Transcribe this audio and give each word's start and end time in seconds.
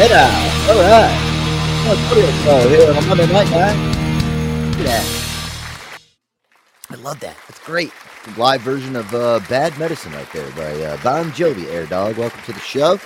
Hey 0.00 0.08
now. 0.08 0.72
All 0.72 0.80
right. 0.80 1.30
Let's 1.86 2.08
put 2.08 2.18
it 2.18 2.70
here 2.70 2.94
on 2.94 3.08
Monday 3.08 3.30
night, 3.30 3.50
guys. 3.50 4.76
Look 4.78 4.86
at 4.86 5.04
that. 5.04 6.00
I 6.88 6.94
love 6.94 7.20
that. 7.20 7.36
That's 7.46 7.58
great. 7.60 7.92
Live 8.38 8.62
version 8.62 8.96
of 8.96 9.14
uh, 9.14 9.40
Bad 9.48 9.78
Medicine 9.78 10.12
right 10.12 10.30
there 10.32 10.50
by 10.52 10.72
uh, 10.82 10.96
Bon 11.02 11.30
Jovi, 11.32 11.66
Air 11.66 11.84
Dog. 11.84 12.16
Welcome 12.16 12.40
to 12.44 12.52
the 12.52 12.60
show. 12.60 12.98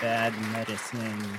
Bad 0.00 0.32
medicine. 0.52 1.38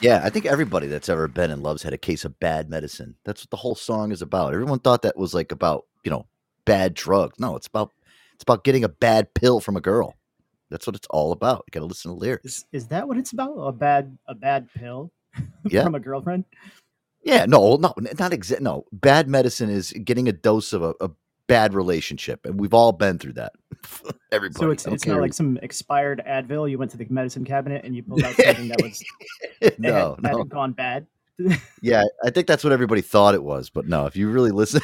Yeah, 0.00 0.20
I 0.24 0.30
think 0.30 0.46
everybody 0.46 0.86
that's 0.86 1.08
ever 1.08 1.28
been 1.28 1.50
in 1.50 1.62
love's 1.62 1.82
had 1.82 1.92
a 1.92 1.98
case 1.98 2.24
of 2.24 2.38
bad 2.40 2.70
medicine. 2.70 3.14
That's 3.24 3.42
what 3.42 3.50
the 3.50 3.56
whole 3.56 3.74
song 3.74 4.10
is 4.10 4.22
about. 4.22 4.54
Everyone 4.54 4.78
thought 4.78 5.02
that 5.02 5.16
was 5.16 5.34
like 5.34 5.52
about, 5.52 5.84
you 6.02 6.10
know, 6.10 6.26
bad 6.64 6.94
drugs. 6.94 7.38
No, 7.38 7.56
it's 7.56 7.66
about 7.66 7.92
it's 8.34 8.42
about 8.42 8.64
getting 8.64 8.84
a 8.84 8.88
bad 8.88 9.32
pill 9.34 9.60
from 9.60 9.76
a 9.76 9.80
girl. 9.80 10.14
That's 10.70 10.86
what 10.86 10.96
it's 10.96 11.06
all 11.10 11.32
about. 11.32 11.64
You 11.66 11.70
got 11.72 11.80
to 11.80 11.86
listen 11.86 12.10
to 12.10 12.16
lyrics. 12.16 12.44
Is 12.44 12.64
is 12.72 12.86
that 12.88 13.06
what 13.06 13.16
it's 13.16 13.32
about? 13.32 13.54
A 13.56 13.72
bad 13.72 14.16
a 14.26 14.34
bad 14.34 14.68
pill 14.74 15.12
Yeah. 15.64 15.84
from 15.84 15.94
a 15.94 16.00
girlfriend? 16.00 16.44
Yeah, 17.22 17.44
no, 17.46 17.58
oh, 17.60 17.76
no, 17.76 17.92
not 18.18 18.32
exact. 18.32 18.62
No, 18.62 18.84
bad 18.92 19.28
medicine 19.28 19.68
is 19.68 19.92
getting 19.92 20.28
a 20.28 20.32
dose 20.32 20.72
of 20.72 20.82
a, 20.82 20.94
a 21.00 21.10
bad 21.48 21.74
relationship, 21.74 22.46
and 22.46 22.58
we've 22.60 22.74
all 22.74 22.92
been 22.92 23.18
through 23.18 23.32
that. 23.32 23.52
Everybody. 24.32 24.64
So 24.64 24.70
it's 24.70 24.86
it's 24.86 25.06
not 25.06 25.20
like 25.20 25.34
some 25.34 25.58
expired 25.62 26.22
Advil. 26.26 26.70
You 26.70 26.78
went 26.78 26.92
to 26.92 26.96
the 26.96 27.06
medicine 27.10 27.44
cabinet 27.44 27.84
and 27.84 27.96
you 27.96 28.02
pulled 28.04 28.22
out 28.22 28.34
something 28.44 28.68
that 28.68 28.80
was 28.82 29.04
no, 29.78 30.16
had, 30.22 30.36
had 30.36 30.48
gone 30.48 30.72
bad. 30.72 31.06
Yeah, 31.82 32.04
I 32.24 32.30
think 32.30 32.46
that's 32.46 32.62
what 32.64 32.72
everybody 32.72 33.02
thought 33.02 33.34
it 33.34 33.42
was, 33.42 33.70
but 33.70 33.86
no. 33.88 34.06
If 34.06 34.16
you 34.16 34.30
really 34.30 34.52
listen, 34.52 34.80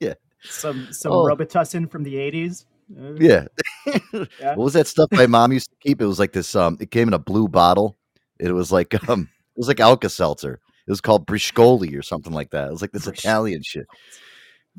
yeah, 0.00 0.14
Some 0.42 0.88
some 0.90 1.12
Oh. 1.12 1.24
Robitussin 1.24 1.90
from 1.90 2.02
the 2.02 2.16
eighties. 2.16 2.64
Yeah. 2.88 3.46
Yeah. 4.40 4.54
What 4.54 4.64
was 4.64 4.72
that 4.74 4.86
stuff 4.86 5.08
my 5.12 5.26
mom 5.26 5.52
used 5.52 5.70
to 5.70 5.76
keep? 5.80 6.00
It 6.00 6.06
was 6.06 6.18
like 6.18 6.32
this. 6.32 6.54
Um, 6.56 6.76
it 6.80 6.90
came 6.90 7.08
in 7.08 7.14
a 7.14 7.18
blue 7.18 7.48
bottle. 7.48 7.96
It 8.38 8.52
was 8.52 8.72
like 8.72 8.94
um, 9.08 9.28
it 9.32 9.58
was 9.58 9.68
like 9.68 9.80
Alka 9.80 10.08
Seltzer. 10.08 10.58
It 10.86 10.90
was 10.90 11.00
called 11.00 11.26
Briscoli 11.26 11.98
or 11.98 12.02
something 12.02 12.32
like 12.32 12.50
that. 12.50 12.68
It 12.68 12.72
was 12.72 12.80
like 12.82 12.92
this 12.92 13.06
Italian 13.06 13.62
shit. 13.62 13.86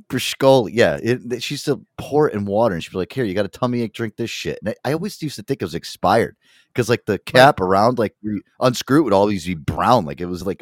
Briscoli, 0.09 0.71
yeah. 0.73 0.99
It, 1.01 1.21
it- 1.31 1.43
she 1.43 1.53
used 1.55 1.65
to 1.65 1.83
pour 1.97 2.27
it 2.29 2.35
in 2.35 2.45
water, 2.45 2.75
and 2.75 2.83
she'd 2.83 2.91
be 2.91 2.97
like, 2.97 3.13
"Here, 3.13 3.23
you 3.25 3.33
got 3.33 3.45
a 3.45 3.49
tummy 3.49 3.81
ache. 3.81 3.93
Drink 3.93 4.15
this 4.17 4.29
shit." 4.29 4.59
And 4.61 4.69
I, 4.83 4.89
I 4.89 4.93
always 4.93 5.21
used 5.21 5.35
to 5.37 5.43
think 5.43 5.61
it 5.61 5.65
was 5.65 5.75
expired 5.75 6.35
because, 6.73 6.89
like, 6.89 7.05
the 7.05 7.17
cap 7.19 7.59
around, 7.61 7.97
like, 7.99 8.15
you 8.21 8.41
unscrew 8.59 8.99
it 8.99 9.03
would 9.03 9.13
always 9.13 9.45
be 9.45 9.55
brown, 9.55 10.05
like 10.05 10.19
it 10.21 10.25
was 10.25 10.45
like 10.45 10.61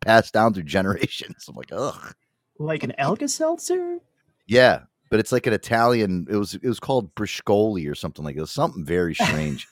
passed 0.00 0.34
down 0.34 0.52
through 0.54 0.62
generations. 0.78 1.46
I'm 1.48 1.54
like, 1.56 1.72
ugh, 1.72 2.14
Like 2.58 2.82
an 2.82 2.92
Alka 2.98 3.28
Seltzer? 3.28 3.98
yeah. 4.46 4.82
But 5.08 5.20
it's 5.20 5.32
like 5.32 5.46
an 5.46 5.52
Italian. 5.52 6.26
It 6.28 6.36
was 6.36 6.54
it 6.54 6.64
was 6.64 6.80
called 6.80 7.14
Briscoli 7.14 7.90
or 7.90 7.94
something 7.94 8.24
like 8.24 8.36
it 8.36 8.40
was 8.40 8.50
something 8.50 8.84
very 8.84 9.14
strange. 9.14 9.68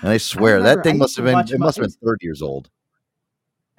And 0.00 0.10
I 0.10 0.16
swear 0.18 0.62
that 0.62 0.78
I 0.78 0.82
thing 0.82 0.98
must 0.98 1.16
have 1.16 1.26
been 1.26 1.38
it 1.38 1.58
must 1.58 1.76
have 1.76 1.84
been 1.84 1.96
thirty 2.02 2.24
years 2.24 2.42
old. 2.42 2.70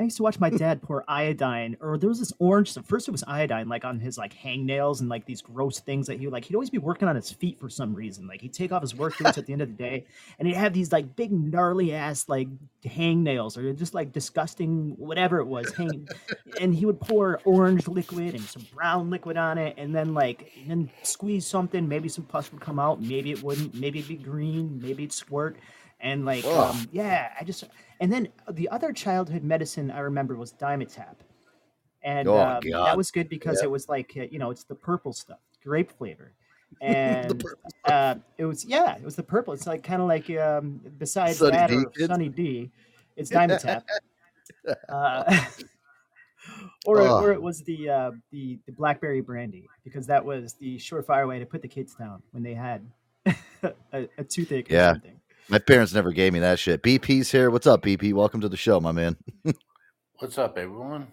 I 0.01 0.05
used 0.05 0.17
to 0.17 0.23
watch 0.23 0.39
my 0.39 0.49
dad 0.49 0.81
pour 0.81 1.03
iodine, 1.07 1.77
or 1.79 1.97
there 1.97 2.09
was 2.09 2.19
this 2.19 2.33
orange. 2.39 2.71
So 2.71 2.81
first, 2.81 3.07
it 3.07 3.11
was 3.11 3.23
iodine, 3.27 3.69
like 3.69 3.85
on 3.85 3.99
his 3.99 4.17
like 4.17 4.33
hangnails 4.33 4.99
and 4.99 5.09
like 5.09 5.25
these 5.25 5.41
gross 5.41 5.79
things 5.79 6.07
that 6.07 6.19
he 6.19 6.25
would 6.25 6.33
like. 6.33 6.45
He'd 6.45 6.55
always 6.55 6.69
be 6.69 6.77
working 6.77 7.07
on 7.07 7.15
his 7.15 7.31
feet 7.31 7.59
for 7.59 7.69
some 7.69 7.93
reason. 7.93 8.27
Like 8.27 8.41
he'd 8.41 8.53
take 8.53 8.71
off 8.71 8.81
his 8.81 8.95
work 8.95 9.17
boots 9.17 9.37
at 9.37 9.45
the 9.45 9.53
end 9.53 9.61
of 9.61 9.69
the 9.69 9.83
day, 9.83 10.05
and 10.39 10.47
he'd 10.47 10.55
have 10.55 10.73
these 10.73 10.91
like 10.91 11.15
big 11.15 11.31
gnarly 11.31 11.93
ass 11.93 12.27
like 12.27 12.47
hangnails, 12.83 13.57
or 13.57 13.73
just 13.73 13.93
like 13.93 14.11
disgusting 14.11 14.95
whatever 14.97 15.39
it 15.39 15.45
was. 15.45 15.73
Hang, 15.75 16.07
and 16.59 16.73
he 16.73 16.85
would 16.85 16.99
pour 16.99 17.39
orange 17.45 17.87
liquid 17.87 18.33
and 18.33 18.43
some 18.43 18.65
brown 18.73 19.09
liquid 19.09 19.37
on 19.37 19.57
it, 19.57 19.75
and 19.77 19.95
then 19.95 20.13
like 20.13 20.51
and 20.61 20.69
then 20.69 20.91
squeeze 21.03 21.45
something. 21.45 21.87
Maybe 21.87 22.09
some 22.09 22.25
pus 22.25 22.51
would 22.51 22.61
come 22.61 22.79
out. 22.79 23.01
Maybe 23.01 23.31
it 23.31 23.43
wouldn't. 23.43 23.75
Maybe 23.75 23.99
it'd 23.99 24.09
be 24.09 24.15
green. 24.15 24.79
Maybe 24.81 25.03
it'd 25.03 25.13
squirt. 25.13 25.57
And 26.03 26.25
like, 26.25 26.43
um, 26.45 26.87
yeah, 26.91 27.29
I 27.39 27.43
just 27.43 27.63
and 28.01 28.11
then 28.11 28.27
the 28.51 28.67
other 28.69 28.91
childhood 28.91 29.43
medicine 29.43 29.91
I 29.91 29.99
remember 29.99 30.35
was 30.35 30.51
Dimetapp, 30.53 31.15
and 32.03 32.27
Oh, 32.27 32.39
um, 32.39 32.63
that 32.69 32.97
was 32.97 33.11
good 33.11 33.29
because 33.29 33.59
Yeah. 33.59 33.65
it 33.65 33.71
was 33.71 33.87
like 33.87 34.11
uh, 34.17 34.23
you 34.29 34.39
know 34.39 34.49
it's 34.49 34.63
the 34.65 34.75
purple 34.75 35.13
stuff, 35.13 35.39
grape 35.63 35.91
flavor, 35.97 36.33
and 36.81 37.45
uh, 37.85 38.15
it 38.37 38.45
was 38.45 38.65
yeah, 38.65 38.95
it 38.97 39.03
was 39.05 39.15
the 39.15 39.23
purple. 39.23 39.53
It's 39.53 39.67
like 39.67 39.83
kind 39.83 40.01
of 40.01 40.07
like 40.07 40.29
um, 40.31 40.81
besides 40.97 41.37
Sunny 41.37 41.57
that 41.57 41.69
D, 41.69 41.75
or. 41.75 41.91
Sunny 41.95 42.27
D, 42.29 42.71
it's 43.15 43.29
Dimetapp. 43.29 43.83
uh, 44.89 45.45
or 46.85 47.01
Ugh. 47.01 47.23
or 47.23 47.31
it 47.33 47.41
was 47.41 47.61
the 47.63 47.87
uh, 47.87 48.11
the 48.31 48.57
the 48.65 48.71
blackberry 48.71 49.21
brandy 49.21 49.69
because 49.83 50.07
that 50.07 50.25
was 50.25 50.53
the 50.53 50.77
surefire 50.77 51.27
way 51.27 51.37
to 51.37 51.45
put 51.45 51.61
the 51.61 51.67
kids 51.67 51.93
down 51.93 52.23
when 52.31 52.41
they 52.41 52.55
had 52.55 52.83
a, 53.93 54.07
a 54.17 54.23
toothache 54.23 54.71
or 54.71 54.73
Yeah. 54.73 54.93
something. 54.93 55.20
My 55.51 55.59
parents 55.59 55.93
never 55.93 56.11
gave 56.13 56.31
me 56.31 56.39
that 56.39 56.59
shit. 56.59 56.81
BP's 56.81 57.29
here. 57.29 57.51
What's 57.51 57.67
up, 57.67 57.83
BP? 57.83 58.13
Welcome 58.13 58.39
to 58.39 58.47
the 58.47 58.55
show, 58.55 58.79
my 58.79 58.93
man. 58.93 59.17
What's 60.19 60.37
up, 60.37 60.57
everyone? 60.57 61.07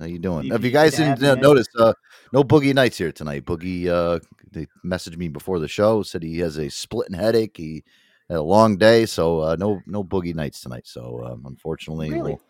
How 0.00 0.06
you 0.06 0.18
doing? 0.18 0.46
BP, 0.46 0.52
Have 0.52 0.64
you 0.64 0.70
guys 0.70 0.92
to 0.92 0.96
didn't 0.98 1.10
have 1.10 1.22
you, 1.22 1.28
uh, 1.28 1.34
man. 1.34 1.42
notice? 1.42 1.66
Uh, 1.78 1.92
no 2.32 2.42
Boogie 2.42 2.74
Nights 2.74 2.96
here 2.96 3.12
tonight. 3.12 3.44
Boogie, 3.44 3.88
uh, 3.88 4.20
they 4.52 4.66
messaged 4.86 5.18
me 5.18 5.28
before 5.28 5.58
the 5.58 5.68
show. 5.68 6.02
Said 6.02 6.22
he 6.22 6.38
has 6.38 6.56
a 6.56 6.70
splitting 6.70 7.14
headache. 7.14 7.56
He 7.58 7.84
had 8.30 8.38
a 8.38 8.42
long 8.42 8.78
day, 8.78 9.04
so 9.04 9.40
uh, 9.40 9.56
no 9.58 9.80
no 9.86 10.02
Boogie 10.02 10.34
Nights 10.34 10.62
tonight. 10.62 10.86
So 10.86 11.22
um, 11.22 11.42
unfortunately, 11.46 12.10
Really? 12.10 12.32
we'll- 12.32 12.40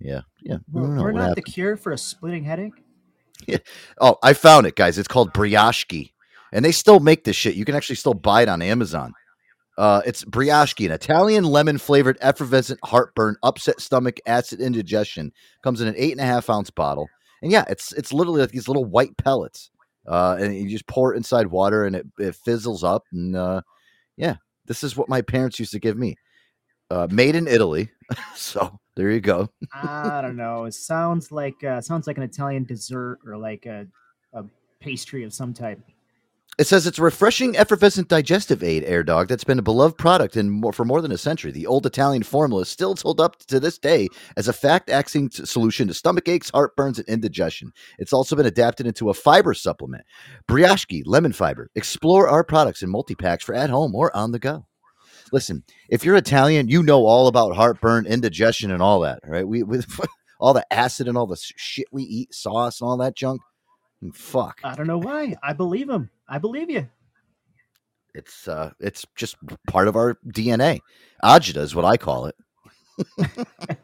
yeah, 0.00 0.22
yeah. 0.42 0.56
I 0.56 0.58
We're, 0.72 0.82
don't 0.82 0.96
we're 0.96 1.12
not 1.12 1.28
happened. 1.28 1.36
the 1.36 1.42
cure 1.52 1.76
for 1.76 1.92
a 1.92 1.98
splitting 1.98 2.44
headache. 2.44 2.72
Oh, 4.00 4.16
I 4.22 4.32
found 4.32 4.66
it, 4.66 4.74
guys. 4.74 4.98
It's 4.98 5.08
called 5.08 5.32
Brioschi, 5.32 6.10
and 6.52 6.64
they 6.64 6.72
still 6.72 7.00
make 7.00 7.24
this 7.24 7.36
shit. 7.36 7.54
You 7.54 7.64
can 7.64 7.74
actually 7.76 7.96
still 7.96 8.14
buy 8.14 8.42
it 8.42 8.48
on 8.48 8.60
Amazon. 8.62 9.12
Uh, 9.78 10.00
it's 10.06 10.24
Brioschi, 10.24 10.86
an 10.86 10.92
Italian 10.92 11.44
lemon 11.44 11.78
flavored 11.78 12.16
effervescent 12.20 12.80
heartburn, 12.84 13.36
upset 13.42 13.80
stomach, 13.80 14.18
acid 14.26 14.60
indigestion. 14.60 15.32
Comes 15.62 15.80
in 15.80 15.88
an 15.88 15.94
eight 15.98 16.12
and 16.12 16.20
a 16.20 16.24
half 16.24 16.48
ounce 16.48 16.70
bottle, 16.70 17.08
and 17.42 17.52
yeah, 17.52 17.64
it's 17.68 17.92
it's 17.92 18.12
literally 18.12 18.40
like 18.40 18.50
these 18.50 18.68
little 18.68 18.84
white 18.84 19.16
pellets. 19.16 19.70
Uh, 20.06 20.36
and 20.38 20.54
you 20.54 20.68
just 20.68 20.86
pour 20.86 21.12
it 21.12 21.16
inside 21.16 21.48
water, 21.48 21.84
and 21.84 21.96
it, 21.96 22.06
it 22.18 22.34
fizzles 22.36 22.84
up. 22.84 23.04
And 23.12 23.36
uh, 23.36 23.62
yeah, 24.16 24.36
this 24.64 24.82
is 24.82 24.96
what 24.96 25.08
my 25.08 25.20
parents 25.20 25.58
used 25.58 25.72
to 25.72 25.80
give 25.80 25.98
me. 25.98 26.16
Uh, 26.88 27.08
made 27.10 27.34
in 27.34 27.48
Italy, 27.48 27.90
so 28.34 28.78
there 28.94 29.10
you 29.10 29.20
go. 29.20 29.50
I 29.74 30.20
don't 30.22 30.36
know. 30.36 30.64
It 30.64 30.74
sounds 30.74 31.32
like 31.32 31.62
uh, 31.64 31.80
sounds 31.80 32.06
like 32.06 32.16
an 32.16 32.22
Italian 32.22 32.64
dessert 32.64 33.18
or 33.26 33.36
like 33.36 33.66
a, 33.66 33.86
a 34.32 34.44
pastry 34.80 35.24
of 35.24 35.34
some 35.34 35.52
type. 35.52 35.80
It 36.58 36.66
says 36.66 36.86
it's 36.86 36.98
a 36.98 37.02
refreshing, 37.02 37.54
effervescent 37.54 38.08
digestive 38.08 38.62
aid, 38.62 38.82
Air 38.84 39.02
Dog, 39.02 39.28
that's 39.28 39.44
been 39.44 39.58
a 39.58 39.62
beloved 39.62 39.98
product 39.98 40.38
in 40.38 40.48
more, 40.48 40.72
for 40.72 40.86
more 40.86 41.02
than 41.02 41.12
a 41.12 41.18
century. 41.18 41.52
The 41.52 41.66
old 41.66 41.84
Italian 41.84 42.22
formula 42.22 42.62
is 42.62 42.70
still 42.70 42.96
held 42.96 43.20
up 43.20 43.36
to 43.48 43.60
this 43.60 43.76
day 43.76 44.08
as 44.38 44.48
a 44.48 44.54
fact-acting 44.54 45.30
solution 45.32 45.86
to 45.88 45.92
stomach 45.92 46.28
aches, 46.28 46.50
heartburns, 46.50 46.96
and 46.96 47.06
indigestion. 47.08 47.72
It's 47.98 48.14
also 48.14 48.36
been 48.36 48.46
adapted 48.46 48.86
into 48.86 49.10
a 49.10 49.14
fiber 49.14 49.52
supplement. 49.52 50.04
Brioschi 50.48 51.02
lemon 51.04 51.34
fiber. 51.34 51.68
Explore 51.74 52.26
our 52.26 52.42
products 52.42 52.82
in 52.82 52.88
multi-packs 52.88 53.44
for 53.44 53.54
at 53.54 53.68
home 53.68 53.94
or 53.94 54.16
on 54.16 54.32
the 54.32 54.38
go. 54.38 54.64
Listen, 55.32 55.62
if 55.90 56.06
you're 56.06 56.16
Italian, 56.16 56.68
you 56.68 56.82
know 56.82 57.04
all 57.04 57.26
about 57.26 57.54
heartburn, 57.54 58.06
indigestion, 58.06 58.70
and 58.70 58.80
all 58.80 59.00
that, 59.00 59.20
right? 59.26 59.46
We 59.46 59.62
with 59.62 59.86
all 60.40 60.54
the 60.54 60.72
acid 60.72 61.06
and 61.06 61.18
all 61.18 61.26
the 61.26 61.36
shit 61.36 61.88
we 61.92 62.04
eat, 62.04 62.32
sauce 62.32 62.80
and 62.80 62.88
all 62.88 62.96
that 62.96 63.14
junk. 63.14 63.42
Hmm, 64.00 64.10
fuck. 64.10 64.60
I 64.64 64.74
don't 64.74 64.86
know 64.86 64.96
why. 64.96 65.36
I 65.42 65.52
believe 65.52 65.90
him. 65.90 66.08
I 66.28 66.38
believe 66.38 66.70
you. 66.70 66.88
It's 68.14 68.48
uh, 68.48 68.70
it's 68.80 69.04
just 69.14 69.36
part 69.68 69.88
of 69.88 69.96
our 69.96 70.18
DNA. 70.28 70.80
Agita 71.22 71.58
is 71.58 71.74
what 71.74 71.84
I 71.84 71.96
call 71.96 72.26
it. 72.26 72.36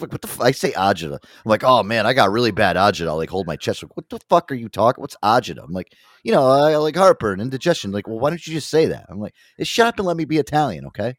Like, 0.00 0.12
what 0.12 0.22
the 0.22 0.28
f-? 0.28 0.40
I 0.40 0.50
say 0.50 0.72
agita. 0.72 1.14
I'm 1.14 1.20
like, 1.44 1.64
oh 1.64 1.82
man, 1.82 2.06
I 2.06 2.12
got 2.12 2.30
really 2.30 2.50
bad 2.50 2.76
agita. 2.76 3.08
I'll 3.08 3.16
like 3.16 3.30
hold 3.30 3.46
my 3.46 3.56
chest. 3.56 3.82
Like, 3.82 3.96
what 3.96 4.08
the 4.08 4.18
fuck 4.28 4.50
are 4.50 4.56
you 4.56 4.68
talking? 4.68 5.00
What's 5.00 5.16
agita? 5.22 5.62
I'm 5.62 5.72
like, 5.72 5.92
you 6.22 6.32
know, 6.32 6.46
I 6.46 6.76
like 6.76 6.96
heartburn, 6.96 7.40
indigestion. 7.40 7.92
Like, 7.92 8.08
well, 8.08 8.18
why 8.18 8.30
don't 8.30 8.44
you 8.46 8.54
just 8.54 8.68
say 8.70 8.86
that? 8.86 9.06
I'm 9.08 9.20
like, 9.20 9.34
hey, 9.56 9.64
shut 9.64 9.86
up 9.86 9.98
and 9.98 10.06
let 10.06 10.16
me 10.16 10.24
be 10.24 10.38
Italian, 10.38 10.86
okay? 10.86 11.14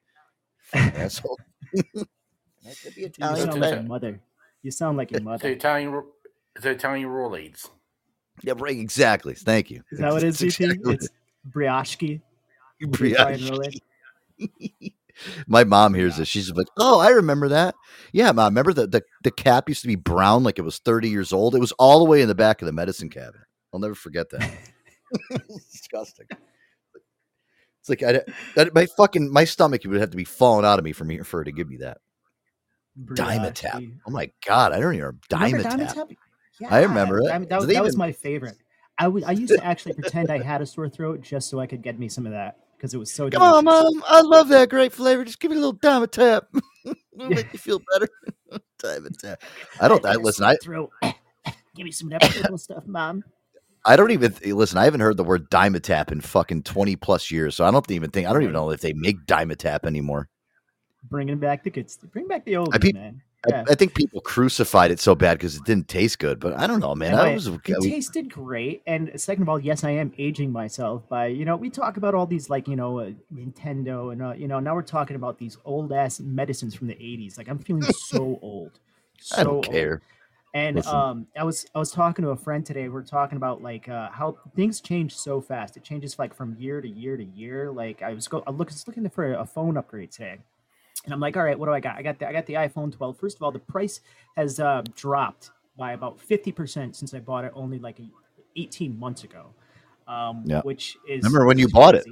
Fucking 0.72 1.02
asshole. 1.02 1.40
I 1.76 2.74
could 2.84 2.96
be 2.96 3.04
Italian. 3.04 3.06
You 3.06 3.06
Italian. 3.06 3.38
sound 3.38 3.50
okay. 3.50 3.60
like 3.60 3.72
your 3.72 3.84
mother. 3.84 4.22
You 4.64 4.72
sound 4.72 4.98
like 4.98 5.12
your 5.12 5.22
mother. 5.22 5.48
the. 5.48 5.54
Italian, 5.54 5.92
ro- 5.92 6.08
it's 6.56 6.64
the 6.64 6.72
Italian 6.72 7.08
rollades. 7.08 7.70
Yeah, 8.44 8.54
right. 8.58 8.78
Exactly. 8.78 9.34
Thank 9.34 9.72
you. 9.72 9.84
Is 9.92 10.00
that 10.00 10.12
what 10.14 10.24
it 10.24 10.28
is, 10.28 10.42
exactly 10.42 10.94
It's. 10.94 11.10
Brioschi. 11.50 12.22
My 15.48 15.64
mom 15.64 15.94
hears 15.96 16.18
this. 16.18 16.28
She's 16.28 16.52
like, 16.52 16.68
"Oh, 16.78 17.00
I 17.00 17.10
remember 17.10 17.50
that. 17.50 17.74
Yeah, 18.12 18.32
mom. 18.32 18.54
Remember 18.54 18.74
the, 18.74 18.86
the 18.86 19.04
the 19.24 19.32
cap 19.32 19.68
used 19.68 19.82
to 19.82 19.88
be 19.88 19.96
brown, 19.96 20.44
like 20.44 20.60
it 20.60 20.64
was 20.64 20.78
thirty 20.78 21.10
years 21.10 21.34
old. 21.34 21.56
It 21.56 21.60
was 21.60 21.72
all 21.74 22.00
the 22.00 22.06
way 22.06 22.22
in 22.22 22.28
the 22.28 22.36
back 22.36 22.62
of 22.62 22.68
the 22.68 22.72
medicine 22.72 23.10
cabinet. 23.10 23.48
I'll 23.74 23.80
never 23.80 23.96
forget 23.96 24.30
that. 24.30 24.52
it's 25.32 25.72
disgusting. 25.72 26.28
It's 27.80 27.90
like 27.90 28.04
I, 28.04 28.22
I, 28.62 28.70
my 28.74 28.86
fucking 28.98 29.32
my 29.32 29.46
stomach 29.46 29.82
would 29.86 30.00
have 30.00 30.12
to 30.12 30.18
be 30.18 30.26
falling 30.26 30.66
out 30.66 30.80
of 30.80 30.86
me 30.86 30.92
from 30.92 31.10
here 31.10 31.24
for 31.24 31.38
her 31.40 31.44
to 31.46 31.52
give 31.52 31.70
me 31.70 31.78
that 31.78 32.00
Dimetapp. 33.06 33.98
Oh 34.06 34.12
my 34.12 34.30
god, 34.46 34.74
I 34.74 34.80
don't 34.80 34.96
even 34.96 35.20
Remember 35.32 35.64
Dimetapp. 35.64 35.96
Dimetapp? 35.96 36.16
Yeah, 36.60 36.74
I 36.74 36.82
remember 36.84 37.20
it. 37.20 37.26
Dimet- 37.26 37.50
That, 37.50 37.62
Do 37.62 37.68
was, 37.68 37.78
was 37.80 37.98
my 37.98 38.12
favorite. 38.12 38.58
I 38.98 39.08
would. 39.08 39.24
I 39.24 39.32
used 39.32 39.54
to 39.54 39.64
actually 39.64 39.94
pretend 39.94 40.32
I 40.32 40.42
had 40.42 40.62
a 40.62 40.66
sore 40.66 40.90
throat 40.90 41.22
just 41.22 41.50
so 41.50 41.60
I 41.60 41.68
could 41.68 41.84
get 41.84 42.00
me 42.00 42.10
some 42.10 42.26
of 42.26 42.32
that. 42.32 42.58
because 42.78 42.94
it 42.94 42.98
was 42.98 43.12
so. 43.12 43.30
Come 43.30 43.42
on, 43.44 43.66
mom. 43.66 44.04
I 44.08 44.22
love 44.22 44.48
that 44.50 44.70
great 44.70 44.92
flavor. 44.92 45.24
Just 45.24 45.40
give 45.40 45.52
me 45.52 45.58
a 45.58 45.60
little 45.60 45.74
diamond 45.74 46.12
tap. 46.12 46.46
It'll 46.86 47.30
make 47.30 47.52
you 47.54 47.60
feel 47.68 47.80
better. 47.94 48.10
diamond 48.80 49.18
tap. 49.20 49.42
I 49.80 49.88
don't. 49.88 50.04
I 50.06 50.14
got 50.14 50.22
a 50.22 50.24
listen. 50.24 50.46
I 50.46 50.56
throat. 50.64 50.92
Give 51.76 51.86
me 51.86 51.92
some 51.92 52.12
of 52.12 52.20
that 52.20 52.32
purple 52.32 52.58
stuff, 52.58 52.88
mom. 52.88 53.24
I 53.86 53.96
don't 53.96 54.10
even 54.10 54.34
listen. 54.44 54.80
I 54.80 54.86
haven't 54.86 55.02
heard 55.02 55.16
the 55.16 55.24
word 55.24 55.50
Dimetapp 55.52 56.12
in 56.12 56.22
fucking 56.22 56.64
twenty 56.64 56.96
plus 56.96 57.30
years, 57.30 57.56
so 57.56 57.66
I 57.66 57.72
don't 57.72 57.90
even 57.92 58.10
think 58.10 58.28
I 58.28 58.34
don't 58.34 58.42
even 58.42 58.54
know 58.54 58.72
if 58.72 58.82
they 58.82 58.94
make 58.94 59.26
Dimetapp 59.28 59.86
anymore. 59.86 60.28
Bringing 61.08 61.38
back 61.38 61.64
the 61.64 61.70
kids, 61.70 61.98
Bring 62.12 62.28
back 62.28 62.46
the 62.46 62.58
old 62.58 62.72
pe- 62.82 62.92
man. 62.94 63.22
I- 63.48 63.50
Yeah. 63.50 63.64
I, 63.70 63.76
think 63.76 63.96
people 63.96 64.22
crucified 64.22 64.92
it 64.92 65.00
so 65.00 65.16
bad 65.16 65.38
because 65.38 65.56
it 65.56 65.64
didn't 65.66 65.88
taste 65.88 66.20
good, 66.20 66.40
but 66.40 66.54
I 66.58 66.68
don't 66.68 66.80
know, 66.80 66.94
man. 66.96 67.16
I 67.16 67.32
I- 67.32 67.34
was 67.34 67.48
it 67.48 67.64
tasted 67.82 68.32
great, 68.32 68.84
and 68.86 69.12
second 69.20 69.44
of 69.44 69.50
all, 69.50 69.60
yes, 69.60 69.84
I 69.84 69.92
am 69.92 70.12
aging 70.18 70.52
myself 70.52 71.08
by 71.10 71.28
you 71.28 71.46
know 71.46 71.56
we 71.56 71.70
talk 71.70 71.98
about 71.98 72.14
all 72.14 72.26
these 72.26 72.50
like 72.50 72.68
you 72.68 72.76
know 72.76 73.00
uh, 73.00 73.12
Nintendo 73.34 74.12
and 74.12 74.22
uh, 74.22 74.34
you 74.34 74.48
know 74.48 74.60
now 74.60 74.76
we're 74.76 74.82
talking 74.82 75.16
about 75.16 75.38
these 75.38 75.58
old 75.66 75.92
ass 75.94 76.20
medicines 76.20 76.76
from 76.76 76.88
the 76.88 76.96
'80s. 76.96 77.38
Like 77.38 77.48
I'm 77.48 77.60
feeling 77.60 77.84
so 78.08 78.40
old. 78.42 78.80
So 79.20 79.42
I 79.42 79.44
don't 79.44 79.56
old. 79.56 79.76
And 80.54 80.84
um, 80.88 81.28
I 81.38 81.44
was 81.44 81.66
I 81.76 81.80
was 81.80 81.92
talking 81.92 82.24
to 82.24 82.32
a 82.32 82.36
friend 82.36 82.66
today. 82.66 82.90
We're 82.90 83.04
talking 83.04 83.36
about 83.36 83.62
like 83.62 83.88
uh, 83.90 84.10
how 84.12 84.38
things 84.56 84.82
change 84.82 85.16
so 85.16 85.40
fast. 85.40 85.78
It 85.78 85.84
changes 85.84 86.18
like 86.18 86.34
from 86.34 86.56
year 86.58 86.82
to 86.82 86.88
year 86.88 87.16
to 87.18 87.24
year. 87.24 87.70
Like 87.72 88.02
I 88.02 88.14
was 88.14 88.28
go 88.28 88.44
I 88.48 88.52
look, 88.52 88.70
was 88.70 88.88
looking 88.88 89.08
for 89.10 89.34
a 89.34 89.46
phone 89.46 89.78
upgrade 89.78 90.12
today, 90.12 90.40
and 91.08 91.14
I'm 91.14 91.22
like, 91.22 91.38
all 91.38 91.44
right, 91.44 91.58
what 91.58 91.68
do 91.68 91.72
I 91.74 91.80
got? 91.80 91.96
I 91.96 92.02
got 92.02 92.20
the 92.20 92.28
I 92.28 92.34
got 92.34 92.46
the 92.46 92.56
iPhone 92.56 92.94
12. 92.94 93.18
First 93.18 93.38
of 93.38 93.44
all, 93.44 93.52
the 93.52 93.60
price 93.60 94.02
has 94.36 94.60
uh, 94.60 94.84
dropped 94.94 95.52
by 95.78 95.94
about 95.94 96.20
50 96.20 96.52
percent 96.52 96.98
since 96.98 97.14
I 97.14 97.20
bought 97.20 97.46
it 97.46 97.54
only 97.56 97.80
like 97.80 98.02
18 98.58 99.00
months 99.00 99.24
ago. 99.24 99.46
Um, 100.06 100.44
Yeah. 100.46 100.60
which 100.64 100.98
is 101.08 101.24
Remember 101.24 101.46
when 101.46 101.58
you 101.58 101.68
is 101.68 101.72
bought 101.72 101.96
it? 101.96 102.06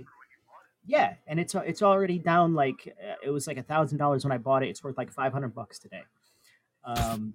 Yeah, 0.88 1.16
and 1.28 1.42
it's 1.42 1.54
it's 1.56 1.82
already 1.82 2.20
down 2.20 2.54
like 2.54 2.96
uh, 3.04 3.16
it 3.22 3.32
was 3.32 3.48
like 3.48 3.58
a 3.58 3.64
thousand 3.64 3.98
dollars 3.98 4.24
when 4.24 4.32
I 4.32 4.38
bought 4.38 4.64
it. 4.64 4.70
It's 4.70 4.82
worth 4.82 4.98
like 4.98 5.12
500 5.12 5.54
bucks 5.54 5.78
today. 5.78 6.04
Um, 6.86 7.34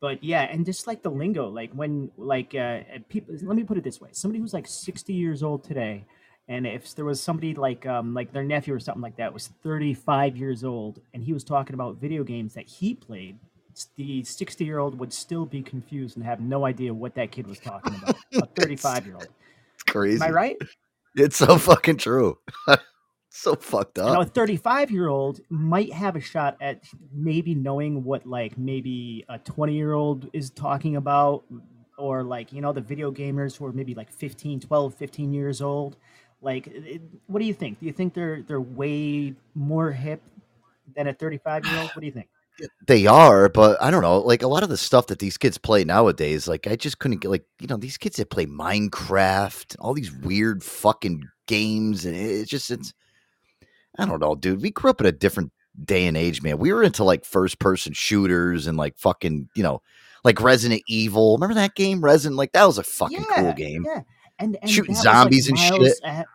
but 0.00 0.24
yeah, 0.24 0.42
and 0.44 0.64
just 0.64 0.86
like 0.86 1.02
the 1.02 1.10
lingo, 1.10 1.48
like 1.48 1.72
when 1.72 2.10
like 2.16 2.54
uh, 2.54 2.80
people. 3.10 3.34
Let 3.42 3.56
me 3.56 3.64
put 3.64 3.76
it 3.76 3.84
this 3.84 4.00
way: 4.00 4.10
somebody 4.12 4.40
who's 4.40 4.54
like 4.54 4.66
60 4.66 5.12
years 5.12 5.42
old 5.42 5.62
today, 5.62 6.06
and 6.48 6.66
if 6.66 6.94
there 6.94 7.04
was 7.04 7.20
somebody 7.20 7.54
like 7.54 7.86
um 7.86 8.14
like 8.14 8.32
their 8.32 8.44
nephew 8.44 8.74
or 8.74 8.80
something 8.80 9.02
like 9.02 9.16
that 9.16 9.32
was 9.32 9.48
35 9.62 10.36
years 10.36 10.64
old, 10.64 11.00
and 11.14 11.22
he 11.22 11.32
was 11.32 11.44
talking 11.44 11.74
about 11.74 11.96
video 11.96 12.24
games 12.24 12.54
that 12.54 12.68
he 12.68 12.94
played. 12.94 13.38
The 13.96 14.24
60 14.24 14.64
year 14.64 14.78
old 14.78 14.98
would 14.98 15.12
still 15.12 15.44
be 15.44 15.62
confused 15.62 16.16
and 16.16 16.24
have 16.24 16.40
no 16.40 16.64
idea 16.64 16.94
what 16.94 17.14
that 17.16 17.30
kid 17.30 17.46
was 17.46 17.58
talking 17.58 17.94
about. 17.94 18.16
A 18.34 18.46
35 18.56 19.06
year 19.06 19.16
old. 19.16 19.28
It's 19.74 19.82
crazy. 19.82 20.16
Am 20.16 20.28
I 20.28 20.30
right? 20.30 20.56
It's 21.14 21.36
so 21.36 21.58
fucking 21.58 21.98
true. 21.98 22.38
so 23.36 23.54
fucked 23.54 23.98
you 23.98 24.04
know, 24.04 24.22
a 24.22 24.24
35 24.24 24.90
year 24.90 25.08
old 25.08 25.40
might 25.50 25.92
have 25.92 26.16
a 26.16 26.20
shot 26.20 26.56
at 26.60 26.84
maybe 27.12 27.54
knowing 27.54 28.02
what 28.02 28.24
like 28.24 28.56
maybe 28.56 29.26
a 29.28 29.38
20 29.38 29.74
year 29.74 29.92
old 29.92 30.30
is 30.32 30.48
talking 30.50 30.96
about 30.96 31.44
or 31.98 32.22
like 32.22 32.50
you 32.52 32.62
know 32.62 32.72
the 32.72 32.80
video 32.80 33.10
gamers 33.10 33.56
who 33.56 33.66
are 33.66 33.72
maybe 33.72 33.94
like 33.94 34.10
15 34.10 34.60
12 34.60 34.94
15 34.94 35.32
years 35.34 35.60
old 35.60 35.96
like 36.46 36.68
it, 36.68 37.02
what 37.26 37.40
do 37.40 37.44
you 37.44 37.52
think 37.52 37.80
do 37.80 37.86
you 37.86 37.92
think 37.92 38.14
they're 38.14 38.40
they're 38.42 38.60
way 38.60 39.34
more 39.54 39.90
hip 39.90 40.22
than 40.94 41.08
a 41.08 41.12
35 41.12 41.66
year 41.66 41.78
old 41.80 41.90
what 41.90 42.00
do 42.00 42.06
you 42.06 42.12
think 42.12 42.28
They 42.86 43.06
are, 43.06 43.50
but 43.50 43.76
I 43.82 43.90
don't 43.90 44.00
know. 44.00 44.18
Like 44.20 44.42
a 44.42 44.46
lot 44.48 44.62
of 44.62 44.70
the 44.70 44.78
stuff 44.78 45.08
that 45.08 45.18
these 45.18 45.36
kids 45.36 45.58
play 45.58 45.84
nowadays, 45.84 46.48
like 46.48 46.66
I 46.66 46.74
just 46.76 46.98
couldn't 46.98 47.20
get. 47.20 47.28
Like 47.30 47.44
you 47.60 47.66
know, 47.66 47.76
these 47.76 47.98
kids 47.98 48.16
that 48.16 48.30
play 48.30 48.46
Minecraft, 48.46 49.76
all 49.78 49.92
these 49.92 50.10
weird 50.10 50.64
fucking 50.64 51.22
games, 51.46 52.06
and 52.06 52.16
it- 52.16 52.20
it's 52.40 52.50
just 52.50 52.70
it's. 52.70 52.94
I 53.98 54.06
don't 54.06 54.20
know, 54.20 54.34
dude. 54.34 54.62
We 54.62 54.70
grew 54.70 54.88
up 54.88 55.00
in 55.02 55.06
a 55.06 55.12
different 55.12 55.52
day 55.84 56.06
and 56.06 56.16
age, 56.16 56.40
man. 56.42 56.56
We 56.58 56.72
were 56.72 56.82
into 56.82 57.04
like 57.04 57.24
first 57.26 57.58
person 57.58 57.92
shooters 57.92 58.66
and 58.66 58.78
like 58.78 58.96
fucking, 58.96 59.48
you 59.54 59.62
know, 59.62 59.82
like 60.24 60.40
Resident 60.40 60.80
Evil. 60.88 61.34
Remember 61.36 61.54
that 61.56 61.74
game, 61.74 62.00
Resident? 62.02 62.36
Like 62.38 62.52
that 62.52 62.64
was 62.64 62.78
a 62.78 62.82
fucking 62.84 63.24
cool 63.34 63.52
game. 63.52 63.84
yeah 63.84 64.00
and, 64.38 64.56
and 64.60 64.70
Shooting 64.70 64.94
was, 64.94 65.04
like, 65.04 65.14
zombies 65.14 65.48
and 65.48 65.58
shit. 65.58 65.98
ahead- 66.04 66.26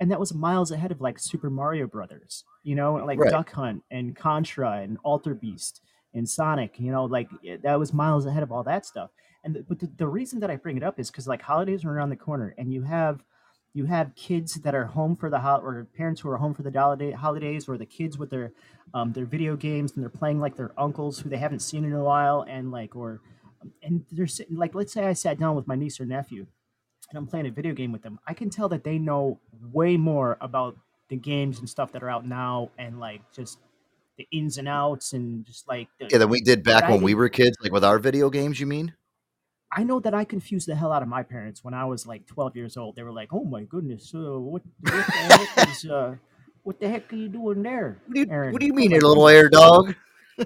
and 0.00 0.10
that 0.10 0.18
was 0.18 0.32
miles 0.34 0.70
ahead 0.72 0.90
of 0.90 1.00
like 1.00 1.18
super 1.18 1.50
mario 1.50 1.86
brothers 1.86 2.44
you 2.64 2.74
know 2.74 2.94
like 2.94 3.18
Right. 3.18 3.30
duck 3.30 3.52
hunt 3.52 3.82
and 3.90 4.16
contra 4.16 4.78
and 4.80 4.98
Altered 5.04 5.40
Beast 5.40 5.82
and 6.14 6.28
sonic 6.28 6.80
you 6.80 6.90
know 6.90 7.04
like 7.04 7.28
that 7.62 7.78
was 7.78 7.92
miles 7.92 8.26
ahead 8.26 8.42
of 8.42 8.50
all 8.50 8.62
that 8.64 8.84
stuff 8.86 9.10
and 9.44 9.54
the, 9.54 9.62
but 9.68 9.78
the, 9.78 9.88
the 9.96 10.06
reason 10.08 10.40
that 10.40 10.50
i 10.50 10.56
bring 10.56 10.76
it 10.76 10.82
up 10.82 10.98
is 10.98 11.10
because 11.10 11.28
like 11.28 11.42
holidays 11.42 11.84
are 11.84 11.90
around 11.92 12.10
the 12.10 12.16
corner 12.16 12.54
and 12.58 12.72
you 12.72 12.82
have 12.82 13.22
you 13.72 13.84
have 13.84 14.12
kids 14.16 14.54
that 14.54 14.74
are 14.74 14.84
home 14.86 15.14
for 15.14 15.30
the 15.30 15.38
hol- 15.38 15.60
or 15.60 15.86
parents 15.96 16.20
who 16.20 16.28
are 16.28 16.36
home 16.36 16.52
for 16.54 16.62
the 16.62 16.72
holiday 16.72 17.12
holidays 17.12 17.68
or 17.68 17.78
the 17.78 17.86
kids 17.86 18.18
with 18.18 18.30
their 18.30 18.52
um, 18.94 19.12
their 19.12 19.24
video 19.26 19.54
games 19.54 19.92
and 19.92 20.02
they're 20.02 20.10
playing 20.10 20.40
like 20.40 20.56
their 20.56 20.72
uncles 20.76 21.20
who 21.20 21.28
they 21.28 21.36
haven't 21.36 21.60
seen 21.60 21.84
in 21.84 21.92
a 21.92 22.02
while 22.02 22.44
and 22.48 22.72
like 22.72 22.96
or 22.96 23.20
and 23.84 24.04
they're 24.10 24.26
sitting 24.26 24.56
like 24.56 24.74
let's 24.74 24.92
say 24.92 25.06
i 25.06 25.12
sat 25.12 25.38
down 25.38 25.54
with 25.54 25.68
my 25.68 25.76
niece 25.76 26.00
or 26.00 26.06
nephew 26.06 26.44
and 27.10 27.18
I'm 27.18 27.26
playing 27.26 27.46
a 27.46 27.50
video 27.50 27.74
game 27.74 27.92
with 27.92 28.02
them, 28.02 28.18
I 28.26 28.34
can 28.34 28.50
tell 28.50 28.68
that 28.70 28.84
they 28.84 28.98
know 28.98 29.38
way 29.72 29.96
more 29.96 30.38
about 30.40 30.76
the 31.08 31.16
games 31.16 31.58
and 31.58 31.68
stuff 31.68 31.92
that 31.92 32.02
are 32.02 32.08
out 32.08 32.26
now 32.26 32.70
and 32.78 33.00
like 33.00 33.20
just 33.32 33.58
the 34.16 34.26
ins 34.30 34.58
and 34.58 34.68
outs 34.68 35.12
and 35.12 35.44
just 35.44 35.68
like 35.68 35.88
the, 35.98 36.08
Yeah, 36.10 36.18
that 36.18 36.28
we 36.28 36.40
did 36.40 36.62
back 36.62 36.84
I 36.84 36.92
when 36.92 37.02
we 37.02 37.14
were 37.14 37.28
kids, 37.28 37.56
like 37.60 37.72
with 37.72 37.84
our 37.84 37.98
video 37.98 38.30
games. 38.30 38.60
You 38.60 38.66
mean? 38.66 38.94
I 39.72 39.84
know 39.84 40.00
that 40.00 40.14
I 40.14 40.24
confused 40.24 40.68
the 40.68 40.74
hell 40.74 40.92
out 40.92 41.02
of 41.02 41.08
my 41.08 41.22
parents 41.22 41.62
when 41.62 41.74
I 41.74 41.84
was 41.84 42.06
like 42.06 42.26
12 42.26 42.56
years 42.56 42.76
old. 42.76 42.96
They 42.96 43.02
were 43.02 43.12
like, 43.12 43.32
"Oh 43.32 43.44
my 43.44 43.62
goodness, 43.64 44.12
uh, 44.14 44.38
what, 44.38 44.62
what 44.80 45.06
the 45.06 45.12
heck 45.12 45.68
is 45.70 45.84
uh, 45.84 46.16
what 46.62 46.80
the 46.80 46.88
heck 46.88 47.12
are 47.12 47.16
you 47.16 47.28
doing 47.28 47.62
there?" 47.62 47.98
What 48.06 48.14
do 48.14 48.20
you, 48.20 48.26
Aaron?" 48.30 48.52
what 48.52 48.60
do 48.60 48.66
you 48.66 48.74
mean, 48.74 48.90
like, 48.90 49.00
you 49.00 49.08
little 49.08 49.24
"Oh 49.24 49.28
air 49.28 49.48
dog? 49.48 49.94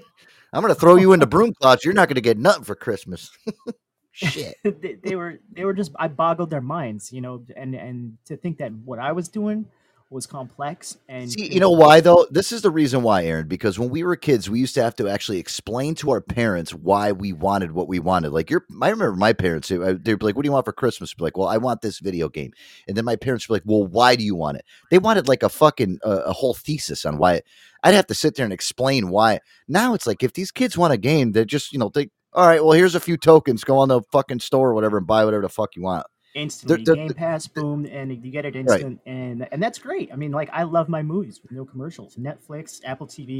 I'm 0.53 0.61
gonna 0.61 0.75
throw 0.75 0.95
you 0.95 1.13
into 1.13 1.25
broom 1.25 1.53
cloths. 1.53 1.83
You're 1.83 1.93
not 1.93 2.07
gonna 2.07 2.21
get 2.21 2.37
nothing 2.37 2.63
for 2.63 2.75
Christmas. 2.75 3.29
Shit. 4.15 4.55
they, 4.63 4.97
they 5.03 5.15
were 5.15 5.39
they 5.51 5.65
were 5.65 5.73
just 5.73 5.91
I 5.99 6.07
boggled 6.07 6.49
their 6.49 6.61
minds, 6.61 7.11
you 7.11 7.21
know, 7.21 7.43
and 7.55 7.75
and 7.75 8.17
to 8.25 8.37
think 8.37 8.57
that 8.59 8.71
what 8.73 8.99
I 8.99 9.11
was 9.11 9.27
doing 9.27 9.65
was 10.11 10.27
complex 10.27 10.97
and 11.09 11.29
See, 11.31 11.51
you 11.51 11.59
know 11.59 11.71
why 11.71 11.99
though? 11.99 12.27
This 12.29 12.51
is 12.51 12.61
the 12.61 12.69
reason 12.69 13.01
why, 13.01 13.25
Aaron. 13.25 13.47
Because 13.47 13.79
when 13.79 13.89
we 13.89 14.03
were 14.03 14.15
kids, 14.15 14.49
we 14.49 14.59
used 14.59 14.75
to 14.75 14.83
have 14.83 14.95
to 14.97 15.09
actually 15.09 15.39
explain 15.39 15.95
to 15.95 16.11
our 16.11 16.21
parents 16.21 16.73
why 16.73 17.11
we 17.11 17.33
wanted 17.33 17.71
what 17.71 17.87
we 17.87 17.99
wanted. 17.99 18.31
Like 18.31 18.49
your, 18.51 18.65
I 18.81 18.89
remember 18.89 19.15
my 19.15 19.33
parents. 19.33 19.67
they- 19.69 19.77
They'd 19.77 20.19
be 20.19 20.25
like, 20.25 20.35
"What 20.35 20.43
do 20.43 20.47
you 20.47 20.51
want 20.53 20.65
for 20.65 20.73
Christmas?" 20.73 21.13
Be 21.15 21.23
like, 21.23 21.37
"Well, 21.37 21.47
I 21.47 21.57
want 21.57 21.81
this 21.81 21.99
video 21.99 22.29
game." 22.29 22.51
And 22.87 22.95
then 22.95 23.03
my 23.03 23.15
parents 23.15 23.49
were 23.49 23.55
like, 23.55 23.63
"Well, 23.65 23.85
why 23.87 24.15
do 24.15 24.23
you 24.23 24.35
want 24.35 24.57
it?" 24.57 24.65
They 24.91 24.99
wanted 24.99 25.27
like 25.27 25.41
a 25.43 25.49
fucking 25.49 25.99
uh, 26.05 26.21
a 26.27 26.33
whole 26.33 26.53
thesis 26.53 27.03
on 27.05 27.17
why. 27.17 27.41
I'd 27.83 27.95
have 27.95 28.07
to 28.07 28.13
sit 28.15 28.35
there 28.35 28.45
and 28.45 28.53
explain 28.53 29.09
why. 29.09 29.39
Now 29.67 29.95
it's 29.95 30.07
like 30.07 30.21
if 30.23 30.33
these 30.33 30.51
kids 30.51 30.77
want 30.77 30.93
a 30.93 30.97
game, 30.97 31.31
they're 31.31 31.45
just 31.45 31.73
you 31.73 31.79
know 31.79 31.89
they. 31.93 32.09
All 32.35 32.45
right, 32.45 32.61
well, 32.63 32.73
here's 32.73 32.95
a 32.95 32.99
few 32.99 33.15
tokens. 33.17 33.63
Go 33.63 33.77
on 33.77 33.87
the 33.87 34.01
fucking 34.11 34.39
store 34.41 34.69
or 34.69 34.73
whatever 34.73 34.97
and 34.97 35.07
buy 35.07 35.23
whatever 35.23 35.41
the 35.43 35.49
fuck 35.49 35.75
you 35.75 35.81
want. 35.83 36.05
instantly 36.33 36.83
they're- 36.83 36.95
game 36.95 37.13
pass 37.13 37.47
boom 37.47 37.85
and 37.85 38.11
you 38.11 38.29
get 38.29 38.43
it 38.43 38.57
instant 38.57 38.99
and 39.05 39.47
and 39.53 39.63
that's 39.63 39.79
great. 39.79 40.11
I 40.11 40.17
mean 40.17 40.33
like 40.33 40.49
i 40.51 40.63
love 40.63 40.89
my 40.89 41.01
movies 41.01 41.39
with 41.41 41.53
no 41.53 41.63
commercials. 41.63 42.17
Netflix 42.17 42.81
apple 42.83 43.07
tv 43.07 43.31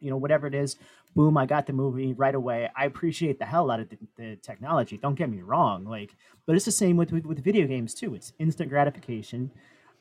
you 0.00 0.10
know 0.10 0.18
whatever 0.18 0.46
it 0.46 0.54
is 0.54 0.76
boom 1.16 1.38
i 1.38 1.46
got 1.46 1.66
the 1.66 1.72
movie 1.72 2.12
right 2.12 2.34
away. 2.34 2.68
I 2.76 2.84
appreciate 2.84 3.38
the 3.38 3.46
hell 3.46 3.70
out 3.70 3.80
of 3.80 3.88
the, 3.88 3.96
the 4.18 4.36
technology 4.36 4.98
don't 4.98 5.14
get 5.14 5.30
me 5.30 5.40
wrong 5.40 5.86
like 5.86 6.14
but 6.44 6.54
it's 6.54 6.66
the 6.66 6.70
same 6.70 6.98
with, 6.98 7.12
with 7.12 7.24
with 7.24 7.42
video 7.42 7.66
games 7.66 7.94
too. 7.94 8.14
It's 8.14 8.34
instant 8.38 8.68
gratification. 8.68 9.50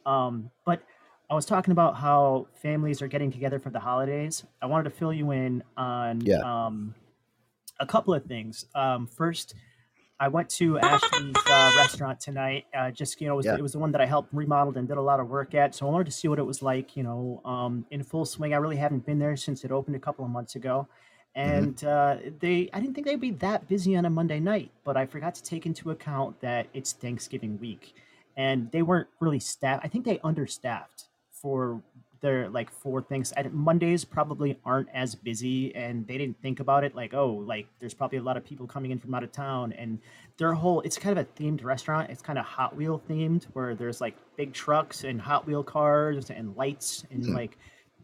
Um 0.05 0.49
but 0.65 0.83
i 1.29 1.33
was 1.35 1.45
talking 1.45 1.71
about 1.71 1.95
how 1.95 2.47
families 2.61 3.01
are 3.01 3.07
getting 3.07 3.31
together 3.31 3.57
for 3.57 3.69
the 3.69 3.79
holidays. 3.79 4.43
I 4.61 4.65
wanted 4.65 4.83
to 4.89 4.89
fill 4.89 5.13
you 5.13 5.31
in 5.31 5.63
on 5.77 6.19
Yeah. 6.25 6.41
um 6.43 6.93
a 7.79 7.85
couple 7.85 8.13
of 8.13 8.23
things 8.25 8.65
um 8.75 9.07
first 9.07 9.55
I 10.19 10.29
went 10.29 10.47
to 10.51 10.79
Ashley's 10.79 11.35
uh, 11.49 11.71
restaurant 11.75 12.19
tonight. 12.21 12.65
Uh, 12.73 12.91
just 12.91 13.19
you 13.19 13.27
know, 13.27 13.33
it 13.33 13.37
was, 13.37 13.45
Yeah. 13.47 13.55
it 13.55 13.61
was 13.61 13.73
the 13.73 13.79
one 13.79 13.91
that 13.91 13.99
I 13.99 14.05
helped 14.05 14.29
remodeled 14.31 14.77
and 14.77 14.87
did 14.87 14.95
a 14.95 15.01
lot 15.01 15.19
of 15.19 15.27
work 15.27 15.53
at. 15.53 15.75
So 15.75 15.85
I 15.85 15.91
wanted 15.91 16.05
to 16.05 16.11
see 16.11 16.29
what 16.29 16.39
it 16.39 16.43
was 16.43 16.61
like. 16.61 16.95
You 16.95 17.03
know, 17.03 17.41
um, 17.43 17.85
in 17.91 18.03
full 18.03 18.23
swing. 18.23 18.53
I 18.53 18.57
really 18.57 18.77
haven't 18.77 19.05
been 19.05 19.19
there 19.19 19.35
since 19.35 19.65
it 19.65 19.71
opened 19.71 19.97
a 19.97 19.99
couple 19.99 20.23
of 20.23 20.31
months 20.31 20.55
ago, 20.55 20.87
and 21.35 21.83
uh, 21.83 22.17
they 22.39 22.69
I 22.71 22.79
didn't 22.79 22.93
think 22.93 23.05
they'd 23.07 23.19
be 23.19 23.31
that 23.31 23.67
busy 23.67 23.97
on 23.97 24.05
a 24.05 24.09
Monday 24.09 24.39
night. 24.39 24.71
But 24.85 24.95
I 24.95 25.07
forgot 25.07 25.35
to 25.35 25.43
take 25.43 25.65
into 25.65 25.91
account 25.91 26.39
that 26.39 26.67
it's 26.73 26.93
Thanksgiving 26.93 27.59
week, 27.59 27.93
and 28.37 28.71
they 28.71 28.83
weren't 28.83 29.09
really 29.19 29.39
staffed. 29.39 29.83
I 29.83 29.89
think 29.89 30.05
they 30.05 30.19
understaffed 30.23 31.05
for 31.31 31.81
their 32.23 32.49
like 32.49 32.71
four 32.71 33.01
things. 33.03 33.31
I, 33.37 33.43
Mondays 33.51 34.03
probably 34.03 34.57
aren't 34.65 34.89
as 34.93 35.13
busy, 35.13 35.75
and 35.75 36.07
they 36.07 36.17
didn't 36.17 36.41
think 36.41 36.59
about 36.59 36.83
it. 36.83 36.95
Like, 36.95 37.13
oh, 37.13 37.31
like 37.45 37.67
there's 37.79 37.93
probably 37.93 38.17
a 38.17 38.23
lot 38.23 38.37
of 38.37 38.43
people 38.43 38.65
coming 38.65 38.89
in 38.89 38.97
from 38.97 39.13
out 39.13 39.23
of 39.23 39.31
town, 39.31 39.73
and 39.73 39.99
their 40.37 40.53
whole 40.53 40.81
it's 40.81 40.97
kind 40.97 41.19
of 41.19 41.23
a 41.27 41.29
themed 41.43 41.63
restaurant. 41.63 42.09
It's 42.09 42.21
kind 42.23 42.39
of 42.39 42.45
Hot 42.45 42.75
Wheel 42.75 42.99
themed, 43.07 43.43
where 43.53 43.75
there's 43.75 44.01
like 44.01 44.15
big 44.37 44.53
trucks 44.53 45.03
and 45.03 45.21
Hot 45.21 45.45
Wheel 45.45 45.63
cars 45.63 46.31
and 46.31 46.55
lights 46.55 47.05
and 47.11 47.23
Hmm. 47.25 47.35
like 47.35 47.57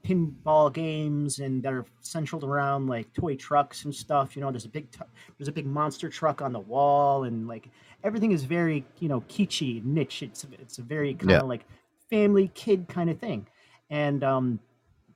pinball 0.03 0.71
games 0.71 1.39
and 1.39 1.61
that 1.63 1.73
are 1.73 1.85
centered 1.99 2.43
around 2.43 2.87
like 2.87 3.11
toy 3.13 3.35
trucks 3.35 3.83
and 3.85 3.93
stuff. 3.93 4.35
You 4.35 4.41
know, 4.41 4.51
there's 4.51 4.65
a 4.65 4.69
big 4.69 4.91
t- 4.91 4.99
there's 5.37 5.47
a 5.49 5.51
big 5.51 5.65
monster 5.65 6.09
truck 6.09 6.41
on 6.41 6.53
the 6.53 6.59
wall, 6.59 7.23
and 7.23 7.47
like 7.47 7.69
everything 8.03 8.31
is 8.31 8.43
very 8.43 8.85
you 8.99 9.07
know 9.09 9.21
kitschy, 9.21 9.83
niche. 9.83 10.23
It's 10.23 10.45
it's 10.59 10.77
a 10.77 10.81
very 10.83 11.13
kind 11.13 11.31
of 11.31 11.37
Yeah. 11.37 11.41
like 11.43 11.65
family 12.09 12.49
kid 12.53 12.87
kind 12.87 13.09
of 13.09 13.17
thing. 13.19 13.47
And 13.89 14.23
um, 14.23 14.59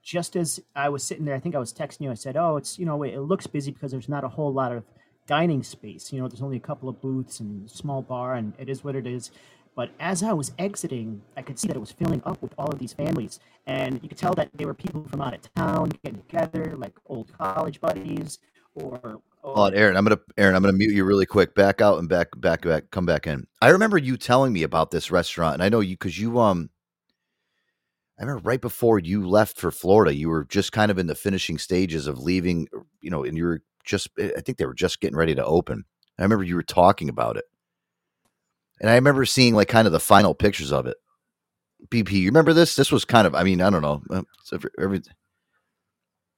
just 0.01 0.35
as 0.35 0.59
I 0.75 0.89
was 0.89 1.03
sitting 1.03 1.25
there, 1.25 1.35
I 1.35 1.39
think 1.39 1.55
I 1.55 1.59
was 1.59 1.73
texting 1.73 2.01
you. 2.01 2.11
I 2.11 2.15
said, 2.15 2.37
"Oh, 2.37 2.57
it's 2.57 2.79
you 2.79 2.85
know, 2.85 3.03
it 3.03 3.17
looks 3.19 3.47
busy 3.47 3.71
because 3.71 3.91
there's 3.91 4.09
not 4.09 4.23
a 4.23 4.29
whole 4.29 4.53
lot 4.53 4.71
of 4.71 4.83
dining 5.27 5.63
space. 5.63 6.11
You 6.11 6.21
know, 6.21 6.27
there's 6.27 6.41
only 6.41 6.57
a 6.57 6.61
couple 6.61 6.89
of 6.89 7.01
booths 7.01 7.39
and 7.39 7.69
small 7.69 8.01
bar, 8.01 8.35
and 8.35 8.53
it 8.57 8.69
is 8.69 8.83
what 8.83 8.95
it 8.95 9.07
is." 9.07 9.31
But 9.75 9.89
as 9.99 10.21
I 10.21 10.33
was 10.33 10.51
exiting, 10.59 11.21
I 11.35 11.41
could 11.41 11.57
see 11.57 11.67
that 11.67 11.75
it 11.75 11.79
was 11.79 11.91
filling 11.91 12.21
up 12.25 12.39
with 12.43 12.53
all 12.59 12.67
of 12.71 12.77
these 12.77 12.93
families, 12.93 13.39
and 13.65 13.99
you 14.03 14.09
could 14.09 14.19
tell 14.19 14.33
that 14.35 14.49
they 14.53 14.65
were 14.65 14.73
people 14.75 15.03
from 15.09 15.21
out 15.21 15.33
of 15.33 15.53
town 15.55 15.89
getting 16.03 16.21
together, 16.21 16.75
like 16.77 16.93
old 17.07 17.31
college 17.37 17.81
buddies, 17.81 18.37
or, 18.75 19.19
Hold 19.43 19.57
on, 19.57 19.73
Aaron. 19.75 19.97
I'm 19.97 20.05
gonna 20.05 20.19
Aaron. 20.37 20.55
I'm 20.55 20.61
gonna 20.61 20.73
mute 20.73 20.93
you 20.93 21.03
really 21.03 21.25
quick. 21.25 21.53
Back 21.53 21.81
out 21.81 21.99
and 21.99 22.07
back, 22.07 22.29
back, 22.37 22.61
back. 22.61 22.89
Come 22.91 23.05
back 23.05 23.27
in. 23.27 23.45
I 23.61 23.69
remember 23.69 23.97
you 23.97 24.15
telling 24.15 24.53
me 24.53 24.63
about 24.63 24.91
this 24.91 25.11
restaurant, 25.11 25.55
and 25.55 25.63
I 25.63 25.69
know 25.69 25.81
you 25.81 25.95
because 25.95 26.17
you 26.17 26.39
um. 26.39 26.69
I 28.23 28.25
remember 28.25 28.47
right 28.47 28.61
before 28.61 28.99
you 28.99 29.27
left 29.27 29.57
for 29.57 29.69
Florida, 29.69 30.15
you 30.15 30.29
were 30.29 30.45
just 30.45 30.71
kind 30.71 30.89
of 30.89 30.97
in 30.97 31.07
the 31.07 31.15
finishing 31.15 31.57
stages 31.57 32.07
of 32.07 32.19
leaving, 32.19 32.69
you 33.01 33.09
know, 33.09 33.25
and 33.25 33.35
you 33.37 33.43
were 33.43 33.61
just. 33.83 34.07
I 34.17 34.39
think 34.39 34.57
they 34.57 34.65
were 34.65 34.73
just 34.73 35.01
getting 35.01 35.17
ready 35.17 35.35
to 35.35 35.43
open. 35.45 35.83
I 36.17 36.21
remember 36.23 36.45
you 36.45 36.55
were 36.55 36.63
talking 36.63 37.09
about 37.09 37.35
it, 37.35 37.43
and 38.79 38.89
I 38.89 38.95
remember 38.95 39.25
seeing 39.25 39.55
like 39.55 39.67
kind 39.67 39.87
of 39.87 39.91
the 39.91 39.99
final 39.99 40.33
pictures 40.33 40.71
of 40.71 40.87
it. 40.87 40.95
BP, 41.89 42.11
you 42.11 42.29
remember 42.29 42.53
this? 42.53 42.77
This 42.77 42.93
was 42.93 43.03
kind 43.03 43.27
of. 43.27 43.35
I 43.35 43.43
mean, 43.43 43.61
I 43.61 43.69
don't 43.69 43.81
know. 43.81 44.01
uh, 44.09 44.21
It's, 44.39 44.53
every, 44.79 44.99
it's 44.99 45.09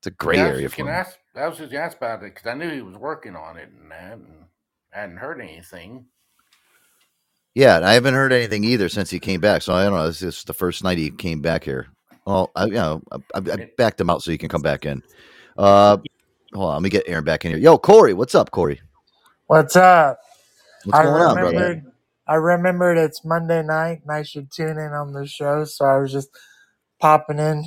a 0.07 0.11
gray 0.11 0.37
Yeah, 0.37 0.47
area 0.47 0.69
for 0.69 0.85
me. 0.85 0.91
ask. 0.91 1.17
I 1.35 1.47
was 1.47 1.59
just 1.59 1.71
gonna 1.71 1.93
about 1.95 2.23
it 2.23 2.33
because 2.33 2.47
I 2.47 2.55
knew 2.55 2.71
he 2.71 2.81
was 2.81 2.95
working 2.97 3.35
on 3.35 3.57
it 3.57 3.69
and 3.69 3.91
that, 3.91 4.13
and 4.13 4.45
I 4.91 5.01
hadn't 5.01 5.17
heard 5.17 5.39
anything. 5.39 6.07
Yeah, 7.55 7.79
I 7.83 7.93
haven't 7.93 8.13
heard 8.13 8.33
anything 8.33 8.65
either 8.65 8.89
since 8.89 9.09
he 9.09 9.19
came 9.19 9.39
back. 9.39 9.61
So 9.61 9.73
I 9.73 9.85
don't 9.85 9.93
know. 9.93 10.05
This 10.05 10.21
is 10.21 10.43
the 10.43 10.53
first 10.53 10.83
night 10.83 10.97
he 10.97 11.09
came 11.09 11.41
back 11.41 11.63
here. 11.63 11.87
Well, 12.25 12.51
I, 12.55 12.65
you 12.65 12.71
know, 12.73 13.01
I, 13.11 13.37
I, 13.37 13.69
backed 13.77 14.01
him 14.01 14.09
out 14.09 14.21
so 14.21 14.31
he 14.31 14.37
can 14.37 14.49
come 14.49 14.61
back 14.61 14.85
in. 14.85 15.01
Uh, 15.57 15.97
hold 16.53 16.69
on, 16.69 16.73
let 16.73 16.81
me 16.81 16.89
get 16.89 17.03
Aaron 17.07 17.23
back 17.23 17.45
in 17.45 17.51
here. 17.51 17.59
Yo, 17.59 17.77
Corey, 17.77 18.13
what's 18.13 18.35
up, 18.35 18.51
Corey? 18.51 18.81
What's 19.47 19.75
up? 19.75 20.19
What's 20.83 20.99
I 20.99 21.03
going 21.03 21.21
on, 21.21 21.35
brother? 21.35 21.57
remembered. 21.57 21.91
I 22.27 22.35
remembered 22.35 22.97
it's 22.97 23.23
Monday 23.23 23.61
night, 23.61 24.01
and 24.01 24.11
I 24.11 24.23
should 24.23 24.51
tune 24.51 24.77
in 24.79 24.91
on 24.91 25.13
the 25.13 25.27
show. 25.27 25.63
So 25.63 25.85
I 25.85 25.97
was 25.97 26.11
just 26.11 26.29
popping 26.99 27.39
in, 27.39 27.65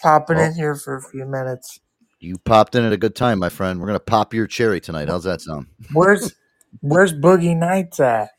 popping 0.00 0.36
Well- 0.36 0.46
in 0.46 0.54
here 0.54 0.74
for 0.74 0.96
a 0.96 1.02
few 1.02 1.24
minutes. 1.24 1.80
You 2.18 2.38
popped 2.38 2.76
in 2.76 2.84
at 2.84 2.92
a 2.92 2.96
good 2.96 3.16
time, 3.16 3.40
my 3.40 3.48
friend. 3.48 3.80
We're 3.80 3.86
gonna 3.86 3.98
pop 3.98 4.32
your 4.32 4.46
cherry 4.46 4.80
tonight. 4.80 5.08
How's 5.08 5.24
that 5.24 5.40
sound? 5.40 5.66
Where's 5.92 6.32
Where's 6.80 7.12
Boogie 7.12 7.56
Nights 7.56 7.98
at? 7.98 8.30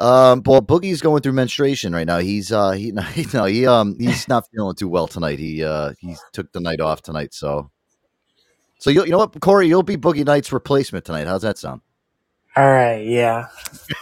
Um, 0.00 0.42
well, 0.46 0.62
Boogie's 0.62 1.02
going 1.02 1.22
through 1.22 1.32
menstruation 1.32 1.92
right 1.92 2.06
now. 2.06 2.18
He's 2.18 2.50
uh, 2.52 2.70
he 2.72 2.90
no, 2.92 3.44
he 3.44 3.66
um, 3.66 3.96
he's 3.98 4.28
not 4.28 4.44
feeling 4.52 4.74
too 4.74 4.88
well 4.88 5.06
tonight. 5.06 5.38
He 5.38 5.62
uh, 5.62 5.92
he 5.98 6.16
took 6.32 6.50
the 6.52 6.60
night 6.60 6.80
off 6.80 7.02
tonight. 7.02 7.34
So, 7.34 7.70
so 8.78 8.90
you 8.90 9.04
you 9.04 9.10
know 9.10 9.18
what, 9.18 9.38
Corey, 9.40 9.68
you'll 9.68 9.82
be 9.82 9.96
Boogie 9.96 10.24
Night's 10.24 10.52
replacement 10.52 11.04
tonight. 11.04 11.26
How's 11.26 11.42
that 11.42 11.58
sound? 11.58 11.82
All 12.56 12.66
right, 12.68 13.06
yeah. 13.06 13.46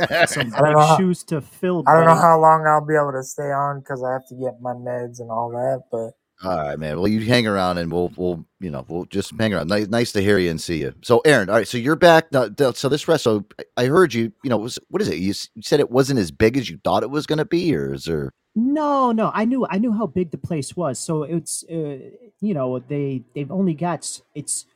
some 0.27 0.55
I 0.55 0.59
don't 0.61 0.65
big 0.65 0.73
know 0.73 0.79
how- 0.81 0.97
shoes 0.97 1.23
to 1.25 1.41
fill. 1.43 1.85
I 1.87 1.95
don't 1.95 2.07
know 2.07 2.15
how 2.15 2.41
long 2.41 2.67
I'll 2.67 2.85
be 2.87 2.95
able 2.95 3.13
to 3.13 3.23
stay 3.23 3.51
on 3.51 3.81
because 3.81 4.03
I 4.03 4.13
have 4.13 4.27
to 4.29 4.35
get 4.37 4.61
my 4.63 4.73
meds 4.73 5.21
and 5.21 5.31
all 5.31 5.51
that. 5.51 5.83
But 5.93 6.13
All 6.45 6.57
right, 6.57 6.79
man. 6.79 6.99
Well, 6.99 7.09
you 7.09 7.21
hang 7.25 7.47
around 7.49 7.79
and 7.79 7.91
we'll 7.91 8.13
we'll 8.17 8.45
you 8.61 8.71
know 8.71 8.85
we'll 8.89 9.07
just 9.07 9.33
hang 9.39 9.55
around. 9.55 9.69
Nice, 9.69 9.89
nice 9.89 10.13
to 10.13 10.21
hear 10.23 10.39
you 10.39 10.51
and 10.51 10.61
see 10.61 10.79
you. 10.81 10.95
So, 11.03 11.21
Aaron, 11.25 11.49
all 11.51 11.57
right. 11.57 11.67
So 11.69 11.79
you're 11.79 11.97
back. 11.97 12.31
Now, 12.33 12.49
so 12.75 12.89
this 12.89 13.09
rest. 13.09 13.25
So 13.25 13.45
I 13.77 13.87
heard 13.87 14.15
you. 14.15 14.33
You 14.45 14.51
know, 14.51 14.59
was 14.59 14.79
what 14.89 15.03
is 15.03 15.09
it? 15.09 15.17
You, 15.19 15.35
you 15.55 15.63
said 15.63 15.81
it 15.81 15.91
wasn't 15.91 16.21
as 16.21 16.31
big 16.31 16.57
as 16.57 16.71
you 16.71 16.79
thought 16.85 17.03
it 17.03 17.11
was 17.11 17.27
going 17.27 17.39
to 17.39 17.45
be, 17.45 17.75
or 17.75 17.93
is 17.95 18.05
there? 18.05 18.33
No, 18.55 19.13
no, 19.13 19.31
I 19.35 19.45
knew 19.47 19.67
I 19.69 19.79
knew 19.79 19.93
how 19.93 20.07
big 20.07 20.31
the 20.31 20.39
place 20.39 20.77
was. 20.77 20.99
So 20.99 21.25
it's 21.25 21.65
uh, 21.71 21.99
you 22.41 22.55
know 22.55 22.79
they 22.79 23.23
they've 23.35 23.51
only 23.51 23.75
got 23.75 24.21
it's 24.35 24.67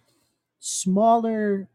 smaller 0.61 1.69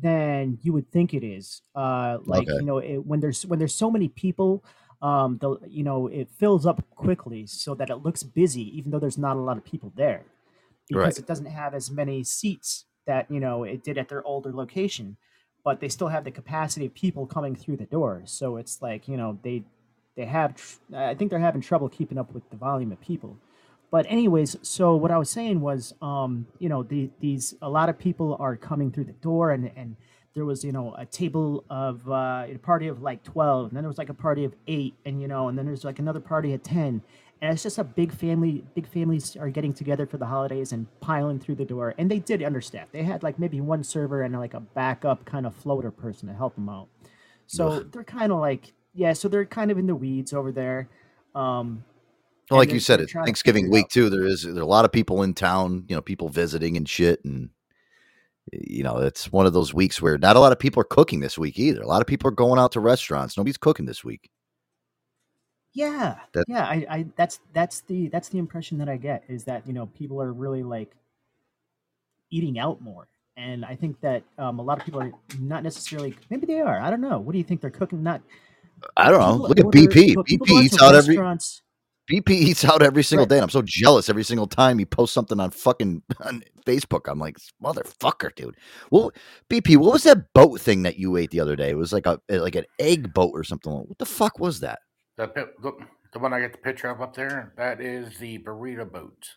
than 0.00 0.58
you 0.62 0.72
would 0.72 0.90
think 0.92 1.14
it 1.14 1.24
is. 1.24 1.62
Uh, 1.74 2.18
like 2.24 2.48
Okay. 2.48 2.58
you 2.58 2.64
know 2.64 2.78
it, 2.78 2.98
when 2.98 3.20
there's 3.20 3.46
when 3.46 3.58
there's 3.58 3.74
so 3.74 3.90
many 3.90 4.08
people, 4.08 4.64
um, 5.02 5.38
the 5.38 5.58
you 5.68 5.82
know 5.82 6.06
it 6.08 6.28
fills 6.38 6.66
up 6.66 6.84
quickly 6.94 7.46
so 7.46 7.74
that 7.74 7.90
it 7.90 7.96
looks 7.96 8.22
busy, 8.22 8.76
even 8.76 8.90
though 8.90 8.98
there's 8.98 9.18
not 9.18 9.36
a 9.36 9.40
lot 9.40 9.56
of 9.56 9.64
people 9.64 9.92
there, 9.96 10.24
because 10.88 11.16
Right. 11.16 11.18
it 11.18 11.26
doesn't 11.26 11.46
have 11.46 11.74
as 11.74 11.90
many 11.90 12.22
seats 12.24 12.86
that 13.06 13.30
you 13.30 13.40
know 13.40 13.64
it 13.64 13.82
did 13.84 13.98
at 13.98 14.08
their 14.08 14.24
older 14.24 14.52
location. 14.52 15.16
But 15.62 15.80
they 15.80 15.88
still 15.90 16.08
have 16.08 16.24
the 16.24 16.30
capacity 16.30 16.86
of 16.86 16.94
people 16.94 17.26
coming 17.26 17.54
through 17.54 17.76
the 17.76 17.84
door. 17.84 18.22
So 18.24 18.56
it's 18.56 18.80
like 18.80 19.08
you 19.08 19.16
know 19.16 19.38
they 19.42 19.64
they 20.16 20.24
have 20.26 20.54
tr- 20.56 20.78
i 20.94 21.14
think 21.14 21.30
they're 21.30 21.38
having 21.38 21.60
trouble 21.60 21.88
keeping 21.88 22.18
up 22.18 22.32
with 22.34 22.48
the 22.50 22.56
volume 22.56 22.90
of 22.92 23.00
people 23.00 23.36
but 23.90 24.04
anyways 24.08 24.56
so 24.62 24.96
what 24.96 25.10
i 25.10 25.16
was 25.18 25.30
saying 25.30 25.60
was 25.60 25.94
um 26.02 26.46
you 26.58 26.68
know 26.68 26.82
the, 26.82 27.10
these 27.20 27.54
a 27.62 27.68
lot 27.70 27.88
of 27.88 27.98
people 27.98 28.36
are 28.40 28.56
coming 28.56 28.90
through 28.90 29.04
the 29.04 29.12
door 29.12 29.52
and 29.52 29.70
and 29.76 29.96
there 30.34 30.44
was 30.44 30.64
you 30.64 30.72
know 30.72 30.94
a 30.96 31.04
table 31.06 31.64
of 31.70 32.08
uh, 32.08 32.46
a 32.48 32.58
party 32.62 32.88
of 32.88 33.02
like 33.02 33.22
12 33.24 33.68
and 33.68 33.76
then 33.76 33.82
there 33.82 33.88
was 33.88 33.98
like 33.98 34.08
a 34.08 34.14
party 34.14 34.44
of 34.44 34.54
8 34.66 34.94
and 35.04 35.20
you 35.20 35.28
know 35.28 35.48
and 35.48 35.58
then 35.58 35.66
there's 35.66 35.84
like 35.84 35.98
another 35.98 36.20
party 36.20 36.52
of 36.54 36.62
10 36.62 37.02
and 37.42 37.52
it's 37.52 37.62
just 37.62 37.78
a 37.78 37.84
big 37.84 38.12
family 38.12 38.64
big 38.74 38.86
families 38.86 39.36
are 39.36 39.50
getting 39.50 39.72
together 39.72 40.06
for 40.06 40.18
the 40.18 40.26
holidays 40.26 40.72
and 40.72 40.86
piling 41.00 41.38
through 41.38 41.56
the 41.56 41.64
door 41.64 41.94
and 41.98 42.10
they 42.10 42.18
did 42.18 42.40
understaff 42.40 42.86
they 42.92 43.02
had 43.02 43.22
like 43.22 43.38
maybe 43.38 43.60
one 43.60 43.82
server 43.82 44.22
and 44.22 44.38
like 44.38 44.54
a 44.54 44.60
backup 44.60 45.24
kind 45.24 45.46
of 45.46 45.54
floater 45.54 45.90
person 45.90 46.28
to 46.28 46.34
help 46.34 46.54
them 46.54 46.68
out 46.68 46.88
so 47.46 47.80
they're 47.80 48.04
kind 48.04 48.30
of 48.30 48.38
like 48.38 48.72
yeah 48.94 49.12
so 49.12 49.28
they're 49.28 49.44
kind 49.44 49.70
of 49.70 49.78
in 49.78 49.86
the 49.86 49.94
weeds 49.94 50.32
over 50.32 50.52
there 50.52 50.88
um 51.34 51.84
Well, 52.50 52.58
like 52.58 52.72
you 52.72 52.80
said, 52.80 53.00
it's 53.00 53.12
Thanksgiving 53.12 53.66
it 53.66 53.70
week 53.70 53.84
out. 53.84 53.90
too. 53.90 54.10
There 54.10 54.24
is 54.24 54.42
there 54.42 54.56
are 54.56 54.60
a 54.60 54.66
lot 54.66 54.84
of 54.84 54.90
people 54.90 55.22
in 55.22 55.34
town. 55.34 55.84
You 55.88 55.94
know, 55.94 56.02
people 56.02 56.28
visiting 56.28 56.76
and 56.76 56.88
shit, 56.88 57.24
and 57.24 57.50
you 58.52 58.82
know, 58.82 58.98
it's 58.98 59.30
one 59.32 59.46
of 59.46 59.52
those 59.52 59.72
weeks 59.74 60.00
where 60.02 60.18
not 60.18 60.36
a 60.36 60.40
lot 60.40 60.52
of 60.52 60.58
people 60.58 60.80
are 60.80 60.84
cooking 60.84 61.20
this 61.20 61.38
week 61.38 61.58
either. 61.58 61.80
A 61.82 61.86
lot 61.86 62.00
of 62.00 62.06
people 62.06 62.28
are 62.28 62.32
going 62.32 62.58
out 62.58 62.72
to 62.72 62.80
restaurants. 62.80 63.36
Nobody's 63.36 63.56
cooking 63.56 63.86
this 63.86 64.04
week. 64.04 64.30
Yeah, 65.72 66.18
That- 66.32 66.46
yeah. 66.48 66.64
I, 66.64 66.86
I 66.90 67.06
that's 67.16 67.38
that's 67.52 67.82
the 67.82 68.08
that's 68.08 68.28
the 68.28 68.38
impression 68.38 68.78
that 68.78 68.88
I 68.88 68.96
get 68.96 69.22
is 69.28 69.44
that 69.44 69.66
you 69.66 69.72
know 69.72 69.86
people 69.86 70.20
are 70.20 70.32
really 70.32 70.62
like 70.64 70.90
eating 72.30 72.58
out 72.58 72.80
more, 72.80 73.06
and 73.36 73.64
I 73.64 73.76
think 73.76 74.00
that 74.00 74.24
um, 74.38 74.58
a 74.58 74.62
lot 74.62 74.78
of 74.78 74.84
people 74.84 75.00
are 75.00 75.12
not 75.38 75.62
necessarily. 75.62 76.16
Maybe 76.28 76.46
they 76.46 76.60
are. 76.60 76.80
I 76.80 76.90
don't 76.90 77.00
know. 77.00 77.20
What 77.20 77.32
do 77.32 77.38
you 77.38 77.44
think 77.44 77.60
they're 77.60 77.70
cooking? 77.70 78.02
Not. 78.02 78.20
I 78.96 79.10
don't 79.10 79.20
know. 79.20 79.46
Look 79.46 79.60
at 79.60 79.66
BP. 79.66 80.14
BP 80.16 80.48
eats 80.64 80.82
out 80.82 80.94
every 80.94 81.16
restaurants- 81.16 81.62
BP 82.10 82.30
eats 82.30 82.64
out 82.64 82.82
every 82.82 83.02
single 83.04 83.24
Right. 83.24 83.28
day. 83.30 83.36
And 83.36 83.44
I'm 83.44 83.50
so 83.50 83.62
jealous 83.64 84.08
every 84.08 84.24
single 84.24 84.46
time 84.46 84.78
he 84.78 84.84
posts 84.84 85.14
something 85.14 85.38
on 85.38 85.50
fucking 85.50 86.02
on 86.24 86.42
Facebook. 86.66 87.10
I'm 87.10 87.18
like, 87.18 87.36
motherfucker, 87.62 88.34
dude. 88.34 88.56
Well, 88.90 89.12
BP, 89.48 89.76
what 89.76 89.92
was 89.92 90.02
that 90.04 90.32
boat 90.34 90.60
thing 90.60 90.82
that 90.82 90.98
you 90.98 91.16
ate 91.16 91.30
the 91.30 91.40
other 91.40 91.56
day? 91.56 91.70
It 91.70 91.76
was 91.76 91.92
like 91.92 92.06
a 92.06 92.20
like 92.28 92.56
an 92.56 92.64
egg 92.78 93.14
boat 93.14 93.30
or 93.34 93.44
something. 93.44 93.72
What 93.72 93.98
the 93.98 94.06
fuck 94.06 94.38
was 94.38 94.60
that? 94.60 94.80
The, 95.16 95.28
the 95.62 95.72
the 96.12 96.18
one 96.18 96.32
I 96.32 96.40
got 96.40 96.52
the 96.52 96.58
picture 96.58 96.88
of 96.88 97.00
up 97.00 97.14
there, 97.14 97.52
that 97.56 97.80
is 97.80 98.18
the 98.18 98.38
burrito 98.38 98.90
boat. 98.90 99.28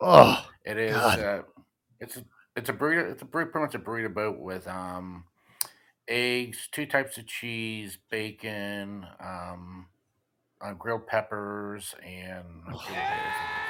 Oh, 0.00 0.46
It 0.64 0.76
is. 0.78 0.94
God. 0.94 1.18
Uh, 1.20 1.42
it's 2.00 2.16
a 2.16 2.24
it's 2.54 2.68
a 2.68 2.72
burrito. 2.72 3.10
It's 3.10 3.22
a 3.22 3.26
pretty 3.26 3.50
much 3.58 3.74
a 3.74 3.78
burrito 3.78 4.12
boat 4.14 4.38
with 4.38 4.68
um 4.68 5.24
eggs, 6.08 6.68
two 6.72 6.86
types 6.86 7.16
of 7.18 7.26
cheese, 7.26 7.98
bacon, 8.10 9.06
um, 9.20 9.86
uh, 10.62 10.72
grilled 10.74 11.06
peppers, 11.06 11.94
and 12.04 12.44
I 12.66 12.72
forget 12.72 12.90
what 12.90 12.96
else 12.96 13.62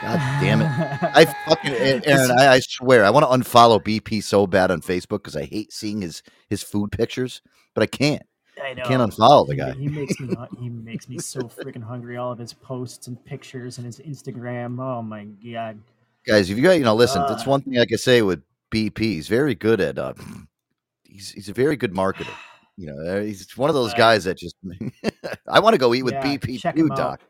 god 0.00 0.40
damn 0.40 0.62
it. 0.62 0.68
I 1.02 1.24
fucking 1.46 1.72
Aaron, 2.06 2.30
I, 2.38 2.48
I 2.54 2.60
swear, 2.60 3.04
I 3.04 3.10
want 3.10 3.24
to 3.24 3.50
unfollow 3.50 3.82
BP 3.82 4.22
so 4.22 4.46
bad 4.46 4.70
on 4.70 4.80
Facebook 4.80 5.18
because 5.22 5.36
I 5.36 5.44
hate 5.44 5.72
seeing 5.72 6.00
his 6.00 6.22
his 6.48 6.62
food 6.62 6.92
pictures, 6.92 7.42
but 7.74 7.82
I 7.82 7.86
can't. 7.86 8.22
I 8.62 8.74
know. 8.74 8.84
can't 8.84 9.02
unfollow 9.02 9.46
the 9.46 9.54
guy. 9.54 9.72
He 9.72 9.88
makes 9.88 10.18
me 10.18 10.34
he 10.60 10.68
makes 10.68 11.08
me 11.08 11.18
so 11.18 11.42
freaking 11.42 11.82
hungry. 11.82 12.16
All 12.16 12.32
of 12.32 12.38
his 12.38 12.52
posts 12.52 13.06
and 13.06 13.22
pictures 13.24 13.78
and 13.78 13.86
his 13.86 14.00
Instagram. 14.00 14.80
Oh 14.82 15.02
my 15.02 15.24
god. 15.24 15.78
Guys, 16.26 16.50
if 16.50 16.56
you 16.56 16.62
got 16.62 16.72
you 16.72 16.84
know, 16.84 16.94
listen, 16.94 17.22
that's 17.28 17.46
Uh. 17.46 17.50
one 17.50 17.62
thing 17.62 17.78
I 17.78 17.86
can 17.86 17.98
say 17.98 18.22
with 18.22 18.42
BP. 18.70 18.98
He's 18.98 19.28
very 19.28 19.54
good 19.54 19.80
at 19.80 19.98
uh 19.98 20.14
he's 21.04 21.30
he's 21.30 21.48
a 21.48 21.52
very 21.52 21.76
good 21.76 21.92
marketer. 21.92 22.34
You 22.76 22.86
know, 22.86 23.10
uh, 23.16 23.22
he's 23.22 23.56
one 23.56 23.70
of 23.70 23.74
those 23.74 23.92
guys 23.94 24.24
that 24.24 24.38
just 24.38 24.54
I 25.48 25.60
want 25.60 25.74
to 25.74 25.78
go 25.78 25.94
eat 25.94 26.02
with 26.02 26.14
Yeah, 26.14 26.36
BP 26.36 26.60
check 26.60 26.76
too. 26.76 26.88
Doc. 26.90 27.20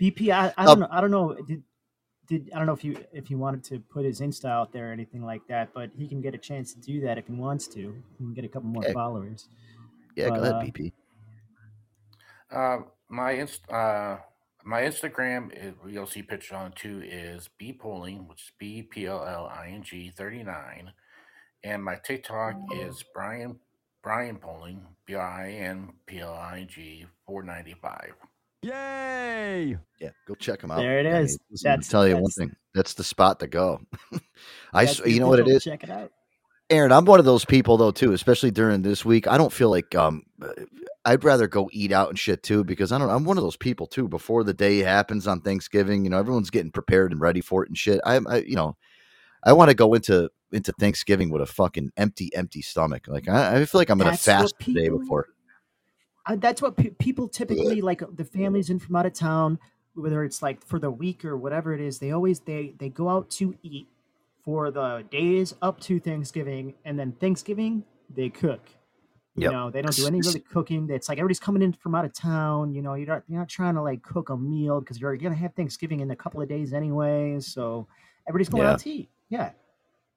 BP, 0.00 0.30
I, 0.30 0.52
I 0.56 0.66
Um, 0.66 0.66
don't 0.66 0.80
know. 0.80 0.88
I 0.90 1.00
don't 1.00 1.10
know. 1.10 1.34
Did, 1.34 1.62
did 2.26 2.50
I 2.54 2.58
don't 2.58 2.66
know 2.66 2.72
if 2.72 2.84
you 2.84 2.98
if 3.12 3.28
he 3.28 3.34
wanted 3.34 3.64
to 3.64 3.78
put 3.80 4.04
his 4.04 4.20
Insta 4.20 4.46
out 4.46 4.72
there 4.72 4.90
or 4.90 4.92
anything 4.92 5.24
like 5.24 5.46
that, 5.48 5.72
but 5.72 5.90
he 5.96 6.06
can 6.08 6.20
get 6.20 6.34
a 6.34 6.38
chance 6.38 6.74
to 6.74 6.80
do 6.80 7.00
that 7.02 7.18
if 7.18 7.26
he 7.26 7.32
wants 7.32 7.66
to. 7.68 7.80
He 8.18 8.24
can 8.24 8.34
get 8.34 8.44
a 8.44 8.48
couple 8.48 8.68
more 8.68 8.82
Yeah. 8.82 8.92
followers. 8.92 9.48
Yeah, 10.16 10.30
go 10.30 10.42
ahead, 10.42 10.54
uh, 10.56 10.60
BP. 10.60 10.92
Uh, 12.50 12.78
my 13.08 13.32
inst- 13.32 13.70
uh, 13.70 14.18
my 14.64 14.82
Instagram 14.82 15.52
is, 15.52 15.74
you'll 15.88 16.06
see 16.06 16.22
pictures 16.22 16.52
on 16.56 16.72
too 16.72 17.02
is 17.04 17.48
b 17.58 17.72
polling, 17.72 18.26
which 18.28 18.42
is 18.42 18.52
b 18.58 18.82
p 18.82 19.06
l 19.06 19.24
l 19.24 19.46
i 19.46 19.68
n 19.68 19.82
g 19.82 20.10
thirty 20.10 20.42
nine, 20.42 20.92
and 21.64 21.82
my 21.84 21.96
TikTok 21.96 22.54
is 22.74 23.04
Brian 23.14 23.58
Brian 24.06 24.36
Polling 24.36 24.80
B 25.04 25.16
I 25.16 25.50
N 25.50 25.88
P 26.06 26.20
L 26.20 26.32
I 26.32 26.64
G 26.70 27.06
495. 27.26 28.12
Yay! 28.62 29.76
Yeah, 30.00 30.10
go 30.28 30.36
check 30.36 30.60
them 30.60 30.70
out. 30.70 30.78
There 30.78 31.00
it 31.00 31.06
is. 31.06 31.12
I 31.12 31.16
mean, 31.18 31.24
is. 31.24 31.38
listen, 31.50 31.68
I'll 31.68 31.72
That's- 31.72 31.88
tell 31.88 32.06
you 32.06 32.16
one 32.16 32.30
thing. 32.30 32.56
That's 32.72 32.94
the 32.94 33.02
spot 33.02 33.40
to 33.40 33.48
go. 33.48 33.80
I, 34.72 34.84
That's 34.84 35.00
you 35.00 35.18
know 35.18 35.26
what 35.26 35.40
it 35.40 35.48
is. 35.48 35.64
Check 35.64 35.82
it 35.82 35.90
out. 35.90 36.12
Aaron. 36.70 36.92
I'm 36.92 37.04
one 37.04 37.18
of 37.18 37.24
those 37.24 37.44
people 37.44 37.76
though 37.78 37.90
too, 37.90 38.12
especially 38.12 38.52
during 38.52 38.82
this 38.82 39.04
week. 39.04 39.26
I 39.26 39.36
don't 39.36 39.52
feel 39.52 39.70
like 39.70 39.92
um, 39.96 40.22
uh, 40.40 40.52
I'd 41.04 41.24
rather 41.24 41.48
go 41.48 41.68
eat 41.72 41.90
out 41.90 42.08
and 42.08 42.16
shit 42.16 42.44
too 42.44 42.62
because 42.62 42.92
I 42.92 42.98
don't. 42.98 43.10
I'm 43.10 43.24
one 43.24 43.38
of 43.38 43.42
those 43.42 43.56
people 43.56 43.88
too. 43.88 44.06
Before 44.06 44.44
the 44.44 44.54
day 44.54 44.78
happens 44.78 45.26
on 45.26 45.40
Thanksgiving, 45.40 46.04
you 46.04 46.10
know, 46.10 46.18
everyone's 46.20 46.50
getting 46.50 46.70
prepared 46.70 47.10
and 47.10 47.20
ready 47.20 47.40
for 47.40 47.64
it 47.64 47.70
and 47.70 47.76
shit. 47.76 48.00
I'm, 48.04 48.28
I, 48.28 48.42
you 48.42 48.54
know, 48.54 48.76
I 49.46 49.52
want 49.52 49.70
to 49.70 49.74
go 49.74 49.94
into 49.94 50.28
into 50.52 50.72
Thanksgiving 50.72 51.30
with 51.30 51.40
a 51.40 51.46
fucking 51.46 51.92
empty, 51.96 52.34
empty 52.34 52.60
stomach. 52.62 53.06
Like 53.08 53.28
I, 53.28 53.60
I 53.60 53.64
feel 53.64 53.80
like 53.80 53.88
I'm 53.90 53.98
gonna 53.98 54.10
That's 54.10 54.26
what 54.26 54.40
fast 54.42 54.54
the 54.58 54.74
day 54.74 54.88
before. 54.88 55.28
Uh, 56.26 56.36
that's 56.36 56.60
what 56.60 56.76
pe- 56.76 56.90
people 56.90 57.28
typically 57.28 57.80
like. 57.80 58.02
The 58.16 58.24
families 58.24 58.68
in 58.70 58.78
from 58.80 58.96
out 58.96 59.06
of 59.06 59.12
town, 59.14 59.58
whether 59.94 60.24
it's 60.24 60.42
like 60.42 60.64
for 60.66 60.78
the 60.80 60.90
week 60.90 61.24
or 61.24 61.36
whatever 61.36 61.72
it 61.72 61.80
is, 61.80 61.98
they 62.00 62.10
always 62.10 62.40
they 62.40 62.74
they 62.78 62.88
go 62.88 63.08
out 63.08 63.30
to 63.30 63.54
eat 63.62 63.86
for 64.44 64.70
the 64.70 65.04
days 65.10 65.54
up 65.62 65.78
to 65.80 66.00
Thanksgiving, 66.00 66.74
and 66.84 66.98
then 66.98 67.12
Thanksgiving 67.12 67.84
they 68.14 68.28
cook. 68.28 68.60
You 69.36 69.44
Yep. 69.44 69.52
know, 69.52 69.70
they 69.70 69.82
don't 69.82 69.94
do 69.94 70.06
any 70.08 70.20
really 70.20 70.40
cooking. 70.40 70.88
It's 70.90 71.08
like 71.08 71.18
everybody's 71.18 71.38
coming 71.40 71.62
in 71.62 71.72
from 71.72 71.94
out 71.94 72.04
of 72.04 72.12
town. 72.12 72.72
You 72.74 72.82
know, 72.82 72.94
you're 72.94 73.06
not 73.06 73.22
you're 73.28 73.38
not 73.38 73.48
trying 73.48 73.74
to 73.76 73.82
like 73.82 74.02
cook 74.02 74.30
a 74.30 74.36
meal 74.36 74.80
because 74.80 74.98
you're 75.00 75.16
gonna 75.16 75.36
have 75.36 75.54
Thanksgiving 75.54 76.00
in 76.00 76.10
a 76.10 76.16
couple 76.16 76.40
of 76.40 76.48
days 76.48 76.72
anyway. 76.72 77.38
So 77.38 77.86
everybody's 78.28 78.48
going 78.48 78.64
Yeah. 78.64 78.72
out 78.72 78.80
to 78.80 78.90
eat. 78.90 79.10
Yeah. 79.28 79.50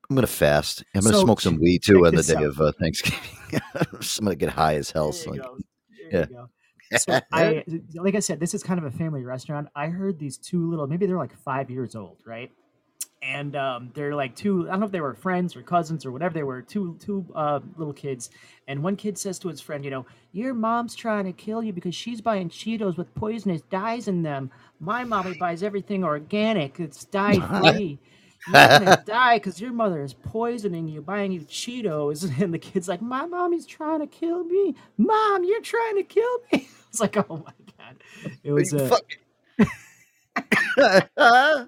I'm 0.09 0.15
gonna 0.15 0.27
fast. 0.27 0.83
I'm 0.95 1.01
gonna 1.01 1.15
So, 1.15 1.23
smoke 1.23 1.39
some 1.41 1.59
weed 1.59 1.83
too 1.83 2.05
on 2.07 2.15
the 2.15 2.23
day 2.23 2.35
out. 2.35 2.43
of 2.43 2.59
uh, 2.61 2.71
Thanksgiving. 2.79 3.19
I'm 3.75 4.23
gonna 4.23 4.35
get 4.35 4.49
high 4.49 4.75
as 4.75 4.89
hell. 4.89 5.11
There 5.11 5.21
So 5.21 5.33
you 5.33 5.41
like, 5.41 5.41
go. 5.41 5.57
There 6.11 6.27
yeah. 6.31 6.97
So 6.97 7.19
I, 7.31 7.63
like 7.93 8.15
I 8.15 8.19
said, 8.19 8.39
this 8.39 8.55
is 8.55 8.63
kind 8.63 8.79
of 8.79 8.85
a 8.85 8.91
family 8.91 9.23
restaurant. 9.23 9.67
I 9.75 9.87
heard 9.87 10.17
these 10.17 10.37
two 10.37 10.67
little, 10.69 10.87
maybe 10.87 11.05
they're 11.05 11.17
like 11.17 11.35
five 11.37 11.69
years 11.69 11.95
old, 11.95 12.17
right? 12.25 12.51
And 13.21 13.55
um, 13.55 13.91
they're 13.93 14.15
like 14.15 14.35
two. 14.35 14.67
I 14.67 14.71
don't 14.71 14.79
know 14.79 14.85
if 14.87 14.91
they 14.93 15.01
were 15.01 15.13
friends 15.13 15.55
or 15.55 15.61
cousins 15.61 16.05
or 16.05 16.11
whatever 16.11 16.33
they 16.33 16.43
were. 16.43 16.61
Two 16.61 16.97
two 17.01 17.25
uh, 17.35 17.59
little 17.75 17.93
kids, 17.93 18.29
and 18.69 18.81
one 18.81 18.95
kid 18.95 19.17
says 19.17 19.37
to 19.39 19.49
his 19.49 19.59
friend, 19.59 19.83
"You 19.83 19.91
know, 19.91 20.05
your 20.31 20.53
mom's 20.53 20.95
trying 20.95 21.25
to 21.25 21.33
kill 21.33 21.61
you 21.61 21.73
because 21.73 21.93
she's 21.93 22.21
buying 22.21 22.49
Cheetos 22.49 22.95
with 22.97 23.13
poisonous 23.15 23.61
dyes 23.63 24.07
in 24.07 24.23
them. 24.23 24.49
My 24.79 25.03
mommy 25.03 25.35
buys 25.37 25.63
everything 25.63 26.05
organic. 26.05 26.79
It's 26.79 27.03
dye 27.11 27.35
free." 27.59 27.99
You're 28.47 28.54
gonna 28.80 29.04
die 29.06 29.38
because 29.38 29.60
your 29.60 29.71
mother 29.73 30.02
is 30.02 30.13
poisoning 30.13 30.88
you, 30.88 31.02
buying 31.02 31.32
you 31.32 31.41
Cheetos, 31.41 32.41
and 32.41 32.54
the 32.54 32.60
kid's 32.60 32.88
like, 32.88 33.02
"My 33.02 33.25
mommy's 33.25 33.65
trying 33.65 33.99
to 33.99 34.08
kill 34.08 34.43
me. 34.43 34.75
Mom, 34.97 35.43
you're 35.43 35.62
trying 35.62 35.95
to 35.97 36.04
kill 36.04 36.38
me." 36.52 36.67
It's 36.89 36.99
like, 36.99 37.17
oh 37.17 37.45
my 37.45 37.54
god, 37.78 37.97
it 38.43 38.52
was 38.52 38.73
uh, 38.73 38.97
a 41.17 41.67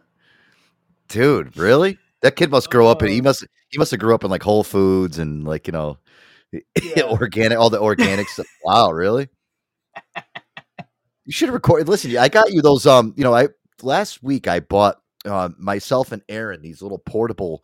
dude, 1.07 1.55
really? 1.55 1.99
That 2.21 2.35
kid 2.35 2.49
must 2.49 2.71
grow 2.71 2.87
up 2.87 3.01
and 3.03 3.11
he 3.11 3.19
Oh. 3.19 3.23
must 3.23 3.45
he 3.69 3.77
must 3.77 3.91
have 3.91 3.99
grew 3.99 4.15
up 4.15 4.23
in 4.23 4.31
like 4.31 4.41
Whole 4.43 4.63
Foods 4.63 5.19
and 5.19 5.43
like 5.45 5.67
you 5.67 5.73
know, 5.73 5.97
organic 7.03 7.57
all 7.57 7.69
the 7.69 7.79
organic 7.79 8.29
stuff. 8.29 8.47
Wow, 8.63 8.89
really? 8.91 9.29
You 11.25 11.31
should 11.31 11.49
have 11.49 11.53
recorded. 11.53 11.87
Listen, 11.87 12.17
I 12.17 12.29
got 12.29 12.51
you 12.51 12.61
those. 12.63 12.85
Um, 12.87 13.13
you 13.15 13.23
know, 13.23 13.33
I 13.35 13.49
last 13.83 14.23
week 14.23 14.47
I 14.47 14.59
bought 14.59 14.99
uh, 15.25 15.49
myself 15.57 16.11
and 16.11 16.21
Aaron 16.29 16.61
these 16.61 16.81
little 16.81 16.99
portable 16.99 17.63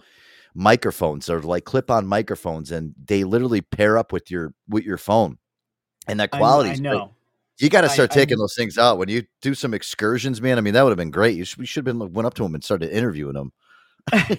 microphones. 0.54 1.26
They're 1.26 1.42
like 1.42 1.66
clip-on 1.66 2.06
microphones, 2.08 2.72
and 2.72 2.94
they 3.06 3.24
literally 3.24 3.62
pair 3.62 3.98
up 3.98 4.12
with 4.12 4.30
your 4.32 4.54
with 4.68 4.84
your 4.84 4.98
phone. 4.98 5.38
And 6.08 6.20
that 6.20 6.30
I, 6.34 6.38
quality, 6.38 6.70
I 6.72 6.76
know. 6.76 7.14
you 7.60 7.70
got 7.70 7.82
to 7.82 7.90
start 7.90 8.12
I- 8.12 8.14
taking 8.16 8.38
those 8.38 8.56
things 8.56 8.78
out 8.78 8.98
when 8.98 9.10
you 9.10 9.24
do 9.42 9.54
some 9.54 9.74
excursions, 9.74 10.42
man. 10.42 10.58
I 10.58 10.62
mean, 10.62 10.74
that 10.74 10.84
would 10.84 10.92
have 10.92 10.98
been 10.98 11.12
great. 11.12 11.36
You 11.36 11.44
should, 11.46 11.60
we 11.60 11.66
should 11.66 11.86
have 11.86 11.98
been 11.98 12.14
went 12.14 12.26
up 12.26 12.34
to 12.36 12.46
him 12.46 12.56
and 12.56 12.64
started 12.64 12.92
interviewing 12.92 13.36
him. 13.36 13.52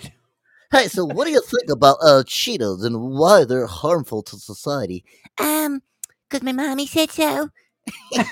Hey, 0.71 0.87
so 0.89 1.03
what 1.07 1.25
do 1.25 1.31
you 1.31 1.41
think 1.41 1.71
about 1.71 1.97
uh, 2.03 2.23
Cheetos 2.27 2.85
and 2.85 3.01
why 3.01 3.45
they're 3.45 3.67
harmful 3.67 4.23
to 4.25 4.37
society? 4.37 5.03
Um, 5.39 5.81
because 6.29 6.43
my 6.43 6.53
mommy 6.53 6.87
said 6.87 7.11
so. 7.11 7.49
I 8.15 8.25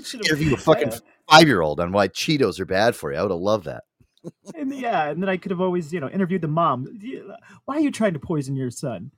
should've- 0.00 0.26
Interview 0.26 0.54
a 0.54 0.56
fucking 0.56 0.92
yeah. 0.92 0.98
Five 1.30 1.46
year 1.46 1.60
old 1.60 1.80
on 1.80 1.92
why 1.92 2.08
Cheetos 2.08 2.58
are 2.60 2.66
bad 2.66 2.94
for 2.96 3.12
you. 3.12 3.18
I 3.18 3.22
would 3.22 3.30
have 3.30 3.40
loved 3.40 3.64
that. 3.66 3.84
and 4.54 4.74
yeah, 4.74 5.08
and 5.10 5.22
then 5.22 5.28
I 5.28 5.36
could 5.36 5.50
have 5.50 5.60
always, 5.60 5.92
you 5.92 6.00
know, 6.00 6.08
interviewed 6.08 6.40
the 6.42 6.48
mom. 6.48 6.86
Why 7.66 7.76
are 7.76 7.80
you 7.80 7.90
trying 7.90 8.14
to 8.14 8.18
poison 8.18 8.56
your 8.56 8.70
son? 8.70 9.10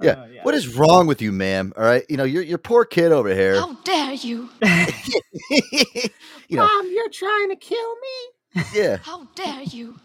Yeah. 0.00 0.12
Uh, 0.12 0.26
What 0.42 0.54
is 0.54 0.68
wrong 0.76 1.06
with 1.06 1.22
you, 1.22 1.32
ma'am? 1.32 1.72
All 1.76 1.82
right. 1.84 2.04
You 2.08 2.16
know, 2.18 2.24
your 2.24 2.42
your 2.42 2.58
poor 2.58 2.84
kid 2.84 3.12
over 3.12 3.34
here. 3.34 3.54
How 3.58 3.74
dare 3.84 4.12
you? 4.14 4.48
you 6.48 6.56
know, 6.56 6.66
Mom, 6.66 6.90
you're 6.92 7.10
trying 7.10 7.50
to 7.50 7.56
kill 7.56 7.94
me. 7.96 8.62
yeah. 8.74 8.96
How 8.96 9.24
dare 9.34 9.62
you? 9.62 9.96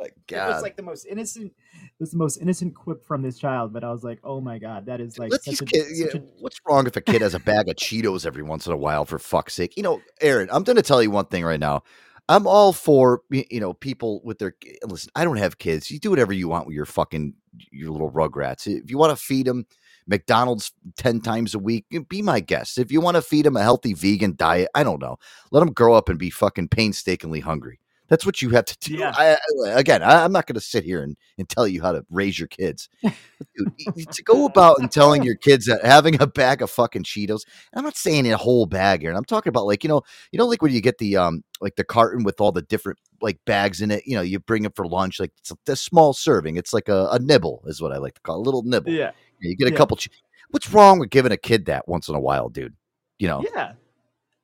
My 0.00 0.06
It 0.06 0.14
God. 0.26 0.48
was 0.54 0.62
like 0.62 0.76
the 0.76 0.82
most 0.82 1.06
innocent. 1.06 1.52
It 1.98 2.02
was 2.02 2.10
the 2.10 2.18
most 2.18 2.36
innocent 2.36 2.74
quip 2.74 3.06
from 3.06 3.22
this 3.22 3.38
child, 3.38 3.72
but 3.72 3.82
I 3.82 3.90
was 3.90 4.04
like, 4.04 4.18
oh 4.22 4.38
my 4.38 4.58
god, 4.58 4.84
that 4.84 5.00
is 5.00 5.18
like 5.18 5.32
such 5.32 5.62
a, 5.62 5.66
yeah, 5.90 6.06
a- 6.12 6.18
what's 6.40 6.60
wrong 6.68 6.86
if 6.86 6.94
a 6.94 7.00
kid 7.00 7.22
has 7.22 7.32
a 7.32 7.38
bag 7.38 7.70
of 7.70 7.76
Cheetos 7.76 8.26
every 8.26 8.42
once 8.42 8.66
in 8.66 8.72
a 8.72 8.76
while? 8.76 9.06
For 9.06 9.18
fuck's 9.18 9.54
sake, 9.54 9.78
you 9.78 9.82
know, 9.82 10.02
Aaron. 10.20 10.50
I'm 10.52 10.62
going 10.62 10.76
to 10.76 10.82
tell 10.82 11.02
you 11.02 11.10
one 11.10 11.24
thing 11.24 11.42
right 11.42 11.58
now. 11.58 11.84
I'm 12.28 12.46
all 12.46 12.74
for 12.74 13.22
you 13.30 13.60
know 13.60 13.72
people 13.72 14.20
with 14.24 14.38
their 14.38 14.54
listen. 14.84 15.10
I 15.14 15.24
don't 15.24 15.38
have 15.38 15.58
kids. 15.58 15.90
You 15.90 15.98
do 15.98 16.10
whatever 16.10 16.34
you 16.34 16.48
want 16.48 16.66
with 16.66 16.74
your 16.74 16.84
fucking 16.84 17.32
your 17.70 17.90
little 17.90 18.10
rugrats. 18.10 18.66
If 18.66 18.90
you 18.90 18.98
want 18.98 19.16
to 19.16 19.24
feed 19.24 19.46
them 19.46 19.64
McDonald's 20.06 20.72
ten 20.96 21.20
times 21.20 21.54
a 21.54 21.58
week, 21.58 21.86
be 22.08 22.20
my 22.20 22.40
guest. 22.40 22.78
If 22.78 22.92
you 22.92 23.00
want 23.00 23.14
to 23.14 23.22
feed 23.22 23.46
them 23.46 23.56
a 23.56 23.62
healthy 23.62 23.94
vegan 23.94 24.34
diet, 24.36 24.68
I 24.74 24.82
don't 24.82 25.00
know. 25.00 25.16
Let 25.50 25.60
them 25.60 25.72
grow 25.72 25.94
up 25.94 26.08
and 26.08 26.18
be 26.18 26.28
fucking 26.28 26.68
painstakingly 26.68 27.40
hungry. 27.40 27.80
That's 28.08 28.24
what 28.24 28.40
you 28.40 28.50
have 28.50 28.64
to 28.66 28.76
do. 28.80 28.94
Yeah. 28.94 29.12
I, 29.16 29.36
again, 29.72 30.02
I, 30.02 30.24
I'm 30.24 30.32
not 30.32 30.46
going 30.46 30.54
to 30.54 30.60
sit 30.60 30.84
here 30.84 31.02
and, 31.02 31.16
and 31.38 31.48
tell 31.48 31.66
you 31.66 31.82
how 31.82 31.92
to 31.92 32.04
raise 32.10 32.38
your 32.38 32.48
kids. 32.48 32.88
Dude, 33.02 34.10
to 34.12 34.22
go 34.22 34.46
about 34.46 34.78
and 34.78 34.90
telling 34.90 35.22
your 35.22 35.34
kids 35.34 35.66
that 35.66 35.84
having 35.84 36.20
a 36.22 36.26
bag 36.26 36.62
of 36.62 36.70
fucking 36.70 37.02
Cheetos, 37.04 37.42
and 37.72 37.78
I'm 37.78 37.84
not 37.84 37.96
saying 37.96 38.30
a 38.30 38.36
whole 38.36 38.66
bag 38.66 39.00
here. 39.00 39.10
And 39.10 39.18
I'm 39.18 39.24
talking 39.24 39.50
about 39.50 39.66
like, 39.66 39.82
you 39.82 39.88
know, 39.88 40.02
you 40.30 40.38
know, 40.38 40.46
like 40.46 40.62
when 40.62 40.72
you 40.72 40.80
get 40.80 40.98
the 40.98 41.16
um 41.16 41.42
like 41.60 41.76
the 41.76 41.84
carton 41.84 42.22
with 42.24 42.40
all 42.40 42.52
the 42.52 42.62
different 42.62 42.98
like 43.20 43.38
bags 43.46 43.80
in 43.80 43.90
it, 43.90 44.02
you 44.06 44.14
know, 44.14 44.22
you 44.22 44.38
bring 44.38 44.64
it 44.64 44.76
for 44.76 44.86
lunch, 44.86 45.18
like 45.18 45.32
it's 45.38 45.50
a, 45.50 45.72
a 45.72 45.76
small 45.76 46.12
serving. 46.12 46.56
It's 46.56 46.72
like 46.72 46.88
a, 46.88 47.08
a 47.12 47.18
nibble, 47.18 47.62
is 47.66 47.80
what 47.80 47.92
I 47.92 47.96
like 47.98 48.14
to 48.14 48.20
call 48.20 48.36
it, 48.36 48.40
a 48.40 48.42
little 48.42 48.62
nibble. 48.62 48.90
yeah, 48.92 49.12
You 49.40 49.56
get 49.56 49.68
a 49.68 49.70
yeah. 49.72 49.76
couple. 49.76 49.96
Che- 49.96 50.10
What's 50.50 50.70
wrong 50.72 51.00
with 51.00 51.10
giving 51.10 51.32
a 51.32 51.36
kid 51.36 51.64
that 51.66 51.88
once 51.88 52.08
in 52.08 52.14
a 52.14 52.20
while, 52.20 52.48
dude? 52.48 52.74
You 53.18 53.28
know, 53.28 53.44
yeah. 53.54 53.72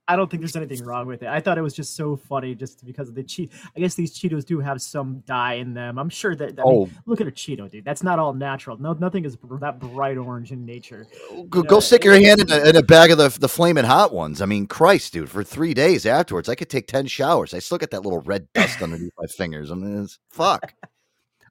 I 0.08 0.16
don't 0.16 0.28
think 0.28 0.40
there's 0.40 0.56
anything 0.56 0.84
wrong 0.84 1.06
with 1.06 1.22
it. 1.22 1.28
I 1.28 1.38
thought 1.40 1.58
it 1.58 1.62
was 1.62 1.74
just 1.74 1.94
so 1.94 2.16
funny, 2.16 2.54
just 2.56 2.84
because 2.84 3.08
of 3.08 3.14
the 3.14 3.22
cheat. 3.22 3.52
I 3.76 3.80
guess 3.80 3.94
these 3.94 4.12
Cheetos 4.18 4.44
do 4.44 4.58
have 4.58 4.82
some 4.82 5.20
dye 5.26 5.54
in 5.54 5.74
them. 5.74 5.96
I'm 5.98 6.08
sure 6.08 6.34
that. 6.34 6.58
I 6.58 6.64
mean, 6.64 6.64
oh, 6.66 6.90
look 7.06 7.20
at 7.20 7.28
a 7.28 7.30
Cheeto, 7.30 7.70
dude. 7.70 7.84
That's 7.84 8.02
not 8.02 8.18
all 8.18 8.34
natural. 8.34 8.76
No, 8.78 8.94
nothing 8.94 9.24
is 9.24 9.38
that 9.60 9.78
bright 9.78 10.18
orange 10.18 10.50
in 10.50 10.66
nature. 10.66 11.06
go, 11.48 11.60
know, 11.60 11.68
go 11.68 11.80
stick 11.80 12.02
your 12.02 12.14
hand 12.14 12.40
in 12.40 12.50
a, 12.50 12.68
in 12.70 12.76
a 12.76 12.82
bag 12.82 13.12
of 13.12 13.18
the 13.18 13.28
the 13.28 13.48
flaming 13.48 13.84
hot 13.84 14.12
ones. 14.12 14.42
I 14.42 14.46
mean, 14.46 14.66
Christ, 14.66 15.12
dude, 15.12 15.30
for 15.30 15.44
three 15.44 15.72
days 15.72 16.04
afterwards, 16.04 16.48
I 16.48 16.56
could 16.56 16.68
take 16.68 16.88
ten 16.88 17.06
showers. 17.06 17.54
I 17.54 17.60
still 17.60 17.78
get 17.78 17.92
that 17.92 18.02
little 18.02 18.20
red 18.20 18.48
dust 18.54 18.82
underneath 18.82 19.12
my 19.16 19.26
fingers. 19.26 19.70
I 19.70 19.74
mean, 19.74 20.02
it's 20.02 20.18
fuck. 20.30 20.74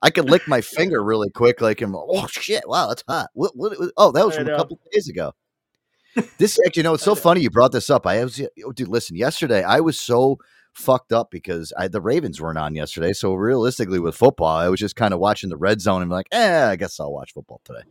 I 0.01 0.09
could 0.09 0.29
lick 0.29 0.47
my 0.47 0.61
finger 0.61 1.03
really 1.03 1.29
quick, 1.29 1.61
like, 1.61 1.79
and 1.81 1.95
oh 1.95 2.27
shit, 2.27 2.67
wow, 2.67 2.87
that's 2.87 3.03
hot. 3.07 3.27
What, 3.33 3.55
what, 3.55 3.79
what- 3.79 3.91
oh, 3.97 4.11
that 4.11 4.25
was 4.25 4.35
from 4.35 4.47
a 4.47 4.57
couple 4.57 4.79
days 4.91 5.07
ago. 5.07 5.31
This 6.37 6.59
actually, 6.65 6.81
you 6.81 6.83
know, 6.83 6.93
it's 6.93 7.03
so 7.03 7.15
funny 7.27 7.41
you 7.41 7.49
brought 7.49 7.71
this 7.71 7.89
up. 7.89 8.05
I 8.05 8.23
was, 8.23 8.41
oh, 8.65 8.71
dude, 8.71 8.87
listen, 8.87 9.15
yesterday 9.15 9.63
I 9.63 9.79
was 9.79 9.99
so 9.99 10.37
fucked 10.73 11.11
up 11.11 11.31
because 11.31 11.73
I, 11.77 11.87
the 11.87 12.01
Ravens 12.01 12.41
weren't 12.41 12.57
on 12.57 12.75
yesterday. 12.75 13.13
So 13.13 13.33
realistically, 13.33 13.99
with 13.99 14.15
football, 14.15 14.57
I 14.57 14.69
was 14.69 14.79
just 14.79 14.95
kind 14.95 15.13
of 15.13 15.19
watching 15.19 15.49
the 15.49 15.57
red 15.57 15.81
zone 15.81 16.01
and 16.01 16.11
like, 16.11 16.27
eh, 16.31 16.69
I 16.69 16.75
guess 16.75 16.99
I'll 16.99 17.13
watch 17.13 17.33
football 17.33 17.61
today. 17.63 17.83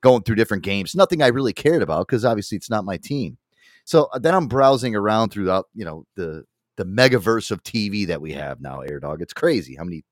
Going 0.00 0.22
through 0.22 0.36
different 0.36 0.62
games, 0.62 0.94
nothing 0.94 1.22
I 1.22 1.28
really 1.28 1.52
cared 1.52 1.82
about 1.82 2.06
because 2.06 2.24
obviously 2.24 2.56
it's 2.56 2.70
not 2.70 2.84
my 2.84 2.96
team. 2.96 3.38
So 3.84 4.08
uh, 4.12 4.18
then 4.18 4.34
I'm 4.34 4.46
browsing 4.46 4.94
around 4.94 5.30
throughout, 5.30 5.66
you 5.74 5.84
know, 5.84 6.04
the 6.14 6.44
the 6.76 6.84
megaverse 6.84 7.50
of 7.50 7.64
TV 7.64 8.06
that 8.06 8.20
we 8.20 8.34
have 8.34 8.60
now, 8.60 8.80
Air 8.82 9.00
Dog. 9.00 9.20
It's 9.20 9.32
crazy 9.32 9.74
how 9.74 9.82
many 9.82 10.04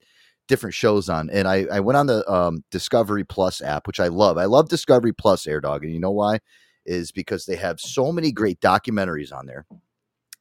different 0.49 0.75
shows 0.75 1.09
on. 1.09 1.31
And 1.31 1.47
I, 1.47 1.67
I 1.71 1.79
went 1.79 1.97
on 1.97 2.07
the 2.07 2.29
um, 2.31 2.65
Discovery 2.73 3.23
Plus 3.23 3.63
app, 3.63 3.87
which 3.87 4.01
I 4.01 4.09
love. 4.09 4.37
I 4.37 4.47
love 4.47 4.69
Discovery 4.69 5.13
Plus, 5.13 5.47
Air 5.47 5.61
Dog. 5.61 5.85
And 5.85 5.93
you 5.93 6.01
know 6.01 6.11
why? 6.11 6.41
Is 6.87 7.13
because 7.13 7.47
they 7.47 7.57
have 7.57 7.81
so 7.81 8.13
many 8.13 8.33
great 8.33 8.61
documentaries 8.61 9.33
on 9.33 9.47
there. 9.47 9.67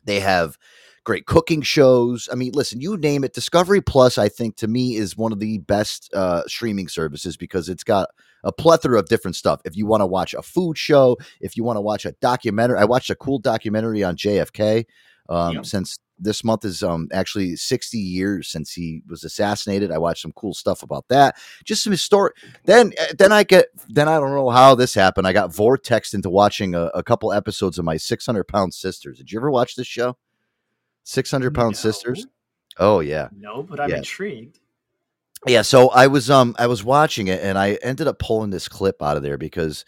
They 0.03 0.19
have 0.19 0.57
great 1.03 1.25
cooking 1.25 1.61
shows. 1.61 2.27
I 2.31 2.35
mean, 2.35 2.51
listen, 2.53 2.81
you 2.81 2.97
name 2.97 3.23
it. 3.23 3.33
Discovery 3.33 3.81
Plus, 3.81 4.17
I 4.17 4.27
think, 4.29 4.57
to 4.57 4.67
me, 4.67 4.95
is 4.95 5.15
one 5.15 5.31
of 5.31 5.39
the 5.39 5.59
best 5.59 6.11
uh, 6.13 6.43
streaming 6.47 6.87
services 6.87 7.37
because 7.37 7.69
it's 7.69 7.83
got 7.83 8.09
a 8.43 8.51
plethora 8.51 8.99
of 8.99 9.07
different 9.07 9.35
stuff. 9.35 9.61
If 9.65 9.75
you 9.75 9.85
want 9.85 10.01
to 10.01 10.07
watch 10.07 10.33
a 10.33 10.41
food 10.41 10.77
show, 10.77 11.17
if 11.41 11.55
you 11.57 11.63
want 11.63 11.77
to 11.77 11.81
watch 11.81 12.05
a 12.05 12.11
documentary, 12.13 12.77
I 12.79 12.85
watched 12.85 13.09
a 13.09 13.15
cool 13.15 13.39
documentary 13.39 14.03
on 14.03 14.15
JFK 14.15 14.85
um, 15.29 15.55
Yep. 15.55 15.65
since 15.65 15.97
this 16.19 16.43
month 16.43 16.65
is 16.65 16.83
um, 16.83 17.07
actually 17.11 17.55
60 17.55 17.97
years 17.97 18.47
since 18.49 18.71
he 18.73 19.01
was 19.07 19.23
assassinated. 19.23 19.91
I 19.91 19.97
watched 19.97 20.21
some 20.21 20.31
cool 20.33 20.53
stuff 20.53 20.83
about 20.83 21.05
that. 21.09 21.35
Just 21.63 21.83
some 21.83 21.91
historic. 21.91 22.35
Then, 22.65 22.93
uh, 22.99 23.13
then 23.17 23.31
I 23.31 23.43
get. 23.43 23.67
Then 23.89 24.07
I 24.07 24.19
don't 24.19 24.33
know 24.33 24.49
how 24.49 24.75
this 24.75 24.93
happened. 24.93 25.27
I 25.27 25.33
got 25.33 25.51
vortexed 25.51 26.13
into 26.13 26.29
watching 26.29 26.75
a, 26.75 26.85
a 26.93 27.03
couple 27.03 27.33
episodes 27.33 27.77
of 27.77 27.85
my 27.85 27.97
600 27.97 28.45
pound 28.45 28.73
sisters. 28.73 29.17
Did 29.17 29.31
you 29.31 29.39
ever 29.39 29.51
watch 29.51 29.75
this 29.75 29.87
show? 29.87 30.17
Six 31.03 31.29
hundred 31.29 31.53
pound 31.53 31.73
No. 31.73 31.77
sisters. 31.79 32.27
Oh 32.79 32.99
yeah. 32.99 33.29
No, 33.31 33.61
but 33.63 33.79
I'm 33.79 33.89
Yeah. 33.91 33.97
intrigued. 33.97 34.59
Yeah, 35.45 35.61
so 35.61 35.89
I 35.91 36.07
was 36.07 36.31
um 36.31 36.55
I 36.57 36.65
was 36.67 36.83
watching 36.83 37.27
it 37.27 37.41
and 37.43 37.57
I 37.59 37.73
ended 37.83 38.07
up 38.07 38.17
pulling 38.17 38.49
this 38.49 38.67
clip 38.67 39.01
out 39.03 39.15
of 39.15 39.21
there 39.21 39.37
because 39.37 39.85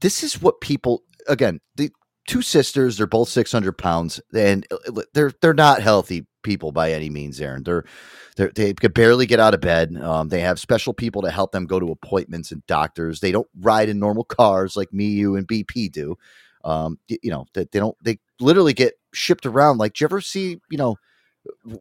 this 0.00 0.22
is 0.22 0.40
what 0.40 0.60
people 0.62 1.02
again 1.28 1.60
the 1.76 1.90
two 2.26 2.42
sisters 2.42 2.96
they're 2.96 3.06
both 3.06 3.28
600 3.28 3.72
pounds 3.72 4.20
and 4.34 4.66
uh, 4.70 5.02
they're 5.14 5.32
they're 5.40 5.54
not 5.54 5.82
healthy 5.82 6.26
people 6.42 6.72
by 6.72 6.92
any 6.92 7.10
means 7.10 7.40
Aaron 7.40 7.62
they're, 7.64 7.84
they're 8.36 8.50
they 8.54 8.72
could 8.74 8.94
barely 8.94 9.26
get 9.26 9.40
out 9.40 9.54
of 9.54 9.60
bed 9.60 9.96
um, 9.96 10.28
they 10.28 10.40
have 10.40 10.58
special 10.60 10.92
people 10.94 11.22
to 11.22 11.30
help 11.30 11.52
them 11.52 11.66
go 11.66 11.80
to 11.80 11.90
appointments 11.90 12.52
and 12.52 12.64
doctors 12.66 13.20
they 13.20 13.32
don't 13.32 13.48
ride 13.60 13.88
in 13.88 13.98
normal 13.98 14.24
cars 14.24 14.76
like 14.76 14.92
me 14.92 15.06
you 15.06 15.36
and 15.36 15.48
BP 15.48 15.88
do 15.88 16.16
um 16.64 16.98
you 17.08 17.30
know 17.30 17.46
that 17.54 17.72
they 17.72 17.78
don't 17.78 17.96
they 18.04 18.18
literally 18.38 18.74
get 18.74 18.94
shipped 19.12 19.46
around 19.46 19.78
like 19.78 19.94
do 19.94 20.02
you 20.02 20.06
ever 20.06 20.20
see 20.20 20.60
you 20.70 20.78
know 20.78 20.96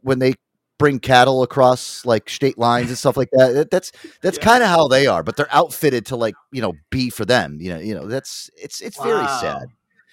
when 0.02 0.20
they 0.20 0.34
bring 0.78 1.00
cattle 1.00 1.44
across 1.44 2.06
like 2.06 2.30
state 2.30 2.58
lines 2.58 2.88
and 2.90 2.98
stuff 2.98 3.18
like 3.18 3.30
that. 3.34 3.54
That- 3.54 3.72
That's 3.72 3.92
that's 4.22 4.38
Yeah. 4.38 4.44
kind 4.46 4.64
of 4.64 4.70
how 4.70 4.88
they 4.88 5.08
are, 5.08 5.24
but 5.24 5.36
they're 5.36 5.54
outfitted 5.54 6.06
to 6.08 6.16
like 6.16 6.36
you 6.52 6.62
know 6.62 6.74
be 6.90 7.10
for 7.10 7.26
them. 7.26 7.58
You 7.60 7.74
know, 7.74 7.80
you 7.80 7.94
know 7.96 8.08
that's 8.08 8.50
it's 8.56 8.82
it's 8.82 8.98
very 8.98 9.28
sad. 9.28 9.68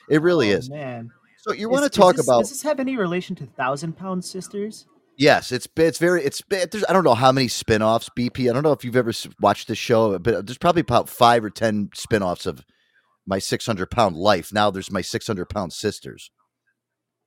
It 0.09 0.23
really 0.23 0.53
Oh, 0.53 0.57
is. 0.57 0.71
Man, 0.71 1.11
So 1.39 1.53
you 1.53 1.69
want 1.69 1.85
to 1.85 1.91
talk 1.91 2.17
this- 2.17 2.27
about 2.27 2.41
Does 2.41 2.51
this 2.51 2.63
have 2.63 2.81
any 2.81 2.97
relation 2.97 3.35
to 3.37 3.47
Thousand 3.47 3.95
Pound 3.97 4.25
Sisters? 4.25 4.87
yes? 5.19 5.53
It's 5.53 5.69
it's 5.77 5.99
very 5.99 6.23
it's 6.25 6.43
eh, 6.51 6.67
there's 6.71 6.85
I 6.89 6.93
don't 6.93 7.05
know 7.05 7.15
how 7.15 7.33
many 7.33 7.49
spin-offs 7.49 8.11
BP. 8.17 8.49
I 8.51 8.53
don't 8.53 8.63
know 8.63 8.73
if 8.73 8.85
you've 8.85 8.97
ever 8.97 9.13
watched 9.41 9.69
the 9.69 9.75
show, 9.75 10.19
but 10.19 10.47
there's 10.47 10.59
probably 10.59 10.81
about 10.81 11.09
five 11.09 11.45
or 11.45 11.51
ten 11.51 11.91
spin-offs 11.95 12.47
of 12.47 12.65
my 13.27 13.39
600 13.39 13.91
pound 13.91 14.17
life. 14.17 14.53
Now 14.53 14.71
there's 14.71 14.91
my 14.91 15.01
600 15.01 15.47
pound 15.47 15.73
sisters. 15.73 16.31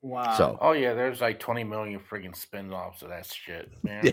Wow. 0.02 0.34
So 0.38 0.58
Oh 0.62 0.72
yeah, 0.72 0.94
there's 0.94 1.20
like 1.22 1.40
20 1.40 1.64
million 1.66 2.00
friggin' 2.00 2.36
spin-offs 2.36 3.02
of 3.02 3.10
that 3.10 3.26
shit, 3.26 3.70
man. 3.84 4.04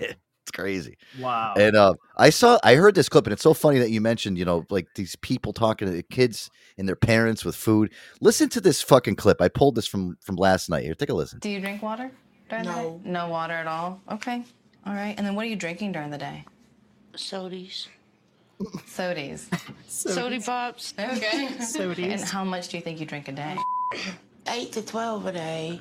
Yeah, 0.65 0.73
it's 0.73 0.85
crazy. 0.85 0.99
wow. 1.21 1.55
And 1.57 1.77
uh, 1.77 1.95
I 2.17 2.31
saw, 2.31 2.59
I 2.63 2.75
heard 2.75 2.95
this 2.95 3.09
clip, 3.09 3.27
and 3.27 3.33
it's 3.33 3.43
so 3.43 3.55
funny 3.55 3.79
that 3.79 3.91
you 3.91 4.01
mentioned, 4.01 4.39
you 4.39 4.45
know, 4.45 4.65
like 4.71 4.89
these 4.95 5.17
people 5.17 5.53
talking 5.53 5.87
to 5.89 5.95
the 5.95 6.03
kids 6.03 6.51
and 6.79 6.89
their 6.89 6.97
parents 6.97 7.45
with 7.45 7.57
food. 7.57 7.93
Listen 8.21 8.49
to 8.51 8.61
this 8.61 8.83
fucking 8.83 9.17
clip. 9.17 9.41
I 9.41 9.49
pulled 9.49 9.75
this 9.75 9.87
from 9.87 10.17
from 10.21 10.37
last 10.37 10.69
night. 10.69 10.85
Here, 10.85 10.95
take 10.95 11.11
a 11.11 11.15
listen. 11.15 11.39
Do 11.39 11.51
you 11.51 11.61
drink 11.61 11.83
water 11.83 12.11
during 12.49 12.65
the 12.65 12.73
day? 12.73 13.01
No 13.05 13.29
water 13.29 13.55
at 13.55 13.67
all? 13.67 14.01
Okay. 14.11 14.45
All 14.87 14.95
right. 14.95 15.15
And 15.17 15.27
then 15.27 15.35
what 15.35 15.45
are 15.45 15.49
you 15.49 15.57
drinking 15.57 15.93
during 15.93 16.11
the 16.11 16.19
day? 16.19 16.45
Sodies. 17.15 17.89
Sodies. 18.87 19.47
Sody 19.89 20.41
pops. 20.41 20.95
Okay. 20.99 21.49
Sodies. 21.59 22.13
And 22.13 22.21
how 22.23 22.45
much 22.45 22.69
do 22.69 22.77
you 22.77 22.83
think 22.83 23.01
you 23.01 23.07
drink 23.07 23.29
a 23.29 23.33
day? 23.33 23.57
8 24.49 24.73
to 24.73 24.83
12 24.83 25.27
a 25.27 25.33
day. 25.33 25.81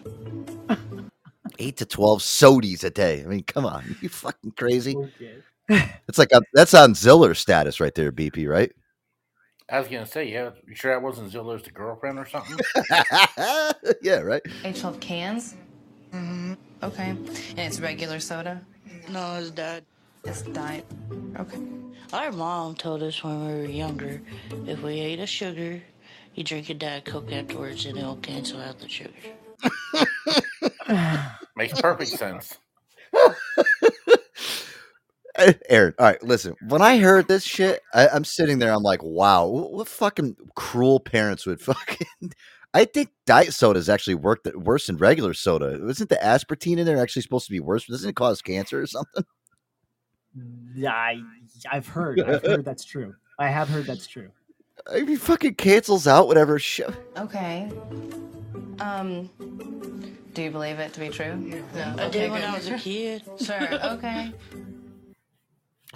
Eight 1.60 1.78
to 1.78 1.86
twelve 1.86 2.22
sodies 2.22 2.84
a 2.84 2.89
day. 2.89 3.24
I 3.24 3.28
mean, 3.28 3.44
come 3.44 3.65
on, 3.65 3.96
you 4.02 4.10
fucking 4.10 4.52
crazy. 4.52 4.96
Okay. 4.96 5.38
It's 6.08 6.20
like 6.20 6.32
a, 6.32 6.41
that's 6.54 6.76
on 6.76 6.94
Ziller 6.94 7.34
status 7.34 7.80
right 7.80 7.94
there, 7.96 8.12
BP, 8.12 8.48
right? 8.48 8.72
I 9.68 9.80
was 9.80 9.88
gonna 9.88 10.06
say, 10.06 10.32
yeah, 10.32 10.52
you 10.68 10.76
sure 10.76 10.91
that 10.91 11.02
wasn't 11.02 11.32
Ziller's 11.32 11.63
the 11.63 11.72
girlfriend 11.72 12.20
or 12.20 12.28
something? 12.28 12.60
yeah, 14.04 14.20
right. 14.20 14.44
Age 14.63 14.80
12 14.80 15.00
cans? 15.00 15.56
Mm-hmm. 16.13 16.54
Okay. 16.84 17.10
And 17.10 17.60
it's 17.60 17.80
regular 17.80 18.20
soda? 18.20 18.62
No, 19.10 19.38
it's 19.39 19.50
dad. 19.50 19.84
It's 20.24 20.44
diet. 20.44 20.86
Okay. 21.39 21.58
Our 22.13 22.32
mom 22.32 22.76
told 22.76 23.02
us 23.02 23.24
when 23.24 23.48
we 23.48 23.54
were 23.54 23.65
younger 23.65 24.22
if 24.68 24.84
we 24.84 25.00
ate 25.00 25.20
a 25.20 25.26
sugar, 25.26 25.82
you 26.36 26.44
drink 26.44 26.70
a 26.70 26.74
Diet 26.74 27.06
Coke 27.06 27.32
afterwards 27.32 27.86
and 27.86 27.98
it'll 27.98 28.18
cancel 28.18 28.62
out 28.62 28.80
the 28.80 28.89
sugar. 28.89 29.12
Makes 31.56 31.82
perfect 31.82 32.12
sense. 32.12 32.58
Eh, 35.38 35.54
Aaron, 35.70 35.94
all 36.00 36.06
right, 36.06 36.24
listen. 36.24 36.56
When 36.62 36.82
I 36.82 36.98
heard 36.98 37.28
this 37.28 37.44
shit, 37.44 37.82
I, 37.94 38.08
I'm 38.08 38.24
sitting 38.24 38.60
there. 38.60 38.72
I'm 38.72 38.84
like, 38.84 39.04
wow, 39.04 39.48
what, 39.48 39.74
what 39.74 39.88
fucking 39.88 40.36
cruel 40.56 41.00
parents 41.00 41.46
would 41.46 41.60
fucking. 41.62 42.32
I 42.74 42.86
think 42.86 43.10
diet 43.26 43.54
soda 43.54 43.80
has 43.80 43.89
actually 43.89 44.15
worked 44.15 44.48
worse 44.56 44.88
than 44.88 44.98
regular 44.98 45.34
soda. 45.34 45.86
Isn't 45.88 46.10
the 46.10 46.15
aspartame 46.18 46.78
in 46.78 46.86
there 46.86 47.02
actually 47.02 47.22
supposed 47.22 47.46
to 47.48 47.52
be 47.52 47.60
worse? 47.60 47.86
Doesn't 47.86 48.10
it 48.10 48.15
cause 48.15 48.41
cancer 48.41 48.82
or 48.82 48.88
something? 48.88 49.24
I, 50.86 51.22
I've 51.72 51.88
heard. 51.88 52.22
I've 52.22 52.41
heard 52.41 52.65
that's 52.65 52.84
true. 52.84 53.15
I 53.39 53.48
have 53.48 53.70
heard 53.70 53.86
that's 53.86 54.08
true. 54.08 54.30
I 54.91 55.02
mean, 55.02 55.18
fucking 55.18 55.56
cancels 55.56 56.06
out 56.06 56.28
whatever 56.28 56.60
shit. 56.60 56.94
Okay. 57.18 57.72
Um, 58.80 59.30
do 60.34 60.44
you 60.44 60.52
believe 60.52 60.80
it 60.80 60.94
to 60.94 61.00
be 61.00 61.10
true? 61.10 61.36
No. 61.76 61.96
I 61.98 62.10
did 62.10 62.32
when 62.32 62.44
I 62.44 62.54
was 62.56 62.68
a 62.68 62.78
kid. 62.78 63.24
Sure. 63.39 63.84
Okay. 63.94 64.34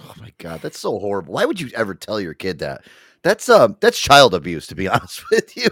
Oh 0.02 0.14
my 0.18 0.32
god, 0.38 0.62
that's 0.62 0.78
so 0.78 0.98
horrible. 0.98 1.34
Why 1.34 1.44
would 1.44 1.60
you 1.60 1.68
ever 1.74 1.94
tell 1.94 2.18
your 2.22 2.32
kid 2.32 2.60
that? 2.60 2.86
That's 3.22 3.50
um, 3.50 3.76
that's 3.80 4.00
child 4.00 4.32
abuse, 4.32 4.66
to 4.68 4.74
be 4.74 4.88
honest 4.88 5.28
with 5.30 5.54
you. 5.58 5.68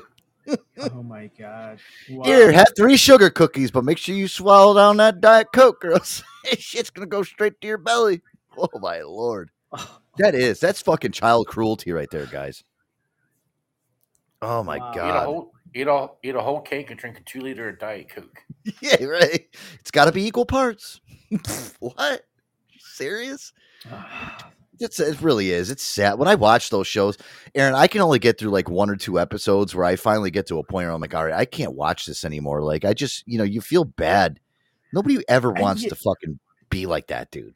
Oh 0.79 1.03
my 1.03 1.31
god. 1.38 1.79
Wow. 2.11 2.24
Here, 2.24 2.53
have 2.53 2.68
three 2.77 2.98
sugar 2.98 3.31
cookies, 3.31 3.70
but 3.70 3.85
make 3.87 3.96
sure 3.96 4.14
you 4.14 4.29
swallow 4.29 4.74
down 4.74 4.98
that 4.98 5.22
diet 5.22 5.48
coke, 5.55 5.81
girls. 5.81 6.22
else 6.46 6.59
shit's 6.59 6.90
gonna 6.90 7.07
go 7.07 7.22
straight 7.22 7.59
to 7.62 7.66
your 7.66 7.79
belly. 7.79 8.20
Oh 8.59 8.79
my 8.81 9.01
lord. 9.01 9.51
That 10.18 10.35
is 10.35 10.61
that's 10.61 10.83
fucking 10.83 11.12
child 11.12 11.46
cruelty 11.46 11.92
right 11.92 12.11
there, 12.11 12.27
guys. 12.27 12.64
Oh 14.42 14.62
my 14.62 14.79
Wow. 14.79 14.92
Eat 14.92 14.98
a 14.98 15.03
god. 15.03 15.46
Eat 15.74 15.87
a 15.87 16.09
eat 16.22 16.35
a 16.35 16.40
whole 16.40 16.61
cake 16.61 16.90
and 16.90 16.98
drink 16.98 17.18
a 17.18 17.22
two 17.22 17.40
liter 17.40 17.68
of 17.68 17.78
Diet 17.78 18.09
Coke. 18.09 18.38
yeah, 18.81 19.04
right. 19.04 19.46
It's 19.81 19.90
got 19.90 20.07
to 20.07 20.12
be 20.12 20.26
equal 20.26 20.46
parts. 20.46 21.00
what? 21.81 22.22
Serious? 22.78 23.52
It's, 24.81 25.00
it 25.00 25.20
really 25.20 25.50
is. 25.50 25.72
It's 25.72 25.83
sad. 25.83 26.20
When 26.20 26.28
I 26.28 26.37
watch 26.37 26.70
those 26.70 26.87
shows, 26.87 27.18
Aaron, 27.57 27.74
I 27.74 27.88
can 27.88 28.00
only 28.00 28.20
get 28.20 28.38
through 28.38 28.50
like 28.50 28.70
one 28.70 28.88
or 28.88 28.94
two 28.94 29.18
episodes 29.18 29.74
where 29.74 29.85
I 29.85 29.96
finally 29.96 30.31
get 30.31 30.46
to 30.46 30.61
a 30.61 30.62
point 30.62 30.87
where 30.87 30.92
I'm 30.94 31.00
like, 31.00 31.16
all 31.16 31.24
right, 31.24 31.35
I 31.35 31.46
can't 31.46 31.72
watch 31.72 32.07
this 32.07 32.24
anymore. 32.24 32.62
Like, 32.62 32.85
I 32.85 32.94
just, 32.94 33.24
you 33.26 33.38
know, 33.38 33.44
you 33.44 33.61
feel 33.61 33.83
bad. 33.83 34.38
Nobody 34.92 35.18
ever 35.28 35.50
wants 35.50 35.83
to 35.83 35.96
fucking 35.96 36.38
be 36.70 36.87
like 36.87 37.09
that, 37.09 37.33
dude. 37.33 37.54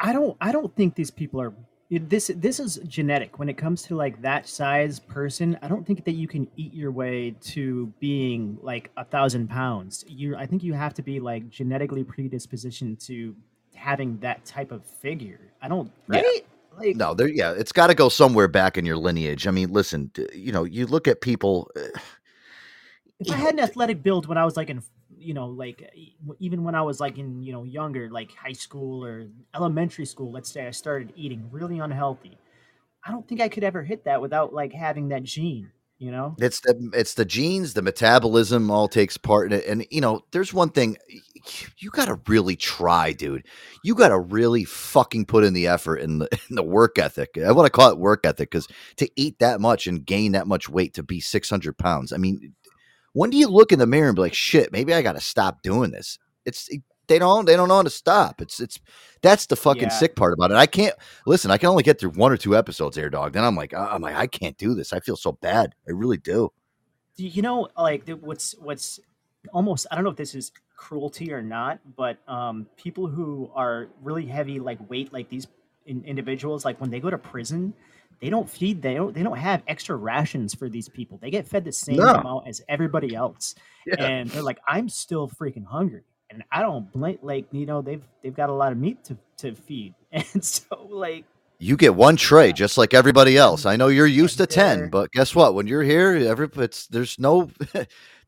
I 0.00 0.12
don't 0.12 0.36
I 0.40 0.52
don't 0.52 0.74
think 0.76 0.94
these 0.94 1.10
people 1.10 1.40
are 1.40 1.52
this 1.90 2.30
this 2.36 2.60
is 2.60 2.78
genetic 2.86 3.38
when 3.38 3.48
it 3.48 3.56
comes 3.56 3.82
to 3.84 3.96
like 3.96 4.20
that 4.20 4.46
size 4.46 4.98
person. 4.98 5.58
I 5.62 5.68
don't 5.68 5.86
think 5.86 6.04
that 6.04 6.12
you 6.12 6.28
can 6.28 6.46
eat 6.56 6.74
your 6.74 6.90
way 6.90 7.34
to 7.42 7.86
being 7.98 8.58
like 8.60 8.90
a 8.98 9.04
thousand 9.04 9.48
pounds. 9.48 10.04
You 10.06 10.36
I 10.36 10.44
think 10.44 10.62
you 10.62 10.74
have 10.74 10.92
to 10.94 11.02
be 11.02 11.18
like 11.18 11.48
genetically 11.48 12.04
predispositioned 12.04 13.04
to 13.06 13.34
having 13.74 14.18
that 14.18 14.44
type 14.44 14.70
of 14.70 14.84
figure. 14.84 15.40
I 15.62 15.68
don't 15.68 15.90
Yeah. 16.10 16.20
right? 16.20 16.46
Like 16.76 16.96
No, 16.96 17.14
there, 17.14 17.28
yeah, 17.28 17.52
it's 17.52 17.72
got 17.72 17.86
to 17.86 17.94
go 17.94 18.08
somewhere 18.10 18.48
back 18.48 18.76
in 18.76 18.84
your 18.84 18.98
lineage. 18.98 19.46
I 19.46 19.50
mean, 19.50 19.72
listen, 19.72 20.10
you 20.34 20.52
know, 20.52 20.64
you 20.64 20.86
look 20.86 21.08
at 21.08 21.22
people. 21.22 21.70
uh, 21.74 21.80
if 23.20 23.30
I 23.32 23.36
had 23.36 23.54
an 23.54 23.60
athletic 23.60 24.02
build 24.02 24.26
when 24.26 24.36
I 24.36 24.44
was 24.44 24.56
like 24.56 24.68
in, 24.68 24.82
you 25.18 25.34
know, 25.34 25.46
like 25.46 25.90
even 26.38 26.64
when 26.64 26.74
I 26.74 26.82
was 26.82 27.00
like 27.00 27.18
in, 27.18 27.42
you 27.42 27.52
know, 27.52 27.64
younger, 27.64 28.08
like 28.10 28.34
high 28.34 28.52
school 28.52 29.04
or 29.04 29.26
elementary 29.54 30.06
school, 30.06 30.30
let's 30.30 30.50
say 30.50 30.66
I 30.66 30.70
started 30.70 31.12
eating 31.16 31.48
really 31.50 31.78
unhealthy. 31.78 32.38
I 33.04 33.10
don't 33.10 33.26
think 33.26 33.40
I 33.40 33.48
could 33.48 33.64
ever 33.64 33.82
hit 33.82 34.04
that 34.04 34.20
without 34.20 34.52
like 34.52 34.72
having 34.72 35.08
that 35.08 35.22
gene, 35.22 35.70
you 35.98 36.10
know? 36.10 36.36
It's 36.38 36.60
the 36.60 36.90
it's 36.94 37.14
the 37.14 37.24
genes, 37.24 37.74
the 37.74 37.82
metabolism 37.82 38.70
all 38.70 38.88
takes 38.88 39.16
part 39.16 39.52
in 39.52 39.60
it. 39.60 39.66
And 39.66 39.86
you 39.90 40.00
know, 40.00 40.22
there's 40.32 40.52
one 40.52 40.70
thing 40.70 40.96
you 41.78 41.90
got 41.90 42.06
to 42.06 42.20
really 42.26 42.56
try, 42.56 43.12
dude. 43.12 43.46
You 43.84 43.94
got 43.94 44.08
to 44.08 44.18
really 44.18 44.64
fucking 44.64 45.26
put 45.26 45.44
in 45.44 45.54
the 45.54 45.68
effort 45.68 45.96
and 45.96 46.20
the, 46.20 46.28
and 46.48 46.58
the 46.58 46.62
work 46.62 46.98
ethic. 46.98 47.38
I 47.38 47.52
want 47.52 47.66
to 47.66 47.70
call 47.70 47.90
it 47.90 47.98
work 47.98 48.24
ethic 48.24 48.50
because 48.50 48.68
to 48.96 49.08
eat 49.16 49.38
that 49.38 49.60
much 49.60 49.86
and 49.86 50.04
gain 50.04 50.32
that 50.32 50.46
much 50.46 50.68
weight 50.68 50.94
to 50.94 51.02
be 51.02 51.20
600 51.20 51.78
pounds. 51.78 52.12
I 52.12 52.16
mean, 52.16 52.54
when 53.12 53.30
do 53.30 53.36
you 53.36 53.48
look 53.48 53.72
in 53.72 53.78
the 53.78 53.86
mirror 53.86 54.08
and 54.08 54.16
be 54.16 54.22
like, 54.22 54.34
shit, 54.34 54.72
maybe 54.72 54.94
I 54.94 55.02
got 55.02 55.14
to 55.14 55.20
stop 55.20 55.62
doing 55.62 55.90
this? 55.90 56.18
It's 56.44 56.68
they 57.08 57.18
don't 57.18 57.46
they 57.46 57.56
don't 57.56 57.68
know 57.68 57.76
how 57.76 57.82
to 57.82 57.90
stop. 57.90 58.40
It's 58.40 58.60
it's 58.60 58.78
that's 59.22 59.46
the 59.46 59.56
fucking 59.56 59.82
Yeah. 59.84 59.88
sick 59.88 60.14
part 60.14 60.32
about 60.34 60.50
it. 60.50 60.56
I 60.56 60.66
can't 60.66 60.94
listen. 61.26 61.50
I 61.50 61.58
can 61.58 61.68
only 61.70 61.82
get 61.82 61.98
through 61.98 62.10
one 62.10 62.32
or 62.32 62.36
two 62.36 62.56
episodes, 62.56 62.96
Air 62.96 63.10
Dog. 63.10 63.32
Then 63.32 63.44
I'm 63.44 63.56
like, 63.56 63.74
I'm 63.74 64.02
like, 64.02 64.14
I 64.14 64.26
can't 64.26 64.56
do 64.58 64.74
this. 64.74 64.92
I 64.92 65.00
feel 65.00 65.16
so 65.16 65.32
bad. 65.32 65.74
I 65.88 65.92
really 65.92 66.18
do. 66.18 66.52
Do 67.16 67.26
You 67.26 67.42
know, 67.42 67.68
like 67.76 68.08
what's 68.20 68.52
what's 68.58 69.00
almost 69.52 69.86
I 69.90 69.94
don't 69.94 70.04
know 70.04 70.10
if 70.10 70.16
this 70.16 70.34
is 70.34 70.52
cruelty 70.76 71.32
or 71.32 71.42
not, 71.42 71.80
but 71.96 72.18
um, 72.28 72.66
people 72.76 73.08
who 73.08 73.50
are 73.54 73.88
really 74.02 74.26
heavy, 74.26 74.60
like 74.60 74.78
weight, 74.88 75.12
like 75.12 75.28
these 75.28 75.48
in, 75.86 76.04
individuals, 76.04 76.64
like 76.64 76.80
when 76.80 76.90
they 76.90 77.00
go 77.00 77.10
to 77.10 77.18
prison, 77.18 77.74
they 78.20 78.30
don't 78.30 78.48
feed 78.48 78.82
they 78.82 78.94
don't 78.94 79.14
they 79.14 79.22
don't 79.22 79.38
have 79.38 79.62
extra 79.68 79.96
rations 79.96 80.54
for 80.54 80.68
these 80.68 80.88
people. 80.88 81.18
They 81.22 81.30
get 81.30 81.46
fed 81.46 81.64
the 81.64 81.72
same 81.72 81.98
No. 81.98 82.14
amount 82.14 82.48
as 82.48 82.60
everybody 82.68 83.14
else, 83.14 83.54
Yeah. 83.86 83.96
and 83.98 84.30
they're 84.30 84.42
like, 84.42 84.58
I'm 84.66 84.88
still 84.88 85.28
freaking 85.28 85.64
hungry, 85.66 86.02
and 86.30 86.42
I 86.52 86.62
don't 86.62 86.90
blink 86.92 87.20
like 87.22 87.46
you 87.52 87.66
know 87.66 87.82
they've 87.82 88.02
they've 88.22 88.34
got 88.34 88.50
a 88.50 88.54
lot 88.54 88.72
of 88.72 88.78
meat 88.78 89.04
to 89.04 89.16
to 89.38 89.54
feed, 89.54 89.94
and 90.12 90.44
so 90.44 90.86
like 90.90 91.24
You 91.60 91.76
get 91.76 91.94
one 91.94 92.16
tray 92.16 92.52
just 92.52 92.78
like 92.78 92.94
everybody 92.94 93.36
else. 93.36 93.66
I 93.66 93.76
know 93.76 93.88
you're 93.88 94.06
used 94.06 94.38
to 94.38 94.46
10, 94.46 94.90
but 94.90 95.10
guess 95.12 95.34
what? 95.34 95.54
When 95.54 95.66
you're 95.66 95.82
here, 95.82 96.14
every 96.16 96.48
it's 96.56 96.86
there's 96.88 97.18
no 97.18 97.50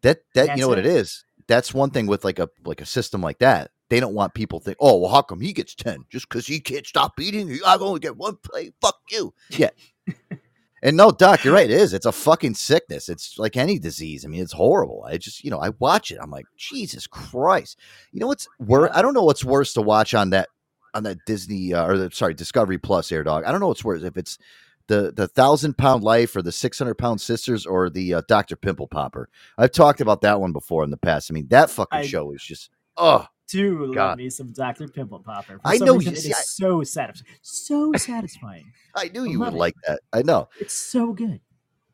that 0.02 0.20
that 0.34 0.52
you 0.56 0.56
That's 0.56 0.60
know 0.60 0.68
what 0.68 0.78
it 0.78 0.86
it. 0.86 0.86
is. 0.86 1.24
that's 1.48 1.74
one 1.74 1.90
thing 1.90 2.06
with 2.06 2.24
like 2.24 2.38
a 2.38 2.48
like 2.64 2.80
a 2.80 2.86
system 2.86 3.20
like 3.22 3.38
that. 3.40 3.70
They 3.90 4.00
don't 4.00 4.14
want 4.14 4.34
people 4.34 4.60
think, 4.60 4.78
oh, 4.80 4.98
well, 4.98 5.10
how 5.10 5.20
come 5.20 5.40
he 5.40 5.52
gets 5.52 5.74
ten 5.74 6.04
just 6.08 6.28
because 6.28 6.46
he 6.46 6.60
can't 6.60 6.86
stop 6.86 7.18
eating? 7.20 7.58
I 7.66 7.76
only 7.76 8.00
get 8.00 8.16
one 8.16 8.36
plate. 8.36 8.72
Fuck 8.80 9.00
you. 9.10 9.34
Yeah. 9.50 9.70
and 10.82 10.96
no, 10.96 11.10
Doc, 11.10 11.44
you're 11.44 11.52
right. 11.52 11.68
It 11.68 11.78
is. 11.78 11.92
It's 11.92 12.06
a 12.06 12.12
fucking 12.12 12.54
sickness. 12.54 13.08
It's 13.08 13.36
like 13.36 13.56
any 13.56 13.80
disease. 13.80 14.24
I 14.24 14.28
mean, 14.28 14.42
it's 14.42 14.52
horrible. 14.52 15.04
I 15.06 15.18
just, 15.18 15.44
you 15.44 15.50
know, 15.50 15.58
I 15.58 15.70
watch 15.80 16.12
it. 16.12 16.18
I'm 16.22 16.30
like, 16.30 16.46
Jesus 16.56 17.08
Christ. 17.08 17.78
You 18.12 18.20
know 18.20 18.28
what's 18.28 18.48
worse? 18.60 18.90
I 18.94 19.02
don't 19.02 19.12
know 19.12 19.24
what's 19.24 19.44
worse 19.44 19.72
to 19.74 19.82
watch 19.82 20.14
on 20.14 20.30
that 20.30 20.48
on 20.94 21.02
that 21.02 21.18
Disney 21.26 21.74
uh, 21.74 21.86
or 21.86 21.98
the, 21.98 22.10
sorry 22.12 22.34
Discovery 22.34 22.78
Plus 22.78 23.10
Air 23.10 23.24
Dog. 23.24 23.44
I 23.44 23.50
don't 23.50 23.60
know 23.60 23.68
what's 23.68 23.84
worse 23.84 24.02
if 24.02 24.16
it's 24.16 24.38
the 24.86 25.12
the 25.12 25.28
thousand 25.28 25.78
pound 25.78 26.02
life 26.04 26.34
or 26.36 26.42
the 26.42 26.52
six 26.52 26.78
hundred 26.78 26.94
pound 26.94 27.20
sisters 27.20 27.66
or 27.66 27.90
the 27.90 28.14
uh, 28.14 28.22
Doctor 28.28 28.56
Pimple 28.56 28.88
Popper. 28.88 29.28
I've 29.58 29.72
talked 29.72 30.00
about 30.00 30.20
that 30.22 30.40
one 30.40 30.52
before 30.52 30.84
in 30.84 30.90
the 30.90 30.96
past. 30.96 31.30
I 31.30 31.34
mean, 31.34 31.48
that 31.48 31.70
fucking 31.70 32.00
I- 32.00 32.06
show 32.06 32.32
is 32.32 32.42
just 32.42 32.70
oh 32.96 33.26
do 33.50 33.86
love 33.86 33.94
God. 33.94 34.18
me 34.18 34.30
some 34.30 34.52
Dr. 34.52 34.88
Pimple 34.88 35.20
Popper. 35.20 35.58
For 35.58 35.60
I 35.64 35.78
know 35.78 35.96
reason, 35.96 36.14
you- 36.14 36.20
see, 36.20 36.30
is 36.30 36.36
I- 36.36 36.42
so 36.42 36.82
satisfying. 36.82 37.34
So 37.42 37.92
satisfying. 37.94 38.72
I 38.94 39.08
knew 39.08 39.24
I 39.24 39.26
you 39.28 39.38
would 39.40 39.54
it. 39.54 39.56
like 39.56 39.74
that. 39.86 40.00
I 40.12 40.22
know. 40.22 40.48
It's 40.60 40.74
so 40.74 41.12
good. 41.12 41.40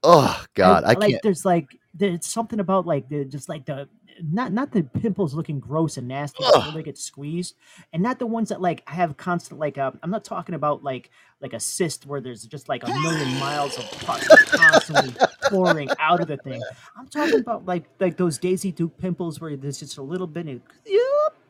Oh 0.03 0.45
God, 0.55 0.85
I, 0.85 0.93
like 0.93 1.11
can't. 1.11 1.23
there's 1.23 1.45
like 1.45 1.67
there's 1.95 2.27
something 2.27 2.61
about 2.61 2.87
like 2.87 3.09
the 3.09 3.25
just 3.25 3.49
like 3.49 3.65
the 3.67 3.89
not 4.23 4.53
not 4.53 4.73
the 4.73 4.83
pimples 4.83 5.35
looking 5.35 5.61
gross 5.61 5.97
and 5.97 6.09
nasty 6.09 6.43
before 6.45 6.73
they 6.73 6.83
get 6.83 6.99
squeezed, 6.99 7.55
and 7.93 8.03
not 8.03 8.19
the 8.19 8.27
ones 8.27 8.49
that 8.49 8.61
like 8.61 8.87
have 8.89 9.17
constant 9.17 9.61
like 9.61 9.79
uh, 9.79 9.93
I'm 10.03 10.11
not 10.11 10.25
talking 10.25 10.55
about 10.55 10.83
like 10.85 11.11
like 11.41 11.53
a 11.53 11.61
cyst 11.61 12.07
where 12.07 12.21
there's 12.21 12.45
just 12.47 12.69
like 12.69 12.83
a 12.85 12.89
million 12.89 13.35
miles 13.41 13.77
of 13.79 13.85
pus 14.01 14.27
constantly 14.51 15.15
pouring 15.51 15.89
out 16.01 16.21
of 16.21 16.29
the 16.29 16.37
thing. 16.39 16.63
I'm 16.99 17.09
talking 17.09 17.41
about 17.41 17.67
like 17.67 17.85
like 18.01 18.17
those 18.17 18.39
Daisy 18.39 18.73
Duke 18.73 18.97
pimples 18.99 19.41
where 19.41 19.57
there's 19.57 19.79
just 19.81 19.99
a 19.99 20.03
little 20.03 20.27
bit 20.27 20.49
of 20.49 20.61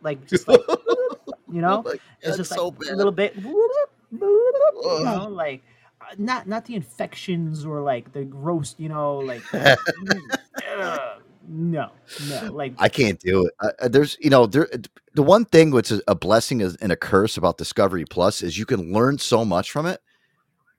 like 0.02 0.26
just 0.26 0.46
like 0.48 0.60
you 1.50 1.60
know 1.60 1.82
Like, 1.84 2.00
it's 2.22 2.36
just 2.36 2.52
so 2.52 2.68
like 2.68 2.78
bad. 2.80 2.88
a 2.90 2.96
little 2.96 3.12
bit 3.12 3.34
you 3.36 5.04
know 5.04 5.28
like 5.30 5.62
uh, 6.00 6.14
not 6.18 6.46
not 6.46 6.64
the 6.66 6.74
infections 6.74 7.64
or 7.64 7.80
like 7.80 8.12
the 8.12 8.24
gross 8.24 8.74
you 8.78 8.88
know 8.88 9.18
like 9.18 9.42
ugh, 9.54 11.22
no 11.48 11.90
no 12.28 12.52
like 12.52 12.74
I 12.78 12.88
can't 12.88 13.18
do 13.20 13.46
it. 13.46 13.54
I, 13.60 13.84
I- 13.84 13.88
there's, 13.88 14.16
you 14.20 14.30
know, 14.30 14.46
there. 14.46 14.68
Uh, 14.72 14.78
the 15.14 15.22
one 15.22 15.44
thing 15.44 15.70
which 15.70 15.90
is 15.90 16.02
a 16.08 16.14
blessing 16.14 16.60
is, 16.60 16.76
and 16.76 16.92
a 16.92 16.96
curse 16.96 17.36
about 17.36 17.56
Discovery 17.58 18.04
Plus 18.04 18.42
is 18.42 18.58
you 18.58 18.66
can 18.66 18.92
learn 18.92 19.18
so 19.18 19.44
much 19.44 19.70
from 19.70 19.86
it, 19.86 20.00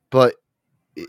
but 0.10 0.36
y- 0.96 1.06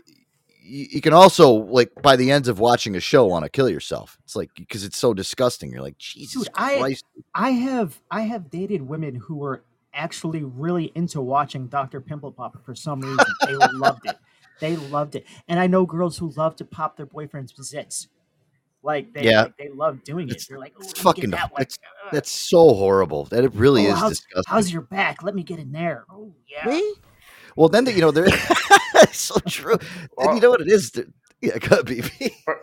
you 0.63 1.01
can 1.01 1.13
also 1.13 1.51
like 1.51 1.91
by 2.01 2.15
the 2.15 2.31
ends 2.31 2.47
of 2.47 2.59
watching 2.59 2.95
a 2.95 2.99
show 2.99 3.25
want 3.25 3.43
to 3.45 3.49
kill 3.49 3.69
yourself. 3.69 4.17
It's 4.23 4.35
like 4.35 4.49
because 4.55 4.83
it's 4.83 4.97
so 4.97 5.13
disgusting. 5.13 5.71
You're 5.71 5.81
like 5.81 5.97
Jesus 5.97 6.43
Dude, 6.43 6.51
I 6.55 6.77
Christ. 6.77 7.05
I 7.35 7.49
have 7.51 7.99
I 8.09 8.21
have 8.21 8.49
dated 8.49 8.81
women 8.81 9.15
who 9.15 9.35
were 9.37 9.63
actually 9.93 10.43
really 10.43 10.91
into 10.95 11.19
watching 11.21 11.67
Dr. 11.67 11.99
Pimple 12.01 12.31
Popper 12.31 12.59
for 12.63 12.75
some 12.75 13.01
reason. 13.01 13.25
They 13.45 13.55
loved 13.73 14.05
it. 14.05 14.17
They 14.59 14.75
loved 14.75 15.15
it. 15.15 15.25
And 15.47 15.59
I 15.59 15.67
know 15.67 15.85
girls 15.85 16.17
who 16.17 16.29
love 16.31 16.55
to 16.57 16.65
pop 16.65 16.97
their 16.97 17.05
boyfriend's 17.05 17.53
zits. 17.53 18.07
Like 18.81 19.13
they 19.13 19.23
Yeah. 19.23 19.43
like, 19.43 19.57
they 19.57 19.69
love 19.69 20.03
doing 20.03 20.27
it. 20.29 20.31
It's- 20.31 20.47
They're 20.47 20.57
like, 20.59 20.73
oh, 20.77 20.81
It's 20.81 21.03
let 21.03 21.17
me 21.17 21.21
get 21.21 21.29
fucking. 21.29 21.29
that 21.31 21.51
one. 21.53 21.65
That's 22.11 22.31
so 22.31 22.73
horrible. 22.73 23.25
That 23.25 23.43
it 23.43 23.53
really 23.53 23.87
Oh, 23.87 23.91
is 23.93 23.99
how's, 23.99 24.09
disgusting. 24.19 24.43
how's 24.53 24.71
your 24.71 24.81
back? 24.83 25.21
Let 25.23 25.35
me 25.35 25.43
get 25.43 25.59
in 25.59 25.71
there. 25.71 26.05
Oh 26.09 26.33
yeah. 26.47 26.79
Well, 27.55 27.67
then 27.69 27.83
the, 27.85 27.91
you 27.91 28.01
know 28.01 28.11
they're 28.11 28.27
so 29.11 29.35
true. 29.47 29.77
and 30.17 30.35
you 30.35 30.41
know 30.41 30.49
what 30.51 30.61
it 30.61 30.69
is? 30.69 30.91
They're- 30.91 31.11
Yeah, 31.41 31.55
it 31.55 31.61
could 31.61 31.85
be. 31.85 32.01
For, 32.01 32.57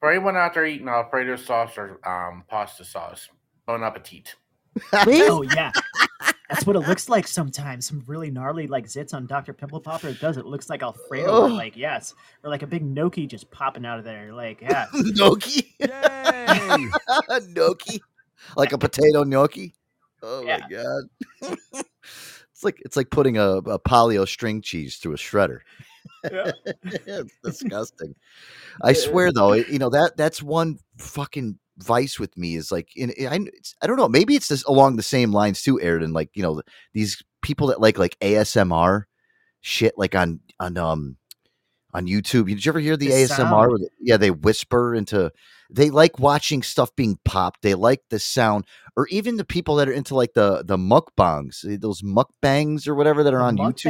for 0.00 0.10
anyone 0.10 0.36
out 0.36 0.54
there 0.54 0.64
eating 0.66 0.88
Alfredo 0.88 1.36
sauce 1.36 1.76
or 1.76 1.98
um, 2.08 2.44
pasta 2.48 2.84
sauce, 2.84 3.28
bon 3.66 3.82
appetit. 3.84 4.34
oh 4.92 5.42
yeah. 5.42 5.72
That's 6.48 6.66
what 6.66 6.76
it 6.76 6.80
looks 6.80 7.08
like 7.10 7.26
sometimes. 7.28 7.86
Some 7.86 8.02
really 8.06 8.30
gnarly 8.30 8.66
like 8.66 8.86
zits 8.86 9.12
on 9.12 9.26
Dr. 9.26 9.52
Pimple 9.52 9.80
Popper. 9.80 10.08
It 10.08 10.20
does. 10.20 10.36
It 10.38 10.46
looks 10.46 10.70
like 10.70 10.82
Alfredo. 10.82 11.30
or, 11.30 11.44
Ugh. 11.46 11.52
like 11.52 11.76
yes, 11.76 12.14
or 12.42 12.48
like 12.50 12.62
a 12.62 12.66
big 12.66 12.82
gnocchi 12.84 13.26
just 13.26 13.50
popping 13.50 13.84
out 13.84 13.98
of 13.98 14.04
there. 14.04 14.32
Like 14.32 14.60
yeah. 14.62 14.86
gnocchi. 14.94 15.74
Yay! 15.78 15.86
Gnocchi, 17.54 18.00
like 18.56 18.72
a 18.72 18.78
potato 18.78 19.24
gnocchi. 19.24 19.74
Oh 20.22 20.42
Yeah. 20.42 20.58
my 20.58 20.68
god! 20.70 21.54
it's 22.50 22.64
like 22.64 22.80
it's 22.84 22.96
like 22.96 23.10
putting 23.10 23.36
a, 23.36 23.58
a 23.58 23.78
paleo 23.78 24.26
string 24.26 24.62
cheese 24.62 24.96
through 24.96 25.12
a 25.14 25.16
shredder. 25.16 25.60
Yeah. 26.32 26.50
it's 26.84 27.32
disgusting. 27.44 28.14
I 28.82 28.92
swear 28.94 29.32
though, 29.32 29.52
you 29.52 29.78
know 29.78 29.90
that 29.90 30.16
that's 30.16 30.42
one 30.42 30.78
fucking 30.98 31.58
vice 31.78 32.18
with 32.18 32.36
me 32.36 32.56
is 32.56 32.70
like 32.72 32.94
in 32.96 33.10
I 33.28 33.38
it's, 33.54 33.74
I 33.80 33.86
don't 33.86 33.96
know 33.96 34.08
maybe 34.08 34.34
it's 34.34 34.48
just 34.48 34.66
along 34.66 34.96
the 34.96 35.02
same 35.02 35.32
lines 35.32 35.62
too, 35.62 35.80
Aaron. 35.80 36.12
Like 36.12 36.30
you 36.34 36.42
know 36.42 36.62
these 36.92 37.22
people 37.42 37.68
that 37.68 37.80
like 37.80 37.98
like 37.98 38.18
ASMR 38.20 39.04
shit 39.60 39.94
like 39.96 40.14
on 40.14 40.40
on 40.60 40.76
um 40.76 41.16
on 41.94 42.06
YouTube. 42.06 42.46
Did 42.48 42.64
you 42.64 42.70
ever 42.70 42.80
hear 42.80 42.96
the, 42.96 43.08
The 43.08 43.12
ASMR? 43.14 43.78
they- 43.78 43.86
yeah, 44.00 44.16
they 44.16 44.30
whisper 44.30 44.94
into. 44.94 45.32
They 45.70 45.90
like 45.90 46.18
watching 46.18 46.62
stuff 46.62 46.94
being 46.96 47.18
popped. 47.24 47.60
They 47.62 47.74
like 47.74 48.02
the 48.08 48.18
sound, 48.18 48.64
or 48.96 49.06
even 49.08 49.36
the 49.36 49.44
people 49.44 49.76
that 49.76 49.88
are 49.88 49.92
into 49.92 50.14
like 50.14 50.32
the 50.34 50.62
the 50.64 50.78
mukbangs, 50.78 51.64
eh, 51.70 51.76
those 51.78 52.00
mukbangs 52.02 52.88
or 52.88 52.94
whatever 52.94 53.22
that 53.22 53.34
are 53.34 53.42
on 53.42 53.56
YouTube. 53.74 53.84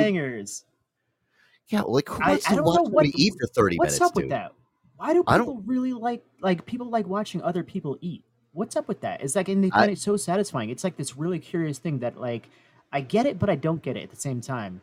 Yeah, 1.69 1.83
like 1.83 2.09
who 2.09 2.21
I, 2.23 2.31
wants 2.31 2.47
I 2.47 2.51
to 2.51 2.57
don't 2.57 2.65
watch 2.65 2.77
know 2.77 2.83
what 2.91 3.07
eat 3.15 3.35
for 3.41 3.47
thirty 3.55 3.77
What's 3.77 3.93
minutes? 3.93 4.01
What's 4.01 4.11
up 4.11 4.17
with 4.17 4.31
that? 4.31 4.53
Why 4.99 5.15
do 5.15 5.25
I 5.27 5.39
don't- 5.39 5.47
people 5.47 5.63
really 5.65 5.93
like 5.93 6.25
like 6.41 6.67
people 6.67 6.91
like 6.91 7.07
watching 7.07 7.41
other 7.43 7.63
people 7.63 7.97
eat? 8.01 8.23
What's 8.53 8.75
up 8.77 8.89
with 8.89 9.01
that? 9.03 9.23
It's 9.23 9.37
like 9.37 9.49
and 9.49 9.63
they 9.63 9.71
find 9.71 9.91
it 9.93 9.99
so 9.99 10.17
satisfying. 10.17 10.71
It's 10.71 10.83
like 10.85 10.97
this 10.97 11.17
really 11.17 11.39
curious 11.39 11.79
thing 11.79 12.01
that 12.01 12.21
like 12.21 12.49
I 12.93 13.01
get 13.01 13.25
it, 13.27 13.39
but 13.39 13.49
I 13.49 13.55
don't 13.55 13.81
get 13.81 13.97
it 13.97 14.03
at 14.03 14.11
the 14.11 14.17
same 14.17 14.41
time. 14.41 14.81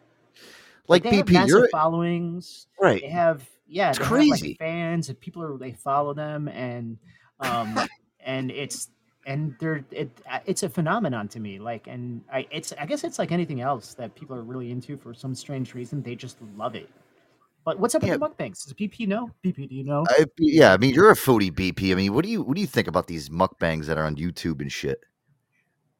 Like 0.87 1.03
they 1.03 1.17
have 1.17 1.29
massive 1.29 1.49
you're 1.49 1.69
followings. 1.69 2.67
Right. 2.79 3.01
They 3.01 3.09
have 3.09 3.47
yeah, 3.67 3.89
It's 3.89 3.99
crazy. 3.99 4.49
Like, 4.49 4.59
fans 4.59 5.09
and 5.09 5.19
people 5.19 5.43
are 5.43 5.57
they 5.57 5.73
follow 5.73 6.13
them 6.13 6.47
and 6.47 6.97
um 7.41 7.77
and 8.21 8.51
it's 8.51 8.89
and 9.25 9.55
they're 9.59 9.83
it 9.91 10.09
uh, 10.31 10.39
it's 10.45 10.63
a 10.63 10.69
phenomenon 10.69 11.27
to 11.29 11.39
me 11.39 11.57
like 11.59 11.87
and 11.87 12.21
I 12.31 12.47
it's 12.51 12.71
I 12.79 12.85
guess 12.85 13.03
it's 13.03 13.17
like 13.19 13.31
anything 13.31 13.59
else 13.59 13.95
that 13.95 14.13
people 14.15 14.35
are 14.35 14.43
really 14.43 14.71
into 14.71 14.95
for 14.97 15.13
some 15.13 15.33
strange 15.35 15.73
reason 15.73 16.01
they 16.01 16.15
just 16.15 16.37
love 16.55 16.75
it. 16.75 16.89
But 17.65 17.79
what's 17.79 17.95
up 17.95 18.03
with 18.03 18.11
the 18.11 18.19
mukbangs? 18.19 18.63
Does 18.63 18.73
BP 18.73 19.07
know? 19.07 19.31
BP, 19.43 19.67
do 19.69 19.75
you 19.75 19.83
know? 19.83 20.05
I, 20.07 20.25
yeah, 20.37 20.71
I 20.71 20.77
mean, 20.77 20.93
you're 20.93 21.09
a 21.09 21.15
foodie, 21.15 21.51
BP. 21.51 21.91
I 21.91 21.95
mean, 21.95 22.13
what 22.13 22.23
do 22.23 22.29
you 22.29 22.43
what 22.43 22.55
do 22.55 22.61
you 22.61 22.67
think 22.67 22.87
about 22.87 23.07
these 23.07 23.29
mukbangs 23.29 23.85
that 23.85 23.97
are 23.97 24.03
on 24.05 24.15
YouTube 24.15 24.61
and 24.61 24.71
shit? 24.71 25.01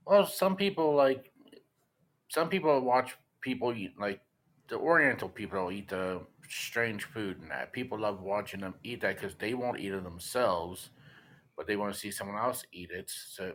Well, 0.05 0.27
some 0.27 0.55
people 0.55 0.93
like 0.93 1.31
some 2.29 2.49
people 2.49 2.79
watch 2.81 3.17
people 3.41 3.73
eat 3.73 3.99
like 3.99 4.21
the 4.67 4.77
Oriental 4.77 5.27
people 5.27 5.71
eat 5.71 5.89
the 5.89 6.21
strange 6.47 7.05
food 7.05 7.41
and 7.41 7.49
that. 7.49 7.73
People 7.73 7.99
love 7.99 8.21
watching 8.21 8.59
them 8.59 8.75
eat 8.83 9.01
that 9.01 9.15
because 9.15 9.35
they 9.35 9.55
won't 9.55 9.79
eat 9.79 9.91
it 9.91 10.03
themselves, 10.03 10.91
but 11.57 11.65
they 11.65 11.77
want 11.77 11.91
to 11.91 11.99
see 11.99 12.11
someone 12.11 12.37
else 12.37 12.63
eat 12.73 12.91
it. 12.91 13.09
So 13.09 13.53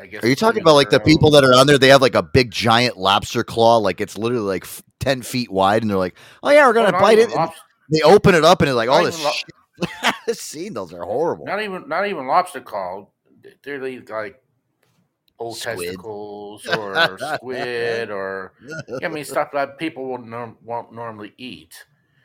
I 0.00 0.06
guess 0.06 0.22
Are 0.22 0.28
you 0.28 0.36
talking 0.36 0.60
about 0.62 0.74
like 0.74 0.90
the 0.90 1.00
people 1.00 1.30
that 1.30 1.44
are 1.44 1.54
on 1.54 1.66
there? 1.66 1.78
They 1.78 1.88
have 1.88 2.02
like 2.02 2.14
a 2.14 2.22
big 2.22 2.50
giant 2.50 2.96
lobster 2.96 3.42
claw, 3.42 3.78
like 3.78 4.00
it's 4.00 4.16
literally 4.18 4.44
like 4.44 4.66
ten 5.00 5.22
feet 5.22 5.50
wide, 5.50 5.82
and 5.82 5.90
they're 5.90 5.98
like, 5.98 6.14
"Oh 6.42 6.50
yeah, 6.50 6.66
we're 6.66 6.74
gonna 6.74 6.92
bite 6.92 7.18
it." 7.18 7.30
lobster- 7.30 7.60
they 7.90 8.00
open 8.02 8.34
it 8.34 8.44
up, 8.44 8.60
and 8.62 8.68
it's 8.68 8.76
like 8.76 8.88
all 8.88 9.02
not 9.02 9.06
this. 9.06 9.24
lo- 9.24 9.32
shit. 9.32 10.36
Seen 10.38 10.74
those 10.74 10.92
are 10.92 11.02
horrible. 11.02 11.46
Not 11.46 11.60
even 11.62 11.88
not 11.88 12.06
even 12.06 12.26
lobster 12.26 12.60
claw. 12.60 13.08
They're 13.64 13.80
like 13.80 14.40
old 15.38 15.56
Squid. 15.56 15.78
testicles 15.78 16.66
or 16.78 17.18
squid 17.36 18.10
or 18.10 18.52
I 19.02 19.08
mean 19.08 19.24
stuff 19.24 19.48
that 19.54 19.78
people 19.78 20.04
won't, 20.06 20.28
norm, 20.28 20.58
won't 20.62 20.92
normally 20.92 21.32
eat. 21.38 21.74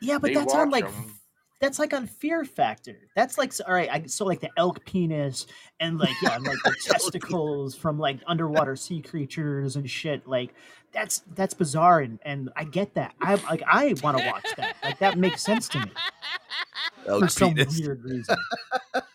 Yeah, 0.02 0.18
but 0.18 0.28
They 0.28 0.34
that's 0.34 0.52
on 0.54 0.70
like 0.70 0.84
'em. 0.84 1.14
That's 1.60 1.78
like 1.78 1.94
on 1.94 2.06
Fear 2.06 2.44
Factor. 2.44 3.08
That's 3.14 3.38
like 3.38 3.52
all 3.66 3.74
right. 3.74 3.88
I, 3.90 4.06
so 4.06 4.24
like 4.24 4.40
the 4.40 4.50
elk 4.56 4.84
penis 4.84 5.46
and 5.80 5.98
like 5.98 6.14
yeah, 6.22 6.38
like 6.38 6.58
the 6.64 6.74
testicles 6.84 7.74
from 7.74 7.98
like 7.98 8.18
underwater 8.26 8.76
sea 8.76 9.00
creatures 9.00 9.76
and 9.76 9.88
shit. 9.88 10.26
Like 10.26 10.54
that's 10.92 11.22
that's 11.34 11.54
bizarre 11.54 12.00
and 12.00 12.18
and 12.22 12.50
I 12.56 12.64
get 12.64 12.94
that. 12.94 13.14
I 13.20 13.34
like 13.34 13.62
I 13.66 13.94
want 14.02 14.18
to 14.18 14.26
watch 14.26 14.46
that. 14.56 14.76
Like 14.82 14.98
that 14.98 15.18
makes 15.18 15.42
sense 15.42 15.68
to 15.70 15.80
me 15.80 15.90
Elk 17.06 17.22
for 17.22 17.28
some 17.28 17.54
weird 17.54 18.04
reason. 18.04 18.36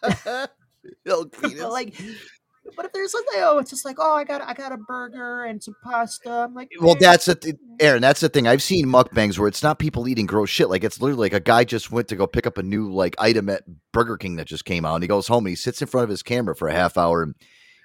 Elk 1.05 1.35
but 1.41 1.71
like, 1.71 1.95
but 2.75 2.85
if 2.85 2.93
there's 2.93 3.13
like 3.13 3.23
oh, 3.35 3.57
it's 3.59 3.69
just 3.69 3.85
like 3.85 3.97
oh, 3.99 4.15
I 4.15 4.23
got 4.23 4.41
I 4.41 4.53
got 4.53 4.71
a 4.71 4.77
burger 4.77 5.45
and 5.45 5.61
some 5.61 5.75
pasta. 5.83 6.29
I'm 6.29 6.53
like, 6.53 6.71
Well, 6.79 6.95
that's 6.99 7.25
the 7.25 7.35
th- 7.35 7.55
Aaron. 7.79 8.01
That's 8.01 8.21
the 8.21 8.29
thing. 8.29 8.47
I've 8.47 8.63
seen 8.63 8.85
mukbangs 8.85 9.37
where 9.37 9.47
it's 9.47 9.63
not 9.63 9.79
people 9.79 10.07
eating 10.07 10.25
gross 10.25 10.49
shit. 10.49 10.69
Like 10.69 10.83
it's 10.83 11.01
literally 11.01 11.25
like 11.25 11.33
a 11.33 11.39
guy 11.39 11.63
just 11.63 11.91
went 11.91 12.07
to 12.09 12.15
go 12.15 12.27
pick 12.27 12.47
up 12.47 12.57
a 12.57 12.63
new 12.63 12.91
like 12.91 13.15
item 13.19 13.49
at 13.49 13.63
Burger 13.91 14.17
King 14.17 14.35
that 14.37 14.47
just 14.47 14.65
came 14.65 14.85
out, 14.85 14.95
and 14.95 15.03
he 15.03 15.07
goes 15.07 15.27
home 15.27 15.45
and 15.45 15.51
he 15.51 15.55
sits 15.55 15.81
in 15.81 15.87
front 15.87 16.03
of 16.03 16.09
his 16.09 16.23
camera 16.23 16.55
for 16.55 16.67
a 16.67 16.73
half 16.73 16.97
hour 16.97 17.23
and 17.23 17.35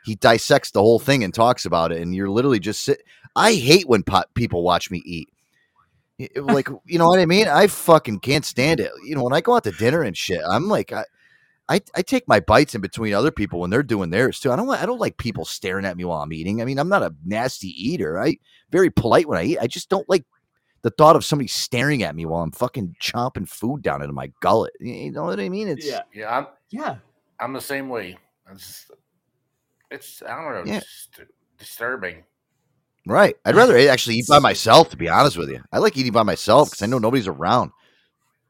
he 0.05 0.15
dissects 0.15 0.71
the 0.71 0.81
whole 0.81 1.01
thing 1.01 1.25
and 1.25 1.35
talks 1.35 1.67
about 1.67 1.91
it. 1.93 2.01
And 2.01 2.15
you're 2.15 2.31
literally 2.31 2.61
just 2.61 2.85
sit. 2.85 3.03
I 3.35 3.55
hate 3.55 3.89
when 3.89 4.03
pot- 4.05 4.33
people 4.35 4.63
watch 4.63 4.91
me 4.91 5.03
eat. 5.05 5.29
Like 6.37 6.69
you 6.87 6.99
know 6.99 7.09
what 7.09 7.19
I 7.19 7.27
mean? 7.27 7.47
I 7.49 7.67
fucking 7.67 8.21
can't 8.21 8.45
stand 8.45 8.81
it. 8.81 8.91
You 9.05 9.15
know 9.17 9.25
when 9.25 9.35
I 9.35 9.41
go 9.41 9.57
out 9.57 9.65
to 9.65 9.73
dinner 9.73 10.03
and 10.03 10.17
shit, 10.17 10.41
I'm 10.49 10.69
like, 10.69 10.93
I, 10.93 11.05
I, 11.69 11.81
I 11.97 12.03
take 12.03 12.29
my 12.29 12.39
bites 12.39 12.75
in 12.77 12.81
between 12.81 13.13
other 13.13 13.33
people 13.33 13.59
when 13.61 13.71
they're 13.71 13.83
doing 13.83 14.11
theirs 14.11 14.39
too. 14.39 14.53
I 14.53 14.57
don't 14.57 14.69
want, 14.69 14.81
I 14.83 14.87
don't 14.87 15.01
like 15.01 15.17
people 15.19 15.45
staring 15.45 15.85
at 15.85 15.97
me 15.97 16.05
while 16.05 16.23
I'm 16.23 16.33
eating. 16.33 16.63
I 16.63 16.65
mean, 16.65 16.79
I'm 16.79 16.89
not 16.89 17.03
a 17.03 17.15
nasty 17.25 17.69
eater. 17.69 18.21
I 18.21 18.37
very 18.71 18.91
polite 18.91 19.27
when 19.29 19.39
I 19.39 19.45
eat. 19.45 19.59
I 19.61 19.67
just 19.67 19.89
don't 19.89 20.09
like 20.09 20.25
the 20.83 20.91
thought 20.91 21.17
of 21.17 21.25
somebody 21.25 21.49
staring 21.49 22.05
at 22.05 22.15
me 22.15 22.25
while 22.25 22.43
I'm 22.43 22.53
fucking 22.53 22.95
chomping 23.03 23.49
food 23.49 23.83
down 23.83 24.01
into 24.03 24.13
my 24.13 24.31
gullet. 24.41 24.75
You 24.79 25.11
know 25.11 25.25
what 25.25 25.41
I 25.41 25.49
mean? 25.49 25.67
It's 25.69 25.85
Yeah. 25.85 26.03
Yeah, 26.15 26.37
I'm 26.37 26.47
Yeah. 26.71 26.97
I'm 27.41 27.53
the 27.53 27.61
same 27.61 27.89
way. 27.89 28.17
It's, 28.53 28.89
it's 29.91 30.23
I 30.23 30.37
don't 30.37 30.55
know, 30.67 30.73
Yeah. 30.73 30.79
it's 30.79 31.09
disturbing. 31.59 32.23
right. 33.07 33.35
I'd 33.45 33.57
rather 33.57 33.77
actually 33.89 34.17
eat 34.17 34.29
by 34.29 34.39
myself, 34.39 34.91
to 34.91 34.97
be 34.97 35.09
honest 35.09 35.37
with 35.37 35.49
you. 35.51 35.61
I 35.73 35.79
like 35.79 35.97
eating 35.97 36.13
by 36.13 36.23
myself 36.23 36.71
because 36.71 36.83
I 36.83 36.87
know 36.87 36.99
nobody's 36.99 37.27
around. 37.27 37.73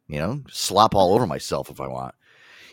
You 0.06 0.18
know, 0.18 0.42
slop 0.50 0.94
all 0.94 1.14
over 1.14 1.26
myself 1.26 1.70
if 1.70 1.80
I 1.80 1.88
want. 1.88 2.14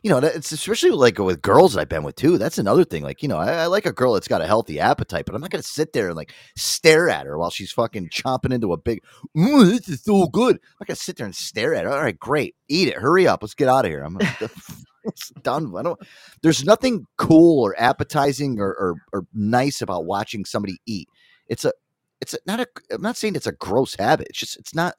You 0.03 0.09
know, 0.09 0.17
it's 0.17 0.51
especially 0.51 0.91
like 0.91 1.17
with 1.17 1.41
girls 1.41 1.73
that 1.73 1.79
I've 1.79 1.89
been 1.89 2.03
with 2.03 2.17
too. 2.17 2.37
That's 2.37 2.57
another 2.57 2.83
thing. 2.83 3.03
Like, 3.03 3.23
you 3.23 3.29
know, 3.29 3.37
I, 3.37 3.53
I 3.53 3.65
like 3.67 3.85
a 3.85 3.93
girl 3.93 4.13
that's 4.13 4.27
got 4.27 4.41
a 4.41 4.45
healthy 4.47 4.77
appetite, 4.77 5.25
but 5.25 5.33
I'm 5.33 5.39
not 5.39 5.49
going 5.49 5.61
to 5.61 5.67
sit 5.67 5.93
there 5.93 6.07
and 6.07 6.17
like 6.17 6.33
stare 6.57 7.09
at 7.09 7.25
her 7.25 7.37
while 7.37 7.49
she's 7.49 7.71
fucking 7.71 8.09
chomping 8.09 8.53
into 8.53 8.73
a 8.73 8.77
big. 8.77 9.01
"Mm, 9.35 9.69
this 9.69 9.87
is 9.87 10.03
so 10.03 10.27
good. 10.27 10.57
I'm 10.57 10.77
not 10.81 10.87
going 10.87 10.95
to 10.97 11.01
sit 11.01 11.15
there 11.15 11.25
and 11.25 11.33
stare 11.35 11.73
at 11.73 11.85
her. 11.85 11.91
All 11.91 12.01
right, 12.01 12.19
great, 12.19 12.55
eat 12.67 12.89
it. 12.89 12.95
Hurry 12.95 13.27
up. 13.27 13.41
Let's 13.41 13.53
get 13.53 13.69
out 13.69 13.85
of 13.85 13.91
here. 13.91 14.03
I'm 14.03 14.17
it's 15.05 15.29
done. 15.41 15.73
I 15.77 15.83
don't. 15.83 15.99
There's 16.41 16.65
nothing 16.65 17.05
cool 17.17 17.63
or 17.65 17.73
appetizing 17.79 18.59
or, 18.59 18.71
or 18.71 18.95
or 19.13 19.25
nice 19.33 19.81
about 19.81 20.05
watching 20.05 20.43
somebody 20.45 20.79
eat. 20.85 21.07
It's 21.47 21.63
a. 21.65 21.71
It's 22.19 22.33
a, 22.33 22.37
not 22.45 22.59
a. 22.59 22.67
I'm 22.91 23.01
not 23.01 23.15
saying 23.17 23.35
it's 23.35 23.47
a 23.47 23.53
gross 23.53 23.95
habit. 23.95 24.27
It's 24.29 24.39
just. 24.39 24.57
It's 24.57 24.75
not 24.75 24.95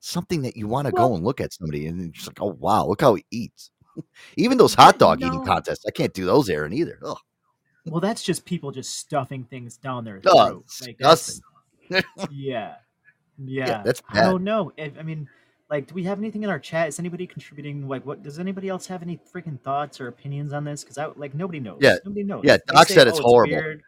something 0.00 0.42
that 0.42 0.56
you 0.56 0.66
want 0.66 0.86
to 0.86 0.92
go 0.92 1.14
and 1.14 1.24
look 1.24 1.40
at 1.40 1.52
somebody 1.52 1.86
and 1.86 2.12
just 2.12 2.26
like, 2.26 2.40
oh 2.40 2.56
wow, 2.58 2.86
look 2.86 3.00
how 3.00 3.14
he 3.14 3.24
eats. 3.30 3.70
Even 4.36 4.58
those 4.58 4.74
hot 4.74 4.98
dog 4.98 5.22
eating 5.22 5.44
contests, 5.44 5.84
I 5.86 5.90
can't 5.90 6.12
do 6.14 6.24
those, 6.24 6.48
Aaron, 6.48 6.72
either. 6.72 6.98
Ugh. 7.04 7.18
Well, 7.86 8.00
that's 8.00 8.22
just 8.22 8.44
people 8.44 8.70
just 8.70 8.96
stuffing 8.96 9.44
things 9.44 9.76
down 9.76 10.04
their 10.04 10.20
Oh, 10.26 10.46
throat. 10.48 10.64
Like, 10.82 10.98
that's- 10.98 11.40
disgusting. 11.88 12.28
yeah. 12.30 12.74
Yeah. 13.38 13.82
that's 13.84 14.00
bad. 14.12 14.24
I 14.26 14.30
don't 14.30 14.44
know. 14.44 14.72
I, 14.78 14.92
I 14.98 15.02
mean, 15.02 15.28
like, 15.68 15.88
do 15.88 15.94
we 15.94 16.04
have 16.04 16.18
anything 16.18 16.42
in 16.44 16.50
our 16.50 16.58
chat? 16.58 16.88
Is 16.88 16.98
anybody 16.98 17.26
contributing? 17.26 17.88
Like, 17.88 18.06
what 18.06 18.22
does 18.22 18.38
anybody 18.38 18.68
else 18.68 18.86
have 18.86 19.02
any 19.02 19.18
freaking 19.34 19.60
thoughts 19.60 20.00
or 20.00 20.08
opinions 20.08 20.52
on 20.52 20.64
this? 20.64 20.84
Because 20.84 20.96
I 20.98 21.06
like 21.16 21.34
nobody 21.34 21.60
knows. 21.60 21.78
Yeah. 21.80 21.96
nobody 22.04 22.22
knows. 22.24 22.42
Yeah, 22.44 22.58
They 22.66 22.74
Doc 22.74 22.88
say, 22.88 22.94
said 22.94 23.08
it's 23.08 23.18
"Oh, 23.18 23.22
horrible." 23.22 23.56
weird, 23.56 23.82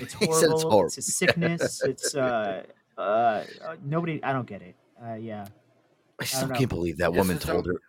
It's 0.00 0.12
He 0.18 0.26
horrible. 0.26 0.40
said 0.40 0.50
it's 0.52 0.62
horrible. 0.62 0.86
It's 0.86 0.98
a 0.98 1.02
sickness. 1.02 1.82
it's 1.84 2.14
uh, 2.14 2.64
uh, 2.98 3.00
uh, 3.00 3.76
nobody. 3.84 4.22
I 4.22 4.32
don't 4.32 4.46
get 4.46 4.62
it. 4.62 4.74
Uh, 5.02 5.14
yeah. 5.14 5.46
I 6.20 6.24
still 6.24 6.48
don't 6.48 6.58
can't 6.58 6.68
believe 6.68 6.98
that 6.98 7.12
Yes, 7.12 7.18
woman 7.18 7.38
told 7.38 7.66
her. 7.66 7.80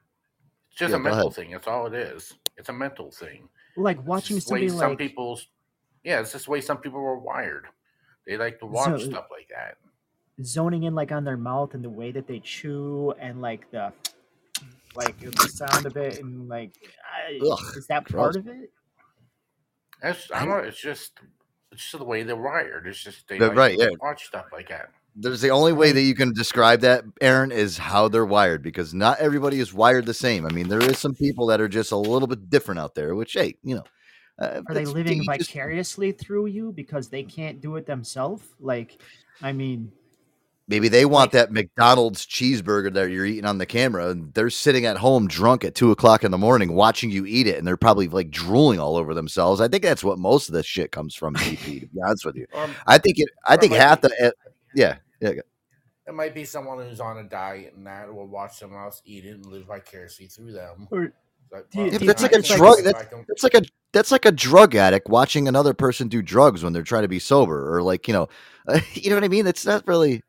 It's 0.80 0.92
just 0.92 0.92
Yeah, 0.92 0.96
a 0.96 1.00
mental 1.00 1.28
ahead. 1.28 1.36
thing. 1.36 1.52
That's 1.52 1.68
all 1.68 1.88
it 1.88 1.94
is. 1.94 2.36
It's 2.56 2.70
a 2.70 2.74
mental 2.74 3.12
thing. 3.12 3.50
Like 3.76 4.02
watching 4.08 4.38
just 4.38 4.48
the 4.48 4.54
way 4.54 4.68
somebody 4.70 4.80
some 4.80 4.98
people's 4.98 5.48
yeah, 6.06 6.22
it's 6.22 6.32
just 6.32 6.46
the 6.46 6.52
way 6.52 6.62
some 6.62 6.78
people 6.78 7.02
were 7.02 7.20
wired. 7.20 7.66
They 8.26 8.38
like 8.38 8.60
to 8.60 8.66
watch 8.66 9.02
So- 9.02 9.10
stuff 9.10 9.28
like 9.30 9.50
that. 9.50 9.76
zoning 10.42 10.84
in 10.84 10.96
like 10.96 11.12
on 11.12 11.26
their 11.26 11.36
mouth 11.36 11.74
and 11.74 11.84
the 11.84 11.90
way 11.90 12.14
that 12.14 12.26
they 12.28 12.40
chew 12.40 13.12
and 13.20 13.42
like 13.42 13.70
the 13.72 13.92
like 14.96 15.20
the 15.20 15.50
sound 15.50 15.86
of 15.86 15.98
it 15.98 16.20
and 16.22 16.48
like 16.48 16.72
Ugh, 17.46 17.60
is 17.76 17.86
that 17.88 18.06
gross. 18.06 18.22
part 18.24 18.36
of 18.38 18.48
it? 18.48 18.72
It's, 20.02 20.32
I 20.32 20.40
don't 20.46 20.50
know. 20.50 20.58
It's 20.60 20.80
just 20.80 21.20
it's 21.74 21.82
just 21.84 21.98
the 22.00 22.06
way 22.06 22.24
they're 22.24 22.38
wired. 22.38 22.88
It's 22.88 23.04
just 23.04 23.28
they 23.28 23.38
like 23.38 23.54
right, 23.54 23.78
to 23.78 23.84
yeah. 23.84 23.90
watch 24.00 24.28
stuff 24.28 24.46
like 24.54 24.70
that. 24.70 24.92
There's 25.16 25.42
the 25.42 25.50
only 25.50 25.74
way 25.74 25.92
that 25.92 26.02
you 26.02 26.16
can 26.16 26.34
describe 26.34 26.82
that, 26.82 27.04
Aaron, 27.20 27.52
is 27.52 27.78
how 27.78 28.08
they're 28.08 28.26
wired 28.26 28.64
because 28.64 28.94
not 28.94 29.20
everybody 29.20 29.60
is 29.60 29.74
wired 29.74 30.06
the 30.06 30.14
same. 30.14 30.46
I 30.46 30.50
mean, 30.50 30.70
there 30.70 30.82
is 30.82 30.98
some 30.98 31.14
people 31.14 31.48
that 31.48 31.60
are 31.60 31.68
just 31.68 31.92
a 31.92 31.98
little 31.98 32.28
bit 32.28 32.50
different 32.50 32.80
out 32.80 32.96
there, 32.96 33.16
which, 33.16 33.34
hey, 33.34 33.56
you 33.64 33.76
know, 33.76 33.84
uh, 34.40 34.62
Are 34.68 34.74
they 34.74 34.86
living 34.86 35.24
just- 35.26 35.50
vicariously 35.52 36.14
through 36.14 36.46
you 36.46 36.72
because 36.72 37.10
they 37.10 37.24
can't 37.24 37.60
do 37.60 37.76
it 37.76 37.86
themselves? 37.86 38.46
Like, 38.60 39.02
I 39.42 39.52
mean, 39.52 39.92
Maybe 40.70 40.88
they 40.88 41.04
want 41.04 41.32
that 41.32 41.52
McDonald's 41.52 42.28
cheeseburger 42.28 42.94
that 42.94 43.10
you're 43.10 43.26
eating 43.26 43.46
on 43.46 43.58
the 43.58 43.66
camera, 43.66 44.10
and 44.10 44.32
they're 44.36 44.52
sitting 44.52 44.86
at 44.86 44.98
home 44.98 45.28
drunk 45.28 45.64
at 45.64 45.74
two 45.74 45.90
o'clock 45.90 46.24
in 46.24 46.30
the 46.30 46.38
morning 46.38 46.74
watching 46.74 47.10
you 47.10 47.26
eat 47.26 47.48
it, 47.48 47.58
and 47.58 47.66
they're 47.66 47.76
probably 47.76 48.08
like 48.08 48.30
drooling 48.30 48.80
all 48.80 48.96
over 48.96 49.16
themselves. 49.16 49.62
I 49.62 49.68
think 49.68 49.82
that's 49.82 50.04
what 50.04 50.20
most 50.20 50.48
of 50.48 50.54
this 50.54 50.68
shit 50.68 50.92
comes 50.92 51.16
from. 51.16 51.34
TP, 51.34 51.80
to 51.80 51.88
be 51.88 52.00
honest 52.06 52.24
with 52.24 52.36
you, 52.36 52.46
Or 52.54 52.70
I 52.86 53.00
think 53.00 53.18
it. 53.18 53.30
I 53.48 53.58
think 53.58 53.74
half 53.74 54.02
the, 54.02 54.12
uh, 54.28 54.49
yeah, 54.76 54.98
yeah. 55.22 55.32
it 56.08 56.14
might 56.14 56.34
be 56.34 56.44
someone 56.46 56.80
who's 56.88 57.00
on 57.00 57.18
a 57.20 57.24
diet 57.24 57.74
and 57.76 57.86
that 57.88 58.14
will 58.14 58.28
watch 58.28 58.58
someone 58.58 58.82
else 58.84 59.02
eat 59.06 59.26
it 59.26 59.32
and 59.36 59.46
live 59.46 59.66
vicariously 59.66 60.28
through 60.28 60.52
them. 60.54 60.88
or 60.92 61.14
Like, 61.52 61.66
well, 61.74 61.86
Yeah, 61.88 61.98
but 61.98 62.08
that's 62.08 62.22
like 62.24 62.34
a 62.34 62.40
it's 62.40 62.50
like- 62.50 62.58
drug. 62.60 62.84
That's, 62.84 63.04
that's 63.28 63.44
like 63.44 63.54
a 63.56 63.62
that's 63.92 64.12
like 64.12 64.26
a 64.26 64.32
drug 64.32 64.76
addict 64.76 65.10
watching 65.10 65.48
another 65.48 65.74
person 65.74 66.08
do 66.08 66.22
drugs 66.22 66.64
when 66.64 66.74
they're 66.74 66.84
trying 66.84 67.02
to 67.02 67.08
be 67.08 67.18
sober, 67.20 67.76
or 67.76 67.82
like 67.82 68.08
you 68.08 68.14
know, 68.14 68.28
you 68.94 69.10
know 69.10 69.16
what 69.16 69.24
I 69.24 69.28
mean. 69.30 69.48
It's 69.48 69.66
not 69.66 69.88
really. 69.88 70.22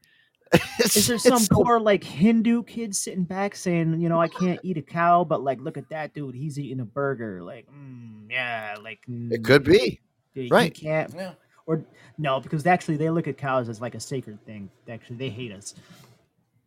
It's, 0.80 0.96
is 0.96 1.06
there 1.06 1.14
it's 1.16 1.24
some 1.24 1.38
so- 1.38 1.62
poor 1.62 1.78
like 1.78 2.02
Hindu 2.02 2.64
kid 2.64 2.96
sitting 2.96 3.22
back 3.24 3.54
saying, 3.54 4.00
you 4.00 4.08
know, 4.08 4.20
I 4.20 4.26
can't 4.28 4.58
eat 4.64 4.78
a 4.78 4.82
cow, 4.82 5.22
but 5.24 5.44
like, 5.44 5.60
look 5.60 5.76
at 5.78 5.88
that 5.90 6.12
dude, 6.14 6.34
he's 6.34 6.58
eating 6.58 6.80
a 6.80 6.84
burger. 6.84 7.40
Like, 7.42 7.68
mm, 7.70 8.26
yeah, 8.28 8.74
like 8.82 8.98
It 9.06 9.44
could 9.44 9.62
be 9.62 10.00
he 10.34 10.48
right. 10.48 10.74
can't 10.74 11.12
yeah. 11.14 11.32
Or 11.70 11.84
no, 12.18 12.40
because 12.40 12.66
actually 12.66 12.96
they 12.96 13.10
look 13.10 13.28
at 13.28 13.38
cows 13.38 13.68
as 13.68 13.80
like 13.80 13.94
a 13.94 14.00
sacred 14.00 14.44
thing. 14.44 14.68
Actually, 14.88 15.16
they 15.16 15.28
hate 15.28 15.52
us. 15.52 15.74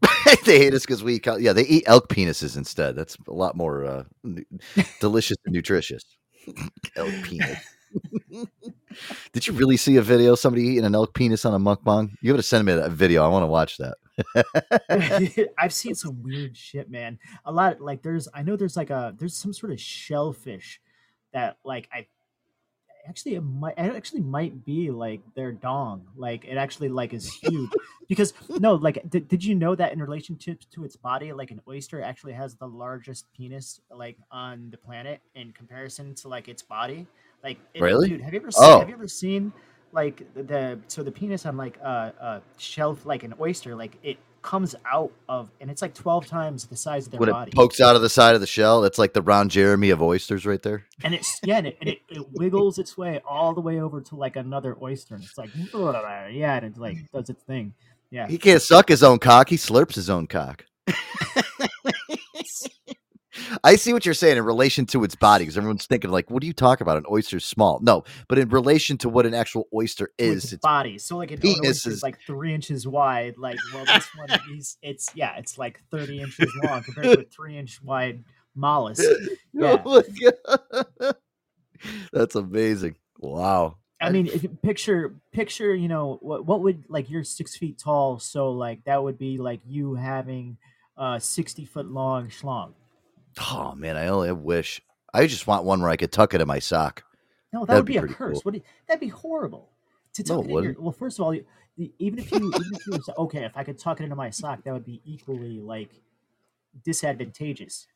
they 0.46 0.58
hate 0.58 0.74
us 0.74 0.86
because 0.86 1.04
we 1.04 1.16
eat 1.16 1.24
cow- 1.24 1.36
yeah 1.36 1.54
they 1.54 1.66
eat 1.66 1.84
elk 1.88 2.08
penises 2.08 2.56
instead. 2.56 2.96
That's 2.96 3.18
a 3.28 3.34
lot 3.34 3.58
more 3.58 3.86
uh, 3.86 4.04
delicious 5.02 5.38
and 5.46 5.54
nutritious. 5.54 6.04
elk 6.96 7.14
penis. 7.24 7.60
Did 9.34 9.46
you 9.46 9.54
really 9.54 9.76
see 9.76 9.98
a 9.98 10.02
video 10.02 10.34
of 10.34 10.40
somebody 10.40 10.64
eating 10.64 10.86
an 10.86 10.96
elk 10.96 11.14
penis 11.14 11.44
on 11.44 11.54
a 11.54 11.60
mukbang? 11.60 12.12
You 12.22 12.32
got 12.32 12.38
to 12.38 12.44
send 12.44 12.66
me 12.66 12.74
that 12.74 12.92
video. 12.92 13.26
I 13.26 13.28
want 13.28 13.44
to 13.44 13.48
watch 13.48 13.78
that. 13.78 15.52
I've 15.58 15.74
seen 15.74 15.96
some 15.96 16.24
weird 16.24 16.56
shit, 16.56 16.90
man. 16.90 17.20
A 17.46 17.52
lot 17.52 17.82
like 17.82 18.02
there's 18.04 18.30
I 18.34 18.42
know 18.42 18.56
there's 18.56 18.78
like 18.78 18.90
a 18.90 19.14
there's 19.18 19.36
some 19.36 19.52
sort 19.52 19.74
of 19.74 19.82
shellfish 19.82 20.80
that 21.34 21.58
like 21.66 21.90
I 21.92 22.08
actually 23.08 23.36
it 23.36 23.42
might 23.42 23.78
it 23.78 23.96
actually 23.96 24.22
might 24.22 24.64
be 24.66 24.90
like 24.92 25.22
their 25.36 25.52
dong. 25.52 26.06
Like 26.16 26.46
it 26.46 26.56
actually 26.58 26.90
like 26.90 27.14
is 27.14 27.32
huge 27.34 27.70
because 28.08 28.34
no 28.60 28.76
like 28.76 29.02
did, 29.10 29.28
did 29.28 29.44
you 29.44 29.56
know 29.56 29.76
that 29.76 29.94
in 29.94 30.00
relationship 30.02 30.62
to 30.72 30.84
its 30.86 30.96
body 30.96 31.32
like 31.34 31.52
an 31.52 31.62
oyster 31.68 32.02
actually 32.02 32.34
has 32.34 32.56
the 32.56 32.68
largest 32.68 33.26
penis 33.36 33.82
like 33.92 34.18
on 34.32 34.70
the 34.72 34.78
planet 34.78 35.22
in 35.36 35.52
comparison 35.54 36.14
to 36.16 36.28
like 36.28 36.48
its 36.48 36.62
body 36.62 37.08
like 37.44 37.58
it- 37.74 37.82
Really? 37.82 38.10
dude 38.10 38.22
have 38.22 38.34
you 38.34 38.40
ever 38.40 38.52
seen 38.52 38.64
Oh. 38.72 38.80
have 38.80 38.90
you 38.90 38.96
ever 38.96 39.08
seen 39.08 39.54
like 39.94 40.34
the, 40.34 40.44
the 40.44 40.80
so 40.88 41.02
the 41.04 41.12
penis 41.12 41.46
on 41.46 41.56
like 41.56 41.78
uh, 41.84 42.12
a, 42.20 42.26
a 42.26 42.42
shell 42.58 42.98
like 43.06 43.24
an 43.24 43.34
oyster 43.40 43.76
like 43.76 43.98
it 44.04 44.18
comes 44.44 44.76
out 44.92 45.12
of 45.28 45.50
and 45.60 45.72
it's 45.72 45.82
like 45.82 45.94
12 45.96 46.28
times 46.28 46.66
the 46.68 46.76
size 46.76 47.06
of 47.08 47.12
their 47.12 47.20
when 47.20 47.32
body 47.32 47.50
it 47.50 47.56
pokes 47.56 47.82
out 47.82 47.96
of 47.96 48.02
the 48.04 48.10
side 48.10 48.36
of 48.36 48.42
the 48.42 48.48
shell, 48.48 48.82
that's 48.82 49.00
like 49.00 49.14
the 49.14 49.22
Ron 49.22 49.50
Jeremy 49.50 49.90
of 49.90 50.02
oysters 50.02 50.46
right 50.46 50.62
there. 50.62 50.86
and 51.04 51.16
it's 51.16 51.40
yeah 51.44 51.58
and, 51.58 51.68
it, 51.68 51.78
and 51.82 51.90
it, 51.90 52.00
it 52.10 52.26
wiggles 52.34 52.78
its 52.78 52.98
way 52.98 53.22
all 53.28 53.54
the 53.54 53.62
way 53.62 53.80
over 53.80 54.02
to 54.02 54.16
like 54.16 54.36
another 54.36 54.78
oyster 54.82 55.16
and 55.16 55.24
it's 55.24 55.38
like 55.38 55.50
yeah 55.74 56.56
and 56.58 56.66
it 56.66 56.78
like 56.78 56.98
does 57.12 57.30
its 57.30 57.44
thing 57.44 57.74
yeah 58.12 58.28
He 58.28 58.38
can't 58.38 58.62
suck 58.62 58.90
his 58.90 59.02
own 59.02 59.18
cock. 59.18 59.50
He 59.50 59.56
slurps 59.56 59.96
his 59.96 60.10
own 60.10 60.28
cock. 60.28 60.66
I 63.64 63.76
see 63.76 63.94
what 63.94 64.06
you're 64.06 64.14
saying 64.14 64.38
in 64.38 64.46
relation 64.46 64.86
to 64.88 65.04
its 65.04 65.16
body 65.16 65.44
because 65.44 65.58
everyone's 65.58 65.86
thinking 65.86 66.10
like, 66.12 66.30
what 66.30 66.42
do 66.42 66.48
you 66.48 66.54
talk 66.54 66.82
about? 66.82 66.98
An 66.98 67.06
oyster's 67.10 67.46
small. 67.46 67.80
No, 67.82 68.04
but 68.28 68.38
in 68.38 68.50
relation 68.50 68.98
to 69.00 69.10
what 69.10 69.26
an 69.26 69.34
actual 69.34 69.68
oyster 69.74 70.12
is, 70.18 70.44
its 70.46 70.54
it's 70.54 70.62
body 70.62 70.98
so 70.98 71.18
like 71.18 71.32
an 71.32 71.40
oyster 71.66 71.90
is- 71.90 72.04
like 72.04 72.20
three 72.26 72.54
inches 72.54 72.88
wide 72.88 73.38
like 73.38 73.58
well 73.74 73.86
this 73.86 74.08
one 74.16 74.30
is 74.58 74.78
it's 74.82 75.10
yeah 75.16 75.36
it's 75.38 75.58
like 75.58 75.80
30 75.92 76.22
inches 76.22 76.52
long 76.64 76.84
compared 76.84 77.06
to 77.06 77.20
a 77.22 77.24
three 77.24 77.58
inch 77.58 77.82
wide 77.84 78.24
mollusk 78.56 79.04
oh 79.10 79.36
yeah 79.54 79.82
Oh 79.86 80.02
my 80.02 80.32
God. 81.02 81.16
That's 82.14 82.36
amazing. 82.36 82.96
Wow. 83.20 83.78
I 84.02 84.10
mean, 84.10 84.28
if 84.28 84.44
you 84.44 84.50
picture 84.50 85.16
picture, 85.32 85.74
you 85.74 85.88
know, 85.88 86.18
what 86.22 86.46
what 86.46 86.62
would 86.62 86.84
like 86.90 87.10
you're 87.10 87.24
six 87.24 87.56
feet 87.56 87.80
tall, 87.80 88.20
so 88.20 88.52
like 88.52 88.84
that 88.84 89.02
would 89.02 89.18
be 89.18 89.38
like 89.38 89.62
you 89.66 89.96
having 89.96 90.58
a 90.98 91.20
sixty 91.22 91.64
foot 91.66 91.88
long 91.90 92.28
schlong. 92.28 92.74
Oh 93.52 93.74
man, 93.76 93.98
I 93.98 94.08
only 94.08 94.32
wish. 94.32 94.82
I 95.14 95.28
just 95.28 95.48
want 95.48 95.64
one 95.66 95.82
where 95.82 95.90
I 95.90 95.96
could 95.96 96.12
tuck 96.12 96.34
it 96.34 96.42
in 96.42 96.48
my 96.48 96.60
sock. 96.60 97.04
No, 97.52 97.62
that 97.62 97.68
That'd 97.68 97.82
would 97.82 97.86
be 97.88 97.94
be, 97.94 97.98
a 98.00 98.08
curse. 98.08 98.34
cool. 98.36 98.42
What? 98.44 98.56
you- 98.56 98.62
That'd 98.88 99.00
be 99.02 99.08
horrible. 99.10 99.70
To 100.16 100.24
tuck 100.24 100.46
it 100.46 100.50
it 100.52 100.56
in 100.58 100.64
your, 100.64 100.76
well, 100.80 100.92
first 100.92 101.20
of 101.20 101.26
all, 101.26 101.34
you, 101.34 101.46
even 102.00 102.20
if 102.20 102.32
you 102.32 102.38
even 102.38 102.62
if 102.74 102.86
you 102.88 102.94
were, 102.94 103.20
okay, 103.26 103.44
if 103.46 103.56
I 103.56 103.64
could 103.64 103.78
tuck 103.80 104.00
it 104.00 104.04
into 104.04 104.16
my 104.16 104.30
sock, 104.30 104.64
that 104.64 104.74
would 104.74 104.86
be 104.86 105.02
equally 105.06 105.60
like 105.60 105.92
disadvantageous. 106.84 107.88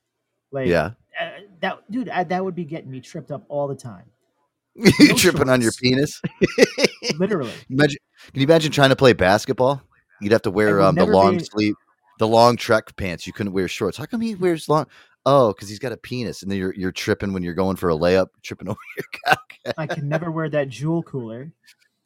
Like, 0.52 0.68
Yeah. 0.68 0.92
uh, 1.20 1.30
that 1.62 1.92
dude, 1.92 2.10
I, 2.10 2.24
that 2.24 2.44
would 2.44 2.56
be 2.56 2.64
getting 2.66 2.90
me 2.90 3.02
tripped 3.02 3.32
up 3.32 3.44
all 3.50 3.68
the 3.68 3.76
time. 3.76 4.06
you 4.76 4.92
No 5.10 5.16
tripping 5.16 5.50
on 5.50 5.62
your 5.62 5.72
penis? 5.74 6.22
Literally. 7.18 7.52
Imagine, 7.70 7.98
can 8.32 8.42
you 8.42 8.46
imagine 8.48 8.72
trying 8.72 8.90
to 8.90 8.96
play 8.96 9.14
basketball? 9.14 9.82
You'd 10.22 10.32
have 10.32 10.44
to 10.44 10.52
wear 10.52 10.82
um, 10.82 10.96
the 10.96 11.06
long 11.06 11.38
be- 11.38 11.44
sleeve, 11.44 11.76
the 12.20 12.28
long 12.28 12.58
trek 12.58 12.96
pants. 12.96 13.28
You 13.28 13.34
couldn't 13.34 13.54
wear 13.54 13.68
shorts. 13.68 13.98
How 13.98 14.06
come 14.06 14.22
he 14.22 14.36
wears 14.36 14.70
long, 14.70 14.86
Oh, 15.30 15.50
because 15.50 15.68
he's 15.68 15.78
got 15.78 15.92
a 15.92 15.98
penis, 15.98 16.42
and 16.42 16.50
then 16.50 16.58
you're 16.58 16.74
you're 16.74 16.94
tripping 16.94 17.34
when 17.34 17.44
you're 17.44 17.54
going 17.54 17.76
for 17.76 17.90
a 17.90 17.96
layup, 17.96 18.28
tripping 18.44 18.70
over 18.70 18.80
your 18.96 19.06
cock. 19.26 19.54
I 19.78 19.86
can 19.86 20.08
never 20.08 20.32
wear 20.32 20.48
that 20.48 20.70
jewel 20.70 21.04
cooler. 21.04 21.52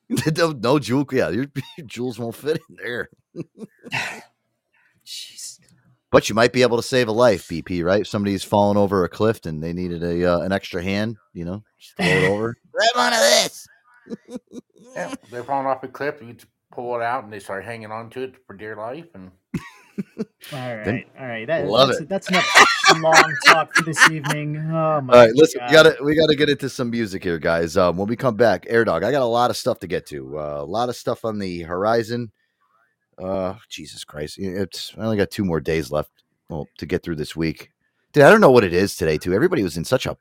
no, 0.36 0.54
no 0.54 0.80
jewel. 0.80 1.06
Yeah, 1.12 1.30
your, 1.30 1.46
your 1.78 1.86
jewels 1.86 2.18
won't 2.18 2.34
fit 2.34 2.60
in 2.68 2.76
there. 2.78 3.10
Jeez. 5.06 5.60
But 6.10 6.30
you 6.30 6.36
might 6.36 6.52
be 6.52 6.64
able 6.64 6.78
to 6.78 6.84
save 6.84 7.10
a 7.10 7.12
life, 7.12 7.48
BP. 7.48 7.86
Right? 7.86 8.02
If 8.02 8.08
somebody's 8.08 8.44
fallen 8.44 8.76
over 8.76 9.04
a 9.04 9.10
cliff 9.10 9.46
and 9.46 9.62
they 9.62 9.72
needed 9.72 10.02
a 10.02 10.34
uh, 10.34 10.40
an 10.40 10.52
extra 10.52 10.82
hand. 10.82 11.18
You 11.34 11.46
know, 11.46 11.64
just 11.78 11.96
throw 11.98 12.08
it 12.08 12.28
over. 12.28 12.58
Grab 12.72 12.90
onto 12.96 13.20
this. 13.20 13.68
Yeah, 14.96 15.14
they're 15.30 15.44
falling 15.44 15.68
off 15.68 15.84
a 15.84 15.88
cliff. 15.88 16.24
You 16.24 16.36
pull 16.72 16.96
it 16.96 17.04
out, 17.04 17.24
and 17.24 17.32
they 17.32 17.40
start 17.40 17.66
hanging 17.66 17.92
on 17.92 18.10
to 18.10 18.24
it 18.24 18.34
for 18.48 18.56
dear 18.56 18.76
life. 18.76 19.06
And 19.14 19.30
All 20.54 20.76
right, 20.76 21.08
all 21.20 21.28
right. 21.28 21.46
That, 21.46 21.68
Love 21.68 21.90
that's, 21.90 22.02
it. 22.02 22.10
that's 22.10 22.30
enough 22.30 22.46
long 23.00 23.36
talk 23.46 23.74
for 23.76 23.84
this 23.84 24.10
evening. 24.10 24.58
Oh 24.72 25.02
my 25.02 25.14
All 25.14 25.26
right, 25.26 25.36
listen, 25.36 25.60
God. 25.60 25.70
we 25.70 25.74
gotta 25.74 26.04
we 26.04 26.16
gotta 26.16 26.36
get 26.36 26.50
into 26.50 26.70
some 26.70 26.90
music 26.90 27.24
here, 27.24 27.38
guys. 27.40 27.78
Um, 27.78 27.98
when 27.98 28.08
we 28.08 28.16
come 28.16 28.36
back, 28.36 28.66
Air 28.70 28.86
Dog, 28.86 29.04
I 29.04 29.12
got 29.12 29.22
a 29.22 29.26
lot 29.26 29.50
of 29.50 29.58
stuff 29.58 29.80
to 29.80 29.88
get 29.88 30.06
to. 30.08 30.40
Uh, 30.40 30.62
a 30.62 30.66
lot 30.66 30.90
of 30.90 30.96
stuff 30.96 31.26
on 31.26 31.40
the 31.40 31.62
horizon. 31.62 32.32
Uh, 33.22 33.56
Jesus 33.70 34.04
Christ, 34.04 34.38
it's 34.40 34.94
I 34.98 35.04
only 35.04 35.18
got 35.18 35.30
two 35.30 35.46
more 35.46 35.60
days 35.60 35.92
left. 35.92 36.10
Well, 36.50 36.68
to 36.80 36.86
get 36.86 37.04
through 37.04 37.16
this 37.16 37.36
week, 37.36 37.72
dude. 38.14 38.24
I 38.24 38.30
don't 38.30 38.42
know 38.42 38.52
what 38.52 38.64
it 38.64 38.74
is 38.74 38.96
today. 38.96 39.18
Too. 39.18 39.34
Everybody 39.34 39.64
was 39.64 39.78
in 39.78 39.86
such 39.86 40.06
a. 40.06 40.18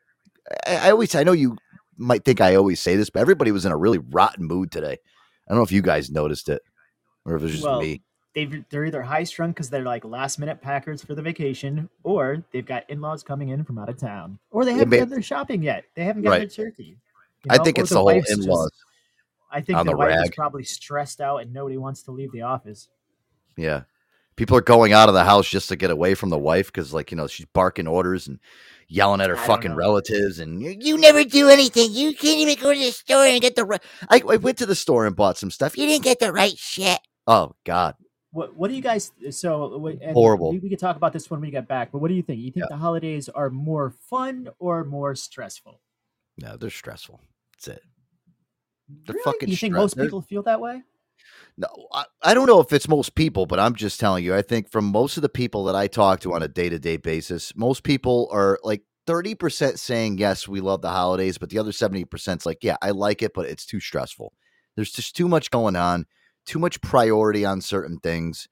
I, 0.67 0.89
I 0.89 0.91
always, 0.91 1.15
I 1.15 1.23
know 1.23 1.33
you 1.33 1.57
might 1.97 2.25
think 2.25 2.41
I 2.41 2.55
always 2.57 2.81
say 2.81 2.97
this, 2.97 3.11
but 3.11 3.21
everybody 3.21 3.53
was 3.53 3.65
in 3.65 3.73
a 3.73 3.77
really 3.77 3.99
rotten 3.99 4.47
mood 4.47 4.71
today. 4.71 4.93
I 4.93 5.49
don't 5.49 5.59
know 5.59 5.65
if 5.65 5.73
you 5.73 5.83
guys 5.83 6.11
noticed 6.11 6.49
it, 6.49 6.63
or 7.25 7.37
if 7.37 7.43
it 7.43 7.45
was 7.45 7.53
just 7.53 7.65
well, 7.65 7.81
me. 7.81 8.03
They've 8.35 8.65
they're 8.71 8.85
either 8.87 9.03
high 9.03 9.25
strung 9.25 9.51
because 9.51 9.71
they're 9.71 9.83
like 9.83 10.05
last 10.05 10.39
minute 10.39 10.61
packers 10.61 11.03
for 11.03 11.15
the 11.15 11.23
vacation, 11.23 11.89
or 12.03 12.45
they've 12.53 12.67
got 12.67 12.89
in 12.89 13.01
laws 13.01 13.23
coming 13.23 13.49
in 13.51 13.65
from 13.65 13.79
out 13.79 13.89
of 13.89 13.97
town, 13.99 14.39
or 14.51 14.65
they 14.65 14.73
haven't 14.75 14.99
done 14.99 15.09
their 15.09 15.23
shopping 15.23 15.63
yet. 15.63 15.85
They 15.95 16.05
haven't 16.05 16.23
got 16.23 16.31
Right. 16.31 16.39
their 16.41 16.67
turkey. 16.67 16.97
you 17.45 17.51
I 17.51 17.59
think 17.59 17.79
or 17.79 17.83
it's 17.83 17.91
the 17.91 17.97
whole 17.99 18.09
in-laws. 18.11 18.71
I 19.51 19.61
think 19.61 19.79
the, 19.79 19.85
the 19.85 19.97
wife 19.97 20.19
is 20.23 20.31
probably 20.31 20.63
stressed 20.65 21.21
out 21.21 21.39
and 21.39 21.53
nobody 21.53 21.77
wants 21.77 22.03
to 22.03 22.13
leave 22.13 22.31
the 22.33 22.43
office. 22.43 22.89
Yeah. 23.57 23.83
People 24.37 24.57
are 24.57 24.63
going 24.63 24.93
out 24.93 25.09
of 25.09 25.15
the 25.15 25.25
house 25.25 25.49
just 25.49 25.69
to 25.69 25.77
get 25.77 25.91
away 25.91 26.15
from 26.15 26.31
the 26.31 26.39
wife 26.39 26.67
because, 26.67 26.95
like, 26.95 27.11
you 27.11 27.17
know, 27.17 27.27
she's 27.27 27.47
barking 27.47 27.87
orders 27.87 28.29
and 28.29 28.39
yelling 28.89 29.21
at 29.21 29.29
her 29.29 29.37
I 29.37 29.47
fucking 29.47 29.75
relatives. 29.75 30.39
And 30.39 30.63
you, 30.63 30.77
You 30.79 30.97
never 30.99 31.25
do 31.25 31.49
anything. 31.49 31.93
You 31.93 32.15
can't 32.15 32.39
even 32.39 32.63
go 32.63 32.73
to 32.73 32.79
the 32.79 32.91
store 32.93 33.25
and 33.27 33.41
get 33.43 33.57
the 33.57 33.65
right. 33.65 33.83
I, 34.09 34.23
I 34.27 34.37
went 34.37 34.57
to 34.59 34.67
the 34.67 34.75
store 34.75 35.05
and 35.05 35.17
bought 35.17 35.37
some 35.37 35.51
stuff. 35.51 35.77
You 35.77 35.87
didn't 35.87 36.05
get 36.05 36.21
the 36.21 36.33
right 36.33 36.57
shit. 36.57 37.01
Oh, 37.27 37.55
God. 37.65 37.97
What 38.33 38.57
What 38.57 38.69
do 38.69 38.75
you 38.75 38.83
guys? 38.83 39.13
So 39.31 39.99
Horrible. 40.13 40.53
We, 40.53 40.59
we 40.59 40.69
could 40.69 40.79
talk 40.79 40.97
about 40.97 41.13
this 41.13 41.31
when 41.31 41.41
we 41.41 41.51
get 41.51 41.67
back. 41.67 41.93
But 41.93 41.99
what 41.99 42.09
do 42.09 42.15
you 42.15 42.23
think? 42.23 42.41
You 42.41 42.53
think 42.53 42.69
the 42.69 42.77
holidays 42.77 43.29
are 43.29 43.51
more 43.51 43.91
fun 43.91 44.49
or 44.59 44.85
more 44.85 45.15
stressful? 45.15 45.81
No, 46.39 46.57
they're 46.57 46.71
stressful. 46.71 47.21
That's 47.55 47.79
it. 47.79 47.83
They're 49.07 49.15
Really? 49.15 49.23
fucking 49.25 49.49
You 49.49 49.57
think 49.57 49.75
stress- 49.75 49.97
most 49.97 49.99
people 49.99 50.23
feel 50.23 50.43
that 50.45 50.61
way? 50.61 50.83
No, 51.57 51.69
I, 51.93 52.05
I 52.23 52.35
don't 52.35 52.47
know 52.47 52.61
if 52.61 52.73
it's 52.73 52.89
most 52.89 53.15
people, 53.15 53.45
but 53.47 53.61
I'm 53.61 53.75
just 53.75 54.01
telling 54.01 54.25
you. 54.25 54.35
I 54.35 54.43
think 54.43 54.71
from 54.71 54.87
most 54.87 55.17
of 55.17 55.23
the 55.23 55.29
people 55.29 55.65
that 55.65 55.75
I 55.77 55.87
talk 55.87 56.21
to 56.21 56.33
on 56.33 56.43
a 56.43 56.49
day 56.49 56.69
to 56.69 56.79
day 56.79 56.97
basis, 56.97 57.53
most 57.57 57.83
people 57.83 58.29
are 58.33 58.59
like 58.63 58.83
30% 59.07 59.79
saying, 59.79 60.19
yes, 60.19 60.49
we 60.49 60.61
love 60.61 60.83
the 60.83 60.91
holidays, 60.91 61.37
but 61.37 61.51
the 61.51 61.59
other 61.59 61.73
70% 61.73 62.37
is 62.39 62.47
like, 62.47 62.63
yeah, 62.63 62.77
I 62.81 62.91
like 62.91 63.23
it, 63.23 63.33
but 63.35 63.47
it's 63.47 63.67
too 63.67 63.81
stressful. 63.81 64.33
There's 64.77 64.93
just 64.93 65.17
too 65.17 65.29
much 65.29 65.51
going 65.51 65.77
on, 65.77 66.07
too 66.51 66.59
much 66.59 66.81
priority 66.81 67.45
on 67.45 67.61
certain 67.61 68.01
things. 68.01 68.49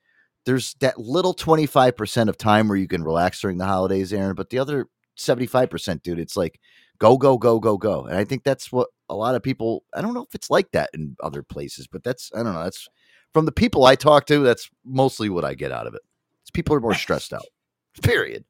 There's 0.46 0.74
that 0.74 0.98
little 0.98 1.34
25% 1.34 2.28
of 2.28 2.38
time 2.38 2.68
where 2.68 2.78
you 2.78 2.86
can 2.86 3.02
relax 3.02 3.40
during 3.40 3.58
the 3.58 3.66
holidays, 3.66 4.12
Aaron, 4.12 4.36
but 4.36 4.50
the 4.50 4.60
other 4.60 4.86
75%, 5.18 6.00
dude, 6.04 6.20
it's 6.20 6.36
like 6.36 6.60
go, 6.98 7.18
go, 7.18 7.36
go, 7.36 7.58
go, 7.58 7.76
go. 7.76 8.04
And 8.04 8.16
I 8.16 8.22
think 8.22 8.44
that's 8.44 8.70
what 8.70 8.90
a 9.08 9.16
lot 9.16 9.34
of 9.34 9.42
people, 9.42 9.82
I 9.92 10.00
don't 10.00 10.14
know 10.14 10.22
if 10.22 10.32
it's 10.36 10.48
like 10.48 10.70
that 10.70 10.90
in 10.94 11.16
other 11.20 11.42
places, 11.42 11.88
but 11.88 12.04
that's, 12.04 12.30
I 12.36 12.44
don't 12.44 12.54
know, 12.54 12.62
that's 12.62 12.88
from 13.34 13.46
the 13.46 13.52
people 13.52 13.84
I 13.84 13.96
talk 13.96 14.26
to, 14.26 14.44
that's 14.44 14.70
mostly 14.84 15.28
what 15.28 15.44
I 15.44 15.54
get 15.54 15.72
out 15.72 15.88
of 15.88 15.94
it. 15.94 16.02
It's 16.42 16.52
people 16.52 16.76
are 16.76 16.80
more 16.80 16.94
stressed 16.94 17.32
out. 17.32 17.46
Period. 18.04 18.44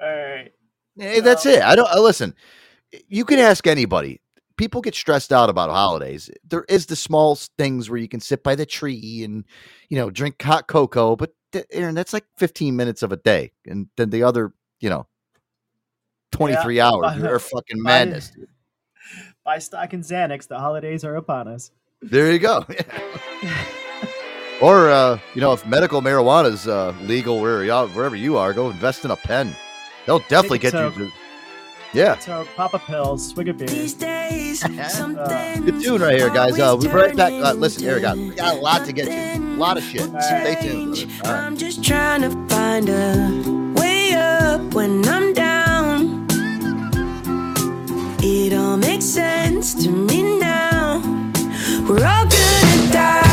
All 0.00 0.08
right. 0.08 0.52
Hey, 0.98 1.20
that's 1.20 1.46
it. 1.46 1.62
I 1.62 1.76
don't 1.76 1.88
I, 1.88 2.00
listen. 2.00 2.34
You 3.06 3.24
can 3.24 3.38
ask 3.38 3.68
anybody. 3.68 4.20
People 4.60 4.82
get 4.82 4.94
stressed 4.94 5.32
out 5.32 5.48
about 5.48 5.70
holidays. 5.70 6.28
There 6.46 6.66
is 6.68 6.84
the 6.84 6.94
small 6.94 7.34
things 7.56 7.88
where 7.88 7.98
you 7.98 8.08
can 8.08 8.20
sit 8.20 8.42
by 8.42 8.54
the 8.54 8.66
tree 8.66 9.24
and 9.24 9.46
you 9.88 9.96
know 9.96 10.10
drink 10.10 10.40
hot 10.42 10.66
cocoa, 10.66 11.16
but 11.16 11.32
Aaron, 11.72 11.94
that's 11.94 12.12
like 12.12 12.26
15 12.36 12.76
minutes 12.76 13.02
of 13.02 13.10
a 13.10 13.16
day, 13.16 13.52
and 13.66 13.88
then 13.96 14.10
the 14.10 14.22
other, 14.22 14.52
you 14.78 14.90
know, 14.90 15.06
23 16.32 16.78
hours 16.78 17.22
are 17.22 17.38
fucking 17.38 17.82
madness. 17.82 18.32
dude. 18.36 18.48
Buy 19.46 19.60
stock 19.60 19.94
in 19.94 20.02
Xanax. 20.02 20.46
The 20.46 20.58
holidays 20.58 21.04
are 21.04 21.16
upon 21.16 21.48
us. 21.48 21.70
There 22.02 22.30
you 22.30 22.38
go. 22.38 22.66
or 24.60 24.90
uh, 24.90 25.18
you 25.34 25.40
know, 25.40 25.54
if 25.54 25.64
medical 25.64 26.02
marijuana 26.02 26.52
is 26.52 26.68
uh, 26.68 26.94
legal 27.00 27.40
where 27.40 27.64
you 27.64 27.72
wherever 27.94 28.14
you 28.14 28.36
are, 28.36 28.52
go 28.52 28.68
invest 28.68 29.06
in 29.06 29.10
a 29.10 29.16
pen. 29.16 29.56
They'll 30.04 30.18
definitely 30.28 30.58
get 30.58 30.74
a 30.74 30.92
you. 30.98 31.06
To, 31.06 31.12
yeah. 31.94 32.18
So 32.18 32.46
pop 32.56 32.74
a 32.74 32.78
pill, 32.78 33.16
swig 33.16 33.48
a 33.48 33.54
beer. 33.54 33.88
Uh, 34.60 35.60
Good 35.60 35.80
tune 35.82 36.02
right 36.02 36.16
here, 36.18 36.28
guys. 36.30 36.58
Uh, 36.58 36.74
we'll 36.76 36.78
be 36.78 36.88
right 36.88 37.16
back. 37.16 37.32
Uh, 37.32 37.52
listen, 37.52 37.84
here 37.84 37.94
we 37.94 38.00
got, 38.00 38.16
we 38.16 38.30
got 38.30 38.56
a 38.56 38.58
lot 38.60 38.84
to 38.84 38.92
get 38.92 39.04
to. 39.06 39.36
A 39.36 39.38
lot 39.56 39.76
of 39.76 39.84
shit. 39.84 40.02
Stay 40.02 40.56
tuned. 40.60 40.98
right. 41.22 41.26
I'm 41.26 41.56
just 41.56 41.84
trying 41.84 42.22
to 42.22 42.30
find 42.54 42.88
a 42.88 43.72
way 43.80 44.14
up 44.14 44.74
when 44.74 45.06
I'm 45.08 45.32
down. 45.34 46.26
It 48.22 48.52
all 48.54 48.76
makes 48.76 49.04
sense 49.04 49.74
to 49.84 49.90
me 49.90 50.38
now. 50.38 51.00
We're 51.88 52.04
all 52.04 52.26
gonna 52.26 52.92
die 52.92 53.29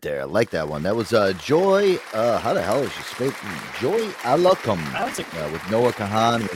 right 0.00 0.12
there. 0.12 0.22
I 0.22 0.24
like 0.24 0.50
that 0.50 0.68
one. 0.68 0.82
That 0.82 0.96
was 0.96 1.12
uh, 1.12 1.32
Joy. 1.34 1.98
Uh, 2.12 2.38
how 2.38 2.54
the 2.54 2.62
hell 2.62 2.80
is 2.82 2.92
she 2.92 3.02
spelled? 3.02 3.34
Joy 3.78 4.10
That's 4.92 5.18
a 5.18 5.44
uh, 5.44 5.50
with 5.50 5.70
Noah 5.70 5.92
Kahan. 5.92 6.48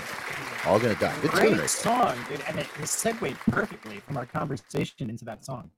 All 0.67 0.79
gonna 0.79 0.95
die. 0.95 1.15
Good 1.21 1.31
great 1.31 1.57
there. 1.57 1.69
song, 1.69 2.17
dude, 2.29 2.41
and 2.49 2.59
it, 2.59 2.67
it 2.81 2.89
segued 2.89 3.37
perfectly 3.51 3.99
from 3.99 4.17
our 4.17 4.25
conversation 4.25 5.11
into 5.11 5.27
that 5.27 5.45
song. 5.45 5.71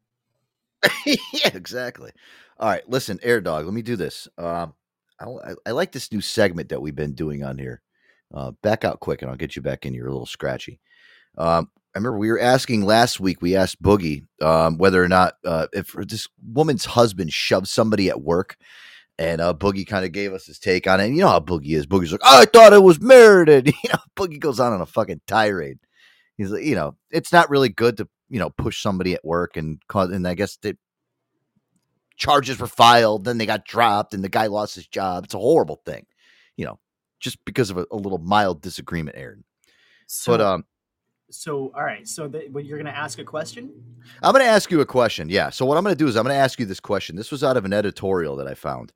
yeah, 1.06 1.50
exactly. 1.54 2.12
All 2.58 2.68
right, 2.68 2.88
listen, 2.88 3.18
Air 3.22 3.40
Dog. 3.40 3.64
Let 3.64 3.74
me 3.74 3.82
do 3.82 3.96
this. 3.96 4.28
Um, 4.38 4.74
I, 5.18 5.24
I, 5.24 5.54
I 5.66 5.70
like 5.72 5.90
this 5.90 6.12
new 6.12 6.20
segment 6.20 6.68
that 6.68 6.80
we've 6.80 6.94
been 6.94 7.14
doing 7.14 7.42
on 7.42 7.58
here. 7.58 7.82
Uh, 8.32 8.52
back 8.62 8.84
out 8.84 9.00
quick, 9.00 9.22
and 9.22 9.30
I'll 9.30 9.36
get 9.36 9.56
you 9.56 9.62
back 9.62 9.84
in. 9.86 9.94
You're 9.94 10.06
a 10.06 10.12
little 10.12 10.26
scratchy. 10.26 10.78
Um, 11.36 11.70
I 11.96 11.98
remember 11.98 12.18
we 12.18 12.30
were 12.30 12.38
asking 12.38 12.84
last 12.84 13.20
week. 13.20 13.40
We 13.40 13.56
asked 13.56 13.82
Boogie 13.82 14.26
um, 14.42 14.76
whether 14.76 15.02
or 15.02 15.08
not 15.08 15.38
uh, 15.46 15.68
if 15.72 15.94
this 15.94 16.28
woman's 16.46 16.84
husband 16.84 17.32
shoved 17.32 17.68
somebody 17.68 18.10
at 18.10 18.20
work, 18.20 18.58
and 19.18 19.40
uh, 19.40 19.54
Boogie 19.54 19.86
kind 19.86 20.04
of 20.04 20.12
gave 20.12 20.34
us 20.34 20.44
his 20.44 20.58
take 20.58 20.86
on 20.86 21.00
it. 21.00 21.06
And 21.06 21.16
you 21.16 21.22
know 21.22 21.28
how 21.28 21.40
Boogie 21.40 21.74
is. 21.74 21.86
Boogie's 21.86 22.12
like, 22.12 22.20
"I 22.22 22.44
thought 22.44 22.74
it 22.74 22.82
was 22.82 23.00
merited." 23.00 23.72
You 23.82 23.88
know, 23.88 23.98
Boogie 24.14 24.38
goes 24.38 24.60
on 24.60 24.74
on 24.74 24.82
a 24.82 24.86
fucking 24.86 25.22
tirade. 25.26 25.78
He's 26.36 26.50
like, 26.50 26.64
you 26.64 26.74
know, 26.74 26.96
it's 27.10 27.32
not 27.32 27.48
really 27.48 27.70
good 27.70 27.96
to 27.96 28.08
you 28.28 28.40
know 28.40 28.50
push 28.50 28.82
somebody 28.82 29.14
at 29.14 29.24
work 29.24 29.56
and 29.56 29.80
cause. 29.88 30.10
And 30.10 30.28
I 30.28 30.34
guess 30.34 30.58
that 30.58 30.76
charges 32.18 32.60
were 32.60 32.66
filed, 32.66 33.24
then 33.24 33.38
they 33.38 33.46
got 33.46 33.64
dropped, 33.64 34.12
and 34.12 34.22
the 34.22 34.28
guy 34.28 34.48
lost 34.48 34.74
his 34.74 34.86
job. 34.86 35.24
It's 35.24 35.34
a 35.34 35.38
horrible 35.38 35.80
thing, 35.86 36.04
you 36.58 36.66
know, 36.66 36.78
just 37.20 37.42
because 37.46 37.70
of 37.70 37.78
a, 37.78 37.86
a 37.90 37.96
little 37.96 38.18
mild 38.18 38.60
disagreement, 38.60 39.16
Aaron. 39.16 39.44
So, 40.08 40.32
but 40.32 40.40
um, 40.42 40.64
so 41.30 41.72
all 41.74 41.84
right. 41.84 42.06
So 42.06 42.28
the, 42.28 42.48
you're 42.62 42.78
gonna 42.78 42.90
ask 42.90 43.18
a 43.18 43.24
question. 43.24 43.72
I'm 44.22 44.32
going 44.32 44.44
to 44.44 44.50
ask 44.50 44.70
you 44.70 44.80
a 44.80 44.86
question. 44.86 45.28
Yeah. 45.28 45.50
So 45.50 45.66
what 45.66 45.76
I'm 45.76 45.84
going 45.84 45.94
to 45.94 45.98
do 45.98 46.08
is 46.08 46.16
I'm 46.16 46.24
going 46.24 46.34
to 46.34 46.40
ask 46.40 46.58
you 46.60 46.66
this 46.66 46.80
question. 46.80 47.16
This 47.16 47.30
was 47.30 47.42
out 47.42 47.56
of 47.56 47.64
an 47.64 47.72
editorial 47.72 48.36
that 48.36 48.46
I 48.46 48.54
found, 48.54 48.92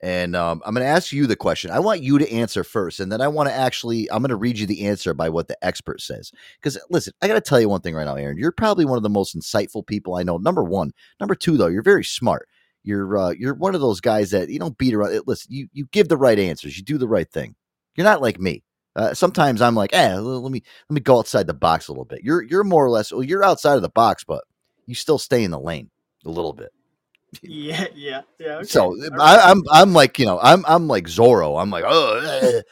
and 0.00 0.34
um, 0.34 0.62
I'm 0.64 0.74
going 0.74 0.84
to 0.84 0.90
ask 0.90 1.12
you 1.12 1.26
the 1.26 1.36
question. 1.36 1.70
I 1.70 1.78
want 1.78 2.02
you 2.02 2.18
to 2.18 2.30
answer 2.32 2.64
first, 2.64 3.00
and 3.00 3.12
then 3.12 3.20
I 3.20 3.28
want 3.28 3.48
to 3.48 3.54
actually 3.54 4.10
I'm 4.10 4.22
going 4.22 4.30
to 4.30 4.36
read 4.36 4.58
you 4.58 4.66
the 4.66 4.86
answer 4.86 5.14
by 5.14 5.28
what 5.28 5.48
the 5.48 5.62
expert 5.64 6.00
says. 6.00 6.32
Because 6.60 6.78
listen, 6.90 7.12
I 7.22 7.28
got 7.28 7.34
to 7.34 7.40
tell 7.40 7.60
you 7.60 7.68
one 7.68 7.80
thing 7.80 7.94
right 7.94 8.04
now, 8.04 8.16
Aaron. 8.16 8.38
You're 8.38 8.52
probably 8.52 8.84
one 8.84 8.96
of 8.96 9.02
the 9.02 9.10
most 9.10 9.36
insightful 9.36 9.86
people 9.86 10.14
I 10.14 10.22
know. 10.22 10.38
Number 10.38 10.64
one. 10.64 10.92
Number 11.20 11.34
two, 11.34 11.56
though, 11.56 11.68
you're 11.68 11.82
very 11.82 12.04
smart. 12.04 12.48
You're 12.82 13.16
uh, 13.16 13.30
you're 13.30 13.54
one 13.54 13.74
of 13.74 13.80
those 13.80 14.00
guys 14.00 14.30
that 14.30 14.50
you 14.50 14.58
don't 14.58 14.76
beat 14.76 14.94
around. 14.94 15.20
Listen, 15.26 15.52
you 15.52 15.68
you 15.72 15.86
give 15.90 16.08
the 16.08 16.18
right 16.18 16.38
answers. 16.38 16.76
You 16.76 16.84
do 16.84 16.98
the 16.98 17.08
right 17.08 17.30
thing. 17.30 17.54
You're 17.96 18.04
not 18.04 18.20
like 18.20 18.38
me. 18.38 18.62
Uh, 18.96 19.12
sometimes 19.12 19.60
I'm 19.60 19.74
like, 19.74 19.92
eh, 19.92 20.16
let 20.16 20.52
me 20.52 20.62
let 20.88 20.94
me 20.94 21.00
go 21.00 21.18
outside 21.18 21.46
the 21.46 21.54
box 21.54 21.88
a 21.88 21.92
little 21.92 22.04
bit. 22.04 22.20
You're 22.22 22.42
you're 22.42 22.64
more 22.64 22.84
or 22.84 22.90
less. 22.90 23.12
Well, 23.12 23.24
you're 23.24 23.44
outside 23.44 23.74
of 23.74 23.82
the 23.82 23.88
box, 23.88 24.24
but 24.24 24.44
you 24.86 24.94
still 24.94 25.18
stay 25.18 25.42
in 25.42 25.50
the 25.50 25.60
lane 25.60 25.90
a 26.24 26.30
little 26.30 26.52
bit. 26.52 26.70
Yeah, 27.42 27.86
yeah, 27.96 28.20
yeah. 28.38 28.58
Okay. 28.58 28.66
So 28.66 28.84
all 28.84 29.20
I, 29.20 29.36
right. 29.36 29.40
I'm 29.44 29.62
I'm 29.72 29.92
like 29.92 30.20
you 30.20 30.26
know 30.26 30.38
I'm 30.40 30.64
I'm 30.68 30.86
like 30.86 31.06
Zorro. 31.06 31.60
I'm 31.60 31.68
like 31.68 31.82
oh. 31.84 32.62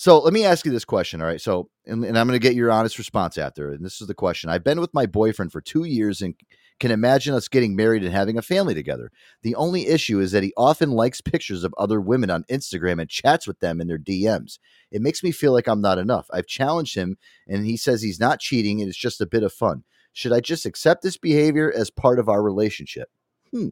So 0.00 0.18
let 0.20 0.32
me 0.32 0.46
ask 0.46 0.64
you 0.64 0.72
this 0.72 0.86
question. 0.86 1.20
All 1.20 1.26
right. 1.26 1.42
So 1.42 1.68
and, 1.84 2.02
and 2.06 2.18
I'm 2.18 2.26
going 2.26 2.40
to 2.40 2.42
get 2.42 2.54
your 2.54 2.70
honest 2.72 2.96
response 2.96 3.36
after. 3.36 3.72
And 3.72 3.84
this 3.84 4.00
is 4.00 4.06
the 4.06 4.14
question. 4.14 4.48
I've 4.48 4.64
been 4.64 4.80
with 4.80 4.94
my 4.94 5.04
boyfriend 5.04 5.52
for 5.52 5.60
two 5.60 5.84
years 5.84 6.22
and 6.22 6.34
can 6.80 6.90
imagine 6.90 7.34
us 7.34 7.46
getting 7.46 7.76
married 7.76 8.02
and 8.02 8.12
having 8.12 8.38
a 8.38 8.42
family 8.42 8.74
together. 8.74 9.12
The 9.42 9.54
only 9.54 9.86
issue 9.86 10.18
is 10.18 10.32
that 10.32 10.42
he 10.42 10.52
often 10.56 10.90
likes 10.90 11.20
pictures 11.20 11.62
of 11.62 11.74
other 11.78 12.00
women 12.00 12.30
on 12.30 12.44
Instagram 12.44 13.00
and 13.00 13.08
chats 13.08 13.46
with 13.46 13.60
them 13.60 13.80
in 13.80 13.86
their 13.86 13.98
DMs. 13.98 14.58
It 14.90 15.02
makes 15.02 15.22
me 15.22 15.30
feel 15.30 15.52
like 15.52 15.68
I'm 15.68 15.82
not 15.82 15.98
enough. 15.98 16.26
I've 16.32 16.46
challenged 16.46 16.96
him 16.96 17.18
and 17.46 17.64
he 17.64 17.76
says 17.76 18.02
he's 18.02 18.18
not 18.18 18.40
cheating 18.40 18.80
and 18.80 18.88
it's 18.88 18.98
just 18.98 19.20
a 19.20 19.26
bit 19.26 19.42
of 19.42 19.52
fun. 19.52 19.84
Should 20.12 20.32
I 20.32 20.40
just 20.40 20.66
accept 20.66 21.02
this 21.02 21.16
behavior 21.16 21.72
as 21.72 21.90
part 21.90 22.18
of 22.18 22.28
our 22.28 22.42
relationship? 22.42 23.08
Hmm. 23.52 23.68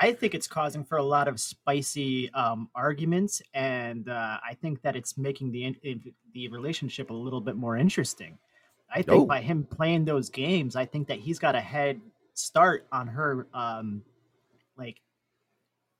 I 0.00 0.12
think 0.12 0.34
it's 0.34 0.46
causing 0.46 0.84
for 0.84 0.98
a 0.98 1.02
lot 1.02 1.26
of 1.26 1.40
spicy 1.40 2.32
um, 2.32 2.70
arguments, 2.74 3.42
and 3.52 4.08
uh, 4.08 4.38
I 4.48 4.54
think 4.54 4.82
that 4.82 4.94
it's 4.94 5.18
making 5.18 5.50
the 5.50 5.76
the 6.32 6.48
relationship 6.48 7.10
a 7.10 7.14
little 7.14 7.40
bit 7.40 7.56
more 7.56 7.76
interesting. 7.76 8.38
I 8.92 9.02
think 9.02 9.22
Oh. 9.22 9.26
by 9.26 9.40
him 9.40 9.64
playing 9.64 10.04
those 10.04 10.28
games, 10.30 10.76
I 10.76 10.84
think 10.84 11.08
that 11.08 11.18
he's 11.18 11.38
got 11.38 11.54
a 11.54 11.60
head 11.60 12.00
start 12.34 12.86
on 12.92 13.06
her, 13.08 13.46
um, 13.54 14.02
like 14.76 15.00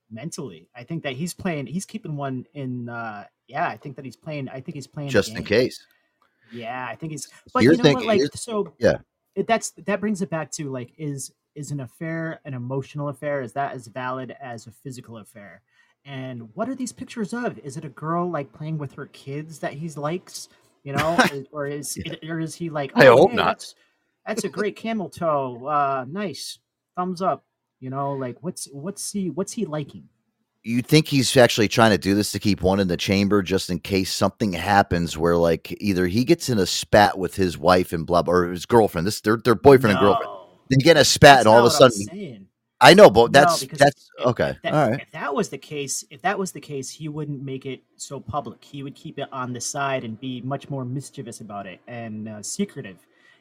mentally. 0.09 0.67
I 0.75 0.83
think 0.83 1.03
that 1.03 1.13
he's 1.13 1.33
playing. 1.33 1.67
He's 1.67 1.85
keeping 1.85 2.15
one 2.17 2.45
in. 2.53 2.89
Uh, 2.89 3.25
yeah, 3.47 3.67
I 3.67 3.77
think 3.77 3.95
that 3.95 4.05
he's 4.05 4.15
playing. 4.15 4.49
I 4.49 4.59
think 4.61 4.75
he's 4.75 4.87
playing 4.87 5.09
Just 5.09 5.35
in 5.35 5.43
case. 5.43 5.85
Yeah, 6.51 6.85
I 6.89 6.95
think 6.95 7.11
he's. 7.11 7.29
But 7.53 7.63
you're 7.63 7.73
you 7.73 7.77
know 7.77 7.83
thinking- 7.83 8.07
what? 8.07 8.17
Like, 8.19 8.31
so 8.35 8.73
Yeah. 8.79 8.97
it, 9.35 9.47
that's 9.47 9.71
that 9.71 9.99
brings 9.99 10.21
it 10.21 10.29
back 10.29 10.51
to 10.53 10.69
like, 10.69 10.93
is 10.97 11.31
is 11.55 11.71
an 11.71 11.81
affair 11.81 12.39
an 12.45 12.53
emotional 12.53 13.09
affair? 13.09 13.41
Is 13.41 13.53
that 13.53 13.73
as 13.73 13.87
valid 13.87 14.35
as 14.39 14.67
a 14.67 14.71
physical 14.71 15.17
affair? 15.17 15.61
And 16.03 16.49
what 16.55 16.67
are 16.67 16.75
these 16.75 16.91
pictures 16.91 17.33
of? 17.33 17.59
Is 17.59 17.77
it 17.77 17.85
a 17.85 17.89
girl 17.89 18.29
like 18.29 18.51
playing 18.53 18.77
with 18.79 18.93
her 18.93 19.05
kids 19.07 19.59
that 19.59 19.73
he 19.73 19.87
likes? 19.89 20.49
You 20.83 20.93
know, 20.93 21.17
or 21.51 21.67
is 21.67 21.97
it, 21.97 22.27
or 22.27 22.39
is 22.39 22.55
he 22.55 22.69
like? 22.69 22.91
I 22.95 23.07
"Oh, 23.07 23.17
hope 23.17 23.31
hey, 23.31 23.37
not." 23.37 23.45
That's, 23.45 23.75
that's 24.25 24.43
a 24.43 24.49
great 24.49 24.75
camel 24.75 25.09
toe. 25.09 25.65
Uh, 25.65 26.05
nice, 26.07 26.59
thumbs 26.95 27.21
up. 27.21 27.45
You 27.79 27.89
know, 27.89 28.13
like 28.13 28.37
what's 28.41 28.67
what's 28.71 29.11
he 29.11 29.29
what's 29.29 29.53
he 29.53 29.65
liking? 29.65 30.07
you 30.63 30.81
think 30.81 31.07
he's 31.07 31.35
actually 31.37 31.67
trying 31.67 31.91
to 31.91 31.97
do 31.97 32.13
this 32.13 32.31
to 32.31 32.39
keep 32.39 32.61
one 32.61 32.79
in 32.79 32.87
the 32.87 32.97
chamber 32.97 33.41
just 33.41 33.69
in 33.69 33.79
case 33.79 34.13
something 34.13 34.53
happens 34.53 35.17
where 35.17 35.35
like 35.35 35.75
either 35.81 36.05
he 36.07 36.23
gets 36.23 36.49
in 36.49 36.59
a 36.59 36.65
spat 36.65 37.17
with 37.17 37.35
his 37.35 37.57
wife 37.57 37.93
and 37.93 38.05
blah, 38.05 38.21
blah 38.21 38.33
or 38.33 38.51
his 38.51 38.65
girlfriend 38.65 39.07
this 39.07 39.21
their, 39.21 39.37
their 39.37 39.55
boyfriend 39.55 39.97
and 39.97 39.99
girlfriend 39.99 40.31
they 40.69 40.77
get 40.77 40.97
in 40.97 41.01
a 41.01 41.05
spat 41.05 41.37
That's 41.37 41.45
and 41.47 41.55
all 41.55 41.65
of 41.65 41.65
a 41.65 41.67
not 41.69 41.79
what 41.79 41.85
I'm 41.85 41.91
sudden 41.91 42.07
saying. 42.07 42.47
I 42.81 42.93
know 42.93 43.09
but 43.09 43.31
that's 43.31 43.61
because 43.61 43.79
that's 43.79 44.09
if- 44.19 44.25
okay 44.25 44.49
if 44.49 44.61
that, 44.63 44.73
all 44.73 44.89
right 44.91 45.01
If 45.01 45.11
that 45.11 45.33
was 45.33 45.49
the 45.49 45.57
case, 45.57 46.03
if 46.09 46.21
that 46.23 46.37
was 46.37 46.51
the 46.51 46.59
case, 46.61 46.89
he 46.89 47.07
wouldn't 47.07 47.41
make 47.41 47.65
it 47.65 47.81
so 47.95 48.19
public. 48.19 48.63
He 48.63 48.83
would 48.83 48.95
keep 48.95 49.17
it 49.19 49.27
on 49.31 49.53
the 49.53 49.61
side 49.61 50.03
and 50.03 50.19
be 50.19 50.41
much 50.41 50.69
more 50.69 50.85
mischievous 50.85 51.41
about 51.41 51.65
it 51.67 51.79
and 51.87 52.27
uh, 52.27 52.41
secretive. 52.43 52.97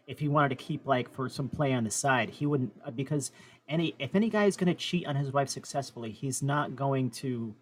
If 0.07 0.19
he 0.19 0.29
wanted 0.29 0.51
to 0.51 0.55
keep 0.57 0.87
like 0.87 1.13
for 1.13 1.29
some 1.29 1.49
play 1.49 1.73
on 1.73 1.85
the 1.85 1.91
side, 1.91 2.31
he 2.31 2.47
wouldn't 2.47 2.73
uh, 2.87 2.91
because 2.91 3.33
any 3.69 3.95
if 3.99 4.15
any 4.15 4.29
guy 4.31 4.45
is 4.47 4.57
going 4.57 4.69
to 4.69 4.75
cheat 4.75 5.07
on 5.07 5.17
his 5.17 5.33
wife 5.33 5.49
successfully, 5.49 6.11
he's 6.13 6.43
not 6.43 6.77
going 6.77 7.11
to. 7.23 7.55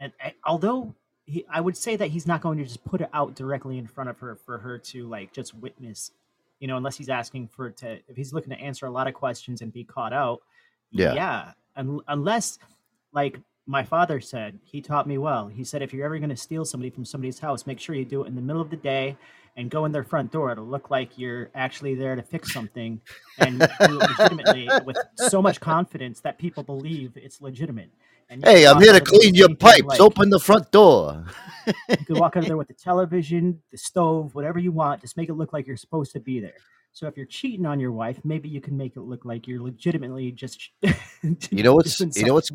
And, 0.00 0.12
and 0.20 0.34
although 0.44 0.94
he, 1.26 1.44
I 1.50 1.60
would 1.60 1.76
say 1.76 1.96
that 1.96 2.08
he's 2.10 2.26
not 2.26 2.40
going 2.40 2.58
to 2.58 2.64
just 2.64 2.84
put 2.84 3.00
it 3.00 3.08
out 3.12 3.34
directly 3.34 3.78
in 3.78 3.86
front 3.86 4.10
of 4.10 4.18
her 4.18 4.36
for 4.36 4.58
her 4.58 4.78
to 4.78 5.08
like 5.08 5.32
just 5.32 5.54
witness, 5.54 6.10
you 6.60 6.68
know, 6.68 6.76
unless 6.76 6.96
he's 6.96 7.08
asking 7.08 7.48
for 7.48 7.68
it 7.68 7.76
to. 7.78 7.98
If 8.08 8.16
he's 8.16 8.32
looking 8.32 8.50
to 8.50 8.60
answer 8.60 8.86
a 8.86 8.90
lot 8.90 9.08
of 9.08 9.14
questions 9.14 9.62
and 9.62 9.72
be 9.72 9.84
caught 9.84 10.12
out, 10.12 10.40
Yeah. 10.92 11.14
yeah. 11.14 11.52
Un- 11.76 12.00
unless, 12.08 12.58
like 13.12 13.40
my 13.66 13.82
father 13.82 14.20
said, 14.20 14.58
he 14.62 14.80
taught 14.80 15.06
me 15.06 15.18
well. 15.18 15.48
He 15.48 15.64
said, 15.64 15.82
if 15.82 15.92
you're 15.92 16.04
ever 16.04 16.18
going 16.18 16.30
to 16.30 16.36
steal 16.36 16.64
somebody 16.64 16.90
from 16.90 17.04
somebody's 17.04 17.38
house, 17.38 17.66
make 17.66 17.80
sure 17.80 17.94
you 17.94 18.04
do 18.04 18.24
it 18.24 18.28
in 18.28 18.34
the 18.34 18.42
middle 18.42 18.62
of 18.62 18.70
the 18.70 18.76
day 18.76 19.16
and 19.56 19.70
go 19.70 19.84
in 19.84 19.92
their 19.92 20.04
front 20.04 20.32
door. 20.32 20.50
It'll 20.52 20.66
look 20.66 20.90
like 20.90 21.18
you're 21.18 21.50
actually 21.54 21.94
there 21.94 22.16
to 22.16 22.22
fix 22.22 22.52
something 22.52 23.00
and 23.38 23.58
do 23.58 23.66
it 24.00 24.18
legitimately 24.18 24.68
with 24.84 24.96
so 25.16 25.42
much 25.42 25.60
confidence 25.60 26.20
that 26.20 26.38
people 26.38 26.62
believe 26.62 27.12
it's 27.16 27.40
legitimate. 27.40 27.90
And 28.30 28.42
hey 28.46 28.66
i'm 28.66 28.80
here 28.80 28.92
to 28.92 28.96
out 28.96 29.02
of 29.02 29.08
there 29.08 29.18
clean 29.18 29.34
your 29.34 29.54
pipes 29.54 29.82
like, 29.82 30.00
open 30.00 30.30
the 30.30 30.40
front 30.40 30.70
door 30.70 31.26
you 31.66 31.96
can 32.06 32.18
walk 32.18 32.36
out 32.36 32.44
of 32.44 32.48
there 32.48 32.56
with 32.62 32.68
the 32.68 32.74
television, 32.74 33.60
the 33.70 33.78
stove, 33.78 34.34
whatever 34.34 34.58
you 34.58 34.72
want. 34.72 35.00
Just 35.00 35.16
make 35.16 35.28
it 35.28 35.34
look 35.34 35.52
like 35.52 35.66
you're 35.66 35.76
supposed 35.76 36.12
to 36.12 36.20
be 36.20 36.40
there. 36.40 36.54
So 36.94 37.06
if 37.06 37.16
you're 37.16 37.24
cheating 37.24 37.64
on 37.64 37.80
your 37.80 37.90
wife, 37.90 38.18
maybe 38.22 38.50
you 38.50 38.60
can 38.60 38.76
make 38.76 38.96
it 38.96 39.00
look 39.00 39.24
like 39.24 39.48
you're 39.48 39.62
legitimately 39.62 40.30
just. 40.30 40.70
you 41.50 41.62
know 41.62 41.74
what's 41.74 41.98
you 42.00 42.26
know 42.26 42.34
what's 42.34 42.50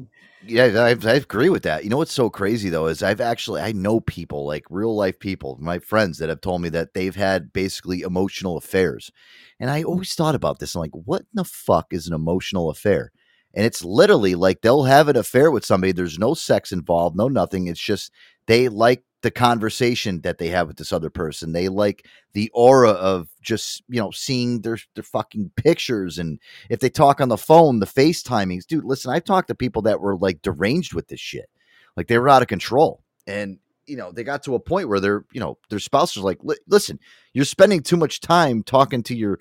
yeah 0.46 0.66
I, 0.66 0.90
I 0.90 1.14
agree 1.16 1.50
with 1.50 1.64
that. 1.64 1.84
You 1.84 1.90
know 1.90 1.98
what's 1.98 2.14
so 2.14 2.30
crazy 2.30 2.70
though 2.70 2.86
is 2.88 3.02
i've 3.02 3.22
actually 3.22 3.62
i 3.62 3.72
know 3.72 4.00
people 4.00 4.46
like 4.46 4.66
real 4.70 4.96
life 4.96 5.20
people 5.20 5.58
my 5.60 5.80
friends 5.80 6.20
that 6.20 6.30
have 6.30 6.42
told 6.42 6.62
me 6.62 6.70
that 6.70 6.94
they've 6.94 7.16
had 7.16 7.52
basically 7.52 8.02
emotional 8.02 8.58
affairs. 8.58 9.12
And 9.60 9.72
i 9.72 9.82
always 9.84 10.14
thought 10.14 10.36
about 10.36 10.60
this. 10.60 10.76
I'm 10.76 10.82
like 10.82 10.92
what 10.92 11.22
in 11.22 11.28
the 11.34 11.44
fuck 11.44 11.88
is 11.92 12.08
an 12.08 12.14
emotional 12.14 12.70
affair? 12.70 13.12
And 13.56 13.66
it's 13.66 13.84
literally 13.84 14.36
like 14.36 14.62
they'll 14.62 14.84
have 14.84 15.08
an 15.08 15.18
affair 15.18 15.50
with 15.50 15.66
somebody. 15.66 15.94
There's 15.94 16.20
no 16.20 16.36
sex 16.36 16.72
involved 16.72 17.18
no 17.18 17.28
nothing. 17.28 17.66
It's 17.66 17.82
just 17.82 18.12
they 18.46 18.70
like 18.70 19.04
the 19.24 19.32
conversation 19.32 20.22
that 20.22 20.38
they 20.38 20.50
have 20.50 20.68
with 20.68 20.78
this 20.78 20.94
other 20.94 21.10
person. 21.10 21.52
They 21.52 21.70
like 21.70 22.06
the 22.34 22.52
aura 22.54 22.92
of 22.92 23.30
just 23.42 23.84
you 23.88 24.00
know 24.00 24.12
seeing 24.12 24.62
their 24.62 24.78
their 24.96 25.04
fucking 25.04 25.52
pictures 25.56 26.20
and 26.20 26.40
if 26.70 26.80
they 26.80 26.90
talk 26.90 27.20
on 27.20 27.30
the 27.30 27.38
phone 27.38 27.80
the 27.80 27.86
facetimings. 27.86 28.66
Dude 28.66 28.84
listen 28.84 29.12
i've 29.12 29.24
talked 29.24 29.48
to 29.48 29.56
people 29.56 29.82
that 29.84 30.02
were 30.02 30.16
like 30.16 30.42
deranged 30.42 30.94
with 30.94 31.08
this 31.08 31.20
shit. 31.20 31.50
Like 31.96 32.08
they 32.08 32.18
were 32.20 32.30
out 32.30 32.44
of 32.44 32.48
control. 32.48 33.02
And 33.26 33.60
you 33.88 33.98
know 33.98 34.12
they 34.12 34.24
got 34.24 34.44
to 34.44 34.56
a 34.56 34.60
point 34.60 34.90
where 34.90 35.00
their 35.00 35.26
you 35.32 35.40
know 35.40 35.58
their 35.70 35.80
spouse 35.80 36.16
was 36.16 36.24
like 36.24 36.40
listen 36.68 37.00
you're 37.34 37.46
spending 37.46 37.82
too 37.82 37.98
much 37.98 38.20
time 38.20 38.62
talking 38.62 39.02
to 39.02 39.16
your 39.16 39.40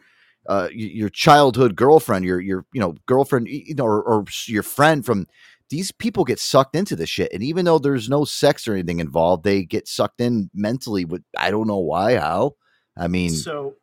uh 0.49 0.69
your 0.73 1.09
childhood 1.09 1.75
girlfriend 1.75 2.25
your 2.25 2.41
your 2.41 2.65
you 2.73 2.81
know 2.81 2.95
girlfriend 3.07 3.49
you 3.49 3.75
know 3.75 3.85
or, 3.85 4.03
or 4.03 4.25
your 4.47 4.63
friend 4.63 5.05
from 5.05 5.27
these 5.71 5.91
people 5.93 6.25
get 6.25 6.39
sucked 6.39 6.77
into 6.77 6.95
this 6.97 7.09
shit 7.09 7.33
and 7.33 7.43
even 7.43 7.65
though 7.65 7.79
there's 7.79 8.09
no 8.09 8.25
sex 8.25 8.67
or 8.69 8.73
anything 8.75 9.01
involved 9.01 9.43
they 9.45 9.65
get 9.65 9.89
sucked 9.89 10.21
in 10.21 10.49
mentally 10.55 11.05
with 11.05 11.23
i 11.39 11.51
don't 11.51 11.67
know 11.67 11.79
why 11.79 12.17
how 12.17 12.53
i 12.97 13.07
mean 13.09 13.31
So, 13.31 13.75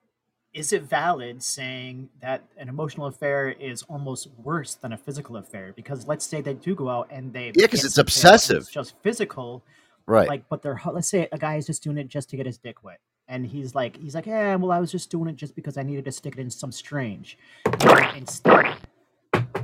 is 0.54 0.72
it 0.72 0.84
valid 0.84 1.42
saying 1.42 2.10
that 2.22 2.44
an 2.58 2.70
emotional 2.70 3.08
affair 3.08 3.50
is 3.50 3.82
almost 3.90 4.30
worse 4.44 4.76
than 4.76 4.94
a 4.94 4.98
physical 4.98 5.38
affair? 5.38 5.74
Because 5.76 6.08
let's 6.08 6.24
say 6.28 6.42
they 6.42 6.54
do 6.54 6.76
go 6.76 6.90
out 6.90 7.08
and 7.10 7.34
they 7.34 7.52
Yeah, 7.56 7.66
'cause 7.66 7.80
get 7.82 7.86
it's 7.86 7.98
and 7.98 8.04
obsessive. 8.06 8.58
It's 8.62 8.70
just 8.70 8.94
physical, 9.02 9.64
Right. 10.06 10.28
Like, 10.28 10.48
but 10.50 10.62
they're 10.62 10.80
let's 10.92 11.08
say 11.10 11.28
a 11.32 11.40
guy 11.40 11.56
is 11.56 11.66
just 11.66 11.82
doing 11.82 11.98
it 11.98 12.08
just 12.08 12.30
to 12.30 12.38
get 12.38 12.46
his 12.46 12.60
dick 12.60 12.84
wet, 12.84 13.00
and 13.28 13.48
he's 13.48 13.74
like, 13.74 13.98
he's 13.98 14.14
like, 14.14 14.28
yeah, 14.28 14.56
well, 14.56 14.72
I 14.72 14.80
was 14.80 14.92
just 14.92 15.10
doing 15.10 15.28
it 15.30 15.38
just 15.38 15.56
because 15.56 15.76
I 15.78 15.82
needed 15.82 16.06
to 16.06 16.12
stick 16.12 16.34
it 16.38 16.40
in 16.40 16.52
some 16.52 16.72
strange. 16.72 17.38
Know, 17.84 18.12
Instead, 18.16 18.76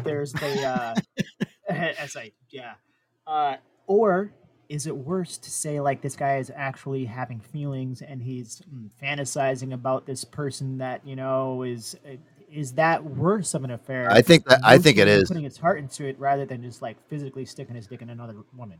there's 0.03 0.33
the 0.33 0.63
uh, 0.65 0.95
as 1.99 2.15
I 2.15 2.31
yeah, 2.49 2.73
uh, 3.27 3.57
or 3.87 4.33
is 4.69 4.85
it 4.87 4.95
worse 4.95 5.37
to 5.37 5.49
say 5.49 5.79
like 5.79 6.01
this 6.01 6.15
guy 6.15 6.37
is 6.37 6.51
actually 6.55 7.05
having 7.05 7.39
feelings 7.39 8.01
and 8.01 8.21
he's 8.21 8.61
mm, 8.73 8.89
fantasizing 9.01 9.73
about 9.73 10.05
this 10.05 10.23
person 10.23 10.77
that 10.77 11.05
you 11.05 11.15
know 11.15 11.63
is 11.63 11.95
uh, 12.05 12.15
is 12.51 12.73
that 12.73 13.03
worse 13.03 13.53
of 13.53 13.63
an 13.63 13.71
affair? 13.71 14.11
I 14.11 14.21
think 14.21 14.45
that- 14.45 14.61
I 14.63 14.77
think 14.77 14.97
it 14.97 15.07
is 15.07 15.29
putting 15.29 15.43
his 15.43 15.57
heart 15.57 15.79
into 15.79 16.05
it 16.05 16.19
rather 16.19 16.45
than 16.45 16.61
just 16.63 16.81
like 16.81 16.97
physically 17.07 17.45
sticking 17.45 17.75
his 17.75 17.87
dick 17.87 18.01
in 18.01 18.09
another 18.09 18.35
woman. 18.55 18.79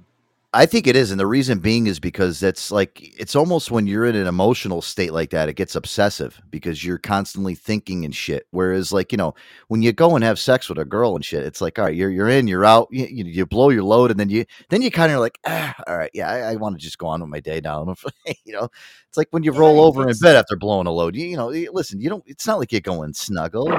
I 0.52 0.66
think 0.66 0.88
it 0.88 0.95
is, 0.95 1.12
and 1.12 1.20
the 1.20 1.28
reason 1.28 1.60
being 1.60 1.86
is 1.86 2.00
because 2.00 2.39
that's 2.39 2.72
like 2.72 3.00
it's 3.20 3.36
almost 3.36 3.70
when 3.70 3.86
you're 3.86 4.08
in 4.08 4.16
an 4.16 4.26
emotional 4.26 4.82
state 4.82 5.14
like 5.14 5.30
that, 5.30 5.47
it 5.47 5.54
gets 5.54 5.76
obsessive 5.76 6.41
because 6.50 6.84
you're 6.84 6.97
constantly 6.97 7.54
thinking 7.54 8.04
and 8.04 8.16
shit. 8.16 8.47
Whereas, 8.50 8.91
like 8.91 9.12
you 9.12 9.18
know, 9.20 9.36
when 9.68 9.84
you 9.84 9.93
go 9.93 10.16
and 10.16 10.24
have 10.24 10.39
sex 10.39 10.68
with 10.68 10.80
a 10.80 10.86
girl 10.86 11.16
and 11.16 11.24
shit, 11.24 11.43
it's 11.43 11.62
like, 11.62 11.78
all 11.78 11.86
right, 11.86 11.95
you're 11.95 12.10
you're 12.10 12.30
in, 12.30 12.47
you're 12.47 12.66
out, 12.66 12.88
you, 12.89 13.06
you, 13.06 13.45
blow 13.45 13.70
your 13.70 13.84
load, 13.84 14.10
and 14.10 14.20
then 14.20 14.30
you 14.32 14.43
then 14.70 14.82
you 14.82 14.89
kind 14.89 15.12
of 15.12 15.20
like, 15.20 15.38
ah, 15.45 15.76
all 15.86 15.95
right, 15.95 16.10
yeah, 16.16 16.28
I, 16.28 16.54
I 16.54 16.56
want 16.56 16.76
to 16.76 16.84
just 16.84 16.97
go 16.97 17.06
on 17.06 17.22
with 17.22 17.30
my 17.30 17.41
day 17.41 17.62
now. 17.64 17.93
you 18.43 18.54
know, 18.54 18.70
it's 19.08 19.18
like 19.18 19.28
when 19.30 19.43
you 19.43 19.52
roll 19.52 19.80
over 19.80 20.10
in 20.10 20.18
bed 20.18 20.36
after 20.36 20.56
blowing 20.56 20.88
a 20.88 20.91
load. 20.91 21.16
You, 21.16 21.28
you 21.28 21.38
know, 21.38 21.50
listen, 21.50 22.02
you 22.02 22.10
don't. 22.10 22.24
It's 22.26 22.47
not 22.47 22.58
like 22.58 22.72
you're 22.72 22.82
going 22.82 23.14
snuggle. 23.14 23.72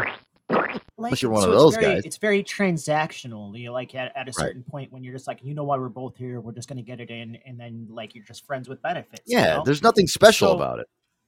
Unless 0.99 1.23
you're 1.23 1.31
one 1.31 1.43
so 1.43 1.53
of 1.53 1.59
those 1.59 1.75
it's 1.75 1.83
very, 1.83 1.95
guys. 1.95 2.05
It's 2.05 2.17
very 2.19 2.45
transactional. 2.45 3.59
You 3.59 3.67
know, 3.67 3.73
like 3.73 3.95
at, 3.95 4.15
at 4.17 4.29
a 4.29 4.33
certain 4.33 4.63
point 4.63 4.93
when 4.93 5.03
you're 5.03 5.15
just 5.15 5.27
like, 5.27 5.43
you 5.43 5.55
know 5.55 5.65
why 5.65 5.79
we're 5.79 5.89
both 5.89 6.17
here, 6.17 6.41
we're 6.41 6.53
just 6.53 6.69
gonna 6.69 6.83
get 6.83 7.01
it 7.01 7.11
in, 7.11 7.39
and 7.47 7.59
then 7.59 7.87
like 7.91 8.15
you're 8.15 8.25
just 8.25 8.45
friends 8.47 8.69
with 8.69 8.83
benefits. 8.83 9.23
you 9.27 9.39
Yeah, 9.39 9.57
know? 9.57 9.63
there's 9.65 9.83
nothing 9.83 10.07
special 10.07 10.49
So, 10.49 10.57
about 10.57 10.79
it. 10.79 10.87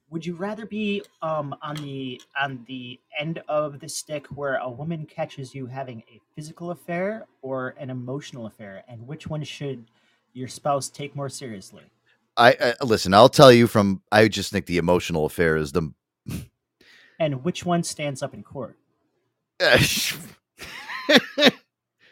Would 0.09 0.25
you 0.25 0.35
rather 0.35 0.67
be 0.67 1.01
um 1.23 1.55
on 1.63 1.75
the 1.77 2.21
on 2.39 2.63
the 2.67 2.99
end 3.17 3.41
of 3.47 3.79
the 3.79 3.89
stick 3.89 4.27
where 4.27 4.57
a 4.57 4.69
woman 4.69 5.07
catches 5.07 5.55
you 5.55 5.65
having 5.65 6.03
a 6.11 6.19
physical 6.35 6.69
affair 6.69 7.25
or 7.41 7.73
an 7.79 7.89
emotional 7.89 8.45
affair, 8.45 8.83
and 8.87 9.07
which 9.07 9.25
one 9.27 9.43
should 9.43 9.85
your 10.33 10.47
spouse 10.47 10.89
take 10.89 11.15
more 11.15 11.29
seriously? 11.29 11.83
I, 12.37 12.75
I 12.79 12.83
listen. 12.83 13.13
I'll 13.13 13.29
tell 13.29 13.51
you 13.51 13.65
from. 13.65 14.01
I 14.11 14.27
just 14.27 14.51
think 14.51 14.67
the 14.67 14.77
emotional 14.77 15.25
affair 15.25 15.55
is 15.57 15.71
the 15.71 15.91
And 17.19 17.43
which 17.43 17.65
one 17.65 17.83
stands 17.83 18.21
up 18.21 18.33
in 18.33 18.43
court? 18.43 18.77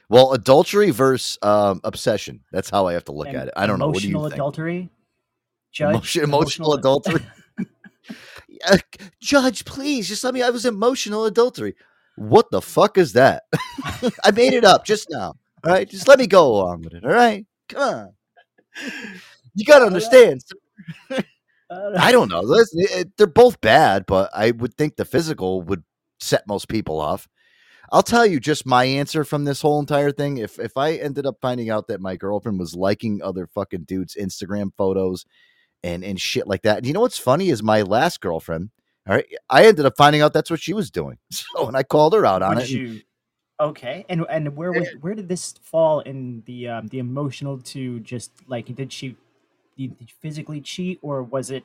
well, 0.09 0.33
adultery 0.33 0.91
versus 0.91 1.37
um, 1.41 1.81
obsession. 1.83 2.41
That's 2.51 2.69
how 2.69 2.87
I 2.87 2.93
have 2.93 3.05
to 3.05 3.11
look 3.11 3.27
And 3.27 3.37
at 3.37 3.47
it. 3.47 3.53
I 3.55 3.65
don't 3.67 3.79
know. 3.79 3.87
What 3.87 3.99
do 3.99 4.03
you 4.07 4.09
Emotional 4.15 4.29
think? 4.29 4.35
adultery. 4.35 4.89
Judge, 5.71 5.89
Emotion, 5.93 6.23
emotional 6.25 6.73
adultery. 6.73 7.21
Uh, 8.67 8.77
Judge, 9.19 9.65
please 9.65 10.07
just 10.07 10.23
let 10.23 10.35
me. 10.35 10.43
I 10.43 10.51
was 10.51 10.65
emotional 10.67 11.25
adultery. 11.25 11.73
What 12.15 12.51
the 12.51 12.61
fuck 12.61 12.99
is 12.99 13.13
that? 13.13 13.43
I 14.23 14.29
made 14.35 14.53
it 14.53 14.63
up 14.63 14.85
just 14.85 15.07
now. 15.09 15.33
All 15.63 15.71
right, 15.71 15.89
just 15.89 16.07
let 16.07 16.19
me 16.19 16.27
go 16.27 16.45
along 16.47 16.81
with 16.83 16.93
it. 16.93 17.03
All 17.03 17.09
right, 17.11 17.43
come 17.69 17.81
on. 17.81 18.13
You 19.55 19.65
got 19.65 19.79
to 19.79 19.85
understand. 19.85 20.41
I 21.71 22.11
don't 22.11 22.29
know. 22.29 22.41
Listen, 22.41 22.81
it- 22.81 22.91
it- 22.91 23.17
they're 23.17 23.25
both 23.25 23.59
bad, 23.61 24.05
but 24.05 24.29
I 24.31 24.51
would 24.51 24.75
think 24.75 24.95
the 24.95 25.05
physical 25.05 25.63
would 25.63 25.83
set 26.19 26.45
most 26.45 26.67
people 26.67 26.99
off. 27.01 27.27
I'll 27.91 28.03
tell 28.03 28.25
you 28.25 28.39
just 28.39 28.65
my 28.65 28.85
answer 28.85 29.23
from 29.25 29.43
this 29.43 29.61
whole 29.61 29.79
entire 29.79 30.11
thing. 30.11 30.37
If 30.37 30.59
if 30.59 30.77
I 30.77 30.93
ended 30.93 31.25
up 31.25 31.37
finding 31.41 31.69
out 31.69 31.87
that 31.87 31.99
my 32.01 32.15
girlfriend 32.15 32.59
was 32.59 32.75
liking 32.75 33.21
other 33.21 33.47
fucking 33.47 33.83
dudes' 33.83 34.15
Instagram 34.19 34.71
photos 34.77 35.25
and 35.83 36.03
and 36.03 36.19
shit 36.19 36.47
like 36.47 36.61
that, 36.63 36.77
and 36.77 36.85
you 36.87 36.93
know 36.93 37.01
what's 37.01 37.17
funny 37.17 37.49
is 37.49 37.61
my 37.61 37.81
last 37.81 38.21
girlfriend. 38.21 38.69
All 39.07 39.15
right, 39.15 39.25
I 39.49 39.65
ended 39.65 39.85
up 39.85 39.97
finding 39.97 40.21
out 40.21 40.31
that's 40.31 40.49
what 40.51 40.61
she 40.61 40.73
was 40.73 40.91
doing. 40.91 41.17
So, 41.31 41.67
and 41.67 41.75
I 41.75 41.83
called 41.83 42.13
her 42.13 42.25
out 42.25 42.41
on 42.41 42.55
Would 42.55 42.63
it. 42.63 42.71
and- 42.71 42.93
you? 42.95 43.01
Okay, 43.59 44.05
and 44.09 44.25
and 44.29 44.55
where 44.55 44.71
was 44.71 44.87
where 45.01 45.13
did 45.13 45.27
this 45.29 45.53
fall 45.61 45.99
in 45.99 46.41
the 46.47 46.67
um, 46.67 46.87
the 46.87 46.97
emotional 46.99 47.59
to 47.59 47.99
just 47.99 48.31
like 48.47 48.73
did 48.73 48.91
she 48.91 49.15
did 49.77 49.95
she 49.99 50.13
physically 50.19 50.61
cheat 50.61 50.97
or 51.03 51.21
was 51.21 51.51
it 51.51 51.63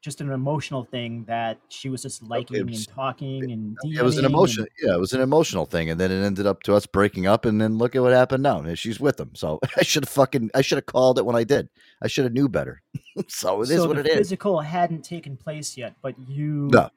just 0.00 0.20
an 0.20 0.30
emotional 0.30 0.84
thing 0.84 1.24
that 1.26 1.58
she 1.68 1.88
was 1.88 2.02
just 2.02 2.22
liking 2.22 2.66
was- 2.66 2.86
and 2.86 2.94
talking 2.94 3.50
and 3.50 3.76
it 3.84 4.02
was 4.02 4.16
an 4.16 4.22
DMing 4.22 4.26
and- 4.26 4.34
emotion. 4.34 4.66
Yeah, 4.80 4.94
it 4.94 5.00
was 5.00 5.12
an 5.12 5.20
emotional 5.20 5.66
thing, 5.66 5.90
and 5.90 5.98
then 6.00 6.10
it 6.12 6.24
ended 6.24 6.46
up 6.46 6.62
to 6.64 6.74
us 6.74 6.86
breaking 6.86 7.26
up, 7.26 7.44
and 7.44 7.60
then 7.60 7.78
look 7.78 7.96
at 7.96 8.02
what 8.02 8.12
happened 8.12 8.42
now. 8.44 8.60
and 8.60 8.78
She's 8.78 9.00
with 9.00 9.18
him, 9.18 9.30
so 9.34 9.58
I 9.76 9.82
should 9.82 10.04
have 10.04 10.10
fucking 10.10 10.50
I 10.54 10.60
should 10.60 10.78
have 10.78 10.86
called 10.86 11.18
it 11.18 11.26
when 11.26 11.34
I 11.36 11.44
did. 11.44 11.68
I 12.00 12.06
should 12.06 12.24
have 12.24 12.32
knew 12.32 12.48
better. 12.48 12.82
so 13.28 13.60
it 13.62 13.70
is 13.70 13.76
so 13.80 13.88
what 13.88 13.94
the 13.96 14.00
it 14.04 14.06
is. 14.10 14.16
physical 14.18 14.60
hadn't 14.60 15.02
taken 15.04 15.36
place 15.36 15.76
yet, 15.76 15.94
but 16.00 16.14
you 16.28 16.68
No, 16.72 16.90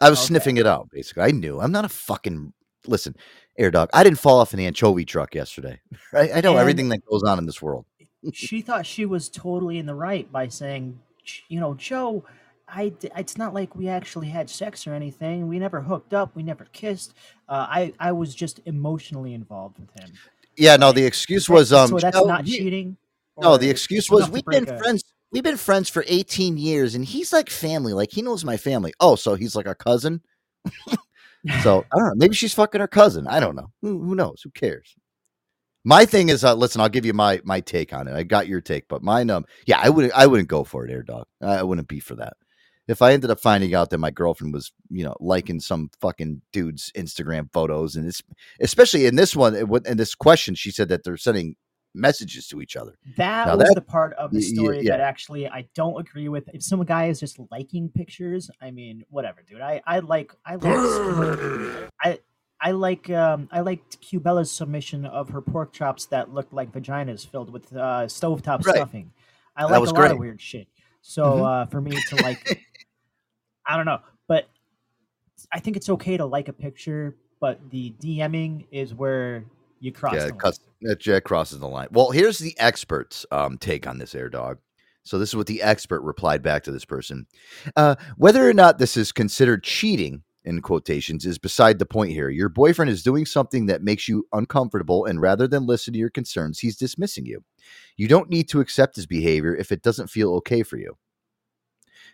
I 0.00 0.08
was 0.10 0.18
Okay. 0.20 0.26
sniffing 0.28 0.56
it 0.56 0.66
out. 0.66 0.88
Basically, 0.90 1.22
I 1.24 1.30
knew. 1.30 1.60
I'm 1.60 1.72
not 1.72 1.84
a 1.84 1.88
fucking 1.90 2.52
listen, 2.86 3.14
air 3.58 3.70
dog. 3.70 3.90
I 3.92 4.02
didn't 4.02 4.18
fall 4.18 4.40
off 4.40 4.52
an 4.54 4.60
anchovy 4.60 5.04
truck 5.04 5.34
yesterday. 5.34 5.80
Right? 6.12 6.30
I 6.34 6.40
know 6.40 6.52
And- 6.52 6.60
everything 6.60 6.88
that 6.88 7.04
goes 7.04 7.22
on 7.22 7.38
in 7.38 7.44
this 7.46 7.60
world. 7.60 7.84
she 8.32 8.62
thought 8.62 8.86
she 8.86 9.04
was 9.04 9.28
totally 9.28 9.76
in 9.78 9.84
the 9.86 9.94
right 9.94 10.30
by 10.32 10.48
saying, 10.48 10.98
"J- 11.13 11.13
you 11.48 11.60
know, 11.60 11.74
Joe, 11.74 12.24
I, 12.68 12.92
it's 13.16 13.36
not 13.36 13.54
like 13.54 13.76
we 13.76 13.88
actually 13.88 14.28
had 14.28 14.48
sex 14.48 14.86
or 14.86 14.94
anything. 14.94 15.48
We 15.48 15.58
never 15.58 15.80
hooked 15.80 16.14
up. 16.14 16.34
We 16.34 16.42
never 16.42 16.66
kissed. 16.72 17.14
Uh, 17.48 17.66
I 17.68 17.92
I 18.00 18.12
was 18.12 18.34
just 18.34 18.60
emotionally 18.64 19.34
involved 19.34 19.78
with 19.78 19.90
him. 20.00 20.12
Yeah, 20.56 20.76
no. 20.76 20.92
The 20.92 21.04
excuse 21.04 21.48
was 21.48 21.72
um. 21.72 21.90
so 21.90 21.98
that's 21.98 22.16
Joe, 22.16 22.24
not 22.24 22.46
cheating. 22.46 22.96
No, 23.40 23.56
the 23.56 23.68
excuse 23.68 24.10
was 24.10 24.30
we've 24.30 24.44
been 24.44 24.68
a- 24.68 24.78
friends. 24.78 25.04
We've 25.32 25.42
been 25.42 25.56
friends 25.56 25.88
for 25.88 26.04
18 26.06 26.56
years, 26.56 26.94
and 26.94 27.04
he's 27.04 27.32
like 27.32 27.50
family. 27.50 27.92
Like 27.92 28.12
he 28.12 28.22
knows 28.22 28.44
my 28.44 28.56
family. 28.56 28.92
Oh, 29.00 29.16
so 29.16 29.34
he's 29.34 29.56
like 29.56 29.66
a 29.66 29.74
cousin. 29.74 30.22
so 31.62 31.84
I 31.92 31.98
don't 31.98 32.08
know. 32.08 32.14
Maybe 32.14 32.36
she's 32.36 32.54
fucking 32.54 32.80
her 32.80 32.86
cousin. 32.86 33.26
I 33.26 33.40
don't 33.40 33.56
know. 33.56 33.70
Who, 33.82 34.00
who 34.00 34.14
knows? 34.14 34.42
Who 34.42 34.50
cares? 34.50 34.94
My 35.84 36.06
thing 36.06 36.30
is, 36.30 36.44
uh, 36.44 36.54
listen. 36.54 36.80
I'll 36.80 36.88
give 36.88 37.04
you 37.04 37.12
my 37.12 37.40
my 37.44 37.60
take 37.60 37.92
on 37.92 38.08
it. 38.08 38.14
I 38.14 38.22
got 38.22 38.48
your 38.48 38.60
take, 38.60 38.88
but 38.88 39.02
mine, 39.02 39.28
um, 39.30 39.44
yeah, 39.66 39.78
I 39.82 39.90
wouldn't. 39.90 40.14
I 40.14 40.26
wouldn't 40.26 40.48
go 40.48 40.64
for 40.64 40.86
it, 40.86 40.90
air 40.90 41.02
dog. 41.02 41.26
I, 41.42 41.56
I 41.56 41.62
wouldn't 41.62 41.88
be 41.88 42.00
for 42.00 42.14
that. 42.16 42.34
If 42.88 43.00
I 43.02 43.12
ended 43.12 43.30
up 43.30 43.40
finding 43.40 43.74
out 43.74 43.90
that 43.90 43.98
my 43.98 44.10
girlfriend 44.10 44.52
was, 44.52 44.70
you 44.90 45.04
know, 45.04 45.14
liking 45.20 45.58
some 45.60 45.90
fucking 46.00 46.42
dude's 46.52 46.90
Instagram 46.96 47.50
photos, 47.52 47.96
and 47.96 48.06
it's 48.06 48.22
especially 48.60 49.06
in 49.06 49.16
this 49.16 49.34
one, 49.36 49.54
in 49.86 49.96
this 49.96 50.14
question, 50.14 50.54
she 50.54 50.70
said 50.70 50.88
that 50.90 51.02
they're 51.04 51.16
sending 51.16 51.56
messages 51.94 52.48
to 52.48 52.60
each 52.60 52.76
other. 52.76 52.98
That 53.16 53.46
Now 53.46 53.56
was 53.56 53.68
that- 53.68 53.74
the 53.76 53.80
part 53.80 54.12
of 54.14 54.32
the 54.32 54.38
y- 54.40 54.44
y- 54.46 54.54
story 54.54 54.86
that 54.88 55.00
actually 55.00 55.48
I 55.48 55.68
don't 55.74 55.98
agree 56.00 56.28
with. 56.28 56.48
If 56.52 56.62
some 56.62 56.82
guy 56.84 57.06
is 57.06 57.20
just 57.20 57.38
liking 57.50 57.88
pictures, 57.88 58.50
I 58.60 58.70
mean, 58.70 59.04
whatever, 59.10 59.42
dude. 59.48 59.60
I 59.60 59.80
I 59.86 60.00
like 60.00 60.34
I 60.44 60.56
like 60.56 61.90
I 62.02 62.18
I 62.64 62.70
like 62.70 63.10
um 63.10 63.48
I 63.52 63.60
liked 63.60 64.00
Cubella's 64.00 64.50
submission 64.50 65.04
of 65.04 65.28
her 65.28 65.42
pork 65.42 65.72
chops 65.74 66.06
that 66.06 66.32
looked 66.32 66.54
like 66.54 66.72
vaginas 66.72 67.26
filled 67.26 67.50
with 67.52 67.70
uh, 67.76 68.06
stovetop 68.06 68.64
Right. 68.64 68.74
stuffing. 68.76 69.12
I 69.54 69.62
That 69.64 69.72
like 69.72 69.80
was 69.82 69.90
a 69.90 69.94
lot 69.94 70.10
of 70.10 70.18
weird 70.18 70.40
shit. 70.40 70.66
So 71.02 71.24
Mhm. 71.26 71.46
uh, 71.46 71.66
for 71.66 71.80
me 71.82 71.92
to 72.08 72.16
like, 72.16 72.38
I 73.66 73.76
don't 73.76 73.84
know, 73.86 74.00
but 74.26 74.48
I 75.52 75.60
think 75.60 75.76
it's 75.76 75.90
okay 75.90 76.16
to 76.16 76.24
like 76.24 76.48
a 76.48 76.52
picture, 76.54 77.14
but 77.38 77.60
the 77.70 77.92
DMing 78.00 78.66
is 78.70 78.94
where 78.94 79.44
you 79.80 79.92
cross. 79.92 80.14
yeah, 80.14 80.20
the 80.20 80.26
it 80.28 80.30
line. 80.30 80.38
cuts, 80.38 80.60
that 80.80 81.00
Jack 81.00 81.24
crosses 81.24 81.60
the 81.60 81.68
line. 81.68 81.88
Well, 81.92 82.10
here's 82.10 82.38
the 82.38 82.58
expert's 82.58 83.26
um, 83.30 83.58
take 83.58 83.86
on 83.86 83.98
this 83.98 84.14
air 84.14 84.30
dog. 84.30 84.58
So 85.02 85.18
this 85.18 85.28
is 85.28 85.36
what 85.36 85.46
the 85.46 85.60
expert 85.62 86.00
replied 86.00 86.42
back 86.42 86.64
to 86.64 86.72
this 86.72 86.86
person. 86.86 87.26
Uh, 87.76 87.96
whether 88.16 88.48
or 88.48 88.54
not 88.54 88.78
this 88.78 88.96
is 88.96 89.12
considered 89.12 89.62
cheating 89.62 90.22
in 90.44 90.60
quotations 90.60 91.24
is 91.26 91.38
beside 91.38 91.78
the 91.78 91.86
point 91.86 92.12
here. 92.12 92.28
Your 92.28 92.48
boyfriend 92.48 92.90
is 92.90 93.02
doing 93.02 93.26
something 93.26 93.66
that 93.66 93.82
makes 93.82 94.08
you 94.08 94.26
uncomfortable, 94.32 95.04
and 95.06 95.20
rather 95.20 95.48
than 95.48 95.66
listen 95.66 95.92
to 95.92 95.98
your 95.98 96.10
concerns, 96.10 96.58
he's 96.58 96.76
dismissing 96.76 97.26
you. 97.26 97.42
You 97.96 98.08
don't 98.08 98.30
need 98.30 98.48
to 98.50 98.60
accept 98.60 98.96
his 98.96 99.06
behavior 99.06 99.54
if 99.56 99.72
it 99.72 99.82
doesn't 99.82 100.10
feel 100.10 100.34
okay 100.34 100.62
for 100.62 100.76
you. 100.76 100.96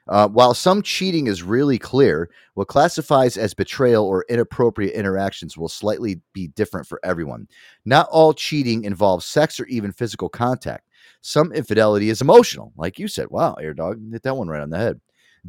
Uh, 0.08 0.28
while 0.28 0.54
some 0.54 0.82
cheating 0.82 1.26
is 1.26 1.42
really 1.42 1.78
clear, 1.78 2.30
what 2.54 2.68
classifies 2.68 3.36
as 3.36 3.54
betrayal 3.54 4.04
or 4.04 4.24
inappropriate 4.28 4.94
interactions 4.94 5.56
will 5.56 5.68
slightly 5.68 6.20
be 6.32 6.48
different 6.48 6.86
for 6.86 7.00
everyone. 7.04 7.46
Not 7.84 8.08
all 8.10 8.32
cheating 8.32 8.84
involves 8.84 9.26
sex 9.26 9.60
or 9.60 9.66
even 9.66 9.92
physical 9.92 10.28
contact. 10.28 10.88
Some 11.20 11.52
infidelity 11.52 12.08
is 12.08 12.20
emotional, 12.20 12.72
like 12.76 12.98
you 12.98 13.08
said. 13.08 13.28
Wow, 13.30 13.54
air 13.54 13.74
dog, 13.74 14.00
hit 14.10 14.22
that 14.22 14.36
one 14.36 14.48
right 14.48 14.62
on 14.62 14.70
the 14.70 14.78
head. 14.78 15.00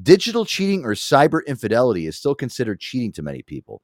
Digital 0.02 0.46
cheating 0.46 0.86
or 0.86 0.94
cyber 0.94 1.46
infidelity 1.46 2.08
is 2.08 2.18
still 2.18 2.36
considered 2.36 2.80
cheating 2.80 3.12
to 3.14 3.22
many 3.22 3.42
people. 3.42 3.82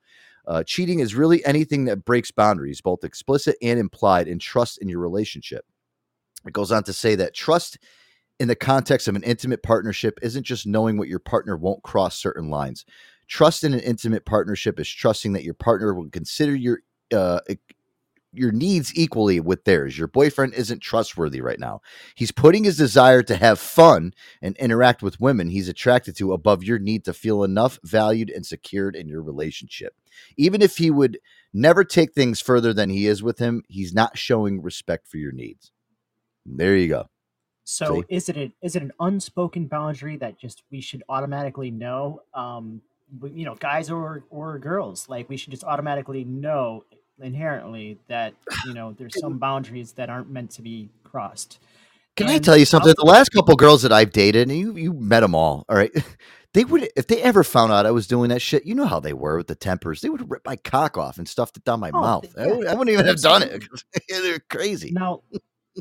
Uh, 0.47 0.63
cheating 0.63 0.99
is 0.99 1.15
really 1.15 1.43
anything 1.45 1.85
that 1.85 2.05
breaks 2.05 2.31
boundaries, 2.31 2.79
both 2.79 3.03
explicit 3.03 3.57
and 3.61 3.79
implied, 3.79 4.27
in 4.27 4.39
trust 4.39 4.77
in 4.77 4.87
your 4.87 4.99
relationship. 4.99 5.65
It 6.45 6.53
goes 6.53 6.71
on 6.71 6.83
to 6.83 6.93
say 6.93 7.15
that 7.15 7.33
trust 7.33 7.77
in 8.39 8.47
the 8.47 8.55
context 8.55 9.07
of 9.07 9.15
an 9.15 9.23
intimate 9.23 9.63
partnership 9.63 10.19
isn't 10.21 10.43
just 10.43 10.65
knowing 10.65 10.97
what 10.97 11.09
your 11.09 11.19
partner 11.19 11.57
won't 11.57 11.83
cross 11.83 12.17
certain 12.17 12.49
lines. 12.49 12.85
Trust 13.27 13.63
in 13.63 13.73
an 13.73 13.81
intimate 13.81 14.25
partnership 14.25 14.79
is 14.79 14.87
trusting 14.87 15.33
that 15.33 15.43
your 15.43 15.55
partner 15.55 15.93
will 15.93 16.09
consider 16.09 16.55
your 16.55 16.79
uh, 17.13 17.39
your 18.37 18.51
needs 18.51 18.93
equally 18.95 19.39
with 19.39 19.63
theirs. 19.65 19.97
Your 19.97 20.07
boyfriend 20.07 20.53
isn't 20.53 20.79
trustworthy 20.79 21.41
right 21.41 21.59
now. 21.59 21.81
He's 22.15 22.31
putting 22.31 22.63
his 22.63 22.77
desire 22.77 23.23
to 23.23 23.35
have 23.35 23.59
fun 23.59 24.13
and 24.41 24.55
interact 24.57 25.01
with 25.01 25.19
women 25.19 25.49
he's 25.49 25.69
attracted 25.69 26.15
to 26.17 26.33
above 26.33 26.63
your 26.63 26.79
need 26.79 27.05
to 27.05 27.13
feel 27.13 27.43
enough 27.43 27.79
valued 27.83 28.29
and 28.29 28.45
secured 28.45 28.95
in 28.95 29.07
your 29.07 29.21
relationship. 29.21 29.93
Even 30.37 30.61
if 30.61 30.77
he 30.77 30.91
would 30.91 31.19
never 31.53 31.83
take 31.83 32.13
things 32.13 32.39
further 32.41 32.73
than 32.73 32.89
he 32.89 33.07
is 33.07 33.23
with 33.23 33.39
him, 33.39 33.63
he's 33.67 33.93
not 33.93 34.17
showing 34.17 34.61
respect 34.61 35.07
for 35.07 35.17
your 35.17 35.31
needs. 35.31 35.71
There 36.45 36.75
you 36.75 36.87
go. 36.87 37.09
So 37.65 38.01
See? 38.01 38.15
is 38.15 38.29
it 38.29 38.37
a, 38.37 38.51
is 38.61 38.75
it 38.77 38.81
an 38.81 38.93
unspoken 38.99 39.67
boundary 39.67 40.15
that 40.17 40.39
just 40.39 40.63
we 40.71 40.79
should 40.79 41.03
automatically 41.09 41.69
know? 41.69 42.21
Um, 42.33 42.81
you 43.23 43.45
know, 43.45 43.55
guys 43.55 43.89
or 43.89 44.23
or 44.29 44.57
girls, 44.59 45.09
like 45.09 45.29
we 45.29 45.37
should 45.37 45.51
just 45.51 45.63
automatically 45.63 46.23
know 46.23 46.83
inherently 47.21 47.97
that 48.07 48.33
you 48.65 48.73
know 48.73 48.93
there's 48.97 49.19
some 49.19 49.37
boundaries 49.37 49.93
that 49.93 50.09
aren't 50.09 50.29
meant 50.29 50.51
to 50.51 50.61
be 50.61 50.89
crossed. 51.03 51.59
Can 52.15 52.27
I 52.29 52.39
tell 52.39 52.57
you 52.57 52.65
something? 52.65 52.93
The 52.97 53.05
last 53.05 53.29
couple 53.29 53.55
girls 53.55 53.83
that 53.83 53.91
I've 53.93 54.11
dated, 54.11 54.49
and 54.49 54.57
you 54.57 54.75
you 54.75 54.93
met 54.93 55.19
them 55.21 55.35
all, 55.35 55.65
all 55.69 55.75
right. 55.77 55.91
They 56.53 56.63
would 56.63 56.89
if 56.95 57.05
they 57.05 57.21
ever 57.21 57.43
found 57.43 57.71
out 57.71 57.85
I 57.85 57.91
was 57.91 58.07
doing 58.07 58.29
that 58.29 58.41
shit. 58.41 58.65
You 58.65 58.73
know 58.73 58.87
how 58.87 58.99
they 58.99 59.13
were 59.13 59.37
with 59.37 59.45
the 59.45 59.53
tempers. 59.53 60.01
They 60.01 60.09
would 60.09 60.31
rip 60.31 60.43
my 60.43 60.55
cock 60.55 60.97
off 60.97 61.19
and 61.19 61.27
stuffed 61.27 61.57
it 61.57 61.63
down 61.63 61.79
my 61.79 61.91
Oh, 61.93 62.01
mouth. 62.01 62.33
I, 62.35 62.47
yeah, 62.47 62.55
would, 62.55 62.67
I 62.67 62.73
wouldn't 62.73 62.93
even 62.93 63.05
have 63.05 63.21
done 63.21 63.43
it. 63.43 63.63
They're 64.09 64.39
crazy. 64.49 64.89
Now, 64.91 65.21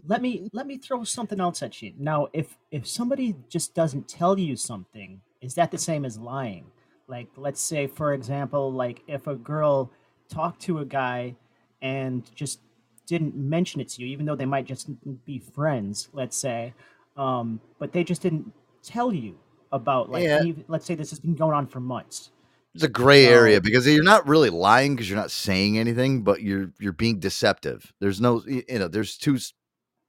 let 0.05 0.21
me 0.21 0.51
let 0.53 0.67
me 0.67 0.77
throw 0.77 1.03
something 1.05 1.41
else 1.41 1.63
at 1.63 1.81
you. 1.81 1.95
Now, 1.97 2.29
if 2.35 2.59
if 2.71 2.87
somebody 2.87 3.37
just 3.49 3.75
doesn't 3.75 4.07
tell 4.07 4.39
you 4.39 4.55
something, 4.55 5.23
is 5.41 5.55
that 5.55 5.71
the 5.71 5.79
same 5.79 6.05
as 6.05 6.19
lying? 6.19 6.67
Like, 7.09 7.29
let's 7.37 7.61
say, 7.61 7.87
for 7.87 8.13
example, 8.13 8.71
like 8.71 9.03
if 9.07 9.27
a 9.29 9.37
girl 9.37 9.91
talked 10.29 10.61
to 10.63 10.81
a 10.81 10.85
guy 10.85 11.35
and 11.83 12.23
just 12.35 12.61
didn't 13.07 13.37
mention 13.37 13.81
it 13.81 13.89
to 13.91 14.03
you, 14.03 14.09
even 14.09 14.27
though 14.27 14.35
they 14.35 14.47
might 14.47 14.67
just 14.67 14.89
be 15.25 15.39
friends, 15.39 16.09
let's 16.13 16.37
say, 16.37 16.75
um, 17.17 17.61
but 17.79 17.93
they 17.93 18.03
just 18.05 18.23
didn't 18.23 18.53
tell 18.83 19.13
you 19.13 19.37
about 19.73 20.11
like, 20.11 20.25
Yeah. 20.25 20.39
any, 20.41 20.65
let's 20.69 20.87
say 20.87 20.95
this 20.95 21.11
has 21.11 21.21
been 21.21 21.35
going 21.35 21.55
on 21.55 21.67
for 21.67 21.81
months. 21.81 22.31
It's 22.75 22.85
a 22.85 22.89
gray 22.89 23.25
area 23.25 23.59
because 23.59 23.87
you're 23.87 24.05
not 24.05 24.29
really 24.29 24.51
lying 24.51 24.95
because 24.95 25.09
you're 25.09 25.19
not 25.19 25.31
saying 25.31 25.79
anything, 25.79 26.21
but 26.23 26.43
you're 26.43 26.73
you're 26.79 26.93
being 26.93 27.19
deceptive. 27.19 27.91
There's 28.01 28.21
no 28.21 28.43
you 28.47 28.65
know, 28.69 28.87
there's 28.87 29.17
two 29.17 29.39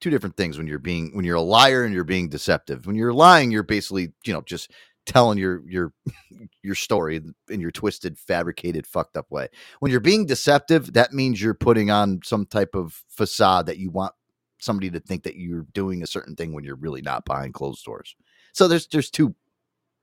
two 0.02 0.10
different 0.10 0.36
things 0.36 0.58
when 0.58 0.68
you're 0.68 0.78
being 0.78 1.16
when 1.16 1.24
you're 1.24 1.38
a 1.38 1.42
liar 1.42 1.86
and 1.86 1.94
you're 1.94 2.04
being 2.04 2.28
deceptive. 2.28 2.86
When 2.86 2.98
you're 2.98 3.14
lying, 3.14 3.52
you're 3.52 3.64
basically, 3.64 4.12
you 4.26 4.34
know, 4.34 4.42
just 4.42 4.70
telling 5.08 5.40
your 5.40 5.64
your 5.68 5.94
your 6.64 6.76
story 6.76 7.22
in 7.50 7.62
your 7.62 7.72
twisted, 7.72 8.20
fabricated, 8.20 8.88
fucked 8.88 9.18
up 9.18 9.32
way. 9.32 9.50
When 9.80 9.92
you're 9.92 10.02
being 10.02 10.28
deceptive, 10.28 10.94
that 10.94 11.14
means 11.14 11.42
you're 11.42 11.56
putting 11.56 11.92
on 11.92 12.22
some 12.24 12.46
type 12.46 12.76
of 12.76 13.04
facade 13.10 13.66
that 13.68 13.80
you 13.80 13.90
want 13.92 14.14
somebody 14.60 14.92
to 14.92 15.00
think 15.00 15.24
that 15.24 15.38
you're 15.38 15.68
doing 15.74 16.04
a 16.04 16.08
certain 16.08 16.36
thing 16.36 16.54
when 16.54 16.64
you're 16.66 16.76
really 16.76 17.02
not 17.02 17.26
behind 17.26 17.56
closed 17.56 17.86
doors. 17.86 18.16
So 18.54 18.68
there's 18.68 18.88
there's 18.88 19.12
two 19.12 19.36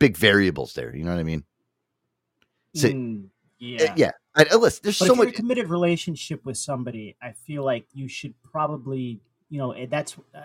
big 0.01 0.17
variables 0.17 0.75
there. 0.75 0.95
You 0.97 1.05
know 1.05 1.13
what 1.13 1.21
I 1.21 1.25
mean? 1.25 1.45
So, 2.75 2.89
Mm, 2.89 3.25
uh, 3.27 3.29
yeah. 3.59 3.95
yeah. 3.97 4.11
I, 4.37 4.45
listen, 4.57 4.81
there's 4.85 4.99
But 4.99 5.07
so 5.07 5.13
if 5.13 5.17
you're 5.17 5.27
much. 5.27 5.35
a 5.35 5.37
committed 5.37 5.69
relationship 5.71 6.45
with 6.45 6.57
somebody, 6.59 7.17
I 7.23 7.33
feel 7.33 7.65
like 7.65 7.87
you 7.93 8.09
should 8.09 8.35
probably, 8.43 9.21
you 9.55 9.61
know, 9.61 9.71
eh, 9.71 9.87
that's 9.89 10.17
uh, 10.35 10.41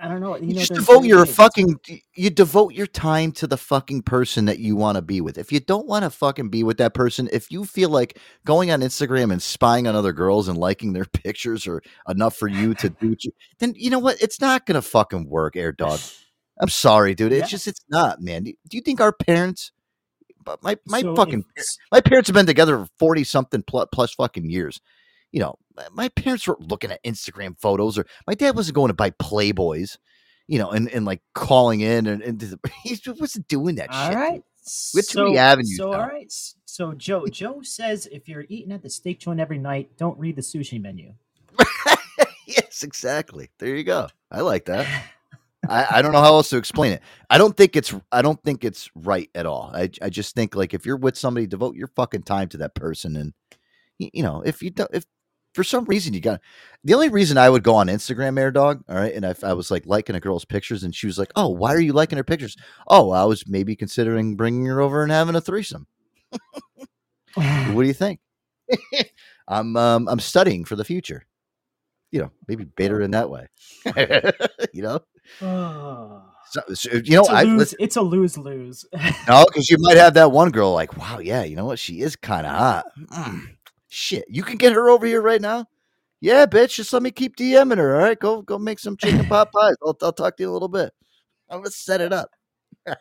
I 0.00 0.06
don't 0.06 0.20
know. 0.20 0.36
You, 0.36 0.46
You 0.46 0.54
know, 0.54 0.60
just 0.60 0.74
devote 0.74 1.04
your 1.04 1.26
fucking. 1.26 1.80
You 2.14 2.30
devote 2.30 2.74
your 2.74 2.86
time 2.86 3.32
to 3.32 3.48
the 3.48 3.56
fucking 3.56 4.02
person 4.02 4.44
that 4.44 4.60
you 4.60 4.76
want 4.76 4.94
to 4.94 5.02
be 5.02 5.20
with. 5.20 5.36
If 5.36 5.50
you 5.50 5.58
don't 5.58 5.88
want 5.88 6.04
to 6.04 6.10
fucking 6.10 6.48
be 6.48 6.62
with 6.62 6.76
that 6.76 6.94
person, 6.94 7.28
if 7.32 7.50
you 7.50 7.64
feel 7.64 7.88
like 7.88 8.20
going 8.44 8.70
on 8.70 8.80
Instagram 8.80 9.32
and 9.32 9.42
spying 9.42 9.88
on 9.88 9.96
other 9.96 10.12
girls 10.12 10.46
and 10.46 10.56
liking 10.56 10.92
their 10.92 11.04
pictures 11.12 11.66
are 11.66 11.82
enough 12.08 12.36
for 12.36 12.46
you 12.46 12.72
to 12.74 12.88
do, 12.88 13.16
then 13.58 13.74
you 13.76 13.90
know 13.90 13.98
what? 13.98 14.22
It's 14.22 14.40
not 14.40 14.64
gonna 14.64 14.80
fucking 14.80 15.28
work, 15.28 15.56
air 15.56 15.72
dog. 15.72 15.98
I'm 16.60 16.68
sorry, 16.68 17.16
dude. 17.16 17.32
It's 17.32 17.40
Yeah. 17.40 17.46
just 17.46 17.66
it's 17.66 17.84
not, 17.88 18.20
man. 18.20 18.44
Do 18.44 18.52
you 18.70 18.80
think 18.80 19.00
our 19.00 19.12
parents? 19.12 19.72
But 20.44 20.62
my 20.62 20.78
my 20.86 21.00
So 21.00 21.16
fucking 21.16 21.44
my 21.90 22.00
parents 22.00 22.28
have 22.28 22.34
been 22.34 22.46
together 22.46 22.78
for 22.78 22.88
forty 23.00 23.24
something 23.24 23.64
plus, 23.66 23.88
plus 23.92 24.14
fucking 24.14 24.48
years. 24.48 24.80
You 25.32 25.40
know, 25.40 25.54
my- 25.92 26.08
parents 26.10 26.46
were 26.46 26.56
looking 26.60 26.90
at 26.92 27.02
Instagram 27.04 27.58
photos, 27.60 27.98
or 27.98 28.06
my 28.26 28.34
dad 28.34 28.54
wasn't 28.54 28.74
going 28.76 28.88
to 28.88 28.94
buy 28.94 29.10
Playboys. 29.10 29.96
You 30.48 30.58
know, 30.58 30.70
and, 30.70 30.90
and 30.90 31.04
like 31.06 31.22
calling 31.34 31.80
in 31.80 32.06
and, 32.06 32.20
and 32.20 32.60
he 32.84 32.98
wasn't 33.18 33.48
doing 33.48 33.76
that 33.76 33.90
All 33.90 34.06
shit. 34.08 34.16
right. 34.16 34.42
Have 34.96 35.06
too 35.06 35.24
many 35.24 35.38
avenues 35.38 35.76
So 35.76 35.90
now. 35.92 36.00
all 36.02 36.06
right. 36.08 36.32
So 36.66 36.92
Joe 36.92 37.26
Joe 37.28 37.62
says 37.62 38.06
if 38.10 38.28
you're 38.28 38.44
eating 38.48 38.72
at 38.72 38.82
the 38.82 38.90
steak 38.90 39.20
joint 39.20 39.40
every 39.40 39.58
night, 39.58 39.96
don't 39.96 40.18
read 40.18 40.36
the 40.36 40.42
sushi 40.42 40.80
menu. 40.82 41.14
yes, 42.46 42.82
exactly. 42.82 43.50
There 43.58 43.74
you 43.74 43.84
go. 43.84 44.08
I 44.30 44.40
like 44.40 44.66
that. 44.66 44.86
I, 45.68 45.86
I 45.98 46.02
don't 46.02 46.12
know 46.12 46.20
how 46.20 46.34
else 46.34 46.50
to 46.50 46.56
explain 46.56 46.92
it. 46.92 47.02
I 47.30 47.38
don't 47.38 47.56
think 47.56 47.76
it's 47.76 47.94
I 48.10 48.20
don't 48.22 48.42
think 48.42 48.64
it's 48.64 48.90
right 48.94 49.30
at 49.34 49.46
all. 49.46 49.70
I 49.72 49.90
I 50.02 50.10
just 50.10 50.34
think 50.34 50.54
like 50.56 50.74
if 50.74 50.84
you're 50.84 50.96
with 50.96 51.16
somebody, 51.16 51.46
devote 51.46 51.76
your 51.76 51.88
fucking 51.88 52.22
time 52.24 52.48
to 52.50 52.58
that 52.58 52.74
person, 52.74 53.16
and 53.16 53.32
y- 54.00 54.10
you 54.12 54.22
know 54.22 54.42
if 54.44 54.62
you 54.62 54.70
don't 54.70 54.90
if 54.92 55.04
for 55.52 55.64
some 55.64 55.84
reason 55.84 56.14
you 56.14 56.20
got 56.20 56.40
the 56.84 56.94
only 56.94 57.08
reason 57.08 57.38
I 57.38 57.48
would 57.50 57.62
go 57.62 57.74
on 57.74 57.86
Instagram, 57.88 58.38
Air 58.38 58.50
Dog, 58.50 58.82
all 58.88 58.96
right, 58.96 59.14
and 59.14 59.24
if 59.24 59.44
I 59.44 59.52
was 59.52 59.70
like 59.70 59.86
liking 59.86 60.16
a 60.16 60.20
girl's 60.20 60.44
pictures, 60.44 60.82
and 60.82 60.94
she 60.94 61.06
was 61.06 61.18
like, 61.18 61.30
"Oh, 61.36 61.48
why 61.48 61.74
are 61.74 61.80
you 61.80 61.92
liking 61.92 62.16
her 62.16 62.24
pictures?" 62.24 62.56
Oh, 62.88 63.10
I 63.10 63.24
was 63.24 63.46
maybe 63.46 63.76
considering 63.76 64.36
bringing 64.36 64.66
her 64.66 64.80
over 64.80 65.02
and 65.02 65.12
having 65.12 65.36
a 65.36 65.40
threesome. 65.40 65.86
what 67.34 67.82
do 67.82 67.82
you 67.82 67.92
think? 67.92 68.20
I'm 69.48 69.76
um, 69.76 70.08
I'm 70.08 70.20
studying 70.20 70.64
for 70.64 70.76
the 70.76 70.84
future. 70.84 71.26
You 72.10 72.22
know, 72.22 72.30
maybe 72.46 72.64
bait 72.64 72.90
her 72.90 73.00
in 73.00 73.12
that 73.12 73.30
way. 73.30 73.48
you 74.74 74.82
know, 74.82 75.00
Oh, 75.40 76.22
so, 76.50 76.60
so, 76.74 76.90
you 77.04 77.16
know, 77.16 77.20
it's 77.20 77.28
a 77.30 77.32
I 77.32 77.42
lose. 77.44 77.74
It's 77.78 77.96
a 77.96 78.02
lose 78.02 78.36
lose. 78.38 78.84
no, 79.28 79.44
because 79.46 79.70
you 79.70 79.76
might 79.80 79.96
have 79.96 80.14
that 80.14 80.32
one 80.32 80.50
girl 80.50 80.72
like, 80.72 80.96
wow, 80.96 81.18
yeah, 81.18 81.44
you 81.44 81.56
know 81.56 81.64
what, 81.64 81.78
she 81.78 82.00
is 82.00 82.16
kind 82.16 82.46
of 82.46 82.52
hot. 82.56 82.84
Mm, 83.12 83.56
shit, 83.92 84.24
you 84.28 84.42
can 84.42 84.56
get 84.56 84.72
her 84.72 84.88
over 84.88 85.06
here 85.06 85.20
right 85.20 85.40
now. 85.40 85.66
Yeah, 86.20 86.46
bitch, 86.46 86.76
just 86.76 86.92
let 86.92 87.02
me 87.02 87.10
keep 87.10 87.36
DMing 87.36 87.76
her. 87.78 87.94
All 87.96 88.02
right, 88.02 88.18
go 88.18 88.42
go 88.42 88.58
make 88.58 88.78
some 88.78 88.96
chicken 88.96 89.26
pot 89.26 89.50
pies. 89.54 89.74
I'll, 89.84 89.96
I'll 90.02 90.12
talk 90.12 90.36
to 90.36 90.42
you 90.42 90.50
a 90.50 90.52
little 90.52 90.68
bit. 90.68 90.92
I'm 91.50 91.58
gonna 91.58 91.70
set 91.70 92.00
it 92.00 92.12
up. 92.12 92.30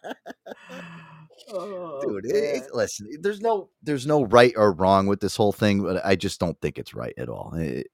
Oh, 1.53 1.99
dude. 2.01 2.25
It, 2.27 2.35
it- 2.63 2.73
listen, 2.75 3.07
there's 3.19 3.41
no 3.41 3.69
there's 3.81 4.05
no 4.07 4.23
right 4.23 4.53
or 4.55 4.71
wrong 4.73 5.07
with 5.07 5.19
this 5.19 5.35
whole 5.35 5.51
thing, 5.51 5.81
but 5.81 6.05
I 6.05 6.15
just 6.15 6.39
don't 6.39 6.59
think 6.61 6.77
it's 6.77 6.93
right 6.93 7.13
at 7.17 7.29
all. 7.29 7.53
It- 7.55 7.87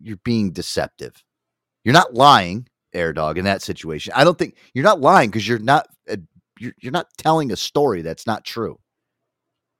you're 0.00 0.16
being 0.24 0.50
deceptive. 0.52 1.12
You're 1.84 1.92
not 1.92 2.14
lying, 2.14 2.66
air 2.92 3.12
dog, 3.12 3.36
in 3.38 3.44
that 3.44 3.62
situation. 3.62 4.12
I 4.16 4.24
don't 4.24 4.38
think 4.38 4.56
you're 4.74 4.84
not 4.84 5.00
lying 5.00 5.28
because 5.30 5.46
you're 5.46 5.58
not 5.58 5.86
uh, 6.10 6.16
you're, 6.58 6.72
you're 6.80 6.92
not 6.92 7.06
telling 7.18 7.52
a 7.52 7.56
story 7.56 8.02
that's 8.02 8.26
not 8.26 8.44
true. 8.44 8.78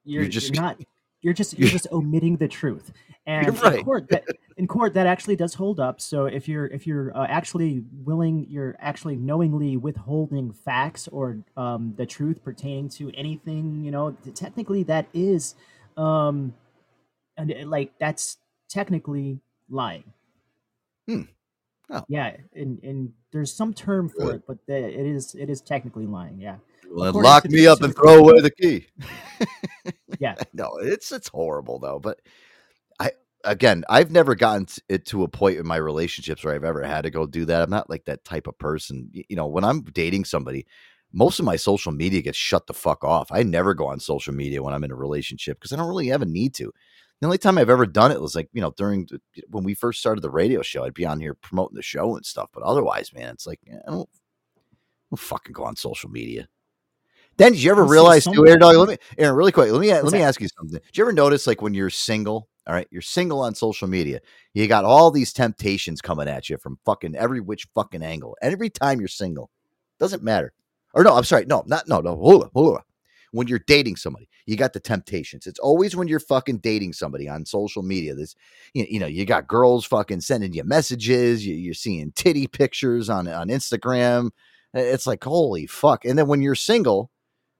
you're, 0.04 0.22
You're 0.22 0.30
just- 0.30 0.54
you're 0.54 0.62
not 0.62 0.78
you're 1.22 1.34
just 1.34 1.58
you're 1.58 1.68
just 1.68 1.86
omitting 1.92 2.36
the 2.36 2.48
truth 2.48 2.92
and 3.26 3.60
right. 3.62 3.78
in 3.80 3.84
court 3.84 4.08
that 4.08 4.24
in 4.56 4.66
court 4.66 4.94
that 4.94 5.06
actually 5.06 5.34
does 5.36 5.52
hold 5.54 5.80
up 5.80 6.00
so 6.00 6.26
if 6.26 6.46
you're 6.48 6.66
if 6.66 6.86
you're 6.86 7.16
uh, 7.16 7.26
actually 7.28 7.82
willing 8.04 8.46
you're 8.48 8.76
actually 8.80 9.16
knowingly 9.16 9.76
withholding 9.76 10.52
facts 10.52 11.08
or 11.08 11.36
um, 11.56 11.92
the 11.96 12.06
truth 12.06 12.42
pertaining 12.44 12.88
to 12.88 13.10
anything 13.16 13.82
you 13.84 13.90
know 13.90 14.12
technically 14.34 14.82
that 14.84 15.06
is 15.12 15.54
um 15.96 16.54
and 17.36 17.50
it- 17.50 17.66
like 17.68 17.92
that's 17.98 18.38
technically 18.68 19.40
lying 19.70 20.04
Hmm. 21.08 21.22
Oh. 21.90 22.04
yeah 22.08 22.36
and 22.54 22.78
and 22.84 23.12
there's 23.32 23.52
some 23.52 23.72
term 23.72 24.08
for 24.10 24.18
Really? 24.20 24.34
it 24.36 24.42
but 24.46 24.58
the, 24.66 24.76
it 24.76 25.06
is 25.06 25.34
it 25.34 25.48
is 25.50 25.60
technically 25.62 26.06
lying 26.06 26.38
yeah 26.38 26.56
Well, 26.90 27.12
lock 27.12 27.48
me 27.48 27.66
up 27.66 27.80
and 27.82 27.94
throw 27.94 28.18
away 28.18 28.40
the 28.40 28.50
key. 28.50 28.86
yeah 30.18 30.34
no, 30.52 30.76
it's 30.80 31.12
it's 31.12 31.28
horrible 31.28 31.78
though. 31.78 31.98
But 31.98 32.20
I 33.00 33.12
again, 33.44 33.84
I've 33.88 34.10
never 34.10 34.34
gotten 34.34 34.66
it 34.88 35.06
to 35.06 35.24
a 35.24 35.28
point 35.28 35.58
in 35.58 35.66
my 35.66 35.76
relationships 35.76 36.44
where 36.44 36.54
I've 36.54 36.64
ever 36.64 36.82
had 36.82 37.02
to 37.02 37.10
go 37.10 37.26
do 37.26 37.44
that. 37.46 37.62
I'm 37.62 37.70
not 37.70 37.90
like 37.90 38.04
that 38.06 38.24
type 38.24 38.46
of 38.46 38.58
person. 38.58 39.10
You 39.12 39.36
know, 39.36 39.46
when 39.46 39.64
I'm 39.64 39.82
dating 39.82 40.24
somebody, 40.24 40.66
most 41.12 41.38
of 41.38 41.44
my 41.44 41.56
social 41.56 41.92
media 41.92 42.22
gets 42.22 42.36
shut 42.38 42.66
the 42.66 42.74
fuck 42.74 43.02
off. 43.04 43.28
I 43.32 43.42
never 43.42 43.74
go 43.74 43.86
on 43.86 44.00
social 44.00 44.34
media 44.34 44.62
when 44.62 44.74
I'm 44.74 44.84
in 44.84 44.90
a 44.90 44.96
relationship 44.96 45.58
because 45.58 45.72
I 45.72 45.76
don't 45.76 45.88
really 45.88 46.08
have 46.08 46.22
a 46.22 46.26
need 46.26 46.54
to. 46.54 46.72
The 47.20 47.26
only 47.26 47.38
time 47.38 47.58
I've 47.58 47.70
ever 47.70 47.86
done 47.86 48.12
it 48.12 48.20
was 48.20 48.36
like, 48.36 48.48
you 48.52 48.60
know, 48.60 48.72
during 48.76 49.06
the, 49.06 49.20
when 49.48 49.64
we 49.64 49.74
first 49.74 49.98
started 49.98 50.20
the 50.20 50.30
radio 50.30 50.62
show, 50.62 50.84
I'd 50.84 50.94
be 50.94 51.06
on 51.06 51.18
here 51.18 51.34
promoting 51.34 51.74
the 51.74 51.82
show 51.82 52.14
and 52.14 52.24
stuff. 52.24 52.50
But 52.52 52.62
otherwise, 52.62 53.12
man, 53.12 53.34
it's 53.34 53.46
like, 53.46 53.60
eh, 53.66 53.76
I 53.86 53.90
don't, 53.90 54.08
I 54.08 55.10
don't 55.10 55.18
fucking 55.18 55.52
go 55.52 55.64
on 55.64 55.74
social 55.74 56.10
media. 56.10 56.48
Then 57.38 57.52
did 57.52 57.62
you 57.62 57.70
ever 57.70 57.84
realize 57.84 58.24
too, 58.24 58.46
Air 58.46 58.58
Dog? 58.58 58.76
Let 58.76 58.88
me, 58.88 58.96
Aaron, 59.16 59.36
really 59.36 59.52
quick. 59.52 59.70
Let 59.70 59.80
me 59.80 59.92
let 59.92 60.12
me 60.12 60.22
ask 60.22 60.40
you 60.40 60.48
something. 60.48 60.80
Did 60.84 60.96
you 60.96 61.04
ever 61.04 61.12
notice, 61.12 61.46
like, 61.46 61.62
when 61.62 61.72
you're 61.72 61.90
single? 61.90 62.48
All 62.66 62.74
right, 62.74 62.86
you're 62.90 63.00
single 63.00 63.40
on 63.40 63.54
social 63.54 63.88
media. 63.88 64.20
You 64.52 64.66
got 64.68 64.84
all 64.84 65.10
these 65.10 65.32
temptations 65.32 66.02
coming 66.02 66.28
at 66.28 66.50
you 66.50 66.58
from 66.58 66.78
fucking 66.84 67.14
every 67.16 67.40
which 67.40 67.66
fucking 67.74 68.02
angle. 68.02 68.36
And 68.42 68.52
every 68.52 68.68
time 68.68 68.98
you're 69.00 69.08
single, 69.08 69.50
doesn't 69.98 70.22
matter. 70.22 70.52
Or 70.92 71.02
no, 71.02 71.14
I'm 71.16 71.24
sorry, 71.24 71.46
no, 71.46 71.64
not 71.66 71.88
no, 71.88 72.00
no. 72.00 72.16
Hold 72.16 72.42
on, 72.42 72.50
hold 72.52 72.76
on. 72.76 72.82
when 73.32 73.46
you're 73.46 73.60
dating 73.66 73.96
somebody, 73.96 74.28
you 74.46 74.56
got 74.56 74.72
the 74.72 74.80
temptations. 74.80 75.46
It's 75.46 75.58
always 75.58 75.94
when 75.94 76.08
you're 76.08 76.20
fucking 76.20 76.58
dating 76.58 76.92
somebody 76.94 77.28
on 77.28 77.44
social 77.44 77.82
media. 77.82 78.14
This, 78.14 78.34
you, 78.74 78.86
you 78.88 79.00
know, 79.00 79.06
you 79.06 79.24
got 79.24 79.48
girls 79.48 79.84
fucking 79.84 80.20
sending 80.20 80.52
you 80.52 80.64
messages. 80.64 81.46
You, 81.46 81.54
you're 81.54 81.74
seeing 81.74 82.12
titty 82.12 82.46
pictures 82.46 83.08
on 83.10 83.28
on 83.28 83.48
Instagram. 83.48 84.30
It's 84.74 85.06
like 85.06 85.24
holy 85.24 85.66
fuck. 85.66 86.04
And 86.04 86.18
then 86.18 86.28
when 86.28 86.42
you're 86.42 86.54
single, 86.54 87.10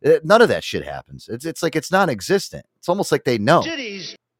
eh, 0.04 0.18
none 0.24 0.42
of 0.42 0.48
that 0.48 0.64
shit 0.64 0.84
happens. 0.84 1.28
It's 1.28 1.44
it's 1.44 1.62
like 1.62 1.76
it's 1.76 1.90
non-existent. 1.92 2.66
It's 2.76 2.88
almost 2.88 3.12
like 3.12 3.24
they 3.24 3.38
know. 3.38 3.64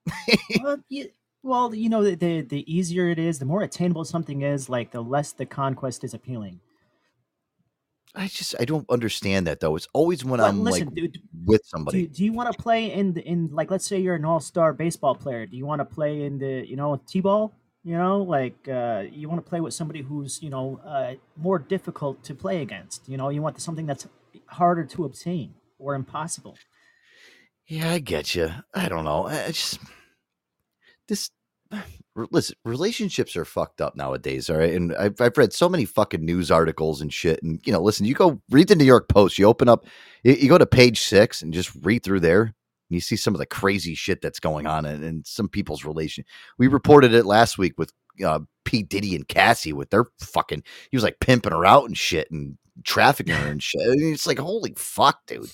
well, 0.62 0.78
you, 0.88 1.10
well, 1.42 1.74
you 1.74 1.88
know, 1.88 2.02
the, 2.02 2.14
the 2.14 2.40
the 2.42 2.72
easier 2.72 3.08
it 3.08 3.18
is, 3.18 3.38
the 3.38 3.44
more 3.44 3.62
attainable 3.62 4.04
something 4.04 4.42
is, 4.42 4.68
like 4.68 4.90
the 4.90 5.02
less 5.02 5.32
the 5.32 5.46
conquest 5.46 6.04
is 6.04 6.14
appealing. 6.14 6.60
I 8.14 8.26
just 8.26 8.54
I 8.58 8.64
don't 8.64 8.88
understand 8.90 9.46
that 9.46 9.60
though. 9.60 9.76
It's 9.76 9.86
always 9.92 10.24
when 10.24 10.40
Well, 10.40 10.48
I'm 10.48 10.62
listen, 10.62 10.86
like 10.86 10.94
dude, 10.94 11.18
with 11.44 11.62
Do, 11.62 11.68
somebody. 11.68 12.06
do 12.06 12.24
you 12.24 12.32
want 12.32 12.50
to 12.52 12.60
play 12.60 12.92
in 12.92 13.12
the, 13.12 13.22
in 13.22 13.50
like 13.52 13.70
let's 13.70 13.86
say 13.86 13.98
you're 13.98 14.14
an 14.14 14.24
all-star 14.24 14.72
baseball 14.72 15.14
player? 15.14 15.46
Do 15.46 15.56
you 15.56 15.66
want 15.66 15.80
to 15.80 15.84
play 15.84 16.22
in 16.24 16.38
the 16.38 16.66
you 16.66 16.76
know 16.76 17.00
t-ball? 17.06 17.54
You 17.84 17.96
know, 17.96 18.22
like 18.22 18.68
uh, 18.68 19.04
you 19.10 19.28
want 19.28 19.44
to 19.44 19.48
play 19.48 19.60
with 19.60 19.72
somebody 19.72 20.02
who's 20.02 20.42
you 20.42 20.50
know 20.50 20.80
uh, 20.84 21.14
more 21.36 21.58
difficult 21.58 22.24
to 22.24 22.34
play 22.34 22.62
against. 22.62 23.08
You 23.08 23.16
know, 23.16 23.28
you 23.28 23.40
want 23.40 23.60
something 23.60 23.86
that's 23.86 24.06
harder 24.46 24.84
to 24.84 25.04
obtain 25.04 25.54
or 25.78 25.94
impossible. 25.94 26.56
Yeah, 27.66 27.90
I 27.90 27.98
get 27.98 28.34
you. 28.34 28.50
I 28.74 28.88
don't 28.88 29.04
know. 29.04 29.26
I 29.26 29.48
just 29.48 29.78
this. 31.06 31.30
Listen, 32.16 32.56
relationships 32.64 33.36
are 33.36 33.44
fucked 33.44 33.80
up 33.80 33.94
nowadays. 33.94 34.48
All 34.48 34.56
right, 34.56 34.72
and 34.72 34.94
I've 34.96 35.20
I've 35.20 35.36
read 35.36 35.52
so 35.52 35.68
many 35.68 35.84
fucking 35.84 36.24
news 36.24 36.50
articles 36.50 37.00
and 37.00 37.12
shit. 37.12 37.42
And 37.42 37.60
you 37.64 37.72
know, 37.72 37.80
listen, 37.80 38.06
you 38.06 38.14
go 38.14 38.40
read 38.50 38.68
the 38.68 38.74
New 38.74 38.84
York 38.84 39.08
Post. 39.08 39.38
You 39.38 39.46
open 39.46 39.68
up, 39.68 39.86
you, 40.24 40.32
you 40.32 40.48
go 40.48 40.58
to 40.58 40.66
page 40.66 41.00
six 41.00 41.42
and 41.42 41.52
just 41.52 41.70
read 41.82 42.02
through 42.02 42.20
there. 42.20 42.42
And 42.42 42.94
you 42.94 43.00
see 43.00 43.16
some 43.16 43.34
of 43.34 43.38
the 43.38 43.46
crazy 43.46 43.94
shit 43.94 44.22
that's 44.22 44.40
going 44.40 44.66
on 44.66 44.86
in, 44.86 45.02
in 45.04 45.22
some 45.24 45.48
people's 45.48 45.84
relation. 45.84 46.24
We 46.56 46.68
reported 46.68 47.12
it 47.12 47.26
last 47.26 47.58
week 47.58 47.74
with 47.76 47.92
uh, 48.24 48.40
P 48.64 48.82
Diddy 48.82 49.14
and 49.16 49.26
Cassie 49.28 49.72
with 49.72 49.90
their 49.90 50.06
fucking. 50.20 50.62
He 50.90 50.96
was 50.96 51.04
like 51.04 51.20
pimping 51.20 51.52
her 51.52 51.64
out 51.66 51.84
and 51.86 51.96
shit 51.96 52.30
and 52.30 52.56
trafficking 52.84 53.34
her 53.34 53.50
and 53.50 53.62
shit. 53.62 53.80
Mean, 53.98 54.12
it's 54.14 54.26
like 54.26 54.38
holy 54.38 54.74
fuck, 54.76 55.20
dude. 55.26 55.50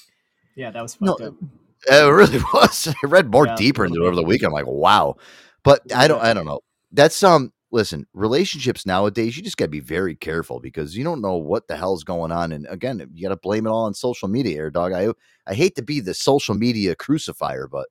Yeah, 0.56 0.70
that 0.70 0.82
was 0.82 0.96
No, 1.00 1.14
up. 1.14 1.20
It 1.86 2.10
really 2.10 2.38
was. 2.54 2.88
I 3.02 3.06
read 3.06 3.30
more 3.30 3.46
Yeah, 3.46 3.56
deeper 3.56 3.84
into 3.84 4.02
it 4.02 4.06
over 4.06 4.16
the 4.16 4.22
weekend. 4.22 4.48
I'm 4.48 4.52
like, 4.54 4.66
wow. 4.66 5.16
But 5.62 5.82
I 5.94 6.08
don't. 6.08 6.22
I 6.22 6.32
don't 6.34 6.46
know. 6.46 6.60
That's 6.92 7.22
um. 7.22 7.52
Listen, 7.70 8.06
relationships 8.14 8.86
nowadays, 8.86 9.36
you 9.36 9.42
just 9.42 9.56
got 9.56 9.64
to 9.64 9.70
be 9.70 9.80
very 9.80 10.14
careful 10.14 10.60
because 10.60 10.96
you 10.96 11.02
don't 11.02 11.20
know 11.20 11.34
what 11.34 11.66
the 11.66 11.76
hell's 11.76 12.04
going 12.04 12.30
on. 12.30 12.52
And 12.52 12.68
again, 12.70 13.04
you 13.12 13.22
got 13.22 13.30
to 13.30 13.36
blame 13.36 13.66
it 13.66 13.70
all 13.70 13.86
on 13.86 13.94
social 13.94 14.28
media, 14.28 14.56
air 14.58 14.70
dog. 14.70 14.92
I 14.92 15.08
I 15.46 15.54
hate 15.54 15.74
to 15.76 15.82
be 15.82 15.98
the 16.00 16.14
social 16.14 16.54
media 16.54 16.94
crucifier, 16.94 17.66
but 17.66 17.88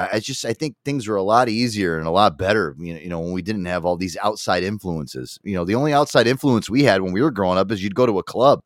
I, 0.00 0.16
I 0.16 0.20
just 0.20 0.44
I 0.44 0.52
think 0.52 0.76
things 0.84 1.06
were 1.06 1.16
a 1.16 1.22
lot 1.22 1.48
easier 1.48 1.98
and 1.98 2.06
a 2.06 2.10
lot 2.10 2.38
better. 2.38 2.74
You 2.78 2.94
know, 2.94 3.00
you 3.00 3.08
know, 3.08 3.20
when 3.20 3.32
we 3.32 3.42
didn't 3.42 3.66
have 3.66 3.84
all 3.84 3.96
these 3.96 4.16
outside 4.18 4.62
influences. 4.62 5.38
You 5.42 5.54
know, 5.54 5.64
the 5.64 5.74
only 5.74 5.92
outside 5.92 6.26
influence 6.26 6.70
we 6.70 6.82
had 6.82 7.02
when 7.02 7.12
we 7.12 7.22
were 7.22 7.30
growing 7.30 7.58
up 7.58 7.70
is 7.70 7.82
you'd 7.82 7.94
go 7.94 8.06
to 8.06 8.18
a 8.18 8.22
club. 8.22 8.62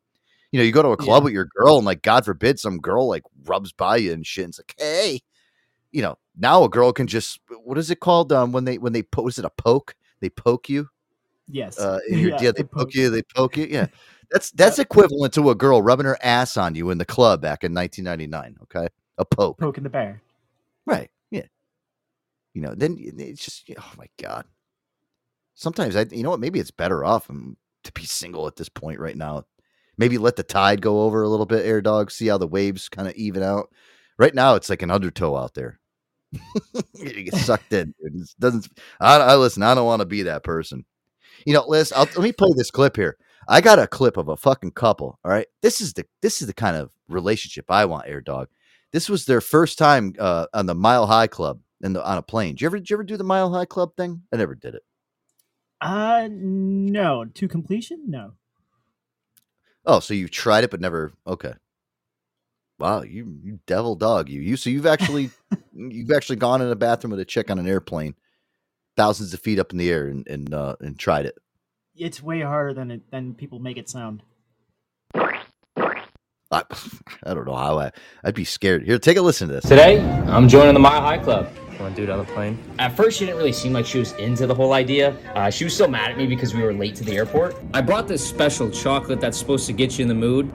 You 0.51 0.59
know, 0.59 0.63
you 0.63 0.71
go 0.71 0.83
to 0.83 0.89
a 0.89 0.97
club 0.97 1.25
with 1.25 1.33
your 1.33 1.49
girl, 1.57 1.77
and 1.77 1.85
like 1.85 2.01
God 2.01 2.23
forbid, 2.23 2.59
some 2.59 2.77
girl 2.77 3.09
like 3.09 3.23
rubs 3.43 3.73
by 3.73 3.97
you 3.97 4.13
and 4.13 4.25
shit. 4.25 4.45
And 4.45 4.51
it's 4.51 4.59
like, 4.59 4.73
hey, 4.77 5.19
you 5.91 6.01
know, 6.01 6.17
now 6.37 6.63
a 6.63 6.69
girl 6.69 6.93
can 6.93 7.07
just 7.07 7.39
what 7.63 7.77
is 7.77 7.91
it 7.91 7.99
called? 7.99 8.31
Um, 8.31 8.53
when 8.53 8.63
they 8.63 8.77
when 8.77 8.93
they 8.93 9.03
po- 9.03 9.23
was 9.23 9.37
it 9.37 9.45
a 9.45 9.49
poke? 9.49 9.95
They 10.21 10.29
poke 10.29 10.69
you. 10.69 10.87
Yes. 11.47 11.77
Uh, 11.77 11.99
Yeah, 12.09 12.37
yeah, 12.41 12.51
they 12.51 12.63
poke 12.63 12.71
poke. 12.71 12.95
you. 12.95 13.09
They 13.09 13.21
poke 13.35 13.57
you. 13.57 13.67
Yeah, 13.69 13.87
that's 14.31 14.51
that's 14.51 14.79
equivalent 14.79 15.33
to 15.33 15.49
a 15.49 15.55
girl 15.55 15.81
rubbing 15.81 16.05
her 16.05 16.17
ass 16.23 16.55
on 16.55 16.75
you 16.75 16.89
in 16.89 16.97
the 16.97 17.05
club 17.05 17.41
back 17.41 17.63
in 17.63 17.73
1999. 17.73 18.57
Okay, 18.63 18.87
a 19.17 19.25
poke. 19.25 19.59
Poking 19.59 19.83
the 19.83 19.89
bear. 19.89 20.21
Right. 20.85 21.09
You 22.55 22.61
know, 22.61 22.73
then 22.73 22.97
it's 22.99 23.43
just 23.43 23.69
oh 23.77 23.91
my 23.97 24.07
god. 24.19 24.45
Sometimes 25.55 25.95
I, 25.95 26.05
you 26.09 26.23
know 26.23 26.29
what? 26.31 26.39
Maybe 26.39 26.59
it's 26.59 26.71
better 26.71 27.03
off 27.03 27.29
um, 27.29 27.57
to 27.83 27.91
be 27.91 28.05
single 28.05 28.47
at 28.47 28.55
this 28.55 28.69
point 28.69 28.99
right 28.99 29.15
now. 29.15 29.43
Maybe 29.97 30.17
let 30.17 30.37
the 30.37 30.43
tide 30.43 30.81
go 30.81 31.01
over 31.03 31.21
a 31.21 31.27
little 31.29 31.45
bit, 31.45 31.65
air 31.65 31.81
dog. 31.81 32.11
See 32.11 32.27
how 32.27 32.37
the 32.37 32.47
waves 32.47 32.87
kind 32.87 33.09
of 33.09 33.13
even 33.15 33.43
out. 33.43 33.69
Right 34.17 34.33
now, 34.33 34.55
it's 34.55 34.69
like 34.69 34.81
an 34.81 34.89
undertow 34.89 35.35
out 35.35 35.53
there. 35.53 35.79
you 36.93 37.23
get 37.23 37.35
sucked 37.35 37.73
in. 37.73 37.93
It 37.99 38.29
doesn't. 38.39 38.69
I, 39.01 39.17
I 39.17 39.35
listen. 39.35 39.61
I 39.61 39.75
don't 39.75 39.85
want 39.85 39.99
to 39.99 40.05
be 40.05 40.23
that 40.23 40.43
person. 40.45 40.85
You 41.45 41.53
know, 41.53 41.67
Liz. 41.67 41.91
I'll, 41.91 42.05
let 42.05 42.19
me 42.19 42.31
play 42.31 42.51
this 42.55 42.71
clip 42.71 42.95
here. 42.95 43.17
I 43.49 43.59
got 43.59 43.79
a 43.79 43.87
clip 43.87 44.15
of 44.15 44.29
a 44.29 44.37
fucking 44.37 44.71
couple. 44.71 45.19
All 45.25 45.31
right, 45.31 45.47
this 45.61 45.81
is 45.81 45.91
the 45.91 46.05
this 46.21 46.41
is 46.41 46.47
the 46.47 46.53
kind 46.53 46.77
of 46.77 46.89
relationship 47.09 47.65
I 47.69 47.83
want, 47.83 48.07
air 48.07 48.21
dog. 48.21 48.47
This 48.93 49.09
was 49.09 49.25
their 49.25 49.41
first 49.41 49.77
time 49.77 50.13
uh, 50.19 50.45
on 50.53 50.67
the 50.67 50.75
Mile 50.75 51.05
High 51.05 51.27
Club 51.27 51.59
and 51.81 51.97
on 51.97 52.17
a 52.17 52.21
plane. 52.21 52.53
Did 52.53 52.61
you 52.61 52.67
ever 52.67 52.77
did 52.79 52.89
you 52.89 52.95
ever 52.95 53.03
do 53.03 53.17
the 53.17 53.23
Mile 53.23 53.53
High 53.53 53.65
Club 53.65 53.95
thing? 53.95 54.23
I 54.33 54.37
never 54.37 54.55
did 54.55 54.75
it. 54.75 54.83
Uh, 55.81 56.27
no. 56.31 57.25
To 57.25 57.47
completion, 57.47 58.03
no. 58.07 58.33
Oh, 59.85 59.99
so 59.99 60.13
you've 60.13 60.31
tried 60.31 60.63
it 60.63 60.71
but 60.71 60.81
never. 60.81 61.13
Okay. 61.27 61.53
Wow, 62.79 63.03
you 63.03 63.37
you 63.43 63.59
devil 63.67 63.95
dog. 63.95 64.29
You 64.29 64.41
you 64.41 64.57
so 64.57 64.69
you've 64.69 64.85
actually 64.85 65.29
you've 65.73 66.11
actually 66.11 66.35
gone 66.37 66.61
in 66.61 66.69
a 66.69 66.75
bathroom 66.75 67.11
with 67.11 67.19
a 67.19 67.25
chick 67.25 67.49
on 67.49 67.59
an 67.59 67.67
airplane, 67.67 68.15
thousands 68.97 69.33
of 69.33 69.39
feet 69.39 69.59
up 69.59 69.71
in 69.71 69.77
the 69.77 69.89
air, 69.89 70.07
and 70.07 70.27
and 70.27 70.53
uh, 70.53 70.75
and 70.81 70.99
tried 70.99 71.25
it. 71.25 71.37
It's 71.95 72.21
way 72.21 72.41
harder 72.41 72.73
than 72.73 72.91
it 72.91 73.11
than 73.11 73.33
people 73.33 73.59
make 73.59 73.77
it 73.77 73.87
sound. 73.87 74.23
I, 76.51 76.63
I 77.23 77.33
don't 77.33 77.45
know 77.45 77.55
how 77.55 77.79
I 77.79 77.91
I'd 78.23 78.35
be 78.35 78.43
scared. 78.43 78.83
Here, 78.83 78.99
take 78.99 79.17
a 79.17 79.21
listen 79.21 79.47
to 79.47 79.53
this. 79.53 79.65
Today, 79.65 80.01
I'm 80.01 80.49
joining 80.49 80.73
the 80.73 80.79
Mile 80.79 81.01
High 81.01 81.19
Club. 81.19 81.49
Want 81.79 81.95
to 81.95 82.01
do 82.01 82.03
it 82.03 82.09
on 82.09 82.19
the 82.19 82.31
plane? 82.33 82.57
At 82.79 82.95
first, 82.95 83.19
she 83.19 83.25
didn't 83.25 83.37
really 83.37 83.51
seem 83.51 83.73
like 83.73 83.85
she 83.85 83.99
was 83.99 84.13
into 84.13 84.47
the 84.47 84.55
whole 84.55 84.73
idea. 84.73 85.15
Uh, 85.35 85.49
she 85.49 85.65
was 85.65 85.73
still 85.73 85.89
mad 85.89 86.11
at 86.11 86.17
me 86.17 86.25
because 86.25 86.53
we 86.53 86.63
were 86.63 86.73
late 86.73 86.95
to 86.95 87.03
the 87.03 87.15
airport. 87.15 87.55
I 87.73 87.81
brought 87.81 88.07
this 88.07 88.25
special 88.25 88.69
chocolate 88.71 89.19
that's 89.19 89.37
supposed 89.37 89.67
to 89.67 89.73
get 89.73 89.99
you 89.99 90.03
in 90.03 90.07
the 90.07 90.15
mood, 90.15 90.51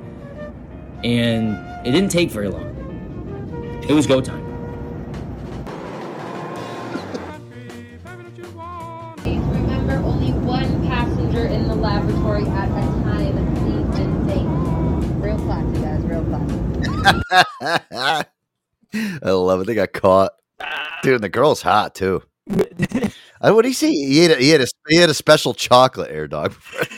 and 1.05 1.57
it 1.87 1.93
didn't 1.93 2.11
take 2.11 2.31
very 2.31 2.49
long. 2.49 2.67
It 3.89 3.93
was 3.93 4.07
go 4.07 4.21
time. 4.21 4.47
Remember, 9.25 9.97
only 10.07 10.33
one 10.33 10.87
passenger 10.87 11.47
in 11.47 11.69
the 11.69 11.75
laboratory 11.75 12.45
at 12.47 12.69
a 12.69 12.81
time. 13.03 13.55
Please 13.57 13.99
and 13.99 14.31
safe. 14.31 15.23
Real 15.23 15.37
classy, 15.39 15.81
guys. 15.83 16.03
Real 16.05 16.25
classy. 16.25 18.25
I 19.23 19.31
love 19.31 19.61
it. 19.61 19.67
They 19.67 19.75
got 19.75 19.93
caught, 19.93 20.33
dude. 21.03 21.15
And 21.15 21.25
the 21.25 21.29
girl's 21.29 21.63
hot 21.63 21.95
too. 21.95 22.23
Uh, 23.43 23.55
what 23.55 23.63
did 23.63 23.69
he 23.69 23.73
say? 23.75 23.91
He 23.91 24.19
had 24.19 24.33
a, 24.33 24.37
he 24.37 24.51
had 24.51 24.61
a 24.61 24.67
he 24.89 24.97
had 24.97 25.09
a 25.09 25.15
special 25.15 25.55
chocolate 25.55 26.11
air 26.11 26.29
dog. 26.29 26.55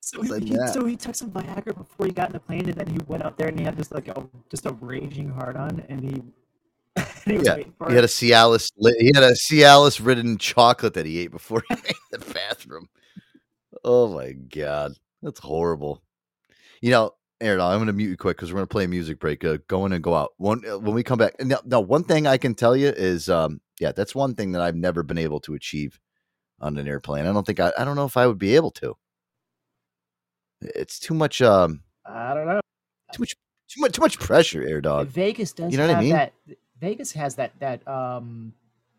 So 0.00 0.22
he, 0.22 0.28
Said 0.28 0.42
he- 0.44 0.56
so 0.68 0.84
he 0.84 0.94
took 0.94 1.16
some 1.16 1.32
Viagra 1.32 1.76
before 1.76 2.06
he 2.06 2.12
got 2.12 2.28
in 2.28 2.34
the 2.34 2.38
plane, 2.38 2.66
and 2.68 2.74
then 2.74 2.86
he 2.86 2.98
went 3.08 3.24
out 3.24 3.36
there 3.36 3.48
and 3.48 3.58
he 3.58 3.64
had 3.64 3.76
just 3.76 3.90
like 3.92 4.06
a 4.06 4.24
just 4.48 4.64
a 4.64 4.70
raging 4.74 5.28
hard 5.28 5.56
on, 5.56 5.84
and 5.88 6.00
he, 6.00 6.22
and 6.96 7.06
he 7.24 7.38
was 7.38 7.46
Yeah, 7.48 7.56
waiting 7.56 7.74
for 7.76 7.88
he 7.88 7.96
had 7.96 8.04
a. 8.04 8.06
Cialis. 8.06 8.70
He 9.00 9.10
had 9.12 9.24
a 9.24 9.32
Cialis 9.32 9.98
ridden 10.04 10.38
chocolate 10.38 10.94
that 10.94 11.06
he 11.06 11.18
ate 11.18 11.32
before 11.32 11.64
he 11.68 11.74
made 11.74 11.94
the 12.12 12.18
bathroom. 12.32 12.88
Oh 13.82 14.06
my 14.14 14.30
god, 14.30 14.92
that's 15.22 15.40
horrible. 15.40 16.04
You 16.80 16.92
know, 16.92 17.14
Aaron, 17.40 17.60
I'm 17.60 17.78
going 17.78 17.86
to 17.88 17.92
mute 17.92 18.08
you 18.08 18.16
quick 18.16 18.36
because 18.36 18.50
we're 18.52 18.58
going 18.58 18.66
to 18.68 18.72
play 18.72 18.84
a 18.84 18.88
music 18.88 19.18
break. 19.20 19.44
Uh, 19.44 19.58
go 19.68 19.84
in 19.84 19.92
and 19.92 20.02
go 20.02 20.14
out. 20.14 20.32
One 20.38 20.62
uh, 20.68 20.78
when 20.78 20.94
we 20.94 21.02
come 21.02 21.18
back. 21.18 21.34
No, 21.40 21.58
no, 21.64 21.80
one 21.80 22.04
thing 22.04 22.26
I 22.26 22.38
can 22.38 22.54
tell 22.54 22.74
you 22.76 22.88
is, 22.88 23.28
um, 23.28 23.60
yeah, 23.78 23.92
that's 23.92 24.14
one 24.14 24.34
thing 24.34 24.52
that 24.52 24.62
I've 24.62 24.76
never 24.76 25.02
been 25.02 25.18
able 25.18 25.40
to 25.40 25.54
achieve 25.54 26.00
on 26.60 26.78
an 26.78 26.88
airplane. 26.88 27.26
I 27.26 27.32
don't 27.32 27.46
think 27.46 27.60
I. 27.60 27.72
I 27.76 27.84
don't 27.84 27.96
know 27.96 28.06
if 28.06 28.16
I 28.16 28.26
would 28.26 28.38
be 28.38 28.56
able 28.56 28.70
to. 28.72 28.94
It's 30.62 30.98
too 30.98 31.12
much. 31.14 31.42
Um, 31.42 31.82
I 32.06 32.32
don't 32.32 32.46
know. 32.46 32.60
too 33.12 33.20
much. 33.20 33.34
Too 33.68 33.80
much. 33.80 33.92
Too 33.92 34.00
much 34.00 34.18
pressure, 34.18 34.66
air 34.66 34.80
dog. 34.80 35.08
Vegas 35.08 35.52
does 35.52 35.72
You 35.72 35.78
know 35.78 35.86
what 35.88 35.96
I 35.96 36.00
mean? 36.00 36.12
that. 36.12 36.32
Vegas 36.80 37.12
has 37.12 37.34
that 37.36 37.52
that 37.60 37.86
um 37.88 38.54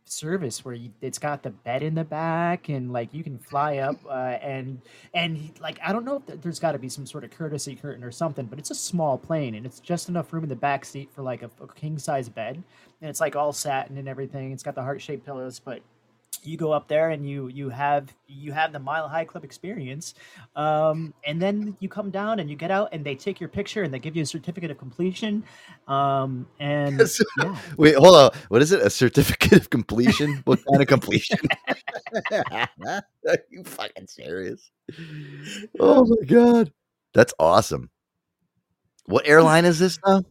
service 0.10 0.64
where 0.64 0.74
you, 0.74 0.91
it's 1.01 1.20
got 1.20 1.43
the 1.43 1.49
bed 1.49 1.84
in 1.84 1.95
the 1.95 2.03
back 2.03 2.70
and 2.70 2.91
like 2.91 3.14
you 3.14 3.24
can 3.24 3.38
fly 3.38 3.78
up 3.78 3.97
uh, 4.10 4.38
and 4.41 4.82
and 5.14 5.51
like 5.60 5.80
I 5.84 5.91
don't 5.91 6.05
know 6.05 6.18
if 6.18 6.26
th- 6.26 6.41
there's 6.41 6.60
got 6.60 6.74
to 6.74 6.80
be 6.80 6.89
some 6.89 7.05
sort 7.05 7.24
of 7.24 7.32
courtesy 7.32 7.76
curtain 7.76 8.03
or 8.03 8.12
something, 8.12 8.45
but 8.45 8.60
it's 8.60 8.72
a 8.72 8.76
small 8.76 9.18
plane 9.18 9.55
and 9.55 9.66
it's 9.66 9.80
just 9.80 10.10
enough 10.10 10.32
room 10.34 10.43
in 10.43 10.49
the 10.49 10.55
back 10.55 10.86
seat 10.86 11.12
for 11.12 11.22
like 11.22 11.41
a, 11.41 11.51
a 11.62 11.68
king 11.74 11.97
size 11.97 12.30
bed 12.30 12.62
and 13.01 13.10
it's 13.10 13.22
like 13.22 13.36
all 13.36 13.53
satin 13.53 13.97
and 13.97 14.08
everything. 14.08 14.51
It's 14.51 14.64
got 14.64 14.76
the 14.76 14.84
heart 14.84 15.01
shaped 15.01 15.26
pillows, 15.26 15.60
but 15.60 15.82
you 16.44 16.58
go 16.58 16.72
up 16.72 16.88
there 16.88 17.10
and 17.10 17.28
you 17.28 17.48
you 17.48 17.70
have 17.70 18.14
you 18.28 18.52
have 18.52 18.72
the 18.72 18.80
mile 18.80 19.08
high 19.08 19.26
club 19.26 19.44
experience 19.44 20.14
um, 20.56 21.14
and 21.26 21.42
then 21.42 21.76
you 21.80 21.90
come 21.90 22.10
down 22.10 22.40
and 22.40 22.50
you 22.50 22.56
get 22.56 22.72
out 22.72 22.90
and 22.92 23.06
they 23.06 23.16
take 23.16 23.40
your 23.40 23.50
picture 23.50 23.84
and 23.84 23.94
they 23.94 24.00
give 24.00 24.16
you 24.16 24.24
a 24.24 24.26
certificate 24.26 24.72
of 24.72 24.78
completion 24.78 25.44
um, 25.88 26.48
and 26.60 27.02
yeah 27.42 27.58
Wait, 27.78 27.96
hold 27.96 28.16
on. 28.16 28.32
What 28.50 28.62
is 28.62 28.72
it? 28.72 28.82
A 28.82 28.90
certificate 28.90 29.54
of 29.54 29.70
completion? 29.70 30.42
What 30.46 30.60
kind 30.70 30.82
of 30.82 30.88
completion? 30.88 31.38
Are 32.32 33.38
you 33.50 33.64
fucking 33.64 34.08
serious? 34.08 34.72
Oh 35.80 36.06
my 36.06 36.26
god, 36.26 36.72
that's 37.14 37.34
awesome. 37.40 37.90
What 39.06 39.28
airline 39.28 39.66
is 39.66 39.80
this 39.80 40.00
now? 40.06 40.24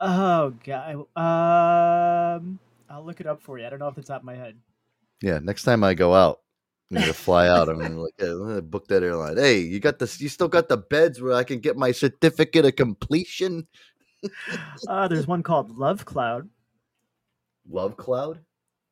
Oh 0.00 0.54
god. 0.64 1.06
Um, 1.16 2.58
I'll 2.90 3.04
look 3.04 3.20
it 3.20 3.26
up 3.26 3.42
for 3.42 3.58
you. 3.58 3.66
I 3.66 3.70
don't 3.70 3.78
know 3.78 3.86
off 3.86 3.94
the 3.94 4.02
top 4.02 4.20
of 4.20 4.24
my 4.24 4.34
head. 4.34 4.56
Yeah, 5.22 5.38
next 5.38 5.62
time 5.62 5.84
I 5.84 5.94
go 5.94 6.14
out, 6.14 6.40
I'm 6.90 7.00
gonna 7.00 7.12
fly 7.14 7.48
out. 7.48 7.68
I'm 7.68 7.78
gonna 7.78 8.00
like, 8.00 8.14
hey, 8.18 8.28
I'm 8.28 8.46
gonna 8.46 8.62
book 8.62 8.88
that 8.88 9.02
airline. 9.02 9.36
Hey, 9.36 9.60
you 9.60 9.80
got 9.80 9.98
this? 9.98 10.20
You 10.20 10.28
still 10.28 10.48
got 10.48 10.68
the 10.68 10.76
beds 10.76 11.20
where 11.20 11.32
I 11.32 11.44
can 11.44 11.60
get 11.60 11.76
my 11.76 11.92
certificate 11.92 12.64
of 12.66 12.76
completion? 12.76 13.66
Uh, 14.86 15.08
there's 15.08 15.26
one 15.26 15.42
called 15.42 15.76
Love 15.76 16.04
Cloud. 16.04 16.48
Love 17.68 17.96
Cloud. 17.96 18.38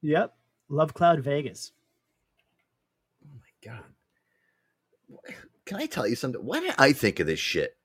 Yep, 0.02 0.34
Love 0.68 0.92
Cloud 0.92 1.20
Vegas. 1.20 1.70
Oh 3.24 3.38
my 3.38 3.72
god. 3.72 3.84
Can 5.66 5.76
I 5.76 5.86
tell 5.86 6.08
you 6.08 6.16
something? 6.16 6.44
Why 6.44 6.58
did 6.58 6.74
I 6.78 6.92
think 6.92 7.20
of 7.20 7.28
this 7.28 7.38
shit 7.38 7.76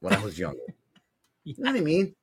when 0.00 0.14
I 0.14 0.20
was 0.20 0.38
younger? 0.38 0.58
You 1.44 1.54
know 1.58 1.70
what 1.70 1.78
I 1.78 1.84
mean? 1.84 2.14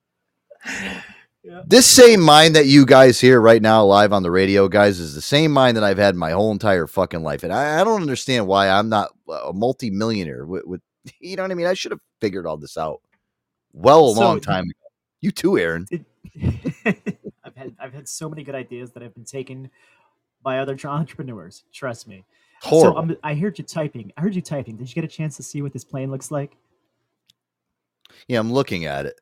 This 1.65 1.85
same 1.85 2.21
mind 2.21 2.55
that 2.55 2.67
you 2.67 2.85
guys 2.85 3.19
hear 3.19 3.41
right 3.41 3.61
now 3.61 3.83
live 3.83 4.13
on 4.13 4.23
the 4.23 4.31
radio, 4.31 4.67
guys, 4.69 4.99
is 4.99 5.13
the 5.13 5.21
same 5.21 5.51
mind 5.51 5.75
that 5.75 5.83
I've 5.83 5.97
had 5.97 6.15
my 6.15 6.31
whole 6.31 6.51
entire 6.51 6.87
fucking 6.87 7.21
life. 7.21 7.43
And 7.43 7.51
I, 7.51 7.81
I 7.81 7.83
don't 7.83 8.01
understand 8.01 8.47
why 8.47 8.69
I'm 8.69 8.87
not 8.87 9.11
a 9.27 9.51
multimillionaire 9.51 10.45
with, 10.45 10.65
with, 10.65 10.81
you 11.19 11.35
know 11.35 11.43
what 11.43 11.51
I 11.51 11.55
mean? 11.55 11.67
I 11.67 11.73
should 11.73 11.91
have 11.91 11.99
figured 12.21 12.45
all 12.45 12.57
this 12.57 12.77
out 12.77 13.01
well 13.73 14.11
a 14.11 14.15
So- 14.15 14.21
long 14.21 14.39
time 14.39 14.63
ago. 14.65 14.73
You 15.21 15.31
too, 15.31 15.57
Aaron. 15.57 15.85
I've 16.85 17.55
had 17.55 17.75
I've 17.79 17.93
had 17.93 18.09
so 18.09 18.29
many 18.29 18.43
good 18.43 18.55
ideas 18.55 18.91
that 18.91 19.01
have 19.03 19.13
been 19.13 19.23
taken 19.23 19.69
by 20.43 20.59
other 20.59 20.77
entrepreneurs. 20.85 21.63
Trust 21.71 22.07
me. 22.09 22.25
Horrible. 22.61 22.93
So 22.93 22.97
um, 22.99 23.17
I 23.23 23.33
heard 23.35 23.57
you 23.57 23.63
typing. 23.63 24.11
I 24.17 24.21
heard 24.21 24.35
you 24.35 24.41
typing. 24.41 24.75
Did 24.75 24.89
you 24.89 24.95
get 24.95 25.03
a 25.05 25.07
chance 25.07 25.37
to 25.37 25.43
see 25.43 25.61
what 25.61 25.71
this 25.71 25.85
plane 25.85 26.11
looks 26.11 26.29
like? 26.29 26.57
Yeah, 28.27 28.39
I'm 28.39 28.51
looking 28.51 28.83
at 28.85 29.05
it. 29.05 29.19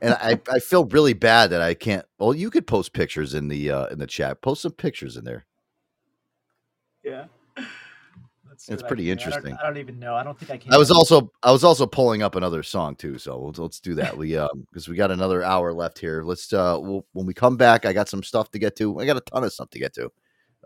And 0.00 0.14
I, 0.14 0.40
I 0.50 0.58
feel 0.58 0.84
really 0.86 1.12
bad 1.12 1.50
that 1.50 1.60
I 1.62 1.74
can't. 1.74 2.04
Well, 2.18 2.34
you 2.34 2.50
could 2.50 2.66
post 2.66 2.92
pictures 2.92 3.34
in 3.34 3.48
the 3.48 3.70
uh, 3.70 3.86
in 3.86 3.98
the 3.98 4.06
chat. 4.06 4.42
Post 4.42 4.62
some 4.62 4.72
pictures 4.72 5.16
in 5.16 5.24
there. 5.24 5.46
Yeah. 7.04 7.26
It's 8.52 8.68
what 8.68 8.84
I 8.84 8.88
pretty. 8.88 9.10
I 9.10 9.14
don't- 9.14 9.26
interesting. 9.26 9.56
I 9.60 9.66
don't, 9.66 9.76
even 9.78 9.98
know. 9.98 10.14
I 10.14 10.22
don't 10.22 10.38
think 10.38 10.50
I 10.50 10.56
can. 10.56 10.72
I 10.72 10.78
was 10.78 10.90
also 10.90 11.32
I 11.42 11.50
was 11.50 11.64
also 11.64 11.86
pulling 11.86 12.22
up 12.22 12.36
another 12.36 12.62
song 12.62 12.94
too. 12.94 13.18
So 13.18 13.40
let's, 13.40 13.58
let's 13.58 13.80
do 13.80 13.94
that. 13.96 14.16
We 14.16 14.36
um 14.36 14.66
because 14.70 14.88
we 14.88 14.96
got 14.96 15.10
another 15.10 15.42
hour 15.42 15.72
left 15.72 15.98
here. 15.98 16.22
Let's 16.22 16.52
uh 16.52 16.78
we'll, 16.80 17.04
when 17.12 17.26
we 17.26 17.34
come 17.34 17.56
back, 17.56 17.84
I 17.84 17.92
got 17.92 18.08
some 18.08 18.22
stuff 18.22 18.50
to 18.52 18.58
get 18.58 18.76
to. 18.76 19.00
I 19.00 19.06
got 19.06 19.16
a 19.16 19.20
ton 19.20 19.42
of 19.44 19.52
stuff 19.52 19.70
to 19.70 19.78
get 19.78 19.94
to. 19.94 20.10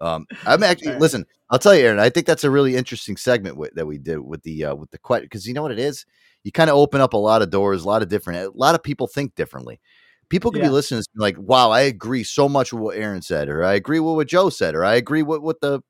Um, 0.00 0.26
I'm 0.46 0.62
actually 0.62 0.88
Alright. 0.88 1.00
listen. 1.02 1.26
I'll 1.50 1.58
tell 1.60 1.74
you, 1.76 1.84
Aaron. 1.86 2.00
I 2.00 2.10
think 2.10 2.26
that's 2.26 2.44
a 2.44 2.50
really 2.50 2.74
interesting 2.76 3.16
segment 3.16 3.56
with, 3.56 3.74
that 3.74 3.86
we 3.86 3.98
did 3.98 4.18
with 4.18 4.42
the 4.42 4.64
uh, 4.66 4.74
with 4.74 4.90
the 4.90 4.98
question 4.98 5.26
because 5.26 5.46
you 5.46 5.54
know 5.54 5.62
what 5.62 5.72
it 5.72 5.78
is. 5.78 6.04
You 6.44 6.52
kind 6.52 6.70
of 6.70 6.76
open 6.76 7.00
up 7.00 7.12
a 7.12 7.16
lot 7.18 7.42
of 7.42 7.50
doors, 7.50 7.84
a 7.84 7.86
lot 7.88 8.02
of 8.02 8.08
different. 8.08 8.38
A 8.54 8.58
lot 8.58 8.74
of 8.74 8.82
people 8.82 9.06
think 9.06 9.34
differently. 9.36 9.80
People 10.28 10.50
can 10.50 10.60
Yeah. 10.62 10.68
be 10.68 10.72
listening 10.72 10.98
and 10.98 11.20
like, 11.20 11.36
"Wow, 11.38 11.70
I 11.70 11.82
agree 11.82 12.24
so 12.24 12.48
much 12.48 12.72
with 12.72 12.82
what 12.82 12.96
Aaron 12.96 13.22
said," 13.22 13.48
or 13.48 13.64
"I 13.64 13.74
agree 13.74 14.00
with 14.00 14.16
what 14.16 14.26
Joe 14.28 14.50
said," 14.50 14.74
or 14.74 14.84
"I 14.84 14.96
agree 14.96 15.22
with 15.22 15.40
what 15.40 15.60
the 15.60 15.80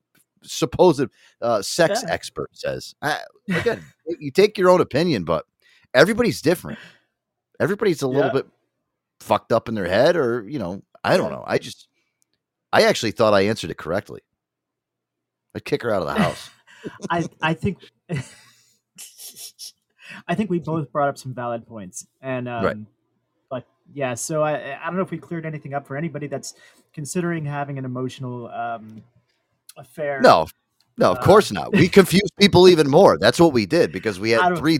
supposed 0.42 1.04
uh, 1.40 1.62
sex 1.62 2.02
Yeah. 2.06 2.12
expert 2.12 2.50
says." 2.52 2.94
I, 3.02 3.20
again, 3.48 3.82
you 4.18 4.30
take 4.30 4.58
your 4.58 4.68
own 4.70 4.80
opinion, 4.82 5.24
but 5.24 5.46
everybody's 5.94 6.42
different. 6.42 6.78
Everybody's 7.60 8.02
a 8.02 8.08
little 8.08 8.24
Yeah. 8.24 8.42
bit 8.42 8.46
fucked 9.20 9.52
up 9.52 9.68
in 9.70 9.74
their 9.74 9.86
head, 9.88 10.16
or 10.16 10.46
you 10.48 10.58
know, 10.58 10.82
I 11.02 11.16
don't 11.16 11.30
know. 11.32 11.44
I 11.46 11.56
just, 11.58 11.88
I 12.72 12.82
actually 12.82 13.12
thought 13.12 13.34
I 13.34 13.42
answered 13.42 13.70
it 13.70 13.78
correctly. 13.78 14.20
I'd 15.54 15.64
kick 15.64 15.82
her 15.82 15.92
out 15.94 16.02
of 16.02 16.08
the 16.08 16.22
house. 16.22 16.50
I 17.10 17.26
I 17.42 17.54
think 17.54 17.78
I 20.28 20.34
think 20.34 20.50
we 20.50 20.58
both 20.58 20.92
brought 20.92 21.08
up 21.08 21.18
some 21.18 21.34
valid 21.34 21.66
points, 21.66 22.06
and 22.22 22.48
um, 22.48 22.64
Right. 22.64 22.76
but 23.50 23.66
yeah. 23.92 24.14
So 24.14 24.42
I 24.42 24.78
I 24.80 24.86
don't 24.86 24.96
know 24.96 25.02
if 25.02 25.10
we 25.10 25.18
cleared 25.18 25.46
anything 25.46 25.74
up 25.74 25.86
for 25.86 25.96
anybody 25.96 26.26
that's 26.26 26.54
considering 26.92 27.44
having 27.44 27.78
an 27.78 27.84
emotional 27.84 28.48
um, 28.48 29.02
affair. 29.76 30.20
No, 30.20 30.46
no, 30.96 31.10
of 31.12 31.18
Uh, 31.18 31.22
course 31.22 31.50
not. 31.52 31.72
We 31.72 31.88
confuse 32.00 32.30
people 32.38 32.68
even 32.68 32.88
more. 32.88 33.18
That's 33.18 33.40
what 33.40 33.52
we 33.52 33.66
did 33.66 33.92
because 33.92 34.20
we 34.20 34.30
had 34.30 34.56
three 34.56 34.78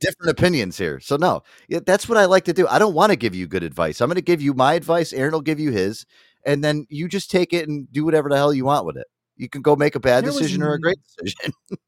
different 0.00 0.30
opinions 0.30 0.78
here. 0.78 0.98
So 1.00 1.16
no, 1.16 1.42
that's 1.68 2.08
what 2.08 2.18
I 2.18 2.24
like 2.24 2.44
to 2.46 2.52
do. 2.52 2.66
I 2.68 2.78
don't 2.78 2.94
want 2.94 3.10
to 3.10 3.16
give 3.16 3.34
you 3.34 3.46
good 3.46 3.62
advice. 3.62 4.00
I'm 4.00 4.08
going 4.08 4.16
to 4.16 4.22
give 4.22 4.40
you 4.42 4.54
my 4.54 4.74
advice. 4.74 5.12
Aaron 5.12 5.32
will 5.32 5.40
give 5.42 5.60
you 5.60 5.70
his, 5.70 6.06
and 6.44 6.62
then 6.62 6.86
you 6.88 7.08
just 7.08 7.30
take 7.30 7.52
it 7.52 7.68
and 7.68 7.90
do 7.92 8.04
whatever 8.04 8.28
the 8.28 8.36
hell 8.36 8.52
you 8.54 8.64
want 8.64 8.86
with 8.86 8.96
it. 8.96 9.06
You 9.36 9.48
can 9.48 9.62
go 9.62 9.74
make 9.76 9.94
a 9.94 10.00
bad 10.00 10.24
There 10.24 10.30
was 10.32 10.38
decision 10.38 10.62
or 10.62 10.74
a 10.74 10.80
great 10.80 10.98
decision. 11.18 11.52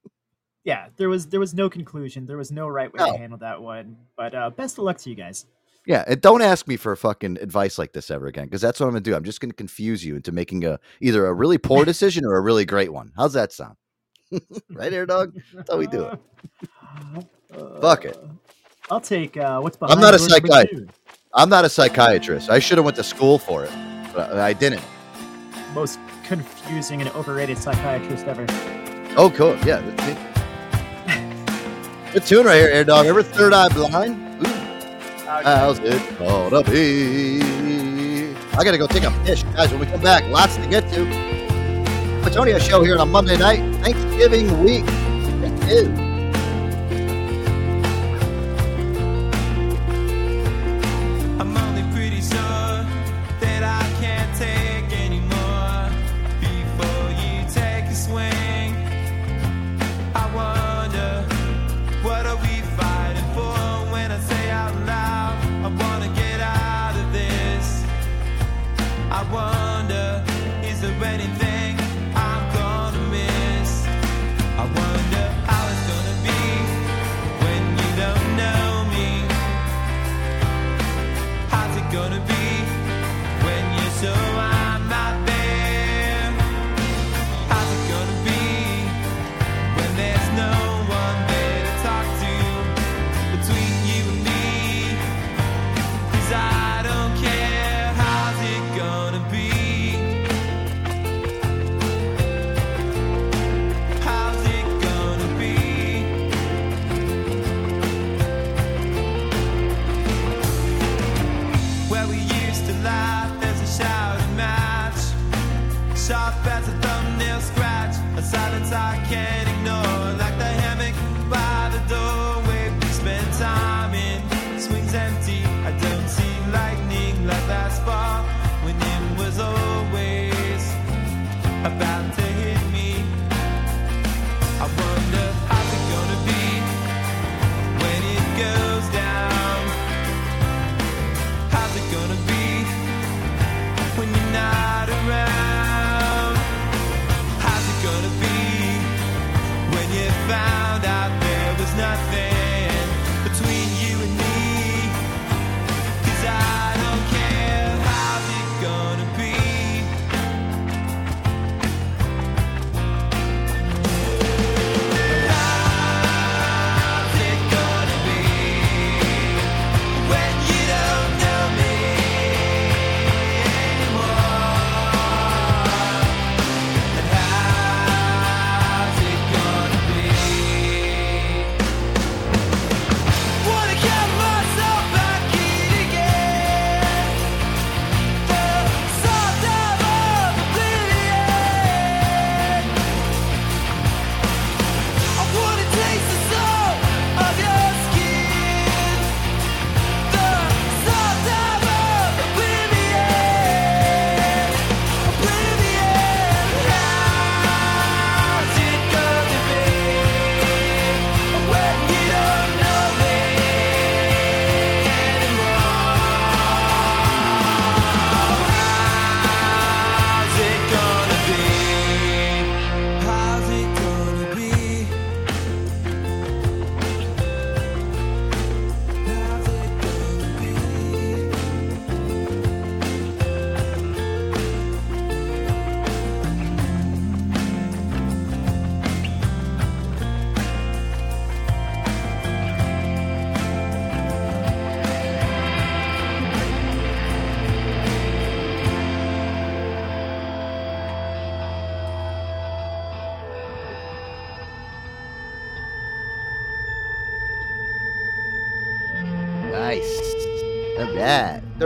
Yeah, 0.65 0.89
there 0.97 1.09
was 1.09 1.27
there 1.27 1.39
was 1.39 1.55
no 1.55 1.71
conclusion. 1.71 2.27
There 2.27 2.37
was 2.37 2.51
no 2.51 2.67
right 2.67 2.93
way 2.93 2.99
No. 2.99 3.13
to 3.13 3.19
handle 3.19 3.39
that 3.39 3.63
one. 3.63 3.97
But 4.17 4.35
uh, 4.35 4.51
best 4.51 4.79
of 4.79 4.85
luck 4.85 4.99
to 4.99 5.11
you 5.11 5.15
guys. 5.15 5.47
Yeah, 5.87 6.03
and 6.09 6.21
don't 6.21 6.43
ask 6.43 6.67
me 6.67 6.77
for 6.77 6.97
fucking 6.97 7.39
advice 7.41 7.79
like 7.79 7.93
this 7.93 8.11
ever 8.11 8.27
again, 8.27 8.47
because 8.47 8.63
that's 8.63 8.81
what 8.81 8.87
I'm 8.87 8.93
gonna 8.95 9.03
do. 9.03 9.15
I'm 9.15 9.23
just 9.23 9.41
gonna 9.41 9.53
confuse 9.53 10.05
you 10.05 10.17
into 10.17 10.33
making 10.33 10.65
a 10.65 10.81
either 11.01 11.25
a 11.29 11.33
really 11.33 11.57
poor 11.57 11.85
decision 11.93 12.25
or 12.25 12.35
a 12.35 12.41
really 12.41 12.65
great 12.65 12.93
one. 12.93 13.13
How's 13.17 13.33
that 13.35 13.53
sound? 13.53 13.77
right, 14.73 14.93
air 14.93 15.07
dog. 15.07 15.41
That's 15.55 15.71
how 15.71 15.79
we 15.79 15.87
do 15.87 16.07
it. 16.07 16.19
Fuck 17.81 18.05
it. 18.05 18.19
I'll 18.91 19.01
take 19.01 19.37
uh, 19.37 19.61
what's 19.61 19.77
behind. 19.77 19.95
I'm 19.95 20.01
not 20.01 20.15
a 20.15 20.19
psychiatrist. 20.19 20.91
I'm 21.33 21.49
not 21.49 21.65
a 21.65 21.69
psychiatrist. 21.69 22.51
I 22.51 22.59
should 22.59 22.79
have 22.79 22.85
went 22.85 22.97
to 22.97 23.05
school 23.05 23.39
for 23.39 23.65
it, 23.65 23.71
but 24.17 24.37
I 24.39 24.53
didn't. 24.55 24.83
Most 25.75 26.01
confusing 26.25 27.03
and 27.03 27.11
overrated 27.11 27.59
psychiatrist 27.59 28.27
ever. 28.27 28.47
Oh, 29.17 29.31
cool. 29.31 29.57
Yeah. 29.59 29.83
Good 32.13 32.25
tune 32.25 32.47
right 32.47 32.57
here, 32.57 32.69
air 32.69 32.83
dog. 32.83 33.05
Ever 33.07 33.23
third 33.23 33.53
eye 33.53 33.69
blind? 33.69 34.45
Ooh. 34.45 34.51
How's 35.27 35.79
it 35.81 36.01
be? 36.67 37.43
I 38.55 38.65
gotta 38.65 38.79
go 38.79 38.87
take 38.87 39.05
a 39.05 39.11
piss, 39.25 39.43
guys. 39.43 39.71
When 39.71 39.81
we 39.81 39.87
come 39.87 40.01
back, 40.01 40.25
lots 40.31 40.57
to 40.57 40.67
get 40.67 40.91
to. 40.95 41.07
Antonio 42.25 42.59
show 42.59 42.83
here 42.83 42.95
on 42.95 43.01
a 43.01 43.07
Monday 43.07 43.37
night, 43.37 43.61
Thanksgiving 43.83 44.65
week. 44.65 44.85
It 44.87 45.69
is. 45.69 46.06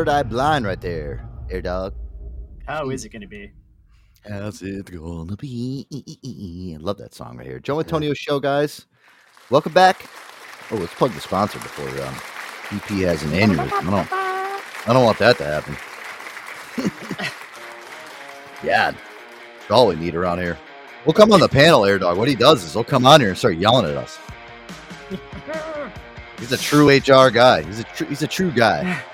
Third 0.00 0.08
eye 0.08 0.22
blind 0.22 0.64
right 0.64 0.80
there, 0.80 1.28
air 1.50 1.60
dog. 1.60 1.92
How 2.66 2.88
is 2.88 3.04
it 3.04 3.10
going 3.10 3.20
to 3.20 3.28
be? 3.28 3.52
How's 4.26 4.62
it 4.62 4.90
gonna 4.90 5.36
be? 5.36 6.74
I 6.74 6.82
love 6.82 6.96
that 6.96 7.12
song 7.12 7.36
right 7.36 7.46
here. 7.46 7.58
Joe 7.58 7.80
Antonio 7.80 8.14
Show, 8.14 8.40
guys. 8.40 8.86
Welcome 9.50 9.74
back. 9.74 10.06
Oh, 10.70 10.76
let's 10.76 10.94
plug 10.94 11.12
the 11.12 11.20
sponsor 11.20 11.58
before 11.58 11.86
um, 12.02 12.14
EP 12.70 12.88
has 13.04 13.22
an 13.24 13.32
aneurysm. 13.32 13.70
I 13.70 13.90
don't, 13.90 14.88
I 14.88 14.92
don't 14.94 15.04
want 15.04 15.18
that 15.18 15.36
to 15.36 15.44
happen. 15.44 15.76
yeah, 18.64 18.92
that's 18.92 19.70
all 19.70 19.88
we 19.88 19.96
need 19.96 20.14
around 20.14 20.38
here. 20.38 20.56
We'll 21.04 21.12
come 21.12 21.30
on 21.30 21.40
the 21.40 21.48
panel, 21.50 21.84
Air 21.84 21.98
Dog. 21.98 22.16
What 22.16 22.26
he 22.26 22.36
does 22.36 22.64
is 22.64 22.72
he'll 22.72 22.84
come 22.84 23.04
on 23.04 23.20
here 23.20 23.28
and 23.28 23.36
start 23.36 23.58
yelling 23.58 23.84
at 23.84 23.98
us. 23.98 24.18
He's 26.38 26.52
a 26.52 26.56
true 26.56 26.88
HR 26.88 27.28
guy. 27.28 27.60
He's 27.64 27.80
a 27.80 27.84
true. 27.84 28.06
He's 28.06 28.22
a 28.22 28.26
true 28.26 28.50
guy. 28.50 29.02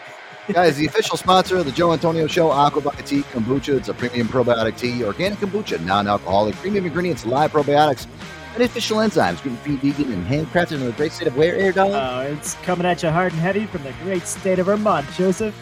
Guys, 0.48 0.77
the 0.77 0.86
official 0.86 1.16
sponsor 1.16 1.56
of 1.56 1.64
the 1.64 1.73
Joe 1.73 1.93
Antonio 1.93 2.28
Show, 2.28 2.51
Aquavitea 2.51 3.24
Kombucha. 3.24 3.77
It's 3.77 3.89
a 3.89 3.94
premium 3.94 4.28
probiotic 4.28 4.78
tea, 4.78 5.02
organic 5.02 5.40
kombucha, 5.40 5.85
non-alcoholic, 5.85 6.55
premium 6.56 6.86
ingredients, 6.86 7.27
live 7.27 7.51
probiotics, 7.51 8.06
beneficial 8.52 8.98
enzymes, 8.98 9.43
gluten-free, 9.43 9.77
vegan, 9.77 10.12
and 10.12 10.24
handcrafted 10.24 10.73
in 10.73 10.86
the 10.86 10.93
great 10.93 11.10
state 11.10 11.27
of 11.27 11.36
where, 11.36 11.56
Air 11.56 11.73
Dog? 11.73 11.90
Oh, 11.90 12.32
it's 12.32 12.55
coming 12.56 12.86
at 12.86 13.02
you 13.02 13.10
hard 13.10 13.32
and 13.32 13.40
heavy 13.40 13.66
from 13.66 13.82
the 13.82 13.93
great 14.05 14.23
state 14.23 14.60
of 14.60 14.66
Vermont, 14.66 15.06
Joseph. 15.16 15.55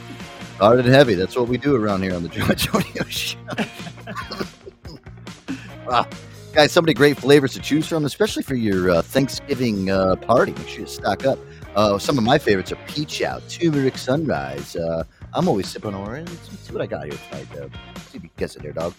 Hard 0.59 0.81
and 0.81 0.89
heavy. 0.89 1.15
That's 1.15 1.35
what 1.35 1.49
we 1.49 1.57
do 1.57 1.75
around 1.75 2.03
here 2.03 2.15
on 2.15 2.23
the 2.23 2.29
Joe 2.29 2.45
Antonio 2.45 3.05
Show. 3.09 3.39
wow. 5.87 6.07
Guys, 6.53 6.73
so 6.73 6.83
many 6.83 6.93
great 6.93 7.17
flavors 7.17 7.55
to 7.55 7.61
choose 7.61 7.89
from, 7.89 8.05
especially 8.05 8.43
for 8.43 8.55
your 8.55 8.91
uh, 8.91 9.03
Thanksgiving 9.03 9.91
uh, 9.91 10.17
party. 10.17 10.53
Make 10.53 10.69
sure 10.69 10.81
you 10.81 10.87
stock 10.87 11.25
up. 11.25 11.39
Uh, 11.75 11.99
some 11.99 12.17
of 12.19 12.25
my 12.25 12.39
favorites 12.39 12.71
are 12.71 12.79
Peach 12.87 13.21
Out, 13.23 13.43
Turmeric 13.49 13.99
Sunrise. 13.99 14.77
Uh, 14.77 15.03
I'm 15.33 15.49
always 15.49 15.69
sipping 15.69 15.95
orange. 15.95 16.29
Let's 16.29 16.61
see 16.61 16.73
what 16.73 16.83
I 16.83 16.87
got 16.87 17.05
here 17.05 17.19
tonight, 17.29 17.49
though. 17.53 17.69
See 18.11 18.19
if 18.19 18.23
you 18.23 18.29
can 18.29 18.31
guess 18.37 18.55
it 18.55 18.63
there, 18.63 18.73
dog. 18.73 18.95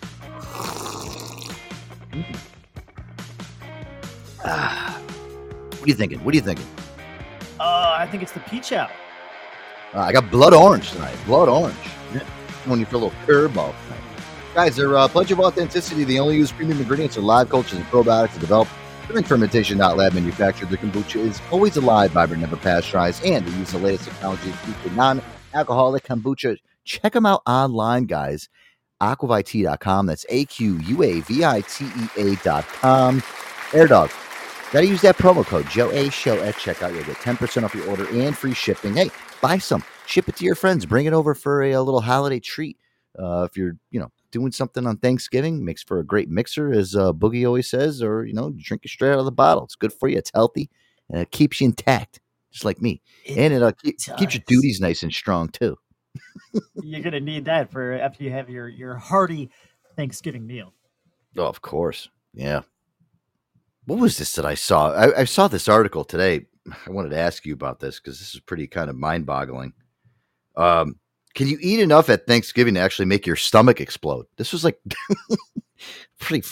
Mm. 2.11 2.37
Ah. 4.43 5.01
What 5.71 5.83
are 5.83 5.87
you 5.87 5.93
thinking? 5.93 6.23
What 6.25 6.33
are 6.33 6.35
you 6.35 6.43
thinking? 6.43 6.65
Uh, 7.59 7.95
I 7.97 8.07
think 8.07 8.23
it's 8.23 8.33
the 8.33 8.41
peach 8.41 8.73
out. 8.73 8.91
Uh, 9.93 9.99
I 9.99 10.11
got 10.11 10.29
blood 10.29 10.53
orange 10.53 10.91
tonight. 10.91 11.15
Blood 11.25 11.47
orange. 11.47 11.77
Yeah. 12.13 12.19
When 12.65 12.79
you 12.79 12.85
feel 12.85 13.03
a 13.03 13.05
little 13.05 13.19
curveball 13.25 13.73
tonight. 13.83 14.01
Guys, 14.53 14.75
they're 14.75 14.97
uh, 14.97 15.07
pledge 15.07 15.31
of 15.31 15.39
authenticity. 15.39 16.03
They 16.03 16.19
only 16.19 16.35
use 16.35 16.51
premium 16.51 16.79
ingredients 16.79 17.15
and 17.15 17.25
live 17.25 17.49
cultures 17.49 17.77
and 17.77 17.85
probiotics 17.87 18.33
to 18.33 18.39
develop. 18.39 18.67
During 19.07 19.23
fermentation, 19.23 19.77
lab 19.77 20.13
manufactured, 20.13 20.69
the 20.69 20.77
kombucha 20.77 21.17
is 21.17 21.39
always 21.51 21.77
alive, 21.77 22.11
vibrant, 22.11 22.41
never 22.41 22.57
pasteurized, 22.57 23.23
and 23.23 23.45
they 23.45 23.57
use 23.57 23.71
the 23.71 23.77
latest 23.77 24.05
technology 24.05 24.51
to 24.51 24.57
keep 24.65 24.81
the 24.83 24.89
non-alcoholic 24.91 26.03
kombucha. 26.03 26.57
Check 26.85 27.13
them 27.13 27.25
out 27.25 27.41
online, 27.45 28.05
guys. 28.05 28.49
Aquavitea.com. 29.01 30.05
That's 30.05 30.25
A 30.29 30.45
Q 30.45 30.79
U 30.79 31.03
A 31.03 31.19
V 31.21 31.43
I 31.43 31.61
T 31.61 31.85
E 31.85 32.33
A.com. 32.33 33.21
Air 33.73 33.87
Dog. 33.87 34.09
Got 34.71 34.81
to 34.81 34.87
use 34.87 35.01
that 35.01 35.17
promo 35.17 35.45
code 35.45 35.69
Joe 35.69 35.89
A 35.91 36.09
Show 36.09 36.37
at 36.41 36.55
checkout. 36.55 36.93
You'll 36.93 37.03
get 37.03 37.17
10% 37.17 37.63
off 37.63 37.75
your 37.75 37.87
order 37.89 38.07
and 38.09 38.35
free 38.35 38.53
shipping. 38.53 38.95
Hey, 38.95 39.11
buy 39.41 39.57
some, 39.57 39.83
ship 40.07 40.27
it 40.27 40.35
to 40.37 40.45
your 40.45 40.55
friends, 40.55 40.85
bring 40.85 41.05
it 41.05 41.13
over 41.13 41.35
for 41.35 41.61
a, 41.61 41.73
a 41.73 41.81
little 41.81 42.01
holiday 42.01 42.39
treat. 42.39 42.77
Uh, 43.17 43.47
if 43.49 43.55
you're, 43.55 43.77
you 43.91 43.99
know, 43.99 44.11
doing 44.35 44.51
something 44.51 44.85
on 44.85 44.97
Thanksgiving, 44.97 45.63
makes 45.63 45.81
for 45.81 45.99
a 45.99 46.05
great 46.05 46.29
mixer, 46.29 46.73
as 46.73 46.93
uh, 46.93 47.13
Boogie 47.13 47.47
always 47.47 47.69
says, 47.69 48.03
or 48.03 48.25
you 48.25 48.33
know, 48.33 48.53
drink 48.57 48.83
it 48.83 48.89
straight 48.89 49.13
out 49.13 49.19
of 49.19 49.23
the 49.23 49.31
bottle. 49.31 49.63
It's 49.63 49.77
good 49.77 49.93
for 49.93 50.09
you. 50.09 50.17
It's 50.17 50.31
healthy, 50.35 50.69
and 51.09 51.21
it 51.21 51.31
keeps 51.31 51.61
you 51.61 51.67
intact, 51.67 52.19
just 52.51 52.65
like 52.65 52.81
me, 52.81 53.01
and 53.29 53.53
it 53.53 53.63
uh, 53.63 53.71
keep, 53.81 53.97
keeps 54.17 54.33
your 54.33 54.43
duties 54.45 54.81
nice 54.81 55.03
and 55.03 55.13
strong 55.13 55.47
too. 55.47 55.77
You're 56.83 57.01
gonna 57.01 57.21
need 57.21 57.45
that 57.45 57.71
for 57.71 57.93
after 57.93 58.25
you 58.25 58.31
have 58.31 58.49
your 58.49 58.67
your 58.67 58.95
hearty 58.95 59.49
Thanksgiving 59.95 60.45
meal. 60.45 60.73
Oh, 61.37 61.45
of 61.45 61.61
course, 61.61 62.09
yeah. 62.33 62.63
What 63.85 63.99
was 63.99 64.17
this 64.17 64.33
that 64.33 64.45
I 64.45 64.55
saw? 64.55 64.91
I, 64.91 65.21
I 65.21 65.23
saw 65.23 65.47
this 65.47 65.69
article 65.69 66.03
today. 66.03 66.47
I 66.87 66.89
wanted 66.89 67.11
to 67.11 67.17
ask 67.19 67.45
you 67.45 67.53
about 67.53 67.79
this 67.79 68.01
because 68.01 68.19
this 68.19 68.35
is 68.35 68.41
pretty 68.41 68.67
kind 68.67 68.89
of 68.89 68.97
mind-boggling. 68.97 69.71
Um, 70.57 70.99
can 71.35 71.47
you 71.47 71.57
eat 71.61 71.79
enough 71.79 72.09
at 72.09 72.25
Thanksgiving 72.25 72.73
to 72.73 72.79
actually 72.79 73.05
make 73.05 73.27
your 73.27 73.35
stomach 73.35 73.81
explode? 73.81 74.25
This 74.37 74.51
was 74.51 74.63
like 74.63 74.79
pretty, 76.19 76.47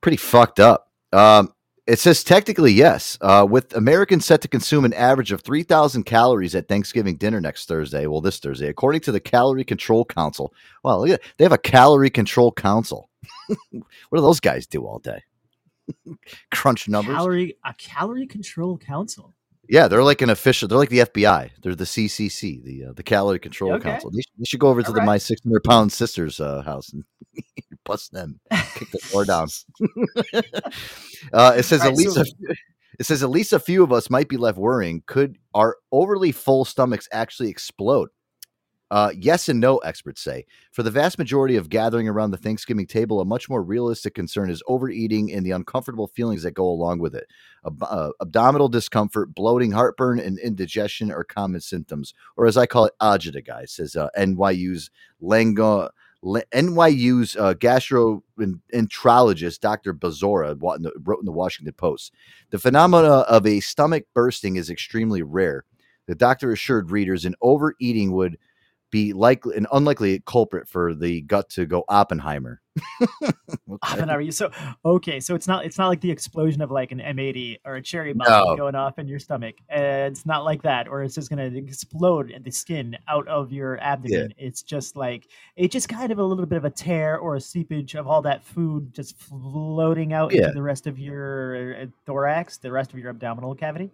pretty 0.00 0.16
fucked 0.16 0.60
up. 0.60 0.90
Um, 1.12 1.52
it 1.86 1.98
says 1.98 2.22
technically 2.22 2.72
yes. 2.72 3.18
Uh, 3.20 3.46
with 3.48 3.74
Americans 3.74 4.26
set 4.26 4.40
to 4.42 4.48
consume 4.48 4.84
an 4.84 4.92
average 4.92 5.32
of 5.32 5.40
3,000 5.40 6.04
calories 6.04 6.54
at 6.54 6.68
Thanksgiving 6.68 7.16
dinner 7.16 7.40
next 7.40 7.66
Thursday. 7.66 8.06
Well, 8.06 8.20
this 8.20 8.38
Thursday, 8.38 8.68
according 8.68 9.00
to 9.02 9.12
the 9.12 9.20
Calorie 9.20 9.64
Control 9.64 10.04
Council. 10.04 10.52
Well, 10.84 11.00
look 11.00 11.10
at 11.10 11.22
they 11.38 11.44
have 11.44 11.52
a 11.52 11.58
Calorie 11.58 12.10
Control 12.10 12.52
Council. 12.52 13.08
what 13.48 13.82
do 14.14 14.20
those 14.20 14.40
guys 14.40 14.66
do 14.66 14.84
all 14.86 14.98
day? 14.98 15.22
Crunch 16.52 16.88
numbers. 16.88 17.16
Calorie 17.16 17.56
a 17.64 17.74
calorie 17.74 18.26
control 18.26 18.76
council. 18.76 19.34
Yeah, 19.68 19.86
they're 19.88 20.02
like 20.02 20.22
an 20.22 20.30
official. 20.30 20.66
They're 20.68 20.78
like 20.78 20.88
the 20.88 21.00
FBI. 21.00 21.50
They're 21.62 21.74
the 21.74 21.84
CCC, 21.84 22.62
the 22.64 22.84
uh, 22.86 22.92
the 22.94 23.02
Calorie 23.02 23.38
Control 23.38 23.74
Okay. 23.74 23.90
Council. 23.90 24.10
They 24.10 24.20
should, 24.22 24.32
they 24.38 24.44
should 24.44 24.60
go 24.60 24.68
over 24.68 24.82
to 24.82 24.88
All 24.88 24.94
the 24.94 25.00
right. 25.00 25.06
my 25.06 25.18
six 25.18 25.42
hundred 25.42 25.62
pound 25.64 25.92
sister's 25.92 26.40
uh, 26.40 26.62
house 26.62 26.92
and 26.92 27.04
bust 27.84 28.12
them, 28.12 28.40
kick 28.74 28.90
the 28.90 29.00
door 29.12 29.24
down. 29.24 29.48
uh, 31.32 31.54
it 31.56 31.64
says 31.64 31.80
All 31.82 31.86
at 31.88 31.90
right, 31.90 31.96
least 31.98 32.14
so- 32.14 32.22
a, 32.22 32.54
it 32.98 33.06
says 33.06 33.22
at 33.22 33.30
least 33.30 33.52
a 33.52 33.60
few 33.60 33.84
of 33.84 33.92
us 33.92 34.10
might 34.10 34.28
be 34.28 34.36
left 34.36 34.58
worrying. 34.58 35.02
Could 35.06 35.38
our 35.54 35.76
overly 35.92 36.32
full 36.32 36.64
stomachs 36.64 37.08
actually 37.12 37.48
explode? 37.48 38.08
Uh, 38.90 39.10
yes 39.14 39.48
and 39.48 39.60
no, 39.60 39.78
experts 39.78 40.22
say. 40.22 40.46
For 40.72 40.82
the 40.82 40.90
vast 40.90 41.18
majority 41.18 41.56
of 41.56 41.68
gathering 41.68 42.08
around 42.08 42.30
the 42.30 42.38
Thanksgiving 42.38 42.86
table, 42.86 43.20
a 43.20 43.24
much 43.24 43.48
more 43.48 43.62
realistic 43.62 44.14
concern 44.14 44.50
is 44.50 44.62
overeating 44.66 45.32
and 45.32 45.44
the 45.44 45.50
uncomfortable 45.50 46.08
feelings 46.08 46.42
that 46.42 46.52
go 46.52 46.66
along 46.66 47.00
with 47.00 47.14
it. 47.14 47.26
Ab- 47.66 47.82
uh, 47.82 48.10
abdominal 48.20 48.68
discomfort, 48.68 49.34
bloating, 49.34 49.72
heartburn, 49.72 50.18
and 50.18 50.38
indigestion 50.38 51.12
are 51.12 51.24
common 51.24 51.60
symptoms, 51.60 52.14
or 52.36 52.46
as 52.46 52.56
I 52.56 52.66
call 52.66 52.86
it, 52.86 52.94
agita, 53.00 53.44
guys, 53.44 53.72
says 53.72 53.94
uh, 53.94 54.08
NYU's 54.16 54.90
Langone. 55.22 55.90
NYU's 56.24 57.36
uh, 57.36 57.54
gastroenterologist 57.54 59.60
Dr. 59.60 59.94
Bazora 59.94 60.56
wrote 60.60 61.20
in 61.20 61.26
the 61.26 61.32
Washington 61.32 61.74
Post. 61.74 62.12
The 62.50 62.58
phenomena 62.58 63.18
of 63.28 63.46
a 63.46 63.60
stomach 63.60 64.04
bursting 64.14 64.56
is 64.56 64.68
extremely 64.68 65.22
rare. 65.22 65.64
The 66.08 66.16
doctor 66.16 66.50
assured 66.50 66.90
readers 66.90 67.24
an 67.24 67.36
overeating 67.40 68.10
would 68.12 68.36
be 68.90 69.12
likely 69.12 69.56
an 69.56 69.66
unlikely 69.72 70.22
culprit 70.26 70.68
for 70.68 70.94
the 70.94 71.20
gut 71.22 71.48
to 71.50 71.66
go 71.66 71.84
Oppenheimer. 71.88 72.60
Oppenheimer. 73.82 74.30
So 74.30 74.50
okay, 74.84 75.20
so 75.20 75.34
it's 75.34 75.46
not 75.46 75.64
it's 75.64 75.78
not 75.78 75.88
like 75.88 76.00
the 76.00 76.10
explosion 76.10 76.60
of 76.62 76.70
like 76.70 76.92
an 76.92 76.98
M80 77.00 77.58
or 77.64 77.76
a 77.76 77.82
cherry 77.82 78.12
bomb 78.12 78.26
No. 78.28 78.56
going 78.56 78.74
off 78.74 78.98
in 78.98 79.08
your 79.08 79.18
stomach. 79.18 79.56
Uh, 79.70 80.06
it's 80.10 80.24
not 80.26 80.44
like 80.44 80.62
that, 80.62 80.88
or 80.88 81.02
it's 81.02 81.14
just 81.14 81.28
gonna 81.30 81.46
explode 81.46 82.32
the 82.44 82.50
skin 82.50 82.96
out 83.08 83.26
of 83.28 83.52
your 83.52 83.78
abdomen. 83.80 84.32
It's 84.38 84.62
just 84.62 84.96
like 84.96 85.28
it's 85.56 85.72
just 85.72 85.88
kind 85.88 86.12
of 86.12 86.18
a 86.18 86.24
little 86.24 86.46
bit 86.46 86.56
of 86.56 86.64
a 86.64 86.70
tear 86.70 87.18
or 87.18 87.36
a 87.36 87.40
seepage 87.40 87.94
of 87.94 88.06
all 88.06 88.22
that 88.22 88.44
food 88.44 88.92
just 88.94 89.18
floating 89.18 90.12
out 90.12 90.32
Yeah. 90.32 90.42
into 90.42 90.54
the 90.54 90.62
rest 90.62 90.86
of 90.86 90.98
your 90.98 91.82
uh, 91.82 91.86
thorax, 92.06 92.58
the 92.58 92.70
rest 92.72 92.92
of 92.92 92.98
your 92.98 93.10
abdominal 93.10 93.54
cavity. 93.54 93.90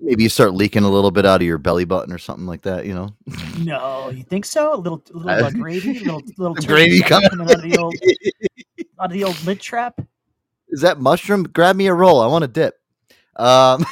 Maybe 0.00 0.22
you 0.22 0.28
start 0.28 0.54
leaking 0.54 0.82
a 0.84 0.90
little 0.90 1.10
bit 1.10 1.24
out 1.24 1.40
of 1.40 1.46
your 1.46 1.58
belly 1.58 1.84
button 1.84 2.12
or 2.12 2.18
something 2.18 2.46
like 2.46 2.62
that, 2.62 2.84
you 2.84 2.94
know? 2.94 3.10
No, 3.58 4.10
you 4.10 4.22
think 4.22 4.44
so? 4.44 4.74
A 4.74 4.76
little, 4.76 5.02
a 5.14 5.16
little 5.16 5.44
Uh, 5.44 5.48
uh, 5.48 5.50
gravy, 5.50 5.98
little, 6.00 6.22
little 6.36 6.54
gravy 6.54 7.00
coming 7.00 7.28
coming- 7.30 7.48
out 7.50 7.54
of 7.56 7.62
the 7.62 7.78
old, 7.78 7.94
out 9.00 9.06
of 9.06 9.12
the 9.12 9.24
old 9.24 9.42
lid 9.44 9.60
trap. 9.60 10.00
Is 10.68 10.80
that 10.80 11.00
mushroom? 11.00 11.44
Grab 11.44 11.76
me 11.76 11.86
a 11.86 11.94
roll. 11.94 12.20
I 12.20 12.26
want 12.26 12.44
a 12.44 12.48
dip. 12.48 12.74
Um, 13.36 13.84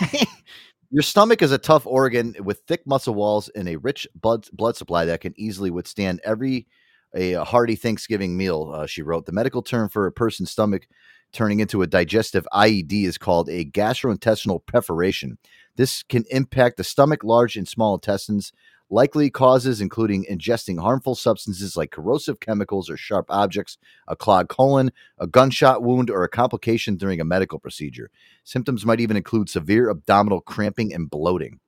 your 0.90 1.02
stomach 1.02 1.40
is 1.42 1.52
a 1.52 1.58
tough 1.58 1.86
organ 1.86 2.34
with 2.40 2.60
thick 2.66 2.86
muscle 2.86 3.14
walls 3.14 3.48
and 3.50 3.68
a 3.68 3.76
rich 3.76 4.06
blood 4.14 4.46
blood 4.52 4.76
supply 4.76 5.04
that 5.06 5.20
can 5.20 5.32
easily 5.36 5.70
withstand 5.70 6.20
every 6.24 6.66
a 7.14 7.34
hearty 7.44 7.76
Thanksgiving 7.76 8.36
meal. 8.36 8.72
Uh, 8.74 8.86
she 8.86 9.02
wrote 9.02 9.26
the 9.26 9.32
medical 9.32 9.62
term 9.62 9.88
for 9.88 10.06
a 10.06 10.12
person's 10.12 10.50
stomach 10.50 10.86
turning 11.32 11.60
into 11.60 11.82
a 11.82 11.86
digestive 11.86 12.46
IED 12.52 13.04
is 13.04 13.18
called 13.18 13.48
a 13.48 13.64
gastrointestinal 13.64 14.64
perforation. 14.66 15.38
This 15.76 16.02
can 16.02 16.24
impact 16.30 16.76
the 16.76 16.84
stomach, 16.84 17.24
large 17.24 17.56
and 17.56 17.66
small 17.66 17.94
intestines. 17.94 18.52
Likely 18.90 19.30
causes 19.30 19.80
including 19.80 20.26
ingesting 20.30 20.78
harmful 20.78 21.14
substances 21.14 21.78
like 21.78 21.90
corrosive 21.90 22.40
chemicals 22.40 22.90
or 22.90 22.96
sharp 22.98 23.24
objects, 23.30 23.78
a 24.06 24.14
clogged 24.14 24.50
colon, 24.50 24.92
a 25.18 25.26
gunshot 25.26 25.82
wound, 25.82 26.10
or 26.10 26.24
a 26.24 26.28
complication 26.28 26.96
during 26.96 27.18
a 27.18 27.24
medical 27.24 27.58
procedure. 27.58 28.10
Symptoms 28.44 28.84
might 28.84 29.00
even 29.00 29.16
include 29.16 29.48
severe 29.48 29.88
abdominal 29.88 30.42
cramping 30.42 30.92
and 30.92 31.08
bloating. 31.08 31.58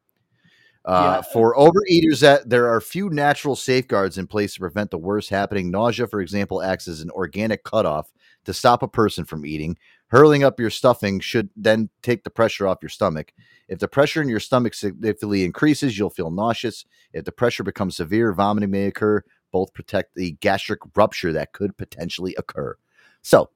Uh, 0.85 1.23
For 1.23 1.57
overeaters, 1.57 2.21
that 2.21 2.51
there 2.51 2.69
are 2.69 2.79
few 2.79 3.09
natural 3.09 3.57
safeguards 3.57 4.19
in 4.19 4.27
place 4.27 4.53
to 4.55 4.61
prevent 4.61 4.91
the 4.91 4.99
worst 4.99 5.31
happening. 5.31 5.71
Nausea, 5.71 6.07
for 6.07 6.21
example, 6.21 6.63
acts 6.63 6.87
as 6.89 7.01
an 7.01 7.11
organic 7.11 7.65
cutoff 7.65 8.13
to 8.45 8.55
stop 8.55 8.83
a 8.83 8.89
person 8.89 9.25
from 9.25 9.47
eating. 9.47 9.77
Hurling 10.09 10.45
up 10.45 10.61
your 10.61 10.71
stuffing 10.71 11.21
should 11.21 11.51
then 11.57 11.89
take 12.03 12.25
the 12.25 12.31
pressure 12.31 12.67
off 12.67 12.79
your 12.83 12.89
stomach. 12.89 13.33
If 13.69 13.79
the 13.79 13.89
pressure 13.89 14.23
in 14.23 14.29
your 14.29 14.41
stomach 14.41 14.75
significantly 14.75 15.45
increases, 15.45 15.99
you'll 15.99 16.11
feel 16.11 16.31
nauseous. 16.31 16.85
If 17.13 17.25
the 17.25 17.33
pressure 17.33 17.65
becomes 17.65 17.97
severe, 17.97 18.33
vomiting 18.33 18.71
may 18.71 18.87
occur. 18.87 19.25
Both 19.51 19.73
protect 19.73 20.15
the 20.15 20.33
gastric 20.41 20.81
rupture 20.95 21.33
that 21.33 21.53
could 21.53 21.77
potentially 21.77 22.35
occur. 22.39 22.77
So, 23.23 23.51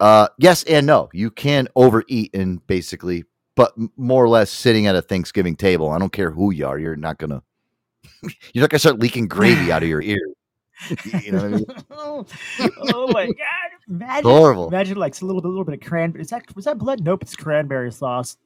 uh, 0.00 0.28
yes 0.38 0.62
and 0.64 0.86
no. 0.86 1.08
You 1.12 1.30
can 1.30 1.68
overeat 1.76 2.34
and 2.34 2.64
basically, 2.66 3.24
but 3.54 3.72
more 3.96 4.22
or 4.22 4.28
less 4.28 4.50
sitting 4.50 4.86
at 4.86 4.96
a 4.96 5.02
Thanksgiving 5.02 5.56
table. 5.56 5.90
I 5.90 5.98
don't 5.98 6.12
care 6.12 6.30
who 6.30 6.52
you 6.52 6.66
are. 6.66 6.78
You're 6.78 6.96
not 6.96 7.18
gonna. 7.18 7.42
You're 8.52 8.62
not 8.62 8.70
gonna 8.70 8.78
start 8.78 8.98
leaking 8.98 9.28
gravy 9.28 9.72
out 9.72 9.82
of 9.82 9.88
your 9.88 10.02
ear. 10.02 10.35
You 11.24 11.32
know 11.32 11.38
what 11.38 11.44
I 11.44 11.48
mean? 11.48 11.66
oh, 11.90 12.26
oh 12.92 13.12
my 13.12 13.26
god! 13.26 13.70
Imagine, 13.88 14.30
Horrible. 14.30 14.68
Imagine 14.68 14.96
like 14.96 15.20
a 15.20 15.24
little 15.24 15.40
bit, 15.40 15.48
little 15.48 15.64
bit 15.64 15.80
of 15.82 15.88
cranberry. 15.88 16.22
Is 16.22 16.30
that 16.30 16.44
was 16.54 16.66
that 16.66 16.78
blood? 16.78 17.02
Nope, 17.02 17.22
it's 17.22 17.36
cranberry 17.36 17.92
sauce. 17.92 18.36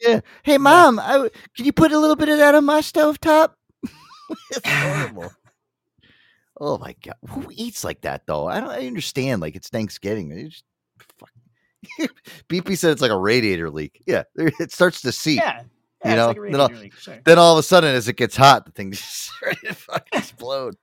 Yeah. 0.00 0.20
Hey, 0.42 0.58
mom, 0.58 0.98
I 0.98 1.12
w 1.12 1.30
can 1.56 1.64
you 1.64 1.72
put 1.72 1.92
a 1.92 1.98
little 1.98 2.16
bit 2.16 2.28
of 2.28 2.38
that 2.38 2.54
on 2.54 2.64
my 2.64 2.80
stovetop? 2.80 3.52
it's 4.50 4.60
horrible. 4.66 5.32
Oh 6.62 6.76
my 6.76 6.94
god, 7.02 7.14
who 7.26 7.46
eats 7.52 7.84
like 7.84 8.02
that 8.02 8.26
though? 8.26 8.46
I 8.46 8.60
don't. 8.60 8.68
I 8.68 8.86
understand. 8.86 9.40
Like 9.40 9.56
it's 9.56 9.70
Thanksgiving. 9.70 10.30
It's 10.30 10.56
just, 10.56 10.64
fuck. 11.18 11.30
BP 12.50 12.76
said 12.76 12.90
it's 12.90 13.00
like 13.00 13.10
a 13.10 13.16
radiator 13.16 13.70
leak. 13.70 14.02
Yeah, 14.06 14.24
it 14.36 14.70
starts 14.70 15.00
to 15.00 15.10
seep. 15.10 15.38
Yeah, 15.38 15.62
yeah, 16.04 16.10
you 16.10 16.16
know. 16.16 16.26
like 16.26 16.52
then, 16.52 16.60
all, 16.60 16.90
sure. 16.98 17.18
then 17.24 17.38
all 17.38 17.54
of 17.54 17.58
a 17.58 17.62
sudden, 17.62 17.94
as 17.94 18.08
it 18.08 18.16
gets 18.16 18.36
hot, 18.36 18.66
the 18.66 18.72
thing 18.72 18.92
just 18.92 19.30
started 19.36 19.68
to 19.68 19.74
fucking 19.74 20.18
explode. 20.18 20.76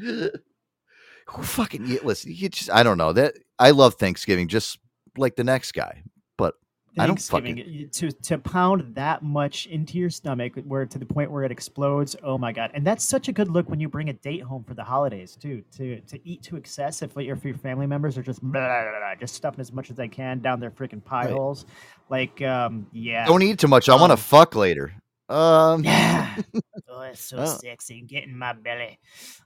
Who 0.00 1.42
fucking? 1.42 1.98
Listen, 2.04 2.32
you 2.34 2.48
just 2.48 2.70
I 2.70 2.82
don't 2.82 2.98
know 2.98 3.12
that. 3.12 3.34
I 3.58 3.72
love 3.72 3.94
Thanksgiving 3.94 4.48
just 4.48 4.78
like 5.16 5.36
the 5.36 5.44
next 5.44 5.72
guy, 5.72 6.02
but 6.38 6.54
I 6.98 7.06
don't 7.06 7.20
fucking. 7.20 7.90
to 7.92 8.10
to 8.10 8.38
pound 8.38 8.94
that 8.94 9.22
much 9.22 9.66
into 9.66 9.98
your 9.98 10.08
stomach 10.08 10.54
where 10.64 10.86
to 10.86 10.98
the 10.98 11.04
point 11.04 11.30
where 11.30 11.44
it 11.44 11.52
explodes. 11.52 12.16
Oh 12.22 12.38
my 12.38 12.52
god! 12.52 12.70
And 12.72 12.86
that's 12.86 13.04
such 13.06 13.28
a 13.28 13.32
good 13.32 13.48
look 13.50 13.68
when 13.68 13.78
you 13.78 13.88
bring 13.90 14.08
a 14.08 14.14
date 14.14 14.42
home 14.42 14.64
for 14.64 14.72
the 14.74 14.84
holidays 14.84 15.36
too. 15.36 15.62
To 15.76 16.00
to 16.00 16.18
eat 16.26 16.42
to 16.44 16.56
excess 16.56 17.02
if, 17.02 17.14
your- 17.14 17.36
if 17.36 17.44
your 17.44 17.56
family 17.58 17.86
members 17.86 18.16
are 18.16 18.22
just 18.22 18.40
blah, 18.40 18.52
blah, 18.52 18.82
blah, 18.98 19.14
just 19.20 19.34
stuffing 19.34 19.60
as 19.60 19.70
much 19.70 19.90
as 19.90 19.96
they 19.96 20.08
can 20.08 20.38
down 20.40 20.60
their 20.60 20.70
freaking 20.70 21.04
pie 21.04 21.26
Right. 21.26 21.32
holes. 21.34 21.66
Like 22.08 22.40
um 22.40 22.86
yeah. 22.92 23.26
Don't 23.26 23.42
eat 23.42 23.58
too 23.58 23.68
much. 23.68 23.90
I 23.90 23.94
want 23.96 24.10
to 24.10 24.14
Um, 24.14 24.18
fuck 24.18 24.54
later. 24.54 24.94
Um, 25.28 25.84
Yeah. 25.84 26.34
oh, 26.88 27.02
it's 27.02 27.20
so 27.20 27.38
Oh. 27.38 27.44
sexy. 27.46 28.00
Get 28.02 28.24
in 28.24 28.36
my 28.38 28.52
belly. 28.54 28.98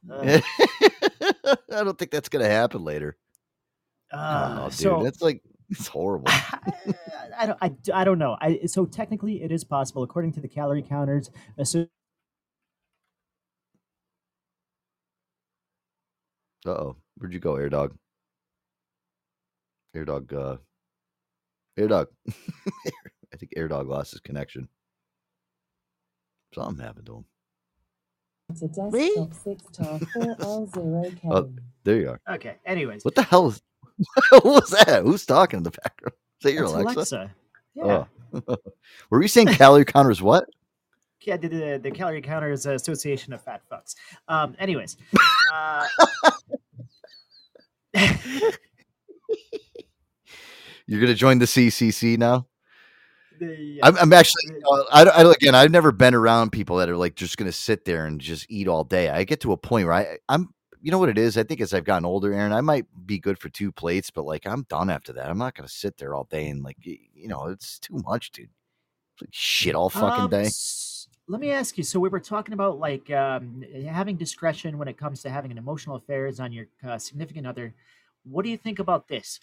I 0.10 0.42
don't 1.70 1.98
think 1.98 2.10
that's 2.10 2.28
gonna 2.28 2.48
happen 2.48 2.84
later. 2.84 3.16
I 4.12 4.16
Uh, 4.44 4.54
know, 4.54 4.64
dude. 4.64 4.74
so 4.74 5.02
that's 5.02 5.20
like 5.22 5.42
it's 5.70 5.88
horrible. 5.88 6.28
I 6.28 7.46
don't, 7.46 7.58
I, 7.62 7.72
I 7.94 8.04
don't 8.04 8.18
know. 8.18 8.36
I, 8.40 8.60
so 8.66 8.84
technically, 8.84 9.42
it 9.42 9.50
is 9.50 9.64
possible, 9.64 10.02
according 10.02 10.32
to 10.34 10.40
the 10.40 10.48
calorie 10.48 10.82
counters. 10.82 11.30
So 11.64 11.86
Uh 16.64 16.70
oh, 16.70 16.96
where'd 17.16 17.32
you 17.32 17.40
go, 17.40 17.56
Air 17.56 17.68
Dog? 17.68 17.96
Air 19.94 20.04
Dog, 20.04 20.32
uh, 20.32 20.56
Air 21.76 21.88
Dog. 21.88 22.08
I 22.28 23.36
think 23.36 23.52
Air 23.56 23.68
Dog 23.68 23.88
lost 23.88 24.12
his 24.12 24.20
connection. 24.20 24.68
Something 26.54 26.84
happened 26.84 27.06
to 27.06 27.16
him. 27.16 27.24
To 28.58 28.68
desktop 28.68 29.34
six 29.34 29.62
tar 29.72 29.98
four 30.12 30.36
L 30.40 30.66
zero 30.74 31.04
K. 31.10 31.20
Oh, 31.30 31.50
there 31.84 31.96
you 31.96 32.10
are. 32.10 32.20
Okay. 32.34 32.56
Anyways, 32.66 33.04
What 33.04 33.14
the 33.14 33.22
hell 33.22 33.48
is? 33.48 33.62
what 34.30 34.44
was 34.44 34.70
that? 34.70 35.02
Who's 35.04 35.24
talking 35.24 35.58
in 35.58 35.62
the 35.62 35.70
background? 35.70 36.14
Is 36.40 36.44
that 36.44 36.52
your 36.54 36.62
That's 36.64 36.74
Alexa? 36.74 37.16
Alexa. 37.16 37.34
Yeah. 37.74 38.04
Oh. 38.48 38.56
Were 39.10 39.22
you 39.22 39.28
saying 39.28 39.46
calorie 39.48 39.84
counters? 39.84 40.20
What? 40.20 40.44
yeah, 41.24 41.36
the, 41.36 41.48
the, 41.48 41.80
the 41.82 41.90
Calorie 41.90 42.20
Counters 42.20 42.66
Association 42.66 43.32
of 43.32 43.40
Fat 43.42 43.62
Fucks. 43.70 43.94
Um, 44.26 44.56
anyways, 44.58 44.96
uh, 45.52 45.86
You're 50.86 51.00
gonna 51.00 51.14
join 51.14 51.38
the 51.38 51.44
CCC 51.44 52.18
now? 52.18 52.46
The, 53.46 53.80
I'm, 53.82 53.96
I'm 53.96 54.12
actually, 54.12 54.54
uh, 54.70 54.84
I, 54.92 55.02
I, 55.04 55.32
again, 55.32 55.54
I've 55.54 55.70
never 55.70 55.92
been 55.92 56.14
around 56.14 56.50
people 56.50 56.76
that 56.76 56.88
are 56.88 56.96
like 56.96 57.14
just 57.14 57.36
going 57.36 57.50
to 57.50 57.56
sit 57.56 57.84
there 57.84 58.06
and 58.06 58.20
just 58.20 58.46
eat 58.48 58.68
all 58.68 58.84
day. 58.84 59.08
I 59.08 59.24
get 59.24 59.40
to 59.40 59.52
a 59.52 59.56
point 59.56 59.86
where 59.86 59.94
I, 59.94 60.18
I'm, 60.28 60.54
you 60.80 60.90
know 60.90 60.98
what 60.98 61.08
it 61.08 61.18
is? 61.18 61.38
I 61.38 61.42
think 61.44 61.60
as 61.60 61.72
I've 61.74 61.84
gotten 61.84 62.04
older, 62.04 62.32
Aaron, 62.32 62.52
I 62.52 62.60
might 62.60 62.86
be 63.06 63.18
good 63.18 63.38
for 63.38 63.48
two 63.48 63.70
plates, 63.70 64.10
but 64.10 64.24
like 64.24 64.46
I'm 64.46 64.62
done 64.68 64.90
after 64.90 65.12
that. 65.12 65.28
I'm 65.30 65.38
not 65.38 65.54
going 65.54 65.68
to 65.68 65.72
sit 65.72 65.96
there 65.96 66.14
all 66.14 66.24
day 66.24 66.48
and 66.48 66.62
like, 66.62 66.76
you 66.82 67.28
know, 67.28 67.46
it's 67.46 67.78
too 67.78 68.02
much, 68.06 68.32
dude. 68.32 68.48
It's 69.14 69.22
like 69.22 69.30
shit 69.32 69.74
all 69.74 69.90
fucking 69.90 70.24
Um, 70.24 70.30
day. 70.30 70.48
Let 71.28 71.40
me 71.40 71.50
ask 71.50 71.78
you. 71.78 71.84
So 71.84 72.00
we 72.00 72.08
were 72.08 72.20
talking 72.20 72.52
about 72.52 72.80
like 72.80 73.10
um, 73.12 73.64
having 73.86 74.16
discretion 74.16 74.76
when 74.76 74.88
it 74.88 74.98
comes 74.98 75.22
to 75.22 75.30
having 75.30 75.52
an 75.52 75.58
emotional 75.58 75.96
affairs 75.96 76.40
on 76.40 76.52
your 76.52 76.66
uh, 76.82 76.98
significant 76.98 77.46
other. 77.46 77.74
What 78.24 78.44
do 78.44 78.50
you 78.50 78.56
think 78.56 78.80
about 78.80 79.06
this? 79.06 79.38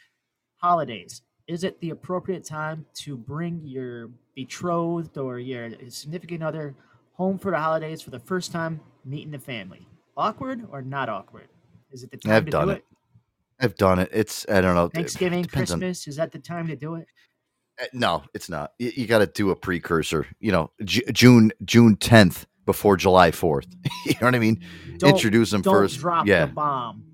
Holidays. 0.58 1.22
Is 1.50 1.64
it 1.64 1.80
the 1.80 1.90
appropriate 1.90 2.44
time 2.46 2.86
to 2.94 3.18
bring 3.18 3.62
your 3.66 4.12
betrothed 4.36 5.18
or 5.18 5.40
your 5.40 5.72
significant 5.90 6.44
other 6.44 6.76
home 7.14 7.40
for 7.40 7.50
the 7.50 7.58
holidays 7.58 8.04
for 8.04 8.12
the 8.12 8.20
first 8.20 8.52
time, 8.52 8.80
meeting 9.04 9.32
the 9.32 9.40
family? 9.40 9.88
Awkward 10.16 10.68
or 10.72 10.84
not 10.84 11.10
awkward? 11.10 11.48
Is 11.92 12.04
it 12.04 12.12
the 12.12 12.18
time 12.18 12.34
I've 12.34 12.46
to 12.46 12.52
done 12.52 12.68
do 12.68 12.74
it. 12.74 12.86
I've 13.60 13.76
done 13.78 13.98
it. 13.98 14.10
It's, 14.14 14.46
I 14.48 14.62
don't 14.62 14.76
know. 14.76 14.90
Thanksgiving, 14.90 15.42
depends 15.42 15.72
on- 15.72 15.80
Christmas. 15.80 16.08
Is 16.08 16.18
that 16.18 16.32
the 16.32 16.38
time 16.38 16.68
to 16.68 16.76
do 16.76 16.94
it? 16.96 17.08
Uh, 17.82 17.86
No, 17.94 18.24
it's 18.36 18.48
not. 18.48 18.74
You, 18.78 18.92
you 18.96 19.08
got 19.08 19.20
to 19.20 19.26
do 19.26 19.50
a 19.50 19.56
precursor. 19.56 20.28
You 20.40 20.52
know, 20.52 20.70
Ju- 20.84 21.02
June 21.12 21.52
June 21.66 21.96
tenth 21.96 22.46
before 22.68 22.96
July 22.96 23.32
fourth. 23.32 23.66
you 24.06 24.14
know 24.22 24.28
what 24.28 24.36
I 24.36 24.40
mean? 24.40 24.62
Don't- 24.98 25.16
Introduce 25.16 25.50
them 25.50 25.64
don't 25.64 25.74
first. 25.74 25.98
Drop 26.00 26.28
yeah, 26.28 26.46
the 26.46 26.54
bomb. 26.54 27.06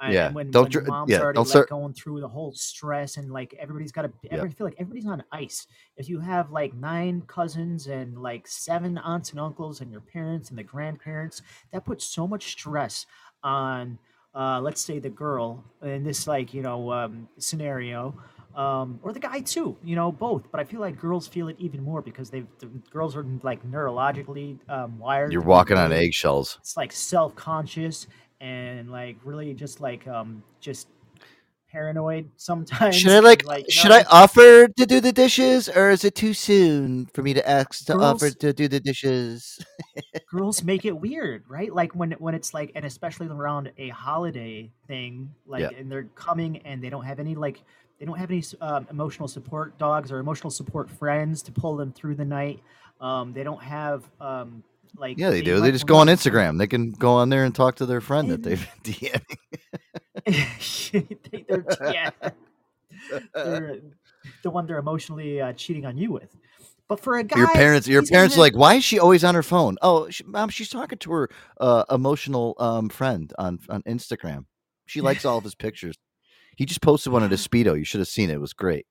And- 0.00 0.14
Yeah, 0.14 0.32
when, 0.32 0.50
don't 0.50 0.72
when 0.74 0.86
mom's 0.86 1.10
yeah, 1.10 1.20
already 1.20 1.38
like 1.40 1.48
start- 1.48 1.68
going 1.68 1.92
through 1.92 2.20
the 2.20 2.28
whole 2.28 2.52
stress 2.54 3.16
and 3.16 3.30
like 3.32 3.54
everybody's 3.58 3.92
got 3.92 4.02
to. 4.02 4.12
Yeah. 4.22 4.42
I 4.42 4.48
feel 4.48 4.66
like 4.66 4.76
everybody's 4.78 5.06
on 5.06 5.24
ice. 5.32 5.66
If 5.96 6.08
you 6.08 6.20
have 6.20 6.50
like 6.52 6.72
nine 6.74 7.22
cousins 7.26 7.86
and 7.88 8.16
like 8.16 8.46
seven 8.46 8.98
aunts 8.98 9.30
and 9.30 9.40
uncles 9.40 9.80
and 9.80 9.90
your 9.90 10.00
parents 10.00 10.50
and 10.50 10.58
the 10.58 10.62
grandparents, 10.62 11.42
that 11.72 11.84
puts 11.84 12.04
so 12.04 12.26
much 12.28 12.52
stress 12.52 13.06
on. 13.42 13.98
Uh, 14.34 14.60
let's 14.60 14.80
say 14.82 14.98
the 15.00 15.08
girl 15.08 15.64
in 15.82 16.04
this 16.04 16.26
like 16.28 16.54
you 16.54 16.62
know 16.62 16.92
um, 16.92 17.28
scenario. 17.38 18.14
Um, 18.54 18.98
or 19.02 19.12
the 19.12 19.20
guy 19.20 19.40
too, 19.40 19.76
you 19.84 19.94
know, 19.94 20.10
both. 20.10 20.50
But 20.50 20.60
I 20.60 20.64
feel 20.64 20.80
like 20.80 20.98
girls 21.00 21.28
feel 21.28 21.46
it 21.48 21.54
even 21.60 21.80
more 21.82 22.02
because 22.02 22.28
they 22.28 22.42
the 22.58 22.66
girls 22.90 23.14
are 23.14 23.24
like 23.42 23.64
neurologically 23.64 24.58
um, 24.68 24.98
wired. 24.98 25.32
you're 25.32 25.42
walking 25.42 25.76
on 25.76 25.92
eggshells. 25.92 26.56
it's 26.60 26.76
like 26.76 26.90
self-conscious 26.92 28.06
and 28.40 28.90
like 28.90 29.16
really 29.24 29.54
just 29.54 29.80
like 29.80 30.06
um 30.08 30.42
just 30.60 30.88
paranoid 31.70 32.30
sometimes 32.36 32.94
Should 32.94 33.12
I 33.12 33.18
like? 33.20 33.44
like 33.44 33.66
should 33.68 33.90
know, 33.90 33.92
I 33.92 34.04
offer 34.10 34.68
to 34.68 34.86
do 34.86 35.00
the 35.00 35.12
dishes, 35.12 35.68
or 35.68 35.90
is 35.90 36.04
it 36.04 36.14
too 36.14 36.32
soon 36.34 37.06
for 37.06 37.22
me 37.22 37.34
to 37.34 37.48
ask 37.48 37.84
to 37.86 37.96
offer 37.96 38.30
to 38.30 38.52
do 38.52 38.68
the 38.68 38.80
dishes? 38.80 39.58
girls 40.30 40.62
make 40.62 40.84
it 40.84 40.92
weird 40.92 41.42
right 41.48 41.72
like 41.72 41.94
when 41.94 42.12
when 42.12 42.34
it's 42.34 42.52
like 42.52 42.70
and 42.74 42.84
especially 42.84 43.26
around 43.28 43.72
a 43.78 43.88
holiday 43.88 44.70
thing 44.86 45.34
like 45.46 45.70
Yeah. 45.70 45.70
and 45.70 45.90
they're 45.90 46.04
coming 46.14 46.58
and 46.66 46.82
they 46.82 46.90
don't 46.90 47.04
have 47.04 47.18
any 47.18 47.34
like 47.34 47.62
they 47.98 48.04
don't 48.04 48.18
have 48.18 48.30
any 48.30 48.44
um, 48.60 48.86
emotional 48.90 49.26
support 49.26 49.76
dogs 49.78 50.12
or 50.12 50.18
emotional 50.18 50.50
support 50.50 50.90
friends 50.90 51.42
to 51.42 51.52
pull 51.52 51.76
them 51.76 51.92
through 51.92 52.14
the 52.14 52.24
night 52.26 52.60
um 53.00 53.32
they 53.32 53.42
don't 53.42 53.62
have 53.62 54.04
um 54.20 54.62
like 54.98 55.18
Yeah, 55.18 55.30
they 55.30 55.42
do. 55.42 55.60
They 55.60 55.70
just 55.72 55.86
go 55.86 55.96
on 55.96 56.06
Instagram. 56.08 56.58
They 56.58 56.66
can 56.66 56.92
go 56.92 57.12
on 57.14 57.28
there 57.28 57.44
and 57.44 57.54
talk 57.54 57.76
to 57.76 57.86
their 57.86 58.00
friend 58.00 58.30
that 58.30 58.42
they've 58.42 58.66
DMing. 58.82 59.22
They- 60.92 61.44
they're, 61.48 61.64
yeah, 61.92 62.10
they're 63.34 63.78
the 64.42 64.50
one 64.50 64.66
they're 64.66 64.78
emotionally 64.78 65.40
uh, 65.40 65.52
cheating 65.52 65.86
on 65.86 65.96
you 65.96 66.12
with. 66.12 66.34
But 66.88 67.00
for 67.00 67.16
a 67.18 67.22
guy, 67.24 67.38
Your 67.38 67.48
parents, 67.48 67.86
your 67.86 68.02
parents 68.02 68.36
are 68.36 68.40
like, 68.40 68.56
why 68.56 68.74
is 68.76 68.84
she 68.84 68.98
always 68.98 69.22
on 69.22 69.34
her 69.34 69.42
phone? 69.42 69.76
Oh, 69.82 70.08
she, 70.10 70.24
mom, 70.24 70.48
she's 70.48 70.70
talking 70.70 70.98
to 70.98 71.12
her 71.12 71.30
uh, 71.60 71.84
emotional 71.90 72.54
um, 72.58 72.88
friend 72.88 73.32
on 73.38 73.58
on 73.68 73.82
Instagram. 73.82 74.46
She 74.86 75.00
likes 75.02 75.24
all 75.24 75.36
of 75.38 75.44
his 75.44 75.54
pictures. 75.54 75.96
He 76.56 76.64
just 76.66 76.80
posted 76.80 77.12
one 77.12 77.22
of 77.22 77.30
his 77.30 77.46
speedo. 77.46 77.76
You 77.78 77.84
should 77.84 78.00
have 78.00 78.08
seen 78.08 78.30
it. 78.30 78.34
It 78.34 78.40
was 78.40 78.52
great. 78.54 78.86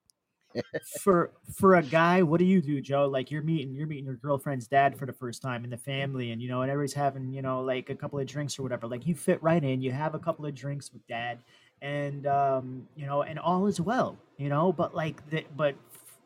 For 1.02 1.32
for 1.54 1.76
a 1.76 1.84
guy, 1.84 2.22
what 2.22 2.40
do 2.40 2.46
you 2.46 2.62
do, 2.62 2.82
Joe? 2.82 3.08
Like 3.08 3.32
you're 3.32 3.42
meeting 3.42 3.74
you're 3.74 3.88
meeting 3.88 4.06
your 4.06 4.16
girlfriend's 4.16 4.68
dad 4.68 4.98
for 4.98 5.06
the 5.06 5.14
first 5.14 5.42
time 5.42 5.64
in 5.64 5.70
the 5.70 5.78
family, 5.78 6.32
and 6.32 6.42
you 6.42 6.50
know, 6.50 6.62
and 6.62 6.72
everybody's 6.72 6.94
having 6.94 7.34
you 7.34 7.42
know 7.42 7.62
like 7.62 7.90
a 7.90 7.96
couple 7.96 8.20
of 8.20 8.28
drinks 8.28 8.58
or 8.58 8.64
whatever. 8.64 8.88
Like 8.88 9.08
you 9.08 9.16
fit 9.16 9.42
right 9.42 9.64
in. 9.64 9.82
You 9.82 9.92
have 9.92 10.16
a 10.16 10.20
couple 10.20 10.46
of 10.46 10.56
drinks 10.56 10.92
with 10.92 11.06
dad, 11.08 11.40
and 11.82 12.28
um, 12.28 12.88
you 12.96 13.06
know, 13.06 13.24
and 13.24 13.40
all 13.40 13.68
is 13.68 13.82
well, 13.82 14.18
you 14.38 14.50
know. 14.50 14.72
But 14.72 14.96
like 14.96 15.28
the 15.30 15.46
but 15.56 15.76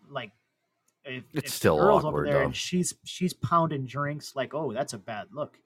like. 0.10 0.32
If, 1.04 1.24
It's 1.34 1.48
if 1.48 1.52
still 1.52 1.78
girl's 1.78 2.06
awkward, 2.06 2.14
over 2.14 2.26
there 2.26 2.40
though. 2.42 2.46
and 2.46 2.56
she's 2.56 2.94
she's 3.04 3.34
pounding 3.34 3.88
drinks 3.88 4.36
like 4.36 4.54
oh 4.54 4.72
that's 4.72 4.94
a 4.94 5.00
bad 5.00 5.26
look 5.34 5.58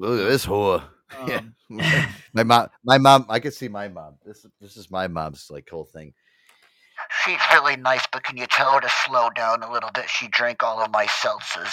Look 0.00 0.20
at 0.20 0.28
this 0.28 0.46
whore. 0.46 0.82
yeah. 1.28 1.38
Um, 1.38 1.54
my 2.32 2.42
mom 2.42 2.68
my 2.84 2.98
mom 2.98 3.26
I 3.28 3.38
could 3.38 3.52
see 3.52 3.68
my 3.68 3.88
mom. 3.88 4.14
This 4.24 4.46
this 4.60 4.76
is 4.76 4.90
my 4.90 5.08
mom's 5.08 5.50
like 5.50 5.68
whole 5.68 5.84
thing. 5.84 6.14
She's 7.24 7.38
really 7.52 7.76
nice, 7.76 8.06
but 8.12 8.22
can 8.24 8.36
you 8.36 8.46
tell 8.46 8.72
her 8.72 8.80
to 8.80 8.88
slow 9.06 9.30
down 9.30 9.62
a 9.62 9.70
little 9.72 9.90
bit? 9.94 10.08
She 10.08 10.28
drank 10.28 10.62
all 10.62 10.80
of 10.80 10.90
my 10.90 11.06
seltzers. 11.06 11.72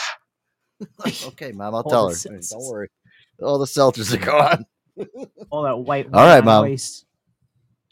okay, 1.28 1.52
mom, 1.52 1.74
I'll 1.76 1.82
All 1.82 1.90
tell 1.90 2.10
the 2.10 2.30
her. 2.30 2.40
Don't 2.50 2.66
worry. 2.66 2.90
All 3.42 3.58
the 3.58 3.66
seltzers 3.66 4.14
are 4.14 4.18
gone. 4.18 4.66
All 5.52 5.64
that 5.64 5.78
white. 5.78 6.08
All 6.12 6.26
right, 6.26 6.44
Mom. 6.44 6.64
waste. 6.64 7.06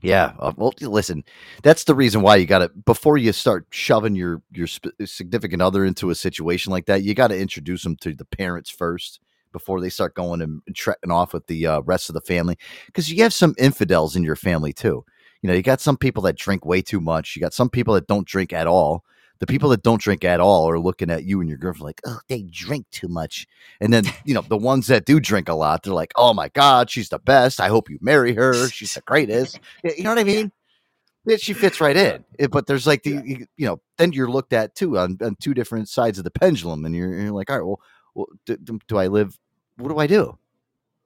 Yeah. 0.02 0.34
uh, 0.40 0.54
Well, 0.56 0.74
listen, 0.82 1.24
that's 1.64 1.84
the 1.84 1.96
reason 1.96 2.22
why 2.22 2.36
you 2.36 2.46
got 2.46 2.60
to 2.60 2.70
before 2.70 3.18
you 3.18 3.32
start 3.32 3.68
shoving 3.72 4.16
your 4.16 4.42
your 4.52 4.68
sp- 4.70 4.94
significant 5.06 5.62
other 5.62 5.86
into 5.86 6.10
a 6.10 6.16
situation 6.16 6.72
like 6.72 6.86
that. 6.88 7.04
You 7.04 7.14
got 7.14 7.28
to 7.28 7.40
introduce 7.40 7.84
them 7.84 7.96
to 7.98 8.14
the 8.14 8.26
parents 8.26 8.70
first 8.70 9.20
before 9.52 9.80
they 9.80 9.90
start 9.90 10.16
going 10.16 10.42
and 10.42 10.62
trekking 10.76 11.12
off 11.12 11.34
with 11.34 11.48
the 11.48 11.66
uh, 11.66 11.82
rest 11.82 12.10
of 12.10 12.14
the 12.14 12.22
family. 12.22 12.58
Because 12.88 13.12
you 13.12 13.24
have 13.24 13.34
some 13.34 13.56
infidels 13.58 14.16
in 14.16 14.24
your 14.24 14.36
family 14.36 14.74
too. 14.74 15.06
You 15.46 15.52
know, 15.52 15.54
you 15.58 15.62
got 15.62 15.80
some 15.80 15.96
people 15.96 16.24
that 16.24 16.38
drink 16.40 16.66
way 16.66 16.82
too 16.82 17.00
much. 17.00 17.36
You 17.36 17.40
got 17.40 17.54
some 17.54 17.70
people 17.70 17.94
that 17.94 18.08
don't 18.08 18.26
drink 18.26 18.52
at 18.52 18.66
all. 18.66 19.04
The 19.38 19.46
people 19.46 19.70
that 19.70 19.84
don't 19.84 20.02
drink 20.02 20.24
at 20.24 20.40
all 20.40 20.68
are 20.68 20.80
looking 20.80 21.12
at 21.12 21.24
you 21.26 21.40
and 21.40 21.48
your 21.48 21.60
girlfriend 21.60 21.86
like, 21.86 22.02
oh, 22.04 22.18
they 22.28 22.42
drink 22.42 22.88
too 22.90 23.08
much. 23.08 23.46
And 23.80 23.94
then, 23.94 24.06
you 24.26 24.34
know, 24.34 24.42
the 24.42 24.58
ones 24.58 24.88
that 24.88 25.06
do 25.06 25.20
drink 25.20 25.48
a 25.48 25.54
lot, 25.54 25.84
they're 25.84 25.94
like, 25.94 26.14
oh 26.16 26.34
my 26.34 26.50
God, 26.50 26.90
she's 26.90 27.10
the 27.10 27.20
best. 27.20 27.60
I 27.62 27.68
hope 27.68 27.92
you 27.92 28.00
marry 28.02 28.34
her. 28.34 28.68
She's 28.70 28.96
the 28.96 29.02
greatest. 29.02 29.60
You 29.84 30.02
know 30.04 30.10
what 30.10 30.18
I 30.18 30.24
mean? 30.24 30.52
Yeah, 31.28 31.38
She 31.38 31.54
fits 31.54 31.80
right 31.80 31.96
in. 31.96 32.26
It- 32.40 32.50
but 32.50 32.66
there's 32.66 32.88
like 32.88 33.04
the, 33.04 33.22
you, 33.24 33.46
you 33.56 33.68
know, 33.68 33.80
then 34.00 34.14
you're 34.14 34.32
looked 34.32 34.52
at 34.52 34.74
too 34.74 34.98
on, 34.98 35.16
on 35.22 35.36
two 35.36 35.54
different 35.54 35.90
sides 35.90 36.18
of 36.18 36.24
the 36.24 36.32
pendulum. 36.32 36.86
And 36.86 36.96
you're, 36.96 37.14
you're 37.20 37.32
like, 37.32 37.52
all 37.52 37.58
right, 37.58 37.66
well, 37.68 37.82
well 38.16 38.28
do, 38.48 38.58
do- 38.58 38.98
I 38.98 39.06
live? 39.06 39.38
What 39.78 39.90
do 39.90 40.00
I 40.00 40.08
do? 40.08 40.40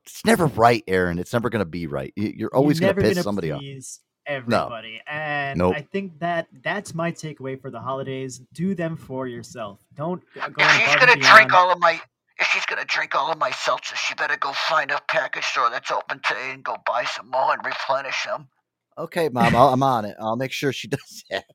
It's 0.06 0.24
never 0.24 0.45
right, 0.45 0.82
Aaron. 0.88 1.20
It's 1.20 1.34
never 1.34 1.49
going 1.49 1.60
to 1.60 1.70
be 1.70 1.88
right. 1.88 2.14
You- 2.16 2.34
You're 2.38 2.56
always 2.56 2.80
going 2.80 2.95
to 2.95 3.02
piss 3.02 3.16
gonna 3.16 3.24
somebody 3.24 3.52
off. 3.52 3.60
please 3.60 3.99
everybody. 4.30 5.01
And 5.07 5.60
Nope. 5.60 5.76
I 5.76 5.81
think 5.81 6.19
that 6.19 6.47
that's 6.64 6.93
my 6.93 7.11
takeaway 7.11 7.60
for 7.60 7.72
the 7.72 7.80
holidays. 7.80 8.41
Do 8.53 8.76
them 8.76 8.95
for 8.95 9.27
yourself. 9.27 9.80
Don't 9.95 10.22
go 10.35 10.41
If 10.57 10.72
she's 10.72 10.95
gonna 10.95 11.15
drink 11.18 11.53
all 11.53 11.72
of 11.72 11.80
my, 11.80 11.99
if 12.39 12.47
she's 12.47 12.65
gonna 12.65 12.85
drink 12.85 13.15
all 13.15 13.31
of 13.31 13.38
my 13.38 13.51
seltzers, 13.51 13.95
she 13.95 14.14
better 14.15 14.38
go 14.38 14.53
find 14.53 14.91
a 14.91 15.01
package 15.07 15.45
store 15.45 15.69
that's 15.69 15.91
open 15.91 16.22
today 16.26 16.51
and 16.51 16.64
go 16.64 16.77
buy 16.85 17.03
some 17.06 17.30
more 17.30 17.53
and 17.53 17.65
replenish 17.65 18.23
them. 18.26 18.47
Okay, 18.97 19.30
mom, 19.30 19.56
I'll, 19.56 19.69
I'm 19.69 19.84
on 19.84 20.06
it. 20.06 20.15
I'll 20.19 20.35
make 20.38 20.51
sure 20.51 20.72
she 20.72 20.88
does 20.89 21.23
that. 21.30 21.45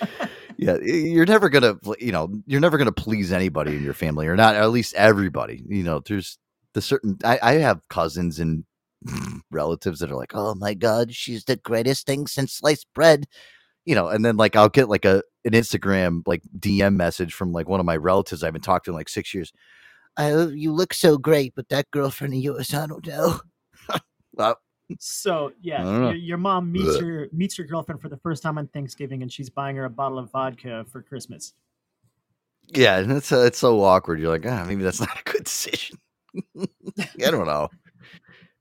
yeah, 0.56 0.78
you're 0.82 1.26
never 1.26 1.48
gonna, 1.48 1.76
you 1.98 2.12
know, 2.12 2.30
you're 2.46 2.60
never 2.60 2.78
gonna 2.78 2.92
please 2.92 3.32
anybody 3.32 3.76
in 3.76 3.82
your 3.82 3.94
family, 3.94 4.26
or 4.26 4.36
not, 4.36 4.54
at 4.54 4.70
least 4.70 4.94
everybody. 4.94 5.62
You 5.68 5.82
know, 5.82 6.00
there's 6.00 6.38
the 6.74 6.80
certain. 6.80 7.18
I, 7.24 7.38
I 7.42 7.52
have 7.54 7.80
cousins 7.88 8.38
and 8.40 8.64
relatives 9.50 10.00
that 10.00 10.10
are 10.10 10.16
like, 10.16 10.32
"Oh 10.34 10.54
my 10.54 10.74
god, 10.74 11.14
she's 11.14 11.44
the 11.44 11.56
greatest 11.56 12.06
thing 12.06 12.26
since 12.26 12.52
sliced 12.54 12.86
bread," 12.94 13.26
you 13.84 13.94
know, 13.94 14.08
and 14.08 14.24
then 14.24 14.36
like 14.36 14.56
I'll 14.56 14.68
get 14.68 14.88
like 14.88 15.04
a 15.04 15.22
an 15.44 15.52
Instagram 15.52 16.22
like 16.26 16.42
DM 16.58 16.96
message 16.96 17.34
from 17.34 17.52
like 17.52 17.68
one 17.68 17.80
of 17.80 17.86
my 17.86 17.96
relatives 17.96 18.42
I 18.42 18.46
haven't 18.46 18.62
talked 18.62 18.86
to 18.86 18.90
in 18.92 18.96
like 18.96 19.08
six 19.08 19.32
years. 19.34 19.52
I, 20.16 20.46
you 20.46 20.72
look 20.72 20.94
so 20.94 21.18
great, 21.18 21.54
but 21.54 21.68
that 21.68 21.90
girlfriend 21.90 22.34
of 22.34 22.40
yours, 22.40 22.72
I 22.74 22.86
don't 22.86 23.06
know. 23.06 23.40
well, 24.34 24.58
So 24.98 25.52
yeah, 25.60 25.80
I 25.80 25.84
don't 25.84 26.00
know. 26.02 26.08
your, 26.08 26.16
your 26.16 26.38
mom 26.38 26.72
meets 26.72 26.96
Ugh. 26.96 27.02
her 27.02 27.28
meets 27.32 27.58
your 27.58 27.66
girlfriend 27.66 28.00
for 28.00 28.08
the 28.08 28.16
first 28.18 28.42
time 28.42 28.58
on 28.58 28.68
Thanksgiving, 28.68 29.22
and 29.22 29.32
she's 29.32 29.50
buying 29.50 29.76
her 29.76 29.84
a 29.84 29.90
bottle 29.90 30.18
of 30.18 30.30
vodka 30.30 30.86
for 30.90 31.02
Christmas. 31.02 31.54
Yeah, 32.68 32.98
and 32.98 33.12
it's 33.12 33.30
uh, 33.32 33.40
it's 33.40 33.58
so 33.58 33.82
awkward. 33.82 34.20
You're 34.20 34.30
like, 34.30 34.46
ah, 34.46 34.64
maybe 34.66 34.82
that's 34.82 35.00
not 35.00 35.18
a 35.20 35.30
good 35.30 35.44
decision. 35.44 35.98
I 36.58 37.30
don't 37.30 37.46
know. 37.46 37.68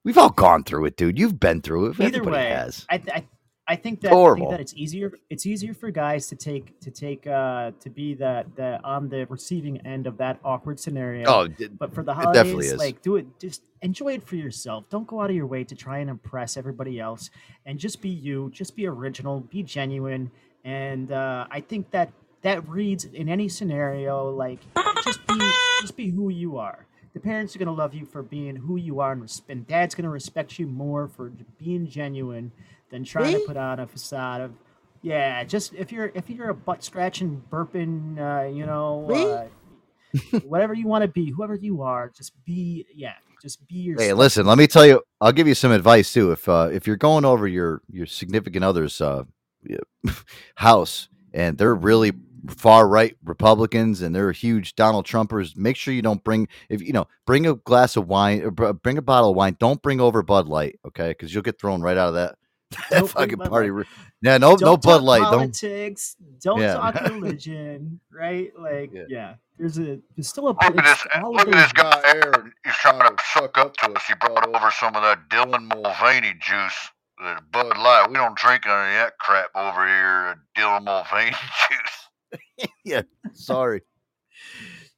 We've 0.05 0.17
all 0.17 0.29
gone 0.29 0.63
through 0.63 0.85
it, 0.85 0.95
dude. 0.97 1.19
You've 1.19 1.39
been 1.39 1.61
through 1.61 1.87
it. 1.87 1.99
Either 1.99 2.19
Everybody 2.19 2.37
way, 2.37 2.49
has. 2.49 2.85
I, 2.89 2.97
th- 2.99 3.09
I 3.17 3.27
I 3.67 3.75
think 3.75 4.01
that 4.01 4.13
I 4.13 4.35
think 4.35 4.51
that 4.51 4.59
it's 4.59 4.75
easier 4.75 5.11
it's 5.31 5.47
easier 5.47 5.73
for 5.73 5.89
guys 5.89 6.27
to 6.27 6.35
take 6.35 6.79
to 6.81 6.91
take 6.91 7.25
uh 7.25 7.71
to 7.79 7.89
be 7.89 8.13
that 8.13 8.55
the 8.55 8.79
on 8.83 9.09
the 9.09 9.25
receiving 9.25 9.79
end 9.87 10.05
of 10.05 10.17
that 10.19 10.39
awkward 10.45 10.79
scenario. 10.79 11.27
Oh, 11.27 11.47
it- 11.57 11.77
but 11.79 11.91
for 11.93 12.03
the 12.03 12.11
it 12.11 12.15
holidays, 12.15 12.43
definitely 12.43 12.67
is. 12.67 12.77
like 12.77 13.01
do 13.01 13.15
it 13.15 13.25
just 13.39 13.63
enjoy 13.81 14.13
it 14.13 14.23
for 14.23 14.35
yourself. 14.35 14.87
Don't 14.91 15.07
go 15.07 15.19
out 15.21 15.31
of 15.31 15.35
your 15.35 15.47
way 15.47 15.63
to 15.63 15.75
try 15.75 15.97
and 15.97 16.09
impress 16.11 16.55
everybody 16.57 16.99
else, 16.99 17.31
and 17.65 17.79
just 17.79 18.01
be 18.01 18.09
you. 18.09 18.51
Just 18.53 18.75
be 18.75 18.85
original. 18.85 19.39
Be 19.41 19.63
genuine. 19.63 20.29
And 20.63 21.11
uh, 21.11 21.47
I 21.49 21.61
think 21.61 21.89
that 21.91 22.11
that 22.43 22.67
reads 22.69 23.05
in 23.05 23.27
any 23.29 23.49
scenario 23.49 24.29
like 24.29 24.59
just 25.03 25.25
be 25.25 25.39
just 25.81 25.97
be 25.97 26.11
who 26.11 26.29
you 26.29 26.57
are. 26.57 26.85
The 27.15 27.21
parents 27.21 27.55
are 27.55 27.59
gonna 27.59 27.73
love 27.73 27.93
you 27.93 28.05
for 28.05 28.21
being 28.21 28.57
who 28.57 28.75
you 28.75 28.99
are, 28.99 29.13
and, 29.13 29.21
res- 29.21 29.41
and 29.47 29.65
dad's 29.65 29.95
gonna 29.95 30.09
respect 30.09 30.59
you 30.59 30.67
more 30.67 31.07
for 31.07 31.31
being 31.57 31.87
genuine 31.87 32.51
than 32.91 33.05
trying 33.05 33.33
to 33.33 33.39
put 33.39 33.55
on 33.55 33.79
a 33.79 33.87
facade 33.87 34.41
of 34.41 34.51
yeah. 35.01 35.43
Just 35.45 35.73
if 35.75 35.93
you're 35.93 36.11
if 36.13 36.29
you're 36.29 36.49
a 36.49 36.53
butt 36.53 36.83
scratching, 36.83 37.41
burping, 37.49 38.19
uh, 38.19 38.49
you 38.49 38.65
know, 38.65 39.49
uh, 40.33 40.39
whatever 40.43 40.73
you 40.73 40.87
want 40.87 41.03
to 41.03 41.07
be, 41.07 41.31
whoever 41.31 41.55
you 41.55 41.81
are, 41.83 42.11
just 42.15 42.33
be 42.43 42.85
yeah, 42.93 43.13
just 43.41 43.65
be 43.65 43.75
yourself. 43.75 44.07
Hey, 44.07 44.13
listen. 44.13 44.45
Let 44.45 44.57
me 44.57 44.67
tell 44.67 44.85
you. 44.85 45.01
I'll 45.21 45.31
give 45.31 45.47
you 45.47 45.55
some 45.55 45.71
advice 45.71 46.11
too. 46.11 46.33
If 46.33 46.49
uh, 46.49 46.69
if 46.73 46.85
you're 46.85 46.97
going 46.97 47.23
over 47.23 47.47
your 47.47 47.81
your 47.89 48.07
significant 48.07 48.65
other's 48.65 48.99
uh, 48.99 49.23
house 50.55 51.07
and 51.33 51.57
they're 51.57 51.75
really 51.75 52.11
far 52.49 52.87
right 52.87 53.15
Republicans 53.23 54.01
and 54.01 54.15
they're 54.15 54.31
huge 54.31 54.75
Donald 54.75 55.05
Trumpers, 55.05 55.55
make 55.57 55.75
sure 55.77 55.93
you 55.93 56.01
don't 56.01 56.23
bring 56.23 56.47
if 56.69 56.81
you 56.81 56.93
know 56.93 57.07
bring 57.25 57.45
a 57.47 57.55
glass 57.55 57.95
of 57.95 58.07
wine 58.07 58.41
or 58.43 58.51
bring 58.73 58.97
a 58.97 59.01
bottle 59.01 59.31
of 59.31 59.35
wine. 59.35 59.55
Don't 59.59 59.81
bring 59.81 60.01
over 60.01 60.21
Bud 60.23 60.47
Light, 60.47 60.79
okay? 60.85 61.09
Because 61.09 61.33
you'll 61.33 61.43
get 61.43 61.59
thrown 61.59 61.81
right 61.81 61.97
out 61.97 62.09
of 62.09 62.13
that. 62.15 62.35
that 62.89 63.07
fucking 63.07 63.37
party. 63.39 63.71
Light. 63.71 63.85
Yeah, 64.21 64.37
no, 64.37 64.51
no 64.51 64.57
Don't 64.57 64.81
Bud 64.81 64.97
talk 64.97 65.01
Light. 65.03 65.19
Don't. 65.21 65.31
Politics. 65.31 66.15
Don't 66.41 66.59
Yeah. 66.61 66.73
talk 66.75 66.95
religion. 67.09 67.99
Right? 68.11 68.51
Like 68.57 68.91
yeah. 69.07 69.35
There's 69.57 69.77
a 69.77 69.99
there's 70.15 70.27
still 70.27 70.47
a 70.47 70.49
Look 70.49 70.63
at 70.63 70.75
this, 70.83 71.07
all 71.23 71.31
look 71.33 71.47
of 71.47 71.53
at 71.53 71.63
this 71.63 71.71
guy 71.73 72.01
here. 72.11 72.51
He's 72.65 72.73
trying 72.75 72.99
to 72.99 73.23
suck 73.33 73.57
up 73.57 73.75
to 73.77 73.91
us. 73.91 74.03
He 74.05 74.13
brought 74.19 74.47
over 74.47 74.69
some 74.71 74.95
of 74.95 75.03
that 75.03 75.29
Dylan 75.29 75.67
Mulvaney 75.73 76.33
juice, 76.41 76.89
the 77.19 77.37
Bud 77.51 77.77
Light. 77.77 78.07
We 78.09 78.15
don't 78.15 78.37
drink 78.37 78.65
any 78.65 78.73
of 78.73 78.95
that 79.05 79.13
crap 79.19 79.47
over 79.55 79.87
here. 79.87 80.27
uh, 80.29 80.35
Dylan 80.59 80.83
Mulvaney 80.83 81.31
juice. 81.69 82.04
Yeah, 82.85 83.01
sorry. 83.33 83.81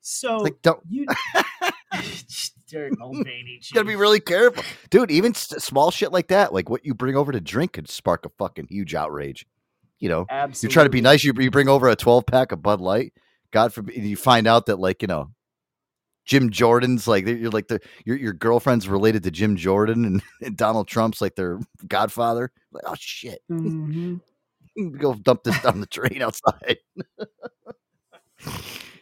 So 0.01 0.37
like, 0.37 0.61
don't 0.61 0.79
you 0.89 1.05
Derek 2.69 2.97
Mulvaney. 2.97 3.59
You 3.61 3.73
gotta 3.73 3.85
be 3.85 3.95
really 3.95 4.19
careful, 4.19 4.63
dude. 4.89 5.11
Even 5.11 5.31
s- 5.33 5.63
small 5.63 5.89
shit 5.91 6.11
like 6.11 6.27
that, 6.27 6.53
like 6.53 6.69
what 6.69 6.85
you 6.85 6.93
bring 6.93 7.15
over 7.15 7.31
to 7.31 7.39
drink, 7.41 7.73
could 7.73 7.89
spark 7.89 8.25
a 8.25 8.29
fucking 8.37 8.67
huge 8.69 8.93
outrage. 8.95 9.45
You 9.99 10.09
know, 10.09 10.25
you 10.63 10.69
try 10.69 10.83
to 10.83 10.89
be 10.89 11.01
nice. 11.01 11.23
You, 11.23 11.33
you 11.37 11.49
bring 11.49 11.69
over 11.69 11.87
a 11.89 11.95
twelve 11.95 12.25
pack 12.25 12.51
of 12.51 12.61
Bud 12.61 12.81
Light. 12.81 13.13
God 13.51 13.73
forbid, 13.73 13.95
you 13.97 14.15
find 14.17 14.47
out 14.47 14.65
that 14.67 14.79
like 14.79 15.01
you 15.01 15.07
know, 15.07 15.31
Jim 16.25 16.49
Jordan's 16.51 17.07
like 17.07 17.25
you're 17.25 17.49
like 17.51 17.67
the 17.67 17.79
your 18.05 18.17
your 18.17 18.33
girlfriend's 18.33 18.87
related 18.87 19.23
to 19.23 19.31
Jim 19.31 19.55
Jordan, 19.55 20.05
and, 20.05 20.21
and 20.41 20.55
Donald 20.57 20.87
Trump's 20.87 21.21
like 21.21 21.35
their 21.35 21.59
godfather. 21.87 22.51
Like, 22.71 22.83
oh 22.85 22.95
shit, 22.97 23.39
Mhm. 23.49 24.21
Go 24.97 25.13
dump 25.15 25.43
this 25.43 25.59
down 25.61 25.79
the 25.81 25.87
drain 25.87 26.21
outside. 26.21 26.77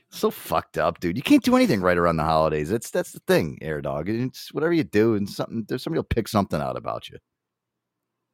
so 0.10 0.31
fucked 0.31 0.77
up, 0.77 0.99
dude. 0.99 1.18
You 1.18 1.23
can't 1.23 1.43
do 1.43 1.56
anything 1.56 1.81
right 1.81 1.97
around 1.97 2.18
the 2.18 2.23
holidays. 2.23 2.69
That's 2.69 2.89
that's 2.89 3.11
the 3.11 3.19
thing, 3.27 3.57
air 3.61 3.81
dog. 3.81 4.10
It's 4.10 4.53
whatever 4.53 4.73
you 4.73 4.84
do, 4.84 5.15
and 5.15 5.30
something 5.30 5.65
there's 5.68 5.84
somebody 5.84 5.99
will 5.99 6.03
pick 6.03 6.27
something 6.27 6.61
out 6.61 6.77
about 6.77 7.10
you. 7.10 7.18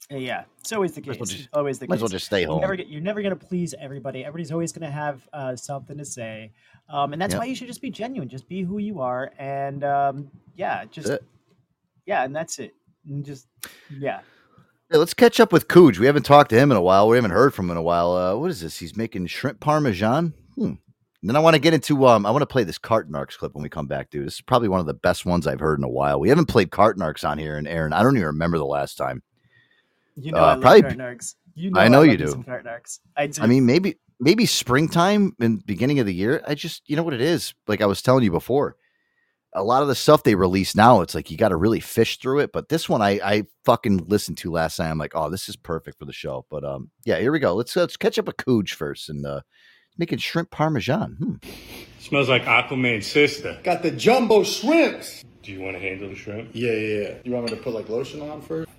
Yeah, 0.10 0.44
it's 0.60 0.74
always 0.74 0.92
the 0.94 1.02
case. 1.02 1.18
well 1.18 1.26
just- 1.26 1.48
always 1.54 1.80
the 1.80 1.88
might 1.88 1.96
case. 1.96 2.00
as 2.00 2.02
well 2.02 2.10
just 2.10 2.26
stay 2.26 2.42
You're 2.42 2.60
never, 2.60 2.76
home. 2.76 2.86
you're 2.90 3.02
never 3.02 3.22
gonna 3.22 3.36
please 3.36 3.74
everybody. 3.80 4.26
Everybody's 4.26 4.52
always 4.52 4.72
gonna 4.74 4.92
have 4.92 5.28
uh, 5.32 5.56
something 5.56 5.98
to 5.98 6.06
say, 6.06 6.52
um, 6.90 7.14
and 7.14 7.22
that's 7.22 7.34
Yep. 7.34 7.40
why 7.40 7.46
you 7.46 7.56
should 7.56 7.68
just 7.68 7.82
be 7.82 7.90
genuine. 7.90 8.28
Just 8.28 8.48
be 8.50 8.62
who 8.62 8.78
you 8.80 9.00
are, 9.00 9.32
and 9.40 9.84
um, 9.84 10.30
yeah, 10.56 10.86
just 10.86 11.12
yeah, 12.06 12.24
and 12.24 12.36
that's 12.36 12.60
it. 12.60 12.74
And 13.08 13.24
just 13.26 13.48
yeah. 14.00 14.20
Hey, 14.92 14.98
let's 14.98 15.14
catch 15.14 15.40
up 15.40 15.54
with 15.54 15.70
Cooge. 15.70 16.00
We 16.00 16.06
haven't 16.06 16.24
talked 16.24 16.50
to 16.50 16.58
him 16.58 16.70
in 16.70 16.76
a 16.76 16.82
while. 16.82 17.08
We 17.08 17.16
haven't 17.16 17.32
heard 17.32 17.54
from 17.54 17.68
him 17.68 17.72
in 17.72 17.78
a 17.78 17.82
while. 17.82 18.12
Uh, 18.12 18.36
what 18.36 18.52
is 18.52 18.60
this? 18.60 18.78
He's 18.78 18.98
making 18.98 19.26
shrimp 19.28 19.62
parmesan. 19.62 20.34
Hmm. 20.56 20.74
Then 21.24 21.36
I 21.38 21.40
want 21.40 21.54
to 21.54 21.62
get 21.62 21.74
into. 21.74 22.06
Um, 22.08 22.26
I 22.26 22.32
want 22.32 22.42
to 22.42 22.48
play 22.48 22.66
this 22.66 22.78
Cart 22.78 23.10
Narcs 23.10 23.38
clip 23.38 23.54
when 23.54 23.64
we 23.64 23.70
come 23.70 23.88
back, 23.88 24.10
dude. 24.10 24.26
This 24.28 24.36
is 24.36 24.42
probably 24.42 24.68
one 24.68 24.82
of 24.82 24.88
the 24.88 24.94
best 24.94 25.26
ones 25.26 25.48
I've 25.48 25.62
heard 25.62 25.80
in 25.80 25.86
a 25.86 25.90
while. 25.90 26.20
We 26.20 26.28
haven't 26.28 26.48
played 26.48 26.72
Cart 26.72 26.98
Narcs 26.98 27.26
on 27.28 27.38
here, 27.38 27.56
and 27.56 27.70
Aaron, 27.70 27.94
I 27.94 28.04
don't 28.04 28.18
even 28.18 28.26
remember 28.28 28.58
the 28.58 28.66
last 28.66 28.98
time. 28.98 29.22
You 30.18 30.34
know, 30.34 30.40
Uh, 30.40 30.58
I 30.58 30.60
probably- 30.60 30.82
Cart 30.82 30.98
Narcs. 30.98 31.36
You 31.56 31.72
know, 31.72 31.80
I 31.80 31.88
know 31.88 32.00
love 32.00 32.08
you 32.08 32.18
do. 32.18 32.44
I 33.16 33.28
do. 33.28 33.42
I 33.42 33.48
mean, 33.48 33.66
maybe 33.66 33.96
maybe 34.20 34.46
springtime 34.46 35.36
and 35.40 35.66
beginning 35.66 36.00
of 36.00 36.06
the 36.06 36.14
year. 36.14 36.44
I 36.46 36.56
just 36.56 36.82
you 36.88 36.98
know 36.98 37.04
what 37.04 37.14
it 37.14 37.22
is. 37.22 37.54
Like 37.66 37.82
I 37.82 37.86
was 37.86 38.02
telling 38.02 38.26
you 38.26 38.32
before, 38.32 38.76
a 39.54 39.64
lot 39.64 39.82
of 39.82 39.88
the 39.88 39.96
stuff 39.96 40.24
they 40.24 40.36
release 40.36 40.76
now, 40.76 41.02
it's 41.02 41.16
like 41.16 41.30
you 41.30 41.38
got 41.38 41.50
to 41.50 41.56
really 41.56 41.80
fish 41.80 42.20
through 42.20 42.40
it. 42.40 42.52
But 42.52 42.70
this 42.70 42.88
one, 42.88 43.02
I 43.02 43.20
I 43.24 43.44
fucking 43.66 44.08
listened 44.08 44.38
to 44.40 44.52
last 44.52 44.80
night. 44.80 44.90
I'm 44.90 44.98
like, 44.98 45.14
oh, 45.16 45.30
this 45.30 45.50
is 45.50 45.56
perfect 45.56 46.00
for 46.00 46.06
the 46.06 46.14
show. 46.14 46.46
But 46.50 46.64
um, 46.64 46.90
yeah, 47.06 47.20
here 47.20 47.32
we 47.32 47.40
go. 47.40 47.54
Let's 47.56 47.76
let's 47.76 47.98
catch 47.98 48.18
up 48.18 48.26
with 48.26 48.38
Cooge 48.38 48.74
first 48.74 49.10
and 49.10 49.26
uh, 49.26 49.42
Making 49.98 50.20
shrimp 50.20 50.52
parmesan. 50.52 51.16
Hmm. 51.20 51.50
Smells 52.00 52.30
like 52.30 52.44
Aquaman's 52.46 53.06
sister. 53.06 53.60
Got 53.64 53.84
the 53.84 53.92
jumbo 53.92 54.44
shrimps. 54.44 55.24
Do 55.44 55.52
you 55.52 55.60
want 55.62 55.76
to 55.76 55.80
handle 55.80 56.10
the 56.10 56.16
shrimp? 56.16 56.50
Yeah, 56.54 56.72
yeah, 56.72 56.98
yeah. 57.00 57.14
You 57.24 57.32
want 57.34 57.46
me 57.46 57.52
to 57.52 57.62
put 57.62 57.74
like 57.74 57.90
lotion 57.90 58.22
on 58.22 58.42
first? 58.42 58.70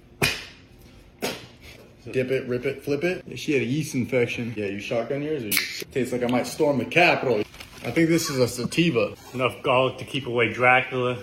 Dip 2.11 2.31
it, 2.33 2.49
rip 2.49 2.65
it, 2.65 2.83
flip 2.83 3.05
it. 3.05 3.23
Yeah, 3.27 3.37
she 3.37 3.53
had 3.53 3.63
a 3.63 3.65
yeast 3.65 3.95
infection. 3.95 4.53
Yeah, 4.57 4.67
you 4.67 4.81
shotgun 4.81 5.23
yours? 5.23 5.43
Or 5.45 5.47
you... 5.47 5.53
Tastes 5.93 6.13
like 6.13 6.25
I 6.25 6.27
might 6.27 6.47
storm 6.47 6.79
the 6.79 6.85
Capitol. 6.85 7.45
I 7.85 7.91
think 7.91 8.09
this 8.09 8.31
is 8.31 8.39
a 8.39 8.47
sativa. 8.47 9.15
Enough 9.35 9.61
garlic 9.63 9.99
to 9.99 10.05
keep 10.05 10.27
away 10.27 10.53
Dracula. 10.53 11.19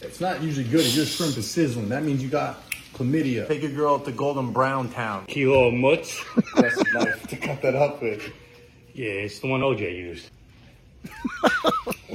It's 0.00 0.18
not 0.20 0.42
usually 0.42 0.66
good 0.66 0.80
if 0.80 0.96
your 0.96 1.04
shrimp 1.04 1.36
is 1.36 1.50
sizzling. 1.50 1.90
That 1.90 2.04
means 2.04 2.22
you 2.22 2.30
got 2.30 2.58
chlamydia. 2.94 3.46
Take 3.46 3.62
your 3.62 3.72
girl 3.72 3.96
up 3.96 4.06
to 4.06 4.12
Golden 4.12 4.52
Brown 4.52 4.88
Town. 4.88 5.26
Kilo 5.26 5.68
of 5.68 5.74
mutts. 5.74 6.24
That's 6.54 6.76
the 6.76 6.86
knife 6.94 7.26
to 7.28 7.36
cut 7.36 7.60
that 7.60 7.74
up 7.74 8.00
with. 8.00 8.22
Yeah, 8.94 9.08
it's 9.08 9.40
the 9.40 9.48
one 9.48 9.60
OJ 9.60 9.80
used. 9.80 10.30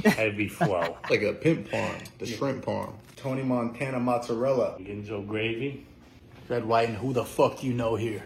Had 0.04 0.32
to 0.32 0.36
be 0.36 0.48
flow. 0.48 0.96
Like 1.10 1.22
a 1.22 1.32
pimp 1.32 1.70
palm, 1.70 1.94
the 2.18 2.26
shrimp 2.26 2.64
palm. 2.64 2.94
Tony 3.14 3.44
Montana 3.44 4.00
mozzarella. 4.00 4.78
Ginzo 4.80 5.24
gravy. 5.24 5.86
Red, 6.48 6.64
white, 6.64 6.88
and 6.88 6.98
who 6.98 7.12
the 7.12 7.24
fuck 7.24 7.60
do 7.60 7.68
you 7.68 7.72
know 7.72 7.94
here? 7.94 8.24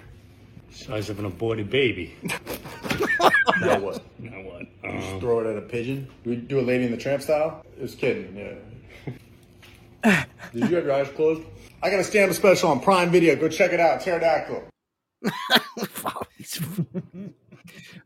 Size 0.71 1.11
of 1.11 1.19
an 1.19 1.25
aborted 1.25 1.71
baby. 1.71 2.15
now 3.61 3.79
what? 3.81 4.03
Now 4.19 4.43
what? 4.43 4.63
You 4.85 4.93
just 5.01 5.13
Um, 5.15 5.21
throw 5.21 5.41
it 5.41 5.47
at 5.47 5.57
a 5.57 5.63
pigeon? 5.63 6.09
Do 6.23 6.31
we 6.31 6.37
do 6.37 6.61
a 6.61 6.63
lady 6.63 6.85
in 6.85 6.91
the 6.91 6.97
tramp 6.97 7.23
style? 7.23 7.65
Just 7.79 7.99
kidding, 7.99 8.37
yeah. 8.37 8.55
Did 10.53 10.69
you 10.71 10.77
have 10.77 10.85
your 10.85 10.93
eyes 10.93 11.09
closed? 11.09 11.43
I 11.83 11.91
got 11.91 12.01
a 12.01 12.05
stand 12.05 12.31
up 12.31 12.37
special 12.37 12.71
on 12.71 12.81
Prime 12.81 13.11
Video. 13.11 13.37
Go 13.37 13.49
check 13.49 13.73
it 13.73 13.81
out. 13.81 14.01
Pterodactyl. 14.01 14.65
I 15.27 15.61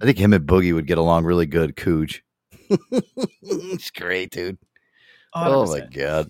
think 0.03 0.19
him 0.19 0.33
and 0.33 0.47
Boogie 0.47 0.75
would 0.75 0.87
get 0.87 0.99
along 0.99 1.25
really 1.25 1.47
good, 1.47 1.77
Cooge. 1.77 2.25
it's 3.43 3.91
great, 3.91 4.31
dude. 4.31 4.59
Oh 5.35 5.67
my 5.67 5.81
god. 5.81 6.29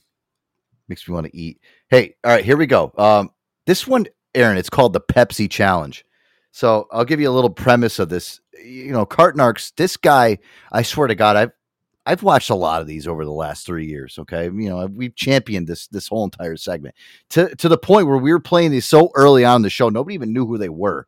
Makes 0.88 1.08
me 1.08 1.14
want 1.14 1.26
to 1.26 1.36
eat. 1.36 1.60
Hey, 1.88 2.14
all 2.24 2.32
right, 2.32 2.44
here 2.44 2.56
we 2.56 2.66
go. 2.66 2.92
Um, 2.98 3.30
this 3.66 3.86
one, 3.86 4.06
Aaron, 4.34 4.58
it's 4.58 4.70
called 4.70 4.92
the 4.92 5.00
Pepsi 5.00 5.48
Challenge. 5.48 6.04
So 6.52 6.88
I'll 6.90 7.04
give 7.04 7.20
you 7.20 7.30
a 7.30 7.32
little 7.32 7.50
premise 7.50 7.98
of 7.98 8.08
this. 8.08 8.40
You 8.62 8.92
know, 8.92 9.06
Cart 9.06 9.36
Narcs, 9.36 9.72
this 9.76 9.96
guy, 9.96 10.38
I 10.72 10.82
swear 10.82 11.06
to 11.06 11.14
God, 11.14 11.36
I've 11.36 11.52
I've 12.06 12.22
watched 12.22 12.50
a 12.50 12.54
lot 12.54 12.80
of 12.80 12.86
these 12.86 13.06
over 13.06 13.24
the 13.24 13.30
last 13.30 13.66
three 13.66 13.86
years. 13.86 14.18
Okay, 14.18 14.44
you 14.44 14.68
know, 14.68 14.86
we've 14.86 15.14
championed 15.14 15.66
this 15.66 15.86
this 15.88 16.08
whole 16.08 16.24
entire 16.24 16.56
segment 16.56 16.94
to 17.30 17.54
to 17.56 17.68
the 17.68 17.78
point 17.78 18.06
where 18.06 18.18
we 18.18 18.32
were 18.32 18.40
playing 18.40 18.70
these 18.70 18.86
so 18.86 19.10
early 19.14 19.44
on 19.44 19.62
the 19.62 19.70
show, 19.70 19.88
nobody 19.88 20.14
even 20.14 20.32
knew 20.32 20.46
who 20.46 20.58
they 20.58 20.68
were. 20.68 21.06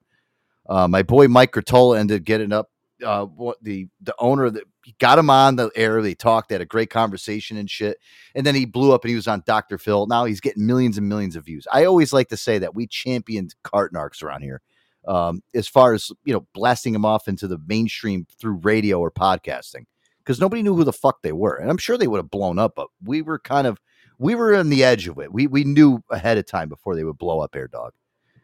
Uh, 0.68 0.86
my 0.86 1.02
boy 1.02 1.28
Mike 1.28 1.52
Gertola 1.52 1.98
ended 1.98 2.20
up 2.20 2.24
getting 2.24 2.52
up. 2.52 2.70
Uh, 3.04 3.24
what 3.24 3.56
the 3.62 3.88
the 4.00 4.14
owner 4.20 4.52
he 4.84 4.94
got 4.98 5.18
him 5.18 5.30
on 5.30 5.56
the 5.56 5.70
air. 5.74 6.02
They 6.02 6.14
talked, 6.14 6.48
they 6.48 6.54
had 6.54 6.62
a 6.62 6.66
great 6.66 6.90
conversation 6.90 7.56
and 7.56 7.70
shit. 7.70 7.98
And 8.34 8.44
then 8.44 8.54
he 8.54 8.64
blew 8.64 8.92
up 8.92 9.04
and 9.04 9.10
he 9.10 9.16
was 9.16 9.28
on 9.28 9.42
Dr. 9.46 9.78
Phil. 9.78 10.06
Now 10.06 10.24
he's 10.24 10.40
getting 10.40 10.66
millions 10.66 10.98
and 10.98 11.08
millions 11.08 11.36
of 11.36 11.44
views. 11.44 11.66
I 11.72 11.84
always 11.84 12.12
like 12.12 12.28
to 12.28 12.36
say 12.36 12.58
that 12.58 12.74
we 12.74 12.86
championed 12.86 13.54
Cart 13.62 13.92
Narcs 13.92 14.22
around 14.22 14.42
here. 14.42 14.60
Um, 15.06 15.42
as 15.54 15.66
far 15.66 15.94
as 15.94 16.10
you 16.24 16.32
know, 16.32 16.46
blasting 16.54 16.92
them 16.92 17.04
off 17.04 17.28
into 17.28 17.48
the 17.48 17.58
mainstream 17.66 18.26
through 18.38 18.60
radio 18.62 19.00
or 19.00 19.10
podcasting, 19.10 19.84
because 20.18 20.40
nobody 20.40 20.62
knew 20.62 20.74
who 20.76 20.84
the 20.84 20.92
fuck 20.92 21.22
they 21.22 21.32
were, 21.32 21.56
and 21.56 21.70
I'm 21.70 21.78
sure 21.78 21.98
they 21.98 22.06
would 22.06 22.18
have 22.18 22.30
blown 22.30 22.58
up, 22.58 22.74
but 22.76 22.88
we 23.04 23.22
were 23.22 23.38
kind 23.38 23.66
of 23.66 23.80
we 24.18 24.34
were 24.34 24.54
on 24.54 24.68
the 24.68 24.84
edge 24.84 25.08
of 25.08 25.18
it. 25.18 25.32
We 25.32 25.46
we 25.46 25.64
knew 25.64 26.02
ahead 26.10 26.38
of 26.38 26.46
time 26.46 26.68
before 26.68 26.94
they 26.94 27.04
would 27.04 27.18
blow 27.18 27.40
up 27.40 27.56
Air 27.56 27.68
Dog. 27.68 27.92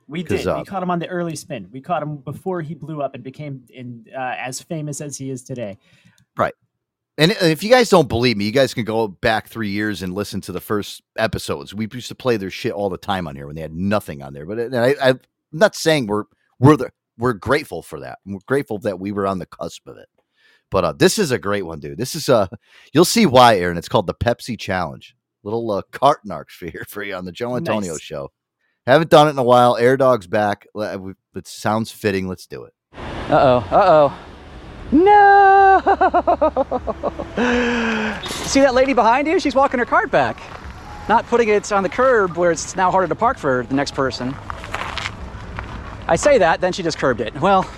we 0.09 0.22
did. 0.22 0.47
uh, 0.47 0.56
we 0.59 0.64
caught 0.64 0.82
him 0.82 0.90
on 0.90 0.98
the 0.98 1.09
early 1.09 1.36
spin. 1.36 1.68
We 1.70 1.80
caught 1.80 2.02
him 2.02 2.16
before 2.16 2.62
he 2.62 2.74
blew 2.74 3.02
up 3.02 3.14
and 3.14 3.22
became 3.22 3.62
in, 3.70 4.06
uh, 4.12 4.35
as 4.39 4.60
famous 4.60 5.01
as 5.01 5.16
he 5.16 5.30
is 5.30 5.43
today. 5.43 5.78
Right. 6.36 6.55
And 7.18 7.32
if 7.32 7.64
you 7.64 7.68
guys 7.68 7.90
don't 7.90 8.09
believe 8.09 8.36
me, 8.36 8.44
you 8.44 8.52
guys 8.52 8.72
can 8.72 8.85
go 8.85 9.09
back 9.09 9.48
three 9.48 9.70
years 9.70 10.02
and 10.02 10.14
listen 10.14 10.40
to 10.43 10.52
the 10.52 10.60
first 10.60 11.02
episodes. 11.16 11.74
We 11.74 11.89
used 11.93 12.09
to 12.09 12.14
play 12.14 12.36
their 12.36 12.51
shit 12.51 12.72
all 12.72 12.89
the 12.89 12.97
time 12.97 13.26
on 13.26 13.35
here 13.35 13.47
when 13.47 13.56
they 13.56 13.62
had 13.62 13.74
nothing 13.74 14.22
on 14.22 14.32
there. 14.32 14.47
But 14.47 14.60
and 14.60 14.76
I, 14.76 14.94
I'm 15.01 15.20
not 15.51 15.74
saying 15.74 16.06
we're 16.06 16.24
we're 16.59 16.76
the, 16.76 16.90
we're 17.18 17.32
grateful 17.35 17.82
for 17.82 18.01
that. 18.01 18.18
We're 18.26 18.39
grateful 18.47 18.78
that 18.80 18.98
we 19.01 19.12
were 19.12 19.26
on 19.26 19.39
the 19.39 19.47
cusp 19.47 19.86
of 19.86 19.97
it. 19.98 20.09
But 20.70 20.85
uh, 20.85 20.93
this 20.93 21.18
is 21.18 21.30
a 21.30 21.39
great 21.39 21.64
one, 21.64 21.80
dude. 21.80 21.97
This 21.98 22.14
is 22.14 22.28
uh 22.28 22.47
you'll 22.93 23.05
see 23.06 23.24
why, 23.26 23.56
Aaron. 23.59 23.78
It's 23.78 23.89
called 23.89 24.06
the 24.06 24.14
Pepsi 24.14 24.59
Challenge. 24.59 25.14
Little 25.43 25.70
uh, 25.70 25.82
cart 25.93 26.20
narc 26.26 26.51
for 26.59 26.66
here 26.66 26.85
for 26.89 27.02
you 27.02 27.14
on 27.14 27.24
the 27.24 27.32
Joe 27.32 27.56
Antonio 27.56 27.93
Nice. 27.93 28.02
show. 28.02 28.30
Haven't 28.86 29.10
done 29.10 29.28
it 29.28 29.32
in 29.32 29.39
a 29.39 29.43
while. 29.44 29.76
Air 29.76 29.97
Dog's 29.97 30.26
back. 30.26 30.66
It 30.74 31.47
sounds 31.47 31.90
fitting. 31.90 32.28
Let's 32.28 32.47
do 32.47 32.64
it. 32.64 32.72
Uh 32.94 32.98
oh, 33.30 33.68
uh 33.70 34.10
oh. 34.10 34.18
No! 34.90 35.80
See 38.47 38.60
that 38.60 38.72
lady 38.74 38.94
behind 38.94 39.28
you? 39.28 39.39
She's 39.39 39.55
walking 39.55 39.78
her 39.78 39.85
cart 39.86 40.10
back. 40.10 40.40
Not 41.10 41.26
putting 41.26 41.48
it 41.51 41.70
on 41.72 41.82
the 41.82 41.89
curb 41.90 42.36
where 42.39 42.51
it's 42.51 42.74
now 42.74 42.90
harder 42.90 43.06
to 43.09 43.14
park 43.14 43.36
for 43.39 43.64
the 43.68 43.74
next 43.74 43.94
person. 43.94 44.35
I 46.09 46.16
say 46.16 46.39
that, 46.39 46.60
then 46.60 46.72
she 46.72 46.82
just 46.82 46.98
curbed 46.98 47.20
it. 47.20 47.35
Well, 47.40 47.68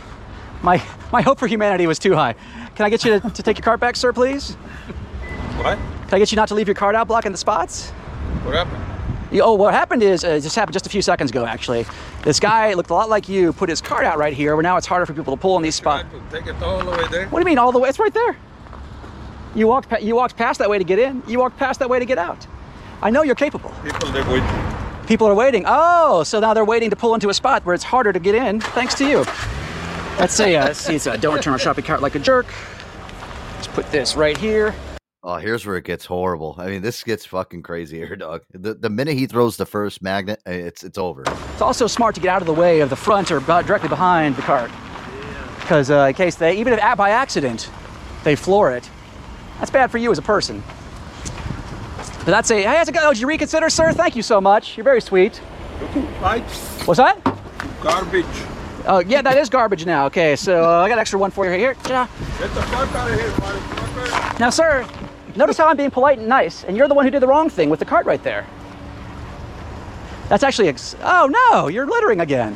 my, 0.62 0.82
my 1.12 1.20
hope 1.22 1.38
for 1.38 1.46
humanity 1.46 1.86
was 1.86 1.98
too 1.98 2.14
high. 2.14 2.34
Can 2.76 2.86
I 2.86 2.90
get 2.90 3.04
you 3.04 3.18
to, 3.20 3.30
to 3.30 3.42
take 3.42 3.58
your 3.58 3.64
cart 3.64 3.80
back, 3.80 3.96
sir, 3.96 4.12
please? 4.12 4.52
What? 5.58 5.76
Can 5.76 6.14
I 6.14 6.18
get 6.18 6.30
you 6.32 6.36
not 6.36 6.48
to 6.48 6.54
leave 6.54 6.68
your 6.68 6.74
cart 6.74 6.94
out 6.94 7.08
blocking 7.08 7.32
the 7.32 7.38
spots? 7.38 7.90
What 7.90 8.54
happened? 8.54 8.76
You- 9.32 9.42
Oh, 9.42 9.54
what 9.54 9.74
happened 9.74 10.02
is, 10.02 10.24
uh, 10.24 10.28
it 10.28 10.40
just 10.40 10.56
happened 10.56 10.72
just 10.72 10.86
a 10.86 10.90
few 10.90 11.02
seconds 11.02 11.30
ago, 11.30 11.44
actually. 11.44 11.86
This 12.22 12.40
guy 12.40 12.72
looked 12.74 12.90
a 12.90 12.94
lot 12.94 13.08
like 13.08 13.28
you, 13.28 13.52
put 13.52 13.68
his 13.68 13.80
cart 13.80 14.04
out 14.04 14.18
right 14.18 14.32
here, 14.34 14.54
where 14.56 14.62
now 14.62 14.76
it's 14.76 14.86
harder 14.86 15.06
for 15.06 15.12
people 15.14 15.34
to 15.36 15.40
pull 15.40 15.56
in 15.56 15.62
these 15.62 15.74
spots. 15.76 16.08
Take 16.32 16.46
it 16.46 16.60
all 16.62 16.78
the 16.84 16.90
way 16.90 17.06
there. 17.10 17.28
What 17.28 17.38
do 17.38 17.42
you 17.44 17.46
mean 17.46 17.58
all 17.58 17.70
the 17.72 17.78
way? 17.78 17.88
It's 17.88 17.98
right 17.98 18.12
there. 18.14 18.36
You 19.54 19.66
walked, 19.66 19.88
pa- 19.88 19.98
you 19.98 20.14
walked 20.16 20.36
past 20.36 20.58
that 20.58 20.68
way 20.70 20.78
to 20.78 20.84
get 20.84 20.98
in. 20.98 21.22
You 21.26 21.38
walked 21.38 21.56
past 21.58 21.78
that 21.80 21.88
way 21.88 21.98
to 21.98 22.04
get 22.04 22.18
out. 22.18 22.46
I 23.02 23.10
know 23.10 23.22
you're 23.22 23.34
capable. 23.34 23.70
People, 23.84 24.10
they're 24.10 24.24
waiting. 24.28 24.48
People 25.10 25.26
are 25.26 25.34
waiting. 25.34 25.64
Oh, 25.66 26.22
so 26.22 26.38
now 26.38 26.54
they're 26.54 26.64
waiting 26.64 26.88
to 26.88 26.94
pull 26.94 27.14
into 27.14 27.30
a 27.30 27.34
spot 27.34 27.66
where 27.66 27.74
it's 27.74 27.82
harder 27.82 28.12
to 28.12 28.20
get 28.20 28.36
in, 28.36 28.60
thanks 28.60 28.94
to 28.94 29.04
you. 29.04 29.24
Let's 30.20 30.32
say, 30.32 30.54
uh, 30.54 30.66
let's 30.66 30.78
see, 30.78 30.94
it's 30.94 31.06
uh, 31.08 31.16
don't 31.16 31.34
return 31.34 31.52
our 31.52 31.58
shopping 31.58 31.84
cart 31.84 32.00
like 32.00 32.14
a 32.14 32.20
jerk. 32.20 32.46
Let's 33.56 33.66
put 33.66 33.90
this 33.90 34.14
right 34.14 34.36
here. 34.36 34.72
Oh, 35.24 35.34
here's 35.34 35.66
where 35.66 35.76
it 35.76 35.84
gets 35.84 36.04
horrible. 36.04 36.54
I 36.58 36.68
mean, 36.68 36.80
this 36.80 37.02
gets 37.02 37.26
fucking 37.26 37.64
crazy, 37.64 38.00
Air 38.00 38.14
Dog. 38.20 38.42
The, 38.52 38.74
the 38.74 38.88
minute 38.88 39.16
he 39.16 39.26
throws 39.26 39.56
the 39.56 39.66
first 39.66 40.00
magnet, 40.00 40.40
eh, 40.46 40.52
it's 40.52 40.84
it's 40.84 40.96
over. 40.96 41.24
It's 41.26 41.60
also 41.60 41.88
smart 41.88 42.14
to 42.14 42.20
get 42.20 42.28
out 42.28 42.40
of 42.40 42.46
the 42.46 42.54
way 42.54 42.78
of 42.78 42.88
the 42.88 42.94
front 42.94 43.32
or 43.32 43.40
bu- 43.40 43.64
directly 43.64 43.88
behind 43.88 44.36
the 44.36 44.42
cart. 44.42 44.70
Because 45.58 45.90
uh, 45.90 46.06
in 46.10 46.14
case 46.14 46.36
they, 46.36 46.56
even 46.56 46.72
if 46.72 46.96
by 46.96 47.10
accident, 47.10 47.68
they 48.22 48.36
floor 48.36 48.70
it, 48.70 48.88
that's 49.58 49.72
bad 49.72 49.90
for 49.90 49.98
you 49.98 50.12
as 50.12 50.18
a 50.18 50.22
person. 50.22 50.62
But 52.20 52.32
that's 52.32 52.50
a, 52.50 52.56
hey, 52.56 52.64
how's 52.64 52.88
it 52.88 52.92
going? 52.92 53.06
Oh, 53.06 53.12
did 53.12 53.20
you 53.20 53.26
reconsider, 53.26 53.70
sir? 53.70 53.92
Thank 53.92 54.14
you 54.14 54.22
so 54.22 54.40
much. 54.40 54.76
You're 54.76 54.84
very 54.84 55.00
sweet. 55.00 55.40
Right? 56.20 56.42
What's 56.84 56.98
that? 56.98 57.18
Garbage. 57.82 58.26
Oh, 58.86 58.98
yeah, 59.00 59.22
that 59.22 59.38
is 59.38 59.48
garbage 59.48 59.86
now. 59.86 60.06
Okay, 60.06 60.36
so 60.36 60.64
uh, 60.64 60.82
I 60.82 60.88
got 60.88 60.94
an 60.94 61.00
extra 61.00 61.18
one 61.18 61.30
for 61.30 61.46
you 61.46 61.52
here. 61.52 61.76
Yeah. 61.88 62.06
Get 62.38 62.54
the 62.54 62.62
fuck 62.62 62.94
out 62.94 63.10
of 63.10 63.18
here, 63.18 63.30
motherfucker. 63.30 64.38
Now, 64.38 64.50
sir, 64.50 64.86
notice 65.34 65.56
how 65.56 65.66
I'm 65.68 65.76
being 65.76 65.90
polite 65.90 66.18
and 66.18 66.28
nice, 66.28 66.64
and 66.64 66.76
you're 66.76 66.88
the 66.88 66.94
one 66.94 67.04
who 67.04 67.10
did 67.10 67.20
the 67.20 67.26
wrong 67.26 67.48
thing 67.48 67.70
with 67.70 67.78
the 67.78 67.86
cart 67.86 68.04
right 68.04 68.22
there. 68.22 68.46
That's 70.28 70.42
actually, 70.42 70.68
ex- 70.68 70.96
oh 71.02 71.26
no, 71.26 71.68
you're 71.68 71.86
littering 71.86 72.20
again. 72.20 72.54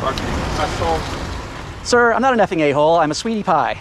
Fucking 0.00 0.24
asshole. 0.24 1.84
Sir, 1.84 2.12
I'm 2.12 2.20
not 2.20 2.34
an 2.34 2.40
effing 2.40 2.60
a-hole. 2.60 2.96
I'm 2.96 3.10
a 3.10 3.14
sweetie 3.14 3.42
pie. 3.42 3.80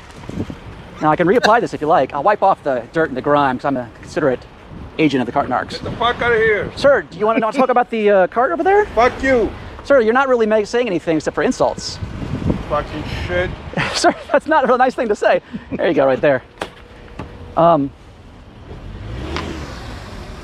Now 1.02 1.12
I 1.12 1.16
can 1.16 1.28
reapply 1.28 1.60
this 1.62 1.74
if 1.74 1.82
you 1.82 1.88
like. 1.88 2.14
I'll 2.14 2.24
wipe 2.24 2.42
off 2.42 2.64
the 2.64 2.88
dirt 2.94 3.10
and 3.10 3.18
the 3.18 3.22
grime 3.22 3.58
because 3.58 3.66
I'm 3.66 3.78
a 3.78 3.90
considerate 4.02 4.40
agent 5.00 5.22
of 5.22 5.26
the 5.26 5.32
cart 5.32 5.48
narcs. 5.48 5.72
Get 5.72 5.84
the 5.84 5.92
fuck 5.92 6.22
out 6.22 6.32
of 6.32 6.40
here. 6.40 6.72
Sir, 6.76 7.04
do 7.04 7.18
you 7.18 7.26
want 7.26 7.38
to 7.38 7.58
talk 7.58 7.70
about 7.70 7.90
the 7.90 8.10
uh, 8.10 8.28
cart 8.28 8.52
over 8.52 8.64
there? 8.64 8.86
Fuck 8.88 9.22
you. 9.22 9.52
Sir, 9.84 10.02
you're 10.02 10.14
not 10.14 10.28
really 10.28 10.66
saying 10.66 10.88
anything 10.88 11.18
except 11.18 11.36
for 11.36 11.44
insults. 11.44 11.98
Fucking 12.70 13.04
shit. 13.26 13.50
Sir, 13.94 14.14
that's 14.32 14.48
not 14.48 14.64
a 14.64 14.68
real 14.68 14.78
nice 14.78 14.96
thing 14.96 15.08
to 15.08 15.16
say. 15.16 15.42
There 15.72 15.88
you 15.88 15.94
go, 15.94 16.06
right 16.06 16.20
there. 16.20 16.44
Um, 17.56 17.90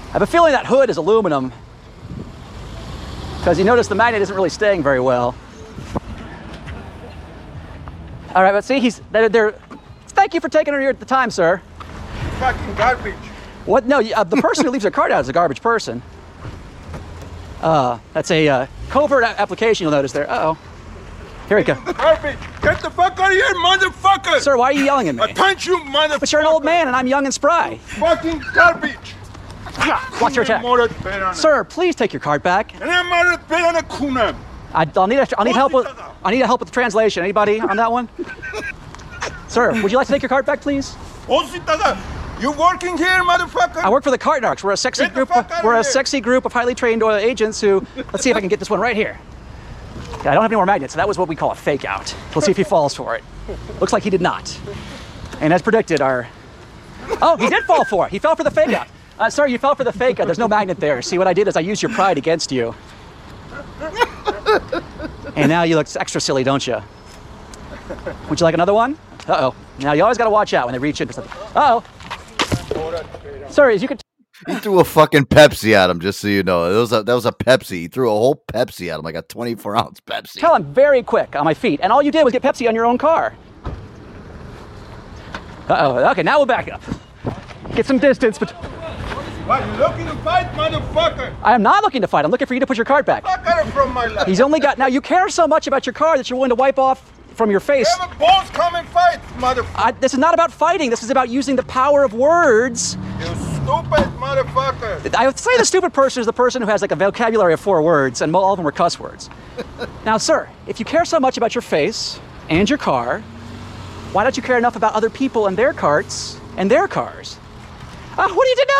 I 0.07 0.13
have 0.13 0.21
a 0.21 0.27
feeling 0.27 0.53
that 0.53 0.65
hood 0.65 0.89
is 0.89 0.97
aluminum 0.97 1.51
because 3.39 3.59
you 3.59 3.65
notice 3.65 3.87
the 3.87 3.95
magnet 3.95 4.21
isn't 4.21 4.35
really 4.35 4.49
staying 4.49 4.81
very 4.83 4.99
well. 4.99 5.35
All 8.33 8.41
right, 8.41 8.51
but 8.51 8.63
see, 8.63 8.79
he's 8.79 9.01
they're 9.11 9.51
thank 10.09 10.33
you 10.33 10.39
for 10.39 10.49
taking 10.49 10.73
her 10.73 10.79
here 10.79 10.89
at 10.89 10.99
the 10.99 11.05
time, 11.05 11.29
sir. 11.29 11.61
Fucking 12.39 12.75
garbage. 12.75 13.15
What? 13.65 13.85
No, 13.85 13.99
uh, 13.99 14.23
the 14.23 14.37
person 14.37 14.65
who 14.65 14.71
leaves 14.71 14.83
their 14.83 14.91
card 14.91 15.11
out 15.11 15.21
is 15.21 15.29
a 15.29 15.33
garbage 15.33 15.61
person. 15.61 16.01
Uh, 17.61 17.97
that's 18.13 18.29
a 18.31 18.47
uh, 18.47 18.67
covert 18.89 19.23
a- 19.23 19.39
application. 19.39 19.85
You'll 19.85 19.91
notice 19.91 20.11
there. 20.11 20.29
Uh 20.29 20.53
oh. 20.53 20.57
Here 21.47 21.57
we 21.57 21.63
go. 21.63 21.75
Garbage. 21.75 22.37
Get 22.61 22.81
the 22.81 22.89
fuck 22.89 23.19
out 23.19 23.31
of 23.31 23.37
here, 23.37 23.53
motherfucker. 23.55 24.39
Sir, 24.39 24.57
why 24.57 24.65
are 24.65 24.73
you 24.73 24.85
yelling 24.85 25.07
at 25.09 25.15
me? 25.15 25.21
I 25.21 25.33
punch 25.33 25.65
you, 25.65 25.77
motherfucker. 25.77 26.19
But 26.19 26.31
you're 26.31 26.41
an 26.41 26.47
old 26.47 26.63
man, 26.63 26.87
and 26.87 26.95
I'm 26.95 27.07
young 27.07 27.25
and 27.25 27.33
spry. 27.33 27.77
Fucking 27.77 28.41
garbage. 28.53 29.15
Watch 30.21 30.35
your 30.35 30.43
attack. 30.43 31.35
Sir, 31.35 31.63
please 31.63 31.95
take 31.95 32.13
your 32.13 32.19
card 32.19 32.43
back. 32.43 32.73
I'm 32.81 33.11
out 33.11 33.33
of 33.33 33.47
bed 33.47 33.63
on 33.63 33.75
a. 33.75 33.83
I, 34.73 34.89
I'll 34.95 35.07
need. 35.07 35.19
I'll 35.37 35.45
need 35.45 35.55
help 35.55 35.73
with. 35.73 35.87
I 36.23 36.31
need 36.31 36.39
help 36.39 36.59
with 36.61 36.69
the 36.69 36.73
translation. 36.73 37.23
Anybody 37.23 37.59
on 37.59 37.77
that 37.77 37.91
one? 37.91 38.09
Sir, 39.47 39.81
would 39.81 39.91
you 39.91 39.97
like 39.97 40.07
to 40.07 40.13
take 40.13 40.21
your 40.21 40.29
card 40.29 40.45
back, 40.45 40.61
please? 40.61 40.95
Ositaga, 42.37 42.41
you 42.41 42.51
working 42.51 42.97
here, 42.97 43.23
motherfucker? 43.23 43.77
I 43.77 43.89
work 43.89 44.03
for 44.03 44.11
the 44.11 44.17
Cart 44.17 44.43
Narcs. 44.43 44.63
We're 44.63 44.71
a 44.71 44.77
sexy 44.77 45.07
group. 45.09 45.29
fuck 45.29 45.63
we're 45.63 45.73
a 45.73 45.77
here. 45.77 45.83
sexy 45.83 46.21
group 46.21 46.45
of 46.45 46.53
highly 46.53 46.75
trained 46.75 47.03
uh, 47.03 47.11
agents 47.11 47.61
who. 47.61 47.85
Let's 47.95 48.23
see 48.23 48.29
if 48.29 48.37
I 48.37 48.39
can 48.39 48.49
get 48.49 48.59
this 48.59 48.69
one 48.69 48.79
right 48.79 48.95
here. 48.95 49.19
Yeah, 50.23 50.31
I 50.31 50.33
don't 50.35 50.43
have 50.43 50.51
any 50.51 50.55
more 50.55 50.65
magnets, 50.65 50.93
so 50.93 50.97
that 50.97 51.07
was 51.07 51.17
what 51.17 51.27
we 51.27 51.35
call 51.35 51.51
a 51.51 51.55
fake 51.55 51.85
out. 51.85 52.15
Let's 52.33 52.45
see 52.45 52.51
if 52.51 52.57
he 52.57 52.63
falls 52.63 52.95
for 52.95 53.15
it. 53.15 53.23
Looks 53.79 53.93
like 53.93 54.03
he 54.03 54.09
did 54.09 54.21
not. 54.21 54.57
And 55.41 55.53
as 55.53 55.61
predicted, 55.61 56.01
our. 56.01 56.27
Oh, 57.21 57.35
he 57.37 57.49
did 57.49 57.63
fall 57.65 57.83
for 57.85 58.07
it. 58.07 58.11
He 58.11 58.19
fell 58.19 58.35
for 58.35 58.43
the 58.43 58.51
fake 58.51 58.69
out. 58.69 58.87
Uh, 59.19 59.29
sir, 59.29 59.47
you 59.47 59.57
fell 59.57 59.75
for 59.75 59.83
the 59.83 59.91
fake 59.91 60.19
out. 60.19 60.25
There's 60.25 60.39
no 60.39 60.47
magnet 60.47 60.79
there. 60.79 61.01
See, 61.01 61.17
what 61.17 61.27
I 61.27 61.33
did 61.33 61.47
is 61.47 61.55
I 61.55 61.59
used 61.59 61.81
your 61.81 61.91
pride 61.91 62.17
against 62.17 62.51
you. 62.51 62.73
And 65.35 65.49
now 65.49 65.63
you 65.63 65.75
look 65.75 65.87
extra 65.95 66.21
silly, 66.21 66.43
don't 66.43 66.65
you? 66.65 66.81
Would 68.29 68.39
you 68.39 68.43
like 68.43 68.53
another 68.53 68.73
one? 68.73 68.97
Uh 69.27 69.51
oh. 69.51 69.55
Now 69.79 69.93
you 69.93 70.03
always 70.03 70.17
got 70.17 70.25
to 70.25 70.29
watch 70.29 70.53
out 70.53 70.65
when 70.65 70.73
they 70.73 70.79
reach 70.79 71.01
in 71.01 71.07
for 71.07 71.13
something. 71.13 71.31
Uh 71.55 71.81
oh. 71.81 71.83
Sir, 73.49 73.69
as 73.71 73.81
you 73.81 73.87
can. 73.87 73.97
He 74.47 74.55
threw 74.55 74.79
a 74.79 74.83
fucking 74.83 75.25
Pepsi 75.25 75.73
at 75.73 75.89
him, 75.89 75.99
just 75.99 76.19
so 76.19 76.27
you 76.27 76.43
know. 76.43 76.71
That 76.73 76.79
was 76.79 76.91
a 76.91 77.03
that 77.03 77.13
was 77.13 77.25
a 77.25 77.31
Pepsi. 77.31 77.71
He 77.81 77.87
threw 77.87 78.07
a 78.09 78.11
whole 78.11 78.43
Pepsi 78.51 78.91
at 78.91 78.99
him, 78.99 79.05
like 79.05 79.15
a 79.15 79.21
24 79.21 79.75
ounce 79.77 79.99
Pepsi. 80.01 80.39
Tell 80.39 80.53
I'm 80.53 80.73
very 80.73 81.01
quick 81.03 81.35
on 81.35 81.45
my 81.45 81.53
feet, 81.53 81.79
and 81.81 81.91
all 81.93 82.01
you 82.01 82.11
did 82.11 82.23
was 82.23 82.33
get 82.33 82.41
Pepsi 82.41 82.67
on 82.67 82.75
your 82.75 82.85
own 82.85 82.97
car. 82.97 83.35
Uh 85.69 85.75
oh. 85.79 86.11
Okay, 86.11 86.23
now 86.23 86.37
we'll 86.37 86.45
back 86.45 86.67
up. 86.71 86.81
Get 87.75 87.85
some 87.85 87.99
distance, 87.99 88.37
but 88.37 88.51
What, 88.51 89.65
you 89.65 89.71
looking 89.73 90.05
to 90.07 90.15
fight, 90.23 90.47
motherfucker? 90.53 91.33
I 91.41 91.53
am 91.53 91.61
not 91.61 91.83
looking 91.83 92.01
to 92.01 92.07
fight. 92.07 92.25
I'm 92.25 92.31
looking 92.31 92.47
for 92.47 92.53
you 92.53 92.59
to 92.59 92.67
put 92.67 92.77
your 92.77 92.85
cart 92.85 93.05
back. 93.05 93.23
Fuck 93.23 93.45
out 93.47 93.65
from 93.67 93.93
my 93.93 94.07
life. 94.07 94.27
He's 94.27 94.41
only 94.41 94.59
got. 94.59 94.77
Now 94.77 94.87
you 94.87 94.99
care 94.99 95.29
so 95.29 95.47
much 95.47 95.67
about 95.67 95.85
your 95.85 95.93
car 95.93 96.17
that 96.17 96.29
you're 96.29 96.37
willing 96.37 96.49
to 96.49 96.55
wipe 96.55 96.79
off 96.79 97.11
from 97.35 97.51
your 97.51 97.59
face. 97.59 97.87
Balls 98.19 98.49
come 98.51 98.75
and 98.75 98.87
fight, 98.89 99.19
motherfucker. 99.37 99.99
This 99.99 100.13
is 100.13 100.19
not 100.19 100.33
about 100.33 100.51
fighting. 100.51 100.89
This 100.89 101.03
is 101.03 101.09
about 101.09 101.29
using 101.29 101.55
the 101.55 101.63
power 101.63 102.03
of 102.03 102.13
words. 102.13 102.97
You 103.19 103.25
stupid 103.25 104.07
motherfucker. 104.19 105.15
I 105.15 105.25
would 105.27 105.39
say 105.39 105.57
the 105.57 105.65
stupid 105.65 105.93
person 105.93 106.21
is 106.21 106.25
the 106.25 106.33
person 106.33 106.61
who 106.61 106.67
has 106.67 106.81
like 106.81 106.91
a 106.91 106.95
vocabulary 106.95 107.53
of 107.53 107.59
four 107.59 107.81
words, 107.81 108.21
and 108.21 108.35
all 108.35 108.53
of 108.53 108.57
them 108.57 108.67
are 108.67 108.71
cuss 108.71 108.99
words. 108.99 109.29
now, 110.05 110.17
sir, 110.17 110.49
if 110.67 110.79
you 110.79 110.85
care 110.85 111.05
so 111.05 111.19
much 111.19 111.37
about 111.37 111.55
your 111.55 111.61
face 111.61 112.19
and 112.49 112.69
your 112.69 112.77
car, 112.77 113.21
why 114.11 114.23
don't 114.23 114.37
you 114.37 114.43
care 114.43 114.57
enough 114.57 114.75
about 114.75 114.93
other 114.93 115.09
people 115.09 115.47
and 115.47 115.57
their 115.57 115.73
carts 115.73 116.39
and 116.57 116.69
their 116.69 116.87
cars? 116.87 117.37
Oh, 118.17 118.31
what 118.33 118.45
do 118.45 118.49
you 118.49 118.65
do? 118.65 118.73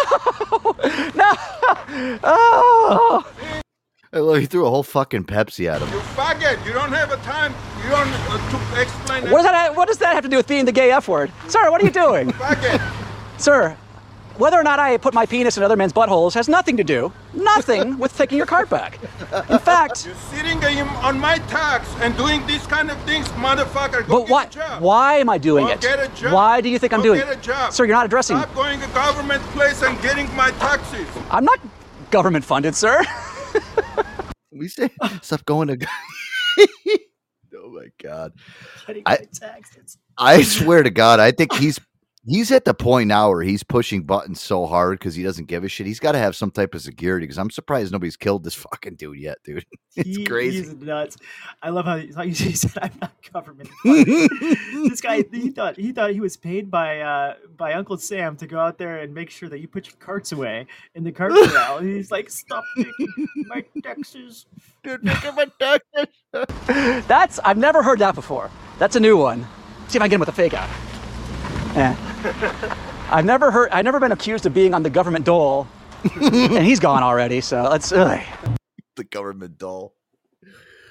No, 1.16 1.32
no. 1.32 2.20
Oh. 2.24 3.63
Hey, 4.14 4.20
look, 4.20 4.40
he 4.42 4.46
threw 4.46 4.68
a 4.68 4.70
whole 4.70 4.84
fucking 4.84 5.24
Pepsi 5.24 5.68
at 5.68 5.82
him. 5.82 5.90
You 5.90 5.98
faggot. 6.16 6.64
You 6.68 6.72
don't 6.72 6.92
have 6.92 7.12
a 7.12 7.18
time. 7.18 7.52
You 7.84 7.90
don't 7.90 8.08
uh, 8.08 8.74
to 8.76 8.82
explain. 8.82 9.24
What 9.32 9.42
does 9.42 9.46
that? 9.46 9.76
What 9.76 9.88
does 9.88 9.98
that 9.98 10.14
have 10.14 10.24
to 10.24 10.30
do 10.30 10.38
with 10.38 10.48
being 10.48 10.66
the 10.66 10.72
gay 10.72 10.92
F 10.92 11.08
word, 11.08 11.32
sir? 11.48 11.72
What 11.72 11.82
are 11.82 11.86
you 11.86 11.92
doing, 12.06 12.30
Faggot. 12.34 13.42
sir? 13.42 13.76
Whether 14.38 14.60
or 14.60 14.64
not 14.64 14.78
I 14.78 14.98
put 14.98 15.16
my 15.16 15.26
penis 15.26 15.58
in 15.58 15.64
other 15.64 15.76
men's 15.76 15.94
buttholes 15.94 16.36
has 16.36 16.48
nothing 16.48 16.78
to 16.78 16.84
do, 16.84 17.12
nothing 17.34 17.98
with 18.04 18.16
taking 18.16 18.38
your 18.38 18.46
cart 18.48 18.70
back. 18.70 19.00
In 19.50 19.58
fact, 19.60 20.06
You're 20.06 20.16
sitting 20.16 20.60
on 21.04 21.20
my 21.20 21.40
tax 21.50 21.88
and 22.00 22.16
doing 22.16 22.46
these 22.46 22.66
kind 22.68 22.92
of 22.92 23.00
things, 23.04 23.28
motherfucker. 23.30 24.08
Go 24.08 24.22
but 24.22 24.30
why? 24.30 24.44
get 24.46 24.56
a 24.56 24.58
job. 24.60 24.82
Why 24.84 25.16
am 25.16 25.30
I 25.30 25.40
doing 25.40 25.66
Go 25.66 25.72
it? 25.72 25.82
get 25.82 26.00
a 26.00 26.08
job. 26.16 26.34
Why 26.34 26.62
do 26.62 26.70
you 26.70 26.78
think 26.78 26.94
I'm 26.94 27.02
doing 27.02 27.20
get 27.20 27.30
it, 27.30 27.38
a 27.40 27.42
job. 27.42 27.74
sir? 27.74 27.86
You're 27.86 27.96
not 27.96 28.06
addressing. 28.06 28.38
Stop 28.38 28.54
going 28.54 28.80
to 28.80 28.88
government 28.90 29.42
place 29.54 29.82
and 29.82 30.00
getting 30.04 30.34
my 30.36 30.52
taxes. 30.52 31.08
I'm 31.32 31.46
not 31.46 31.60
government 32.12 32.46
funded, 32.46 32.76
sir. 32.76 33.04
We 34.54 34.68
say 34.70 34.90
stop 35.22 35.46
going 35.46 35.70
to. 35.70 35.88
oh 37.58 37.70
my 37.72 37.88
god! 38.02 38.34
I- 39.06 39.20
I 40.18 40.44
swear 40.44 40.84
to 40.84 40.92
God, 40.92 41.20
I 41.20 41.32
think 41.32 41.54
he's 41.56 41.80
he's 42.26 42.52
at 42.52 42.66
the 42.66 42.74
point 42.74 43.08
now 43.08 43.30
where 43.30 43.42
he's 43.44 43.64
pushing 43.64 44.04
buttons 44.04 44.40
so 44.42 44.66
hard 44.66 44.98
because 45.00 45.16
he 45.16 45.24
doesn't 45.24 45.46
give 45.48 45.64
a 45.64 45.68
shit. 45.70 45.86
He's 45.88 46.00
got 46.00 46.14
to 46.14 46.18
have 46.20 46.36
some 46.36 46.52
type 46.52 46.74
of 46.74 46.82
security 46.82 47.26
because 47.26 47.38
I'm 47.38 47.50
surprised 47.50 47.92
nobody's 47.92 48.16
killed 48.18 48.44
this 48.44 48.54
fucking 48.72 48.96
dude 48.96 49.20
yet, 49.20 49.38
dude. 49.44 49.66
It's 49.96 50.18
He- 50.18 50.24
crazy. 50.26 50.58
He's 50.64 50.74
nuts. 50.74 51.18
I 51.62 51.70
love 51.70 51.86
how, 51.86 52.02
how 52.16 52.24
you 52.24 52.34
said 52.34 52.72
I'm 52.82 52.92
not 53.00 53.12
government. 53.32 53.70
this 53.84 55.02
guy 55.02 55.24
he 55.32 55.52
thought 55.52 55.78
he 55.78 55.92
thought 55.92 56.12
he 56.12 56.20
was 56.20 56.36
paid 56.36 56.72
by 56.72 57.02
uh, 57.02 57.36
by 57.56 57.74
Uncle 57.74 57.98
Sam 57.98 58.36
to 58.38 58.48
go 58.48 58.60
out 58.60 58.80
there 58.80 59.02
and 59.02 59.14
make 59.14 59.30
sure 59.30 59.50
that 59.50 59.60
you 59.60 59.68
put 59.68 59.86
your 59.88 59.96
carts 60.00 60.32
away 60.32 60.66
in 60.96 61.04
the 61.04 61.12
cart 61.12 61.32
corral. 61.34 61.78
And 61.78 61.90
he's 61.96 62.10
like, 62.10 62.32
"Stop 62.32 62.64
taking 62.76 63.28
my 63.46 63.64
taxes." 63.84 64.48
Dude, 64.84 65.04
taking 65.06 65.36
my 65.36 65.46
taxes." 65.60 67.06
That's 67.08 67.38
I've 67.40 67.58
never 67.60 67.84
heard 67.84 68.00
that 68.00 68.16
before. 68.16 68.50
That's 68.80 68.96
a 68.96 69.00
new 69.00 69.16
one. 69.16 69.46
See 69.90 69.98
if 69.98 70.02
I 70.02 70.06
can 70.06 70.10
get 70.10 70.14
him 70.16 70.20
with 70.22 70.30
a 70.30 70.32
fake 70.32 70.56
out. 70.56 70.70
Eh. 71.76 71.96
I've 73.10 73.26
never 73.26 73.52
heard. 73.52 73.70
I've 73.72 73.86
never 73.86 74.00
been 74.00 74.12
accused 74.12 74.46
of 74.46 74.54
being 74.54 74.74
on 74.74 74.84
the 74.84 74.90
government 74.90 75.26
dole, 75.26 75.68
and 76.22 76.66
he's 76.66 76.80
gone 76.80 77.04
already. 77.04 77.42
So 77.42 77.64
let's. 77.64 77.92
Ugh. 77.92 78.22
the 78.96 79.04
government 79.04 79.58
dole. 79.58 79.96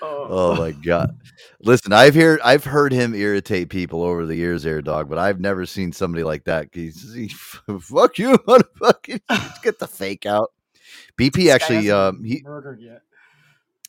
Oh 0.05 0.57
my 0.57 0.73
god! 0.73 1.17
Listen, 1.61 1.93
I've 1.93 2.15
heard 2.17 2.41
I've 2.43 2.65
heard 2.65 2.93
him 2.93 3.15
irritate 3.15 3.69
people 3.69 4.03
over 4.03 4.27
the 4.27 4.35
years, 4.35 4.67
Air 4.67 4.83
Dog, 4.83 5.09
but 5.09 5.19
I've 5.19 5.39
never 5.39 5.65
seen 5.67 5.93
somebody 5.93 6.25
like 6.25 6.45
that. 6.45 6.69
He's, 6.73 7.15
he, 7.15 7.29
fuck 7.29 8.19
you, 8.19 8.33
motherfucker! 8.49 9.21
Get 9.63 9.79
the 9.79 9.87
fake 9.87 10.27
out. 10.27 10.53
BP 11.17 11.35
This 11.35 11.47
guy 11.47 11.55
actually, 11.55 11.77
hasn't 11.87 11.93
um, 11.93 12.25
he 12.25 12.43
murdered 12.43 12.81
yet. 12.81 13.03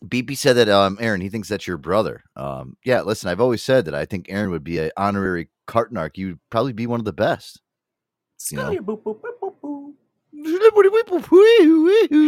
BP 0.06 0.38
said 0.38 0.57
that 0.57 0.70
um, 0.70 0.98
Aaron, 0.99 1.22
he 1.22 1.30
thinks 1.30 1.48
that's 1.48 1.65
your 1.65 1.78
brother. 1.78 2.24
Um, 2.36 2.78
yeah, 2.84 3.02
listen, 3.02 3.30
I've 3.30 3.41
always 3.41 3.64
said 3.64 3.86
that 3.86 3.95
I 3.95 4.06
think 4.06 4.28
Aaron 4.30 4.52
would 4.52 4.64
be 4.64 4.78
an 4.78 4.91
honorary 4.98 5.49
Cart 5.65 5.94
Narc. 5.94 6.18
You'd 6.18 6.40
probably 6.49 6.73
be 6.73 6.88
one 6.88 6.99
of 6.99 7.06
the 7.06 7.14
best. 7.14 7.61
You 8.52 8.57
know, 8.57 8.69
Boop, 8.72 9.03
boop, 9.03 9.22
boop, 9.22 9.31
boop, 9.41 9.53
boop. 9.64 9.94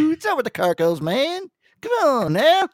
What's 0.09 0.25
up 0.25 0.37
with 0.37 0.45
the 0.45 0.51
carcos, 0.51 1.01
man? 1.01 1.49
Come 1.81 1.91
on 2.07 2.33
now. 2.33 2.69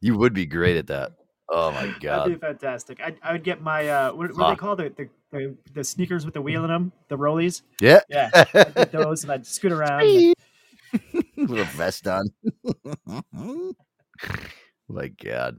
you 0.00 0.16
would 0.18 0.34
be 0.34 0.46
great 0.46 0.76
at 0.76 0.88
that. 0.88 1.12
Oh 1.48 1.70
my 1.72 1.94
god, 2.00 2.26
That'd 2.26 2.40
be 2.40 2.46
fantastic. 2.46 3.00
I, 3.00 3.14
I 3.22 3.32
would 3.32 3.44
get 3.44 3.60
my 3.62 3.88
uh, 3.88 4.12
what, 4.12 4.34
what 4.36 4.46
do 4.48 4.50
they 4.50 4.56
call 4.56 4.76
the, 4.76 4.92
the 4.96 5.08
the 5.30 5.56
the 5.74 5.84
sneakers 5.84 6.24
with 6.24 6.34
the 6.34 6.42
wheel 6.42 6.64
in 6.64 6.70
them, 6.70 6.92
the 7.08 7.16
rollies. 7.16 7.62
Yeah. 7.80 8.00
yeah. 8.08 8.30
I'd 8.54 8.74
get 8.74 8.92
those 8.92 9.22
and 9.24 9.32
I'd 9.32 9.46
scoot 9.46 9.72
around. 9.72 10.02
and- 10.02 10.34
with 11.36 11.58
a 11.58 11.64
vest 11.76 12.06
on. 12.06 12.30
my 14.88 15.08
god. 15.08 15.58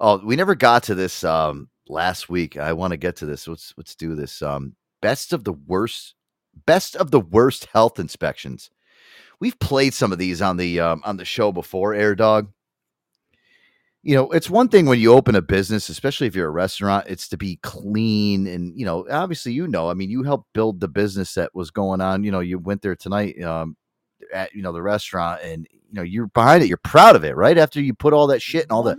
Oh, 0.00 0.18
we 0.24 0.36
never 0.36 0.54
got 0.54 0.84
to 0.84 0.94
this 0.94 1.24
um 1.24 1.68
last 1.88 2.28
week. 2.28 2.56
I 2.56 2.72
want 2.72 2.92
to 2.92 2.96
get 2.96 3.16
to 3.16 3.26
this. 3.26 3.46
Let's 3.48 3.74
let's 3.76 3.94
do 3.94 4.14
this. 4.14 4.42
Um 4.42 4.74
best 5.02 5.32
of 5.32 5.44
the 5.44 5.52
worst 5.52 6.14
best 6.64 6.96
of 6.96 7.10
the 7.10 7.20
worst 7.20 7.66
health 7.66 7.98
inspections. 7.98 8.70
We've 9.40 9.58
played 9.58 9.92
some 9.92 10.12
of 10.12 10.18
these 10.18 10.40
on 10.40 10.56
the 10.56 10.80
um, 10.80 11.02
on 11.04 11.18
the 11.18 11.24
show 11.24 11.52
before, 11.52 11.94
Air 11.94 12.14
Dog. 12.14 12.50
You 14.02 14.14
know, 14.14 14.30
it's 14.30 14.48
one 14.48 14.68
thing 14.68 14.86
when 14.86 15.00
you 15.00 15.12
open 15.12 15.34
a 15.34 15.42
business, 15.42 15.88
especially 15.88 16.28
if 16.28 16.36
you're 16.36 16.46
a 16.46 16.50
restaurant, 16.50 17.06
it's 17.08 17.28
to 17.28 17.36
be 17.36 17.58
clean 17.62 18.46
and 18.46 18.78
you 18.78 18.86
know, 18.86 19.04
obviously 19.10 19.52
you 19.52 19.66
know, 19.66 19.90
I 19.90 19.94
mean, 19.94 20.10
you 20.10 20.22
helped 20.22 20.52
build 20.54 20.80
the 20.80 20.88
business 20.88 21.34
that 21.34 21.54
was 21.54 21.70
going 21.70 22.00
on. 22.00 22.22
You 22.22 22.30
know, 22.30 22.40
you 22.40 22.58
went 22.58 22.82
there 22.82 22.96
tonight 22.96 23.40
um 23.42 23.76
at 24.32 24.54
you 24.54 24.62
know 24.62 24.72
the 24.72 24.82
restaurant 24.82 25.42
and 25.42 25.66
you 25.70 25.94
know, 25.94 26.02
you're 26.02 26.28
behind 26.28 26.62
it, 26.62 26.68
you're 26.68 26.78
proud 26.78 27.16
of 27.16 27.24
it, 27.24 27.36
right? 27.36 27.58
After 27.58 27.80
you 27.80 27.94
put 27.94 28.12
all 28.12 28.28
that 28.28 28.42
shit 28.42 28.62
and 28.62 28.72
all 28.72 28.84
that 28.84 28.98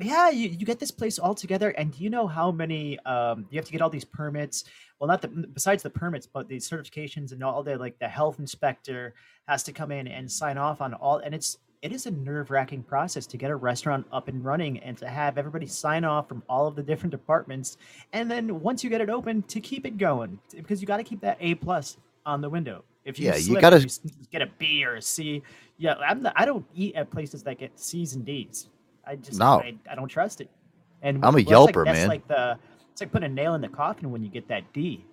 yeah, 0.00 0.30
you, 0.30 0.48
you 0.48 0.66
get 0.66 0.78
this 0.78 0.90
place 0.90 1.18
all 1.18 1.34
together, 1.34 1.70
and 1.70 1.92
do 1.96 2.02
you 2.04 2.10
know 2.10 2.26
how 2.26 2.50
many 2.50 2.98
um, 3.00 3.46
you 3.50 3.56
have 3.58 3.64
to 3.66 3.72
get 3.72 3.80
all 3.80 3.90
these 3.90 4.04
permits? 4.04 4.64
Well, 4.98 5.08
not 5.08 5.22
the 5.22 5.28
besides 5.28 5.82
the 5.82 5.90
permits, 5.90 6.26
but 6.26 6.48
the 6.48 6.56
certifications 6.56 7.32
and 7.32 7.42
all 7.42 7.62
the 7.62 7.76
like 7.78 7.98
the 7.98 8.08
health 8.08 8.38
inspector 8.38 9.14
has 9.48 9.62
to 9.64 9.72
come 9.72 9.92
in 9.92 10.06
and 10.08 10.30
sign 10.30 10.58
off 10.58 10.80
on 10.80 10.94
all, 10.94 11.18
and 11.18 11.34
it's 11.34 11.58
it 11.82 11.92
is 11.92 12.06
a 12.06 12.10
nerve 12.10 12.50
wracking 12.50 12.82
process 12.82 13.26
to 13.26 13.36
get 13.36 13.50
a 13.50 13.56
restaurant 13.56 14.06
up 14.10 14.28
and 14.28 14.44
running 14.44 14.78
and 14.80 14.96
to 14.98 15.06
have 15.08 15.38
everybody 15.38 15.66
sign 15.66 16.04
off 16.04 16.28
from 16.28 16.42
all 16.48 16.66
of 16.66 16.74
the 16.74 16.82
different 16.82 17.10
departments, 17.10 17.76
and 18.12 18.30
then 18.30 18.60
once 18.60 18.82
you 18.84 18.90
get 18.90 19.00
it 19.00 19.10
open, 19.10 19.42
to 19.44 19.60
keep 19.60 19.86
it 19.86 19.98
going 19.98 20.38
because 20.54 20.80
you 20.80 20.86
got 20.86 20.96
to 20.98 21.04
keep 21.04 21.20
that 21.20 21.36
A 21.40 21.54
plus 21.54 21.96
on 22.24 22.40
the 22.40 22.48
window. 22.50 22.84
If 23.04 23.20
you 23.20 23.26
Yeah, 23.26 23.36
you 23.36 23.60
gotta- 23.60 23.80
you 23.80 24.10
get 24.32 24.42
a 24.42 24.50
B 24.58 24.84
or 24.84 24.96
a 24.96 25.02
C, 25.02 25.42
yeah, 25.78 25.94
I'm 25.94 26.22
the, 26.22 26.32
I 26.38 26.44
don't 26.44 26.66
eat 26.74 26.96
at 26.96 27.08
places 27.10 27.42
that 27.44 27.58
get 27.58 27.78
C's 27.78 28.14
and 28.14 28.24
D's. 28.24 28.68
I 29.06 29.16
just 29.16 29.38
No. 29.38 29.60
I, 29.60 29.74
I 29.90 29.94
don't 29.94 30.08
trust 30.08 30.40
it. 30.40 30.50
And 31.02 31.24
I'm 31.24 31.34
a 31.34 31.42
well, 31.46 31.68
Yelper, 31.68 31.86
like, 31.86 31.94
man. 31.94 32.08
Like 32.08 32.28
the 32.28 32.58
it's 32.92 33.00
like 33.00 33.12
putting 33.12 33.30
a 33.30 33.34
nail 33.34 33.54
in 33.54 33.60
the 33.60 33.68
coffin 33.68 34.10
when 34.10 34.22
you 34.22 34.30
get 34.30 34.48
that 34.48 34.72
D. 34.72 35.04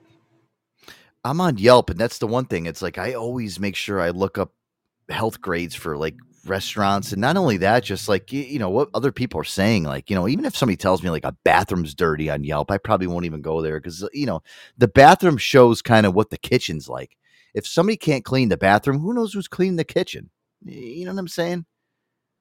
I'm 1.25 1.39
on 1.39 1.57
Yelp, 1.57 1.89
and 1.89 1.99
that's 1.99 2.17
the 2.17 2.27
one 2.27 2.45
thing. 2.45 2.65
It's 2.65 2.81
like 2.81 2.97
I 2.97 3.13
always 3.13 3.59
make 3.59 3.75
sure 3.75 3.99
I 3.99 4.09
look 4.09 4.37
up 4.37 4.51
health 5.09 5.41
grades 5.41 5.75
for 5.75 5.97
like 5.97 6.15
restaurants, 6.45 7.11
and 7.11 7.21
not 7.21 7.37
only 7.37 7.57
that, 7.57 7.83
just 7.83 8.09
like 8.09 8.31
you 8.31 8.59
know 8.59 8.69
what 8.69 8.89
other 8.93 9.11
people 9.11 9.39
are 9.39 9.45
saying. 9.45 9.83
Like 9.83 10.09
you 10.09 10.15
know, 10.15 10.27
even 10.27 10.45
if 10.45 10.55
somebody 10.55 10.77
tells 10.77 11.03
me 11.03 11.09
like 11.09 11.25
a 11.25 11.35
bathroom's 11.43 11.93
dirty 11.93 12.29
on 12.29 12.43
Yelp, 12.43 12.71
I 12.71 12.77
probably 12.77 13.07
won't 13.07 13.25
even 13.25 13.41
go 13.41 13.61
there 13.61 13.79
because 13.79 14.07
you 14.13 14.25
know 14.25 14.41
the 14.77 14.87
bathroom 14.87 15.37
shows 15.37 15.81
kind 15.81 16.05
of 16.05 16.13
what 16.13 16.29
the 16.29 16.37
kitchen's 16.37 16.89
like. 16.89 17.17
If 17.53 17.67
somebody 17.67 17.97
can't 17.97 18.25
clean 18.25 18.49
the 18.49 18.57
bathroom, 18.57 18.99
who 18.99 19.13
knows 19.13 19.33
who's 19.33 19.47
cleaning 19.47 19.75
the 19.75 19.83
kitchen? 19.83 20.29
You 20.65 21.05
know 21.05 21.13
what 21.13 21.19
I'm 21.19 21.27
saying? 21.27 21.65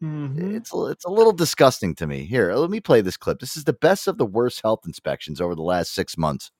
Mm-hmm. 0.03 0.57
It's 0.57 0.73
it's 0.75 1.05
a 1.05 1.11
little 1.11 1.33
disgusting 1.33 1.95
to 1.97 2.07
me. 2.07 2.25
Here, 2.25 2.53
let 2.55 2.71
me 2.71 2.81
play 2.81 3.01
this 3.03 3.17
clip. 3.17 3.39
This 3.39 3.57
is 3.57 3.65
the 3.65 3.73
best 3.73 4.09
of 4.09 4.19
the 4.19 4.27
worst 4.27 4.61
health 4.63 4.81
inspections 4.85 5.41
over 5.41 5.55
the 5.55 5.63
last 5.63 5.95
six 5.95 6.19
months. 6.19 6.51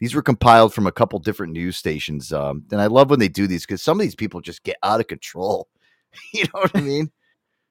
These 0.00 0.14
were 0.14 0.22
compiled 0.22 0.74
from 0.74 0.86
a 0.86 0.92
couple 0.92 1.18
different 1.20 1.54
news 1.54 1.76
stations, 1.76 2.32
um, 2.32 2.64
and 2.70 2.80
I 2.80 2.86
love 2.88 3.10
when 3.10 3.20
they 3.20 3.28
do 3.28 3.46
these 3.46 3.66
because 3.66 3.82
some 3.82 3.98
of 3.98 4.04
these 4.04 4.14
people 4.14 4.42
just 4.42 4.62
get 4.64 4.76
out 4.82 5.00
of 5.00 5.08
control. 5.08 5.68
you 6.34 6.44
know 6.44 6.60
what 6.60 6.76
I 6.76 6.82
mean? 6.82 7.10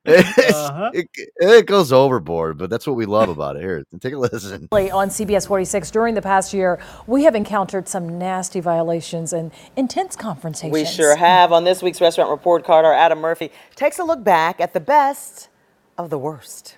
It's- 0.05 0.53
Uh-huh. 0.55 0.91
it, 0.93 1.07
it 1.37 1.65
goes 1.65 1.91
overboard, 1.91 2.57
but 2.57 2.69
that's 2.69 2.85
what 2.87 2.95
we 2.95 3.05
love 3.05 3.29
about 3.29 3.55
it. 3.55 3.61
Here, 3.61 3.83
take 3.99 4.13
a 4.13 4.17
listen. 4.17 4.67
On 4.71 5.09
CBS 5.09 5.47
46, 5.47 5.91
during 5.91 6.15
the 6.15 6.21
past 6.21 6.53
year, 6.53 6.79
we 7.07 7.23
have 7.23 7.35
encountered 7.35 7.87
some 7.87 8.17
nasty 8.19 8.59
violations 8.59 9.33
and 9.33 9.51
intense 9.75 10.15
confrontations. 10.15 10.73
We 10.73 10.85
sure 10.85 11.15
have. 11.15 11.51
On 11.51 11.63
this 11.63 11.81
week's 11.81 12.01
Restaurant 12.01 12.29
Report 12.29 12.63
Card, 12.63 12.85
our 12.85 12.93
Adam 12.93 13.19
Murphy 13.19 13.51
takes 13.75 13.99
a 13.99 14.03
look 14.03 14.23
back 14.23 14.59
at 14.59 14.73
the 14.73 14.79
best 14.79 15.49
of 15.97 16.09
the 16.09 16.17
worst. 16.17 16.77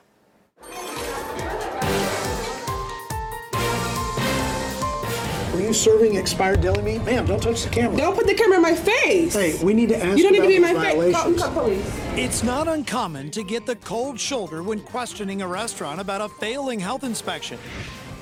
You 5.67 5.73
serving 5.73 6.15
expired 6.15 6.61
deli 6.61 6.81
meat? 6.81 7.03
Ma'am, 7.03 7.25
don't 7.25 7.43
touch 7.43 7.63
the 7.63 7.69
camera. 7.69 7.97
Don't 7.97 8.15
put 8.15 8.25
the 8.25 8.33
camera 8.33 8.55
in 8.55 8.61
my 8.61 8.73
face. 8.73 9.33
Hey, 9.33 9.61
we 9.63 9.73
need 9.73 9.89
to 9.89 9.97
ask 10.01 10.17
You 10.17 10.23
don't 10.23 10.31
need 10.31 10.41
to 10.41 10.47
be 10.47 10.55
in 10.55 10.63
about 10.63 10.75
my 10.75 10.93
these 10.93 11.03
face. 11.03 11.13
Call, 11.15 11.23
violations. 11.23 11.43
call 11.43 11.63
police. 11.63 12.01
It's 12.15 12.43
not 12.43 12.67
uncommon 12.67 13.31
to 13.31 13.43
get 13.43 13.65
the 13.65 13.75
cold 13.75 14.19
shoulder 14.19 14.63
when 14.63 14.79
questioning 14.79 15.41
a 15.41 15.47
restaurant 15.47 15.99
about 15.99 16.21
a 16.21 16.29
failing 16.29 16.79
health 16.79 17.03
inspection. 17.03 17.59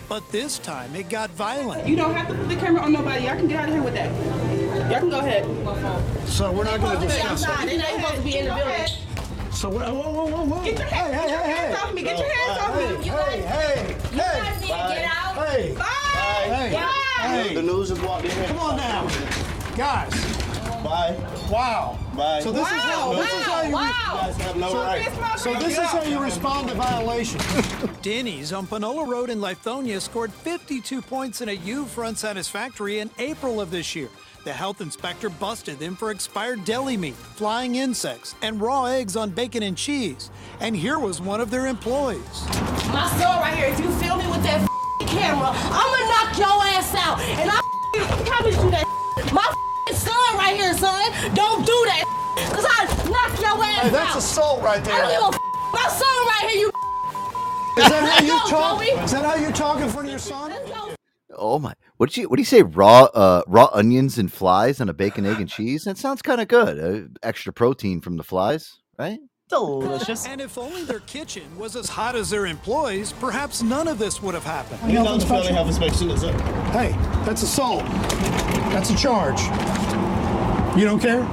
But 0.09 0.29
this 0.31 0.57
time 0.59 0.95
it 0.95 1.09
got 1.09 1.29
violent. 1.31 1.87
You 1.87 1.95
don't 1.95 2.13
have 2.15 2.27
to 2.29 2.33
put 2.33 2.49
the 2.49 2.55
camera 2.55 2.81
on 2.81 2.91
nobody. 2.91 3.25
Y'all 3.25 3.35
can 3.35 3.47
get 3.47 3.59
out 3.59 3.69
of 3.69 3.75
here 3.75 3.83
with 3.83 3.93
that. 3.93 4.11
Y'all 4.91 4.99
can 4.99 5.09
go 5.09 5.19
ahead. 5.19 5.45
So 6.27 6.51
we're 6.51 6.63
not 6.63 6.79
going 6.79 6.99
to 6.99 7.05
discuss 7.05 7.43
outside. 7.43 7.65
it. 7.67 7.69
They're 7.69 7.77
not 7.79 8.01
supposed 8.01 8.15
to 8.15 8.21
be 8.21 8.37
in 8.37 8.45
the 8.45 8.55
building. 8.55 9.24
So 9.55 9.69
what? 9.69 9.87
whoa, 9.87 10.11
whoa, 10.11 10.25
whoa, 10.25 10.43
whoa. 10.45 10.63
Get 10.65 10.77
your 10.79 10.87
hey, 10.87 10.95
hands- 10.95 11.15
hey, 11.15 11.27
get 11.27 11.29
your 11.29 11.39
hey, 11.39 11.55
hands 11.55 11.75
hey. 11.77 11.83
off 11.87 11.93
me. 11.93 12.01
Get 12.03 12.19
your 12.19 12.29
hands 12.29 12.59
off 12.59 12.75
me. 12.75 13.05
You 13.05 13.11
hey, 13.11 13.41
guys- 13.41 13.45
hey, 13.45 13.87
you 13.87 14.21
hey. 14.21 14.39
guys 14.41 14.61
need 14.61 14.67
to 14.67 14.95
get 14.95 15.05
out. 15.05 15.47
Hey. 15.47 15.71
Bye. 15.73 15.85
Hey. 15.85 16.73
Bye. 16.73 17.27
Hey. 17.27 17.55
The 17.55 17.61
news 17.63 17.91
is 17.91 17.99
walking 18.01 18.31
in. 18.31 18.45
Come 18.47 18.59
on 18.59 18.77
now. 18.77 19.07
Guys. 19.77 20.11
Bye. 20.83 21.17
Wow. 21.49 21.97
Bye. 22.15 22.41
So 22.41 22.51
this 22.51 22.67
is 22.67 22.77
how 22.77 23.11
Wow, 23.11 23.17
this 23.17 23.33
is 23.33 23.41
how 23.43 23.61
you 23.63 23.71
wow, 23.73 23.81
re- 23.81 23.89
wow. 23.89 24.13
You 24.13 24.21
guys 24.21 24.37
have 24.37 24.55
no 24.57 24.69
so, 24.69 24.83
right. 24.83 25.39
so 25.39 25.53
this 25.55 25.71
is 25.77 25.83
how 25.85 26.03
you 26.03 26.19
respond 26.19 26.67
to 26.69 26.75
violations. 26.75 27.43
Denny's 28.01 28.53
on 28.53 28.67
Panola 28.67 29.05
Road 29.05 29.29
in 29.29 29.39
Lithonia 29.39 29.99
scored 30.01 30.31
52 30.31 31.01
points 31.01 31.41
in 31.41 31.49
a 31.49 31.53
U 31.53 31.85
for 31.85 32.03
unsatisfactory 32.05 32.99
in 32.99 33.09
April 33.17 33.59
of 33.59 33.71
this 33.71 33.95
year. 33.95 34.09
The 34.45 34.53
health 34.53 34.79
inspector 34.79 35.29
busted 35.29 35.79
them 35.79 35.95
for 35.95 36.11
expired 36.11 36.65
deli 36.65 36.97
meat, 36.97 37.15
flying 37.15 37.75
insects, 37.75 38.35
and 38.43 38.61
raw 38.61 38.85
eggs 38.85 39.15
on 39.15 39.31
bacon 39.31 39.63
and 39.63 39.75
cheese. 39.75 40.29
And 40.59 40.75
here 40.75 40.99
was 40.99 41.19
one 41.19 41.41
of 41.41 41.49
their 41.49 41.65
employees. 41.65 42.21
My 42.93 43.09
son 43.17 43.41
right 43.41 43.55
here. 43.57 43.69
If 43.73 43.79
you 43.79 43.89
film 43.97 44.19
me 44.19 44.27
with 44.29 44.43
that 44.43 44.61
f***ing 44.61 45.07
camera, 45.17 45.49
I'ma 45.49 45.99
knock 46.13 46.37
your 46.37 46.61
ass 46.77 46.93
out. 46.93 47.19
And 47.41 47.49
I 47.49 47.57
f***ing 47.97 48.25
promise 48.25 48.55
you 48.63 48.69
that. 48.69 48.85
My 49.33 49.41
f***ing 49.49 49.95
son 49.97 50.37
right 50.37 50.55
here, 50.55 50.73
son. 50.77 51.09
Don't 51.33 51.65
do 51.65 51.77
that. 51.89 52.05
Cause 52.53 52.65
I 52.69 52.85
knock 53.09 53.41
your 53.41 53.57
ass 53.65 53.81
Hey, 53.81 53.89
that's 53.89 54.11
out. 54.11 54.17
assault 54.19 54.61
right 54.61 54.83
there. 54.85 54.93
I 54.93 55.01
don't 55.01 55.09
give 55.09 55.23
a 55.23 55.33
f- 55.33 55.73
My 55.73 55.87
son 55.89 56.17
right 56.29 56.45
here, 56.51 56.59
you. 56.61 56.71
Is 57.81 57.89
that 57.89 58.03
how 58.07 58.21
you 58.23 58.39
talk? 58.47 58.79
Joey. 58.79 59.03
Is 59.03 59.11
that 59.11 59.25
how 59.25 59.35
you 59.35 59.51
talk 59.51 59.81
in 59.81 59.89
front 59.89 60.05
of 60.05 60.11
your 60.11 60.19
son? 60.19 60.51
Oh 61.37 61.59
my! 61.59 61.73
What 61.97 62.09
did 62.09 62.17
you 62.17 62.29
what 62.29 62.37
do 62.37 62.41
you 62.41 62.45
say? 62.45 62.63
Raw 62.63 63.03
uh, 63.13 63.43
raw 63.47 63.69
onions 63.73 64.17
and 64.17 64.31
flies 64.31 64.81
on 64.81 64.89
a 64.89 64.93
bacon, 64.93 65.25
egg, 65.25 65.39
and 65.39 65.49
cheese. 65.49 65.83
That 65.83 65.97
sounds 65.97 66.21
kind 66.21 66.41
of 66.41 66.47
good. 66.47 66.79
Uh, 66.79 67.07
extra 67.23 67.53
protein 67.53 68.01
from 68.01 68.17
the 68.17 68.23
flies, 68.23 68.79
right? 68.97 69.19
Delicious. 69.47 70.25
And 70.25 70.41
if 70.41 70.57
only 70.57 70.83
their 70.83 71.01
kitchen 71.01 71.43
was 71.57 71.75
as 71.75 71.87
hot 71.87 72.15
as 72.15 72.31
their 72.31 72.47
employees, 72.47 73.13
perhaps 73.13 73.61
none 73.61 73.87
of 73.87 73.99
this 73.99 74.21
would 74.21 74.33
have 74.33 74.43
happened. 74.43 74.79
Health 74.91 75.67
inspection 75.67 76.09
is 76.09 76.23
up. 76.23 76.41
Hey, 76.71 76.93
that's 77.25 77.43
assault. 77.43 77.83
That's 78.73 78.89
a 78.89 78.97
charge. 78.97 79.39
You 80.75 80.85
don't 80.85 80.99
care? 80.99 81.27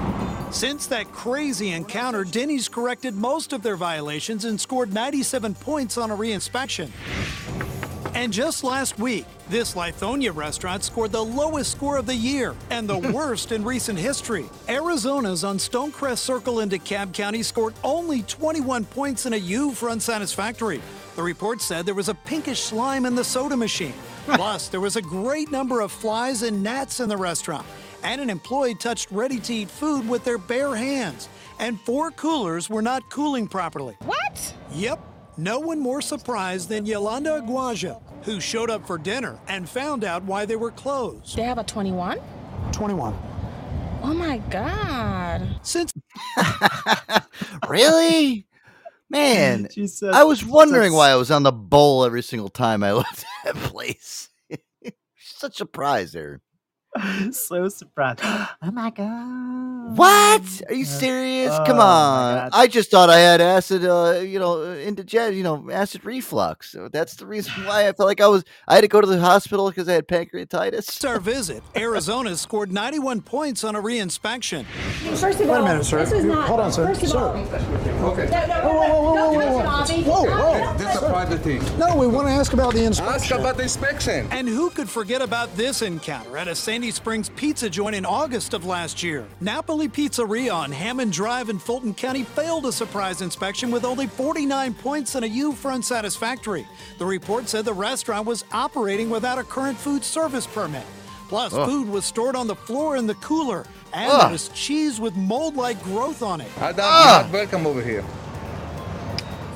Since 0.53 0.87
that 0.89 1.11
crazy 1.13 1.71
encounter, 1.71 2.25
Denny's 2.25 2.69
corrected 2.69 3.15
most 3.15 3.55
of 3.55 3.63
their 3.63 3.77
violations 3.77 4.45
and 4.45 4.61
scored 4.61 4.93
97 4.93 5.55
points 5.55 5.97
on 5.97 6.11
a 6.11 6.17
reinspection. 6.17 6.91
And 8.15 8.31
just 8.31 8.63
last 8.63 8.99
week, 8.99 9.25
this 9.49 9.75
Lithonia 9.75 10.35
restaurant 10.35 10.85
scored 10.85 11.13
the 11.13 11.25
lowest 11.25 11.73
score 11.73 11.97
of 11.97 12.05
the 12.05 12.15
year 12.15 12.55
and 12.69 12.87
the 12.87 12.99
worst 13.13 13.53
in 13.53 13.65
recent 13.65 13.99
history. 13.99 14.45
Arizona's 14.69 15.45
on 15.45 15.57
Stonecrest 15.57 16.19
Circle 16.19 16.61
in 16.61 16.69
DeKalb 16.69 17.15
County 17.15 17.43
scored 17.43 17.75
only 17.83 18.23
21 18.23 18.85
points 18.85 19.25
in 19.25 19.33
a 19.33 19.39
U 19.39 19.73
for 19.73 19.89
unsatisfactory. 19.89 20.83
The 21.17 21.23
report 21.23 21.63
said 21.63 21.87
there 21.87 21.95
was 21.95 22.11
a 22.11 22.15
pinkish 22.15 22.61
slime 22.61 23.07
in 23.07 23.15
the 23.15 23.25
soda 23.25 23.57
machine. 23.57 23.95
Plus, 24.27 24.69
there 24.69 24.81
was 24.81 24.97
a 24.97 25.03
great 25.03 25.51
number 25.51 25.81
of 25.81 25.91
flies 25.91 26.43
and 26.43 26.63
gnats 26.63 27.01
in 27.01 27.09
the 27.09 27.17
restaurant. 27.17 27.67
And 28.03 28.21
an 28.21 28.29
employee 28.29 28.75
touched 28.75 29.11
ready 29.11 29.39
to 29.41 29.55
eat 29.55 29.71
food 29.71 30.07
with 30.07 30.23
their 30.25 30.39
bare 30.39 30.75
hands. 30.75 31.29
And 31.59 31.81
four 31.81 32.11
coolers 32.11 32.69
were 32.69 32.83
not 32.83 33.09
cooling 33.09 33.47
properly. 33.49 33.97
What? 34.01 34.55
Yep. 34.73 35.12
No 35.37 35.59
one 35.59 35.81
more 35.81 36.03
surprised 36.03 36.69
than 36.69 36.85
Yolanda 36.87 37.41
Aguaja, 37.41 38.01
who 38.25 38.41
showed 38.41 38.71
up 38.71 38.87
for 38.87 38.99
dinner 38.99 39.39
and 39.49 39.69
found 39.69 40.05
out 40.05 40.23
why 40.25 40.45
they 40.45 40.57
were 40.57 40.71
closed. 40.71 41.37
They 41.37 41.43
have 41.43 41.59
a 41.59 41.65
21? 41.65 42.21
21. 42.73 43.19
Oh 44.03 44.13
my 44.15 44.39
god. 44.51 45.59
Since 45.63 45.93
Really? 47.69 48.47
Man, 49.09 49.69
She 49.73 49.87
said- 49.87 50.13
I 50.15 50.25
was 50.25 50.45
wondering 50.45 50.93
why 50.93 51.11
I 51.11 51.17
was 51.17 51.31
on 51.31 51.43
the 51.45 51.53
bowl 51.53 52.05
every 52.05 52.23
single 52.23 52.49
time 52.49 52.83
I 52.83 52.93
left 52.93 53.25
that 53.45 53.55
place. 53.57 54.29
Such 55.25 55.55
a 55.55 55.57
surprise 55.57 56.13
there. 56.13 56.41
so 57.33 57.69
surprised. 57.69 58.21
Oh 58.65 58.71
my 58.71 58.91
god. 58.91 59.97
What? 59.97 60.63
Are 60.69 60.75
you 60.75 60.85
serious? 60.85 61.51
Come 61.67 61.73
Oh 61.73 61.75
my 61.79 62.43
on. 62.45 62.51
I 62.53 62.67
just 62.69 62.91
thought 62.91 63.11
I 63.11 63.19
had 63.19 63.41
acid, 63.41 63.85
uh, 63.85 64.21
you 64.21 64.39
know, 64.39 64.73
indigestion, 64.75 65.37
you 65.37 65.43
know, 65.43 65.69
acid 65.71 66.05
reflux. 66.05 66.71
So 66.71 66.89
that's 66.89 67.17
the 67.17 67.27
reason 67.27 67.53
why 67.65 67.89
I 67.89 67.93
felt 67.93 68.07
like 68.09 68.21
I 68.21 68.29
was. 68.29 68.45
I 68.69 68.77
had 68.77 68.83
to 68.83 68.89
go 68.89 69.01
to 69.01 69.07
the 69.07 69.19
hospital 69.19 69.69
because 69.69 69.89
I 69.89 69.95
had 69.95 70.07
pancreatitis. 70.07 71.05
our 71.09 71.19
visit, 71.19 71.63
Arizona 71.77 72.37
scored 72.37 72.71
91 72.73 73.23
points 73.23 73.65
on 73.65 73.75
a 73.75 73.83
reinspection. 73.83 74.65
First 75.17 75.41
of 75.41 75.49
Wait 75.49 75.59
a 75.59 75.63
minute, 75.65 75.85
sir. 75.85 75.99
this 75.99 76.13
is 76.13 76.25
not. 76.25 76.47
hold 76.49 76.61
on, 76.61 76.73
sir. 76.73 76.87
First 76.87 77.03
of 77.03 77.09
Sir. 77.11 77.19
all, 77.19 77.37
Okay. 78.13 78.29
No, 78.31 78.47
no, 78.47 78.63
Whoa, 78.63 78.73
whoa, 78.73 78.89
whoa, 78.89 79.03
whoa, 79.03 79.15
don't 79.15 79.35
whoa, 79.35 79.63
whoa, 80.03 80.25
whoa, 80.25 80.25
No, 80.25 80.65
whoa. 80.67 80.77
This 80.79 80.97
is 80.97 81.03
it. 81.03 81.09
private 81.11 81.41
thing. 81.41 81.79
No, 81.79 81.97
we 81.97 82.07
want 82.07 82.29
to 82.29 82.33
ask 82.33 82.53
about 82.53 82.73
the 82.75 82.85
inspection. 82.85 83.15
Ask 83.15 83.31
about 83.33 83.57
the 83.57 83.65
inspection. 83.65 84.27
And 84.31 84.49
who 84.49 84.71
could 84.71 84.89
forget 84.89 85.21
about 85.23 85.55
this 85.57 85.83
encounter 85.83 86.37
at 86.37 86.49
a 86.49 86.55
Sandy 86.83 86.91
Springs 86.91 87.29
pizza 87.29 87.71
joint 87.71 87.95
in 87.95 88.05
August 88.05 88.55
of 88.55 88.65
last 88.67 89.05
year? 89.05 89.25
Napoli 89.41 89.87
Pizzeria 89.87 90.53
on 90.53 90.73
Hammond 90.73 91.13
Drive 91.13 91.49
in 91.49 91.61
Fulton 91.61 91.95
County 91.95 92.25
failed 92.25 92.67
a 92.67 92.73
surprise 92.73 93.23
inspection 93.23 93.71
with 93.71 93.85
only 93.85 94.09
49 94.09 94.75
points 94.75 95.15
and 95.15 95.25
a 95.25 95.29
U 95.29 95.53
for 95.53 95.71
unsatisfactory. 95.71 96.67
The 96.99 97.07
report 97.07 97.49
said 97.49 97.65
the 97.67 97.73
restaurant 97.73 98.27
was 98.27 98.45
operating 98.51 99.11
without 99.11 99.39
a 99.39 99.45
current 99.45 99.79
food 99.79 100.03
service 100.03 100.45
permit. 100.45 100.83
Plus, 101.29 101.55
Ugh. 101.55 101.69
food 101.69 101.89
was 101.89 102.05
stored 102.05 102.35
on 102.35 102.49
the 102.49 102.57
floor 102.57 102.97
in 102.97 103.07
the 103.07 103.15
cooler, 103.15 103.65
and 103.93 104.11
Ugh. 104.11 104.21
there 104.23 104.33
was 104.33 104.49
cheese 104.49 104.99
with 104.99 105.15
mold 105.15 105.55
like 105.55 105.81
growth 105.85 106.21
on 106.21 106.41
it. 106.41 106.51
Ah. 106.61 107.31
welcome 107.33 107.65
over 107.65 107.81
here. 107.81 108.05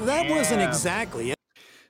That 0.02 0.30
wasn't 0.30 0.62
exactly 0.62 1.32
it. 1.32 1.35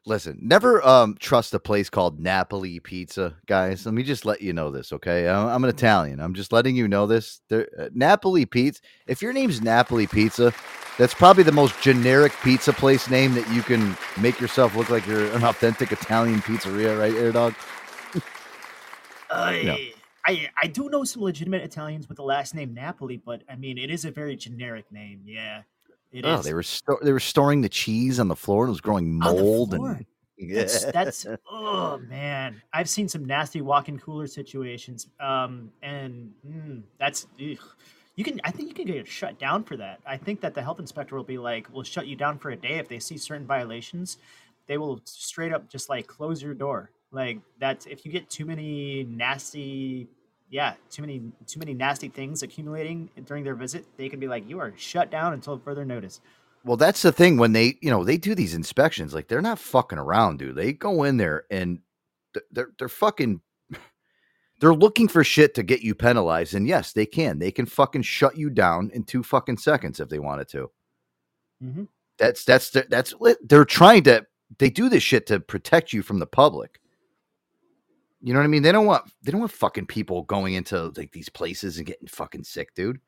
Listen, 0.09 0.39
never 0.41 0.87
um, 0.87 1.17
trust 1.19 1.53
a 1.53 1.59
place 1.59 1.91
called 1.91 2.21
Napoli 2.21 2.79
Pizza, 2.79 3.35
guys. 3.47 3.85
Let 3.85 3.93
me 3.93 4.05
just 4.05 4.25
let 4.25 4.41
you 4.41 4.53
know 4.53 4.71
this, 4.71 4.93
okay? 4.93 5.29
I'm 5.29 5.65
an 5.65 5.69
Italian. 5.69 6.21
I'm 6.21 6.33
just 6.33 6.53
letting 6.53 6.77
you 6.77 6.87
know 6.87 7.07
this. 7.07 7.41
There, 7.49 7.69
uh, 7.77 7.89
Napoli 7.93 8.47
Pizza. 8.47 8.81
If 9.09 9.21
your 9.21 9.33
name's 9.33 9.61
Napoli 9.61 10.07
Pizza, 10.07 10.55
that's 10.97 11.13
probably 11.13 11.43
the 11.43 11.51
most 11.51 11.81
generic 11.83 12.33
pizza 12.45 12.73
place 12.73 13.11
name 13.11 13.35
that 13.35 13.51
you 13.53 13.63
can 13.63 13.97
make 14.21 14.41
yourself 14.41 14.77
look 14.77 14.91
like 14.91 15.05
you're 15.09 15.27
an 15.33 15.43
authentic 15.43 15.91
Italian 15.91 16.41
pizzeria, 16.41 16.97
right, 16.97 17.15
Air 17.15 17.33
Dog? 17.33 17.55
No. 19.65 19.77
I 20.27 20.49
I 20.63 20.67
do 20.69 20.89
know 20.89 21.05
some 21.05 21.23
legitimate 21.23 21.63
Italians 21.63 22.09
with 22.09 22.17
the 22.17 22.25
last 22.25 22.55
name 22.55 22.75
Napoli, 22.75 23.17
but 23.17 23.43
I 23.49 23.57
mean 23.57 23.77
it 23.79 23.91
is 23.91 24.05
a 24.05 24.11
very 24.11 24.37
generic 24.37 24.91
name. 24.93 25.23
Yeah, 25.25 25.63
it 26.13 26.25
is. 26.25 26.41
oh, 26.41 26.43
they 26.43 26.55
were 26.55 26.63
sto- 26.63 26.99
they 27.03 27.13
were 27.13 27.21
storing 27.21 27.61
the 27.61 27.69
cheese 27.69 28.19
on 28.21 28.29
the 28.29 28.37
floor 28.37 28.65
and 28.65 28.71
it 28.71 28.73
was 28.73 28.81
growing 28.81 29.13
mold 29.13 29.75
and 29.75 30.07
That's 30.39 30.85
that's 30.87 31.27
oh 31.51 31.99
man, 32.09 32.61
I've 32.73 32.91
seen 32.91 33.09
some 33.09 33.25
nasty 33.25 33.63
walk-in 33.63 33.99
cooler 33.99 34.27
situations. 34.27 35.09
Um, 35.19 35.73
and 35.83 36.31
mm, 36.47 36.83
that's 36.99 37.27
ugh. 37.41 37.59
you 38.17 38.25
can 38.25 38.39
I 38.45 38.51
think 38.51 38.69
you 38.69 38.75
can 38.75 38.87
get 38.87 39.09
shut 39.09 39.39
down 39.39 39.65
for 39.65 39.79
that. 39.79 40.01
I 40.07 40.19
think 40.19 40.43
that 40.43 40.53
the 40.53 40.61
health 40.61 40.79
inspector 40.79 41.17
will 41.17 41.25
be 41.25 41.39
like, 41.39 41.73
will 41.73 41.83
shut 41.83 42.07
you 42.07 42.17
down 42.17 42.39
for 42.39 42.51
a 42.51 42.57
day 42.57 42.75
if 42.75 42.87
they 42.87 42.99
see 42.99 43.17
certain 43.17 43.47
violations. 43.47 44.19
They 44.67 44.77
will 44.77 45.01
straight 45.05 45.55
up 45.55 45.71
just 45.71 45.89
like 45.89 46.07
close 46.07 46.43
your 46.43 46.53
door. 46.53 46.91
Like 47.13 47.39
that's 47.59 47.87
if 47.87 48.05
you 48.05 48.13
get 48.13 48.29
too 48.29 48.45
many 48.45 49.05
nasty, 49.05 50.07
yeah, 50.51 50.75
too 50.91 51.03
many 51.03 51.23
too 51.47 51.59
many 51.59 51.75
nasty 51.75 52.09
things 52.09 52.43
accumulating 52.43 53.11
during 53.25 53.45
their 53.45 53.55
visit, 53.55 53.85
they 53.97 54.09
can 54.09 54.21
be 54.21 54.29
like, 54.29 54.49
you 54.49 54.59
are 54.61 54.73
shut 54.77 55.11
down 55.11 55.33
until 55.33 55.59
further 55.59 55.85
notice. 55.85 56.21
Well, 56.65 56.77
that's 56.77 57.03
the 57.03 57.13
thing 57.13 57.37
when 57.37 57.53
they, 57.53 57.79
you 57.81 57.91
know, 57.91 58.05
they 58.05 58.17
do 58.17 58.35
these 58.35 58.55
inspections, 58.55 59.15
like 59.15 59.29
they're 59.29 59.41
not 59.43 59.59
fucking 59.59 59.99
around, 59.99 60.39
dude. 60.39 60.57
They 60.57 60.73
go 60.73 61.05
in 61.05 61.17
there 61.17 61.45
and 61.51 61.81
they're 62.51 62.71
they're 62.79 62.89
fucking 62.89 63.41
they're 64.61 64.75
looking 64.75 65.09
for 65.09 65.25
shit 65.25 65.55
to 65.55 65.63
get 65.63 65.83
you 65.83 65.95
penalized. 65.95 66.55
And 66.55 66.67
yes, 66.67 66.93
they 66.93 67.07
can. 67.07 67.39
They 67.39 67.53
can 67.53 67.67
fucking 67.67 68.03
shut 68.03 68.37
you 68.37 68.51
down 68.51 68.91
in 68.95 69.05
two 69.05 69.23
fucking 69.23 69.59
seconds 69.59 70.01
if 70.01 70.09
they 70.09 70.19
wanted 70.19 70.49
to. 70.49 70.71
Mhm. 71.63 71.89
That's 72.19 72.45
that's 72.45 72.71
that's 72.71 73.15
they're 73.43 73.65
trying 73.65 74.05
to 74.05 74.27
they 74.59 74.71
do 74.71 74.89
this 74.89 75.03
shit 75.03 75.27
to 75.27 75.41
protect 75.41 75.93
you 75.93 76.03
from 76.03 76.19
the 76.19 76.27
public. 76.27 76.81
You 78.23 78.33
know 78.33 78.41
what 78.41 78.45
I 78.45 78.49
mean? 78.49 78.63
They 78.63 78.73
don't 78.73 78.87
want 78.87 79.11
they 79.23 79.31
don't 79.31 79.41
want 79.41 79.53
fucking 79.53 79.87
people 79.87 80.23
going 80.23 80.55
into 80.55 80.93
like 80.97 81.13
these 81.13 81.29
places 81.29 81.77
and 81.77 81.87
getting 81.87 82.09
fucking 82.09 82.45
sick, 82.45 82.75
dude. 82.75 83.01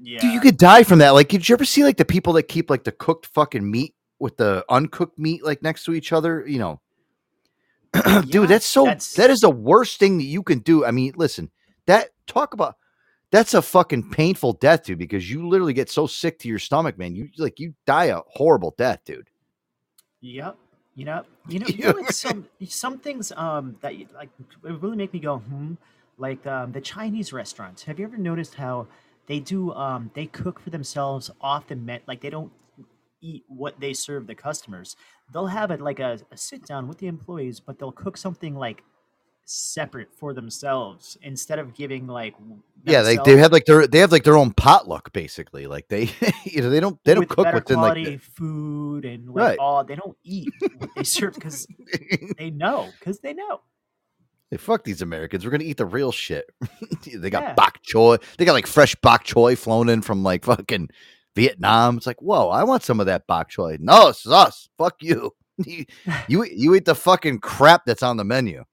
Yeah. 0.00 0.18
Dude, 0.18 0.32
you 0.32 0.40
could 0.40 0.56
die 0.56 0.82
from 0.82 0.98
that. 0.98 1.10
Like, 1.10 1.28
did 1.28 1.48
you 1.48 1.54
ever 1.54 1.64
see 1.64 1.84
like 1.84 1.96
the 1.96 2.04
people 2.04 2.32
that 2.34 2.44
keep 2.44 2.70
like 2.70 2.84
the 2.84 2.92
cooked 2.92 3.26
fucking 3.26 3.68
meat 3.68 3.94
with 4.18 4.36
the 4.36 4.64
uncooked 4.68 5.18
meat 5.18 5.44
like 5.44 5.62
next 5.62 5.84
to 5.84 5.94
each 5.94 6.12
other? 6.12 6.44
You 6.46 6.58
know, 6.58 6.80
dude, 8.28 8.48
that's 8.48 8.66
so 8.66 8.86
that 8.86 9.30
is 9.30 9.40
the 9.40 9.50
worst 9.50 9.98
thing 9.98 10.18
that 10.18 10.24
you 10.24 10.42
can 10.42 10.60
do. 10.60 10.84
I 10.84 10.90
mean, 10.90 11.12
listen, 11.16 11.50
that 11.86 12.10
talk 12.26 12.54
about 12.54 12.76
that's 13.30 13.54
a 13.54 13.62
fucking 13.62 14.10
painful 14.10 14.54
death, 14.54 14.84
dude, 14.84 14.98
because 14.98 15.30
you 15.30 15.48
literally 15.48 15.72
get 15.72 15.90
so 15.90 16.06
sick 16.06 16.38
to 16.40 16.48
your 16.48 16.58
stomach, 16.58 16.98
man. 16.98 17.14
You 17.14 17.28
like 17.38 17.60
you 17.60 17.74
die 17.86 18.06
a 18.06 18.20
horrible 18.28 18.74
death, 18.76 19.00
dude. 19.04 19.28
Yep. 20.20 20.56
You 20.94 21.04
know, 21.06 21.24
you 21.48 21.58
know, 21.58 21.66
you 21.66 21.84
know 21.84 21.90
like 21.92 22.12
some 22.24 22.46
some 22.68 22.98
things 22.98 23.32
um 23.36 23.76
that 23.80 23.96
you- 23.96 24.08
like 24.14 24.30
it 24.64 24.80
really 24.82 24.96
make 24.96 25.12
me 25.12 25.20
go 25.20 25.38
hmm. 25.38 25.74
Like 26.16 26.46
um, 26.46 26.70
the 26.70 26.80
Chinese 26.80 27.32
restaurants. 27.32 27.82
Have 27.84 27.98
you 27.98 28.04
ever 28.06 28.16
noticed 28.16 28.54
how 28.54 28.86
they 29.26 29.40
do 29.40 29.72
um 29.72 30.10
they 30.14 30.26
cook 30.26 30.60
for 30.60 30.70
themselves 30.70 31.30
often 31.40 31.84
meant 31.84 32.04
like 32.06 32.20
they 32.20 32.30
don't 32.30 32.52
eat 33.20 33.44
what 33.48 33.80
they 33.80 33.92
serve 33.92 34.26
the 34.26 34.34
customers. 34.34 34.96
They'll 35.32 35.46
have 35.46 35.70
it 35.70 35.80
like 35.80 35.98
a, 35.98 36.18
a 36.30 36.36
sit 36.36 36.66
down 36.66 36.88
with 36.88 36.98
the 36.98 37.06
employees, 37.06 37.60
but 37.60 37.78
they'll 37.78 37.92
cook 37.92 38.16
something 38.16 38.54
like 38.54 38.82
separate 39.46 40.08
for 40.14 40.32
themselves 40.32 41.18
instead 41.22 41.58
of 41.58 41.74
giving 41.74 42.06
like 42.06 42.34
Yeah, 42.86 43.02
they, 43.02 43.18
they 43.24 43.36
have 43.36 43.52
like 43.52 43.64
their 43.66 43.86
they 43.86 43.98
have 43.98 44.10
like 44.12 44.24
their 44.24 44.36
own 44.36 44.52
potluck 44.52 45.12
basically. 45.12 45.66
Like 45.66 45.88
they 45.88 46.10
you 46.44 46.62
know 46.62 46.70
they 46.70 46.80
don't 46.80 46.98
they 47.04 47.14
don't 47.14 47.28
cook 47.28 47.52
within 47.52 47.76
like 47.76 47.92
quality 47.92 48.16
the- 48.16 48.18
food 48.18 49.04
and 49.04 49.28
like 49.28 49.36
Right. 49.36 49.58
all 49.58 49.84
they 49.84 49.96
don't 49.96 50.16
eat 50.24 50.48
what 50.78 50.90
they 50.96 51.04
serve 51.04 51.34
because 51.34 51.66
they 52.38 52.50
know 52.50 52.88
because 52.98 53.20
they 53.20 53.34
know 53.34 53.60
Hey, 54.50 54.58
fuck 54.58 54.84
these 54.84 55.00
Americans. 55.00 55.44
We're 55.44 55.50
gonna 55.50 55.64
eat 55.64 55.78
the 55.78 55.86
real 55.86 56.12
shit. 56.12 56.44
they 57.14 57.30
got 57.30 57.42
Yeah. 57.42 57.54
bok 57.54 57.78
choy. 57.82 58.22
They 58.36 58.44
got 58.44 58.52
like 58.52 58.66
fresh 58.66 58.94
bok 58.96 59.24
choy 59.24 59.56
flown 59.56 59.88
in 59.88 60.02
from 60.02 60.22
like 60.22 60.44
fucking 60.44 60.90
Vietnam. 61.34 61.96
It's 61.96 62.06
like, 62.06 62.20
whoa, 62.22 62.50
I 62.50 62.62
want 62.64 62.82
some 62.82 63.00
of 63.00 63.06
that 63.06 63.26
bok 63.26 63.50
choy. 63.50 63.78
No, 63.80 64.08
it's 64.08 64.26
us. 64.26 64.68
Fuck 64.78 65.02
you, 65.02 65.32
you, 65.64 65.84
you 66.44 66.74
eat 66.74 66.84
the 66.84 66.94
fucking 66.94 67.40
crap 67.40 67.84
that's 67.86 68.02
on 68.02 68.16
the 68.18 68.24
menu. 68.24 68.64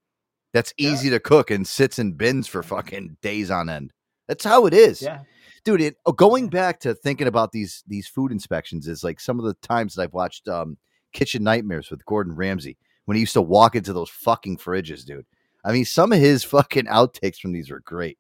That's 0.53 0.73
easy 0.77 1.09
to 1.09 1.19
cook 1.19 1.49
and 1.49 1.65
sits 1.65 1.97
in 1.99 2.13
bins 2.13 2.47
for 2.47 2.61
fucking 2.61 3.17
days 3.21 3.49
on 3.49 3.69
end. 3.69 3.93
That's 4.27 4.43
how 4.43 4.65
it 4.65 4.73
is. 4.73 5.01
Yeah. 5.01 5.19
Dude, 5.63 5.81
it, 5.81 5.95
oh, 6.05 6.11
going 6.11 6.49
back 6.49 6.79
to 6.81 6.93
thinking 6.93 7.27
about 7.27 7.51
these 7.51 7.83
these 7.87 8.07
food 8.07 8.31
inspections 8.31 8.87
is 8.87 9.03
like 9.03 9.19
some 9.19 9.39
of 9.39 9.45
the 9.45 9.53
times 9.55 9.95
that 9.95 10.03
I've 10.03 10.13
watched 10.13 10.47
um, 10.47 10.77
Kitchen 11.13 11.43
Nightmares 11.43 11.91
with 11.91 12.05
Gordon 12.05 12.35
Ramsay 12.35 12.77
when 13.05 13.15
he 13.15 13.21
used 13.21 13.33
to 13.33 13.41
walk 13.41 13.75
into 13.75 13.93
those 13.93 14.09
fucking 14.09 14.57
fridges, 14.57 15.05
dude. 15.05 15.25
I 15.63 15.71
mean, 15.71 15.85
some 15.85 16.11
of 16.11 16.19
his 16.19 16.43
fucking 16.43 16.85
outtakes 16.85 17.37
from 17.37 17.51
these 17.51 17.69
were 17.69 17.81
great. 17.81 18.17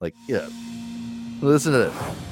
Like, 0.00 0.14
yeah. 0.28 0.48
Listen 1.40 1.72
to 1.72 1.78
this. 1.78 2.31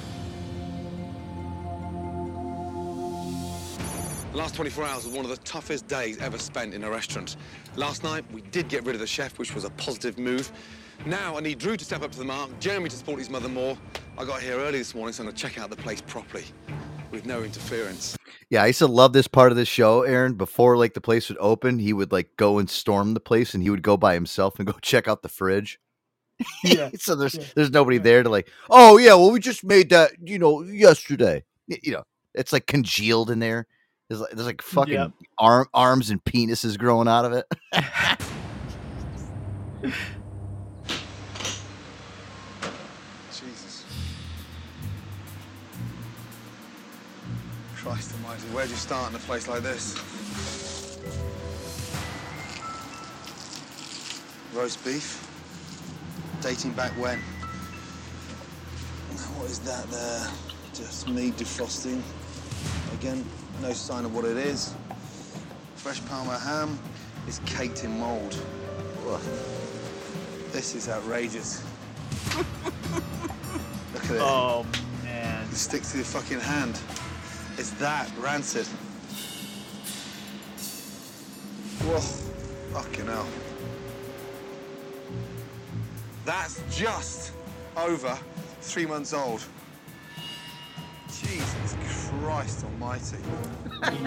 The 4.31 4.37
last 4.37 4.55
24 4.55 4.85
hours 4.85 5.05
was 5.05 5.13
one 5.13 5.25
of 5.25 5.31
the 5.31 5.39
toughest 5.39 5.89
days 5.89 6.19
ever 6.19 6.39
spent 6.39 6.73
in 6.73 6.85
a 6.85 6.91
restaurant. 6.91 7.37
Last 7.75 8.05
night, 8.05 8.25
we 8.33 8.43
did 8.43 8.69
get 8.69 8.85
rid 8.85 8.95
of 8.95 9.01
the 9.01 9.07
chef, 9.07 9.41
which 9.41 9.57
was 9.57 9.65
a 9.65 9.71
positive 9.71 10.21
move. 10.21 10.53
Now, 11.05 11.37
I 11.37 11.41
need 11.41 11.59
Drew 11.59 11.77
to 11.77 11.85
step 11.85 12.03
up 12.03 12.13
to 12.13 12.19
the 12.19 12.25
mark, 12.25 12.49
Jeremy 12.61 12.91
to 12.91 12.97
support 12.97 13.19
his 13.19 13.29
mother 13.29 13.49
more. 13.49 13.77
I 14.17 14.25
got 14.25 14.41
here 14.41 14.55
early 14.55 14.79
this 14.79 14.95
morning, 14.95 15.15
so 15.15 15.25
I'm 15.25 15.27
going 15.27 15.35
to 15.35 15.43
check 15.43 15.59
out 15.59 15.69
the 15.69 15.75
place 15.75 16.01
properly, 16.01 16.45
with 17.11 17.27
no 17.27 17.43
interference. 17.43 18.17
Yeah, 18.51 18.63
I 18.63 18.67
used 18.69 18.79
to 18.79 18.87
love 18.87 19.13
this 19.13 19.27
part 19.27 19.51
of 19.51 19.57
the 19.57 19.65
show, 19.65 20.03
Aaron. 20.03 20.35
Before 20.35 20.77
like 20.77 20.95
the 20.95 21.01
place 21.01 21.29
would 21.29 21.39
open, 21.41 21.81
he 21.81 21.93
would 21.93 22.13
like 22.13 22.37
go 22.37 22.59
and 22.59 22.71
storm 22.71 23.15
the 23.15 23.21
place 23.21 23.53
and 23.53 23.65
he 23.65 23.71
would 23.71 23.83
go 23.83 23.97
by 23.97 24.15
himself 24.15 24.61
and 24.61 24.67
go 24.67 24.75
check 24.83 25.09
out 25.09 25.23
the 25.23 25.29
fridge. 25.29 25.81
Yeah. 26.65 26.91
so 26.99 27.17
there's 27.17 27.39
there's 27.55 27.71
nobody 27.71 27.99
there 27.99 28.23
to 28.23 28.29
like, 28.29 28.49
oh 28.71 28.97
yeah, 28.97 29.15
well 29.15 29.31
we 29.31 29.41
just 29.41 29.63
made 29.63 29.91
that, 29.91 30.13
you 30.25 30.39
know, 30.39 30.63
yesterday. 30.63 31.45
You 31.67 31.93
know, 31.93 32.05
it's 32.35 32.53
like 32.53 32.67
congealed 32.67 33.31
in 33.31 33.41
there. 33.41 33.67
There's 34.11 34.21
like 34.21 34.31
there's 34.33 34.47
like 34.47 34.61
fucking 34.61 34.93
Yep. 34.95 35.13
arm 35.39 35.69
arms 35.73 36.11
and 36.11 36.23
penises 36.25 36.77
growing 36.77 37.07
out 37.07 37.25
of 37.25 37.33
it. 37.33 37.47
Jesus. 43.31 43.85
Christ 47.77 48.13
almighty, 48.15 48.43
where'd 48.49 48.69
you 48.69 48.77
start 48.77 49.11
in 49.11 49.17
a 49.17 49.21
place 49.21 49.47
like 49.49 49.63
this? 49.63 49.97
Roast 54.53 54.85
beef? 54.85 55.27
Dating 56.43 56.73
back 56.73 56.91
when? 56.99 57.19
What 59.39 59.51
is 59.51 59.61
that 59.61 59.87
there? 59.91 60.29
Just 60.75 61.09
me 61.09 61.31
defrosting. 61.33 62.03
Again, 62.95 63.25
no 63.63 63.73
sign 63.73 64.05
of 64.05 64.15
what 64.15 64.25
it 64.25 64.37
is. 64.37 64.75
Fresh 65.77 66.05
Parma 66.07 66.39
ham 66.39 66.79
is 67.29 67.41
caked 67.45 67.85
in 67.85 67.99
mould. 67.99 68.37
Ugh. 69.09 69.21
This 70.53 70.75
is 70.75 70.89
outrageous. 70.89 71.63
Look 72.37 74.05
at 74.05 74.11
it. 74.11 74.21
oh 74.21 74.67
man 75.05 75.47
It 75.51 75.55
sticks 75.55 75.93
to 75.93 75.99
your 75.99 76.07
fucking 76.07 76.41
hand. 76.41 76.79
It's 77.59 77.71
that 77.73 78.11
rancid. 78.19 78.67
Whoa, 81.87 82.01
fucking 82.73 83.07
hell. 83.07 83.27
That's 86.25 86.63
just 86.71 87.33
over 87.77 88.19
three 88.61 88.87
months 88.87 89.13
old. 89.13 89.43
Jesus 91.21 91.77
Christ 92.21 92.65
almighty. 92.65 93.17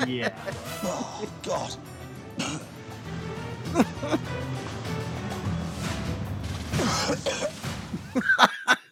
yeah 0.08 0.34
Oh, 0.84 1.30
God. 1.44 1.76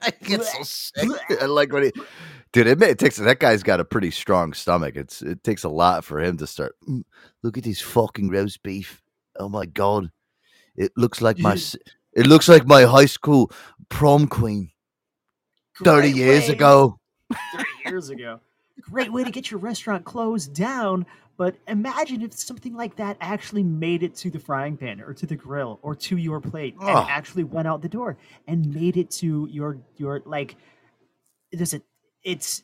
I 0.03 0.11
get 0.23 0.43
so 0.43 0.63
sick. 0.63 1.09
I 1.41 1.45
like 1.45 1.71
what 1.73 1.83
he 1.83 1.91
Dude, 2.53 2.67
it, 2.67 2.81
it 2.81 2.99
takes 2.99 3.15
that 3.17 3.39
guy's 3.39 3.63
got 3.63 3.79
a 3.79 3.85
pretty 3.85 4.11
strong 4.11 4.51
stomach. 4.53 4.95
It's 4.97 5.21
it 5.21 5.41
takes 5.43 5.63
a 5.63 5.69
lot 5.69 6.03
for 6.03 6.19
him 6.19 6.37
to 6.37 6.47
start. 6.47 6.75
"Mm, 6.87 7.03
look 7.43 7.57
at 7.57 7.63
this 7.63 7.79
fucking 7.79 8.29
roast 8.29 8.61
beef. 8.61 9.01
Oh 9.39 9.47
my 9.47 9.65
god, 9.65 10.11
it 10.75 10.91
looks 10.97 11.21
like 11.21 11.39
my 11.39 11.53
it 12.13 12.27
looks 12.27 12.49
like 12.49 12.65
my 12.65 12.83
high 12.83 13.05
school 13.05 13.51
prom 13.87 14.27
queen 14.27 14.69
thirty 15.81 16.09
Great 16.11 16.15
years 16.19 16.47
way. 16.49 16.55
ago. 16.55 16.99
30 17.91 17.93
years 17.93 18.09
ago 18.09 18.39
great 18.81 19.13
way 19.13 19.23
to 19.23 19.29
get 19.29 19.51
your 19.51 19.59
restaurant 19.59 20.03
closed 20.05 20.53
down 20.53 21.05
but 21.37 21.55
imagine 21.67 22.21
if 22.21 22.33
something 22.33 22.73
like 22.75 22.95
that 22.95 23.15
actually 23.21 23.63
made 23.63 24.01
it 24.01 24.15
to 24.15 24.31
the 24.31 24.39
frying 24.39 24.75
pan 24.75 25.01
or 25.01 25.13
to 25.13 25.25
the 25.25 25.35
grill 25.35 25.77
or 25.83 25.95
to 25.95 26.17
your 26.17 26.41
plate 26.41 26.75
and 26.79 26.97
actually 27.09 27.43
went 27.43 27.67
out 27.67 27.81
the 27.81 27.89
door 27.89 28.17
and 28.47 28.73
made 28.73 28.97
it 28.97 29.11
to 29.11 29.47
your 29.51 29.77
your 29.97 30.21
like 30.25 30.55
there's 31.51 31.73
a 31.73 31.81
it's 32.23 32.63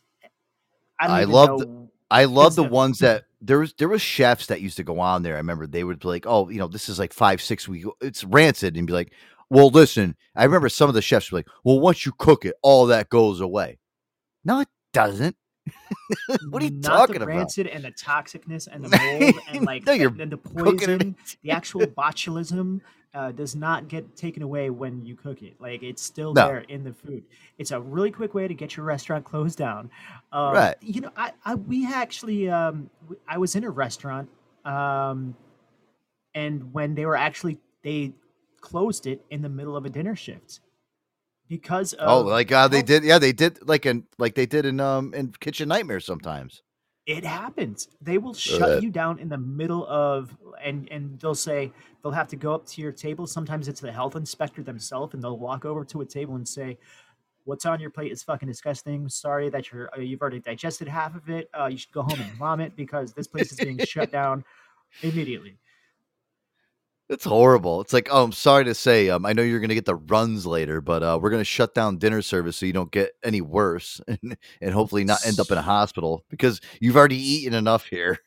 I, 0.99 1.07
don't 1.07 1.15
I 1.15 1.23
love 1.25 1.59
the, 1.59 1.87
I 2.09 2.25
love 2.25 2.55
the 2.55 2.63
ones 2.63 2.99
that 2.99 3.25
there 3.41 3.59
was 3.59 3.73
there 3.77 3.89
was 3.89 4.01
chefs 4.01 4.47
that 4.47 4.61
used 4.61 4.77
to 4.77 4.83
go 4.83 4.99
on 4.99 5.23
there. 5.23 5.35
I 5.35 5.37
remember 5.37 5.67
they 5.67 5.83
would 5.83 5.99
be 5.99 6.07
like, 6.07 6.25
"Oh, 6.25 6.49
you 6.49 6.57
know, 6.57 6.67
this 6.67 6.89
is 6.89 6.97
like 6.97 7.13
five 7.13 7.41
six 7.41 7.67
weeks. 7.67 7.87
It's 8.01 8.23
rancid," 8.23 8.75
and 8.77 8.87
be 8.87 8.93
like, 8.93 9.11
"Well, 9.49 9.69
listen." 9.69 10.15
I 10.35 10.43
remember 10.45 10.69
some 10.69 10.89
of 10.89 10.95
the 10.95 11.01
chefs 11.01 11.31
were 11.31 11.39
like, 11.39 11.47
"Well, 11.63 11.79
once 11.79 12.05
you 12.05 12.13
cook 12.17 12.45
it, 12.45 12.55
all 12.61 12.87
that 12.87 13.09
goes 13.09 13.41
away." 13.41 13.77
No, 14.43 14.61
it 14.61 14.67
doesn't. 14.97 15.35
what 16.49 16.61
are 16.61 16.65
you 16.65 16.71
not 16.71 16.97
talking 17.07 17.15
the 17.19 17.23
about? 17.23 17.35
rancid 17.35 17.67
and 17.67 17.83
the 17.83 17.91
toxicness 17.91 18.67
and 18.71 18.83
the 18.83 18.97
mold 19.21 19.35
and 19.49 19.65
like 19.65 19.85
No, 19.85 19.93
you're 19.93 20.09
and, 20.19 20.31
the 20.31 20.37
poison, 20.37 21.15
the 21.43 21.51
actual 21.51 21.81
botulism 21.87 22.79
uh, 23.13 23.31
does 23.31 23.55
not 23.55 23.87
get 23.87 24.15
taken 24.15 24.43
away 24.43 24.69
when 24.69 25.03
you 25.05 25.15
cook 25.15 25.41
it. 25.41 25.59
Like 25.59 25.83
it's 25.83 26.01
still 26.01 26.33
No. 26.33 26.47
there 26.47 26.59
in 26.59 26.83
the 26.83 26.93
food. 26.93 27.23
It's 27.57 27.71
a 27.71 27.79
really 27.81 28.11
quick 28.11 28.33
way 28.33 28.47
to 28.47 28.53
get 28.53 28.77
your 28.77 28.85
restaurant 28.85 29.25
closed 29.31 29.57
down. 29.57 29.89
Um, 30.31 30.53
Right. 30.53 30.75
You 30.81 31.01
know, 31.01 31.11
I, 31.17 31.31
I 31.43 31.55
we 31.55 31.85
actually 31.85 32.49
um, 32.49 32.89
I 33.27 33.37
was 33.37 33.55
in 33.55 33.63
a 33.63 33.69
restaurant, 33.69 34.29
um, 34.65 35.35
and 36.33 36.73
when 36.73 36.95
they 36.95 37.05
were 37.05 37.17
actually 37.17 37.57
they 37.83 38.13
closed 38.61 39.05
it 39.07 39.23
in 39.31 39.41
the 39.41 39.49
middle 39.49 39.75
of 39.77 39.85
a 39.85 39.89
dinner 39.89 40.15
shift 40.15 40.61
because 41.47 41.95
Oh, 41.99 42.21
like 42.21 42.51
uh, 42.51 42.67
they 42.67 42.81
did. 42.81 43.03
Yeah, 43.03 43.19
they 43.19 43.31
did 43.31 43.67
like 43.67 43.85
in 43.85 44.05
like 44.17 44.35
they 44.35 44.45
did 44.45 44.65
in 44.65 44.79
um 44.79 45.13
in 45.13 45.31
Kitchen 45.39 45.69
Nightmares 45.69 46.05
sometimes. 46.05 46.61
It 47.05 47.23
happens. 47.23 47.87
They 48.01 48.17
will 48.17 48.33
shut 48.33 48.83
you 48.83 48.89
down 48.89 49.19
in 49.19 49.29
the 49.29 49.37
middle 49.37 49.87
of, 49.87 50.35
and 50.61 50.89
and 50.91 51.17
they'll 51.19 51.35
say 51.35 51.71
they'll 52.03 52.11
have 52.11 52.27
to 52.29 52.35
go 52.35 52.53
up 52.53 52.65
to 52.67 52.81
your 52.81 52.91
table. 52.91 53.25
Sometimes 53.25 53.69
it's 53.69 53.79
the 53.79 53.91
health 53.91 54.17
inspector 54.17 54.61
themselves, 54.61 55.13
and 55.13 55.23
they'll 55.23 55.39
walk 55.39 55.63
over 55.63 55.85
to 55.85 56.01
a 56.01 56.05
table 56.05 56.35
and 56.35 56.45
say, 56.45 56.77
"What's 57.45 57.65
on 57.65 57.79
your 57.79 57.91
plate 57.91 58.11
is 58.11 58.23
fucking 58.23 58.49
disgusting. 58.49 59.07
Sorry 59.07 59.49
that 59.49 59.71
you're 59.71 59.89
uh, 59.97 60.01
you've 60.01 60.21
already 60.21 60.41
digested 60.41 60.89
half 60.89 61.15
of 61.15 61.29
it. 61.29 61.49
Uh, 61.57 61.67
you 61.67 61.77
should 61.77 61.93
go 61.93 62.01
home 62.01 62.19
and 62.19 62.31
vomit 62.33 62.75
because 62.75 63.13
this 63.13 63.27
place 63.27 63.53
is 63.53 63.57
being 63.59 63.77
shut 63.79 64.11
down 64.11 64.43
immediately." 65.01 65.57
It's 67.09 67.23
horrible. 67.23 67.79
It's 67.79 67.93
like, 67.93 68.09
oh, 68.11 68.23
I'm 68.23 68.33
sorry 68.33 68.65
to 68.65 68.75
say, 68.75 69.09
um, 69.09 69.25
I 69.25 69.31
know 69.31 69.41
you're 69.41 69.61
gonna 69.61 69.75
get 69.75 69.85
the 69.85 69.95
runs 69.95 70.45
later, 70.45 70.81
but 70.81 71.03
uh, 71.03 71.17
we're 71.21 71.29
gonna 71.29 71.45
shut 71.45 71.73
down 71.73 71.97
dinner 71.97 72.21
service 72.21 72.57
so 72.57 72.65
you 72.65 72.73
don't 72.73 72.91
get 72.91 73.11
any 73.23 73.39
worse, 73.39 74.01
and, 74.07 74.37
and 74.61 74.73
hopefully 74.73 75.05
not 75.05 75.25
end 75.25 75.39
up 75.39 75.49
in 75.49 75.57
a 75.57 75.61
hospital 75.61 76.25
because 76.29 76.59
you've 76.81 76.97
already 76.97 77.15
eaten 77.17 77.53
enough 77.53 77.85
here. 77.85 78.19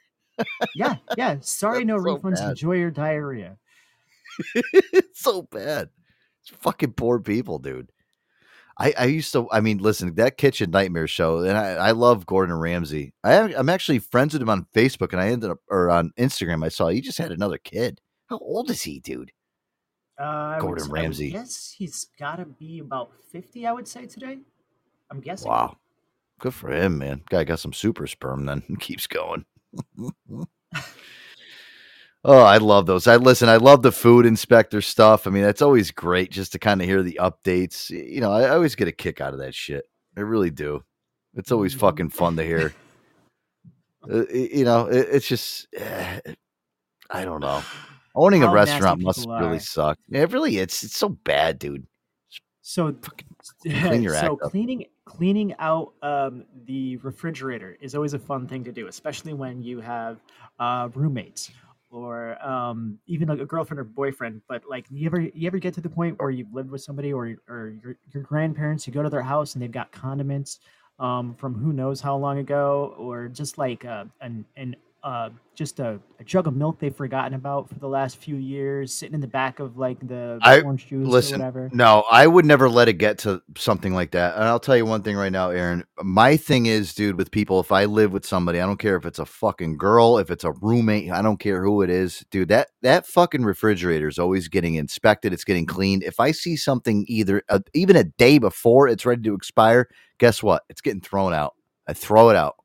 Yeah, 0.75 0.97
yeah. 1.17 1.37
Sorry, 1.41 1.85
no 1.85 1.99
so 1.99 2.05
refunds. 2.05 2.37
bad. 2.37 2.51
Enjoy 2.51 2.73
your 2.73 2.91
diarrhea. 2.91 3.59
it's 4.55 5.21
so 5.23 5.43
bad. 5.43 5.91
It's 6.43 6.57
fucking 6.63 6.93
poor 6.93 7.21
people, 7.21 7.59
dude. 7.59 7.93
I, 8.79 8.95
I 8.99 9.05
used 9.07 9.31
to, 9.35 9.47
I 9.53 9.61
mean, 9.61 9.77
listen, 9.77 10.15
that 10.15 10.39
Kitchen 10.39 10.71
Nightmare 10.71 11.07
show, 11.07 11.41
and 11.41 11.59
I, 11.59 11.73
I 11.73 11.91
love 11.91 12.25
Gordon 12.25 12.55
Ramsay. 12.55 13.13
I 13.23 13.35
am, 13.35 13.53
I'm 13.55 13.69
actually 13.69 13.99
friends 13.99 14.33
with 14.33 14.41
him 14.41 14.49
on 14.49 14.67
Facebook, 14.75 15.13
and 15.13 15.21
I 15.21 15.29
ended 15.29 15.51
up, 15.51 15.59
or 15.69 15.91
on 15.91 16.13
Instagram, 16.19 16.65
I 16.65 16.71
saw 16.71 16.89
he 16.89 17.03
just 17.03 17.19
had 17.19 17.31
another 17.31 17.59
kid. 17.59 18.01
How 18.31 18.39
old 18.39 18.71
is 18.71 18.83
he, 18.83 19.01
dude? 19.01 19.33
Uh, 20.19 20.59
Gordon 20.61 20.85
s- 20.85 20.89
I 20.89 20.93
would 20.93 21.03
Ramsay. 21.03 21.31
guess 21.33 21.75
he's 21.77 22.07
got 22.19 22.37
to 22.37 22.45
be 22.47 22.79
about 22.79 23.11
fifty. 23.33 23.67
I 23.67 23.73
would 23.73 23.89
say 23.89 24.07
today. 24.07 24.39
I'm 25.11 25.21
guessing. 25.21 25.51
Wow. 25.51 25.77
Good 26.39 26.55
for 26.55 26.71
him, 26.71 26.97
man. 26.99 27.23
Guy 27.29 27.45
got 27.45 27.59
some 27.61 27.73
super 27.73 28.07
sperm 28.07 28.47
then. 28.47 28.63
Keeps 28.81 29.07
going. 29.07 29.45
oh, 32.25 32.43
I 32.43 32.59
love 32.59 32.87
those. 32.87 33.07
I 33.07 33.17
listen, 33.17 33.49
I 33.49 33.57
love 33.57 33.83
the 33.83 33.93
food 33.93 34.25
inspector 34.27 34.81
stuff. 34.81 35.27
I 35.27 35.31
mean, 35.31 35.43
that's 35.43 35.63
always 35.63 35.91
great 35.91 36.31
just 36.31 36.53
to 36.53 36.59
kind 36.59 36.81
of 36.81 36.87
hear 36.87 37.03
the 37.03 37.19
updates. 37.21 37.91
You 37.91 38.21
know, 38.21 38.33
I, 38.33 38.43
I 38.45 38.51
always 38.51 38.75
get 38.75 38.89
a 38.89 38.93
kick 38.93 39.21
out 39.21 39.33
of 39.35 39.41
that 39.41 39.55
shit. 39.55 39.85
I 40.17 40.21
really 40.21 40.51
do. 40.51 40.85
It's 41.35 41.53
always 41.53 41.73
Mm-hmm. 41.73 41.81
fucking 41.81 42.11
fun 42.11 42.37
to 42.37 42.45
hear. 42.45 42.73
Uh, 44.11 44.25
you 44.33 44.65
know, 44.65 44.87
it, 44.87 45.09
it's 45.13 45.29
just, 45.29 45.67
eh, 45.77 46.21
I 47.11 47.23
don't 47.27 47.41
know. 47.43 47.63
Owning 48.21 48.43
a 48.43 48.51
restaurant 48.51 49.01
must 49.01 49.21
people 49.21 49.39
really 49.39 49.59
suck. 49.59 49.99
It 50.11 50.31
really, 50.31 50.59
it's 50.59 50.83
it's 50.83 50.97
so 50.97 51.09
bad, 51.09 51.59
dude. 51.59 51.87
So, 52.61 52.95
clean 53.63 54.03
your 54.03 54.15
so 54.15 54.37
cleaning 54.37 54.85
cleaning 55.07 55.55
out 55.59 55.95
um, 56.03 56.45
the 56.67 56.99
refrigerator 56.99 57.79
is 57.81 57.95
always 57.95 58.13
a 58.13 58.19
fun 58.19 58.47
thing 58.47 58.63
to 58.65 58.73
do, 58.73 58.89
especially 58.89 59.33
when 59.33 59.63
you 59.63 59.81
have 59.81 60.21
uh, 60.59 60.89
roommates 60.95 61.51
or 61.91 62.41
um, 62.47 62.99
even 63.07 63.27
like 63.27 63.41
a 63.41 63.47
girlfriend 63.47 63.81
or 63.81 63.85
boyfriend. 63.85 64.43
But 64.49 64.63
like, 64.69 64.85
you 64.91 65.07
ever 65.07 65.21
you 65.21 65.47
ever 65.47 65.59
get 65.59 65.73
to 65.75 65.81
the 65.81 65.89
point 65.89 66.19
where 66.21 66.31
you've 66.31 66.53
lived 66.53 66.71
with 66.71 66.83
somebody 66.83 67.13
or 67.13 67.35
or 67.49 67.75
your, 67.83 67.97
your 68.13 68.23
grandparents, 68.23 68.87
you 68.87 68.93
go 68.93 69.03
to 69.03 69.11
their 69.11 69.23
house 69.23 69.55
and 69.55 69.63
they've 69.63 69.73
got 69.73 69.91
condiments 69.93 70.61
um, 70.99 71.35
from 71.35 71.55
who 71.55 71.73
knows 71.73 72.01
how 72.01 72.17
long 72.17 72.39
ago, 72.39 72.95
or 72.99 73.29
just 73.29 73.59
like 73.59 73.85
uh, 73.85 74.05
an 74.21 74.45
an 74.57 74.77
uh, 75.03 75.31
just 75.55 75.81
a, 75.81 75.99
a 76.19 76.25
jug 76.25 76.47
of 76.47 76.55
milk 76.55 76.79
they've 76.79 76.95
forgotten 76.95 77.35
about 77.35 77.69
for 77.69 77.79
the 77.79 77.87
last 77.87 78.17
few 78.17 78.37
years, 78.37 78.93
sitting 78.93 79.15
in 79.15 79.21
the 79.21 79.27
back 79.27 79.59
of 79.59 79.77
like 79.77 79.99
the, 80.07 80.39
I 80.43 80.61
orange 80.61 80.87
juice 80.87 81.33
or 81.33 81.37
whatever. 81.37 81.71
No, 81.73 82.05
I 82.11 82.27
would 82.27 82.45
never 82.45 82.69
let 82.69 82.89
it 82.89 82.95
get 82.95 83.19
to 83.21 83.43
something 83.57 83.95
like 83.95 84.13
that. 84.13 84.35
And 84.35 84.45
I'll 84.45 84.61
tell 84.61 84.77
you 84.77 84.87
one 84.87 85.03
thing 85.03 85.17
right 85.17 85.33
now, 85.33 85.51
Aaron. 85.51 85.85
My 86.03 86.37
thing 86.37 86.67
is, 86.67 86.95
dude, 86.95 87.17
with 87.17 87.31
people, 87.31 87.61
if 87.61 87.73
I 87.73 87.87
live 87.87 88.13
with 88.13 88.27
somebody, 88.27 88.61
I 88.61 88.67
don't 88.67 88.79
care 88.79 88.97
if 88.97 89.07
it's 89.07 89.19
a 89.19 89.27
fucking 89.27 89.77
girl, 89.77 90.19
if 90.19 90.31
it's 90.31 90.45
a 90.45 90.53
roommate, 90.53 91.11
I 91.11 91.23
don't 91.23 91.41
care 91.41 91.63
who 91.63 91.83
it 91.83 91.91
is, 91.91 92.25
dude. 92.31 92.49
That 92.49 92.69
that 92.83 93.07
fucking 93.07 93.45
refrigerator 93.45 94.09
is 94.09 94.19
always 94.19 94.49
getting 94.49 94.75
inspected. 94.75 95.33
It's 95.33 95.45
getting 95.45 95.67
cleaned. 95.67 96.03
If 96.03 96.21
I 96.21 96.33
see 96.33 96.57
something 96.57 97.05
either 97.09 97.43
uh, 97.49 97.61
even 97.75 97.97
a 97.97 98.05
day 98.05 98.39
before 98.39 98.89
it's 98.89 99.07
ready 99.07 99.23
to 99.23 99.35
expire, 99.35 99.89
guess 100.19 100.43
what? 100.43 100.63
It's 100.69 100.81
getting 100.81 101.01
thrown 101.01 101.33
out. 101.33 101.55
I 101.87 101.93
throw 101.93 102.31
it 102.31 102.37
out. 102.37 102.57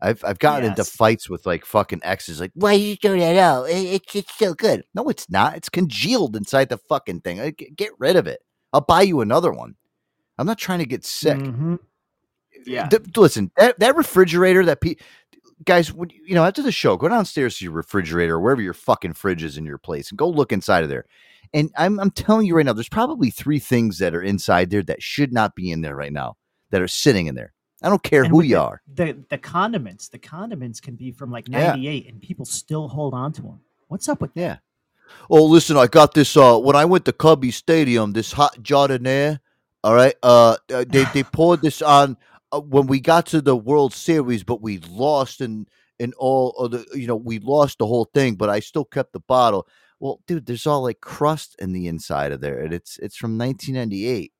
I've 0.00 0.22
I've 0.24 0.38
gotten 0.38 0.64
into 0.70 0.84
fights 0.84 1.30
with 1.30 1.46
like 1.46 1.64
fucking 1.64 2.00
exes, 2.02 2.40
like 2.40 2.52
why 2.54 2.74
you 2.74 2.96
throw 2.96 3.18
that 3.18 3.36
out? 3.36 3.70
It, 3.70 3.76
it's 3.76 4.14
it's 4.14 4.36
so 4.36 4.52
good. 4.54 4.84
No, 4.94 5.04
it's 5.08 5.28
not. 5.30 5.56
It's 5.56 5.68
congealed 5.70 6.36
inside 6.36 6.68
the 6.68 6.78
fucking 6.78 7.20
thing. 7.22 7.54
Get 7.76 7.92
rid 7.98 8.16
of 8.16 8.26
it. 8.26 8.40
I'll 8.72 8.82
buy 8.82 9.02
you 9.02 9.20
another 9.22 9.52
one. 9.52 9.74
I'm 10.38 10.46
not 10.46 10.58
trying 10.58 10.80
to 10.80 10.86
get 10.86 11.04
sick. 11.04 11.38
Mhm. 11.38 11.78
Yeah. 12.66 12.88
Th- 12.88 13.02
listen, 13.16 13.50
that, 13.56 13.78
that 13.78 13.96
refrigerator, 13.96 14.64
that 14.64 14.80
pe- 14.80 14.96
guys, 15.64 15.92
when, 15.92 16.10
you 16.10 16.34
know, 16.34 16.44
after 16.44 16.62
the 16.62 16.72
show, 16.72 16.96
go 16.96 17.08
downstairs 17.08 17.56
to 17.58 17.64
your 17.64 17.72
refrigerator, 17.74 18.38
wherever 18.40 18.60
your 18.60 18.74
fucking 18.74 19.12
fridge 19.14 19.42
is 19.44 19.56
in 19.56 19.64
your 19.64 19.78
place, 19.78 20.10
and 20.10 20.18
go 20.18 20.28
look 20.28 20.52
inside 20.52 20.82
of 20.82 20.88
there. 20.90 21.06
And 21.54 21.70
I'm 21.76 21.98
I'm 22.00 22.10
telling 22.10 22.46
you 22.46 22.56
right 22.56 22.66
now, 22.66 22.72
there's 22.72 22.88
probably 22.88 23.30
three 23.30 23.60
things 23.60 23.98
that 23.98 24.14
are 24.14 24.22
inside 24.22 24.70
there 24.70 24.82
that 24.82 25.02
should 25.02 25.32
not 25.32 25.54
be 25.54 25.70
in 25.70 25.80
there 25.80 25.96
right 25.96 26.12
now 26.12 26.36
that 26.70 26.82
are 26.82 26.88
sitting 26.88 27.28
in 27.28 27.34
there. 27.34 27.52
I 27.86 27.88
don't 27.88 28.02
care 28.02 28.24
And 28.24 28.32
who 28.32 28.42
you 28.42 28.56
the, 28.56 28.60
are. 28.60 28.82
The 28.94 29.16
the 29.30 29.38
condiments, 29.38 30.08
the 30.08 30.18
condiments 30.18 30.80
can 30.80 30.96
be 30.96 31.12
from 31.12 31.30
like 31.30 31.46
Yeah. 31.48 31.68
98 31.68 32.08
and 32.08 32.20
people 32.20 32.44
still 32.44 32.88
hold 32.88 33.14
on 33.14 33.32
to 33.34 33.42
them. 33.42 33.60
What's 33.86 34.08
up 34.08 34.20
with 34.20 34.32
Yeah. 34.34 34.56
Oh, 35.30 35.44
listen, 35.44 35.76
I 35.76 35.86
got 35.86 36.14
this. 36.14 36.36
Uh, 36.36 36.58
when 36.58 36.74
I 36.74 36.84
went 36.84 37.04
to 37.04 37.12
Cubby 37.12 37.52
Stadium, 37.52 38.12
this 38.12 38.32
hot 38.32 38.60
jardiniere. 38.60 39.38
All 39.84 39.94
right. 39.94 40.16
Uh, 40.20 40.56
uh, 40.74 40.84
they 40.88 41.04
they 41.14 41.22
poured 41.32 41.62
this 41.62 41.80
on 41.80 42.16
uh, 42.50 42.60
when 42.60 42.88
we 42.88 42.98
got 42.98 43.26
to 43.26 43.40
the 43.40 43.56
World 43.56 43.94
Series, 43.94 44.42
but 44.42 44.60
we 44.60 44.78
lost 44.78 45.40
and 45.40 45.68
and 46.00 46.12
all 46.18 46.50
of 46.58 46.72
the 46.72 46.84
you 46.92 47.06
know 47.06 47.14
we 47.14 47.38
lost 47.38 47.78
the 47.78 47.86
whole 47.86 48.06
thing, 48.12 48.34
but 48.34 48.50
I 48.50 48.58
still 48.58 48.84
kept 48.84 49.12
the 49.12 49.20
bottle. 49.20 49.68
Well, 50.00 50.20
dude, 50.26 50.46
there's 50.46 50.66
all 50.66 50.82
like 50.82 51.00
crust 51.00 51.54
in 51.60 51.72
the 51.72 51.86
inside 51.86 52.32
of 52.32 52.40
there, 52.40 52.58
and 52.58 52.74
it's 52.74 52.98
it's 52.98 53.16
from 53.16 53.38
1998. 53.38 54.32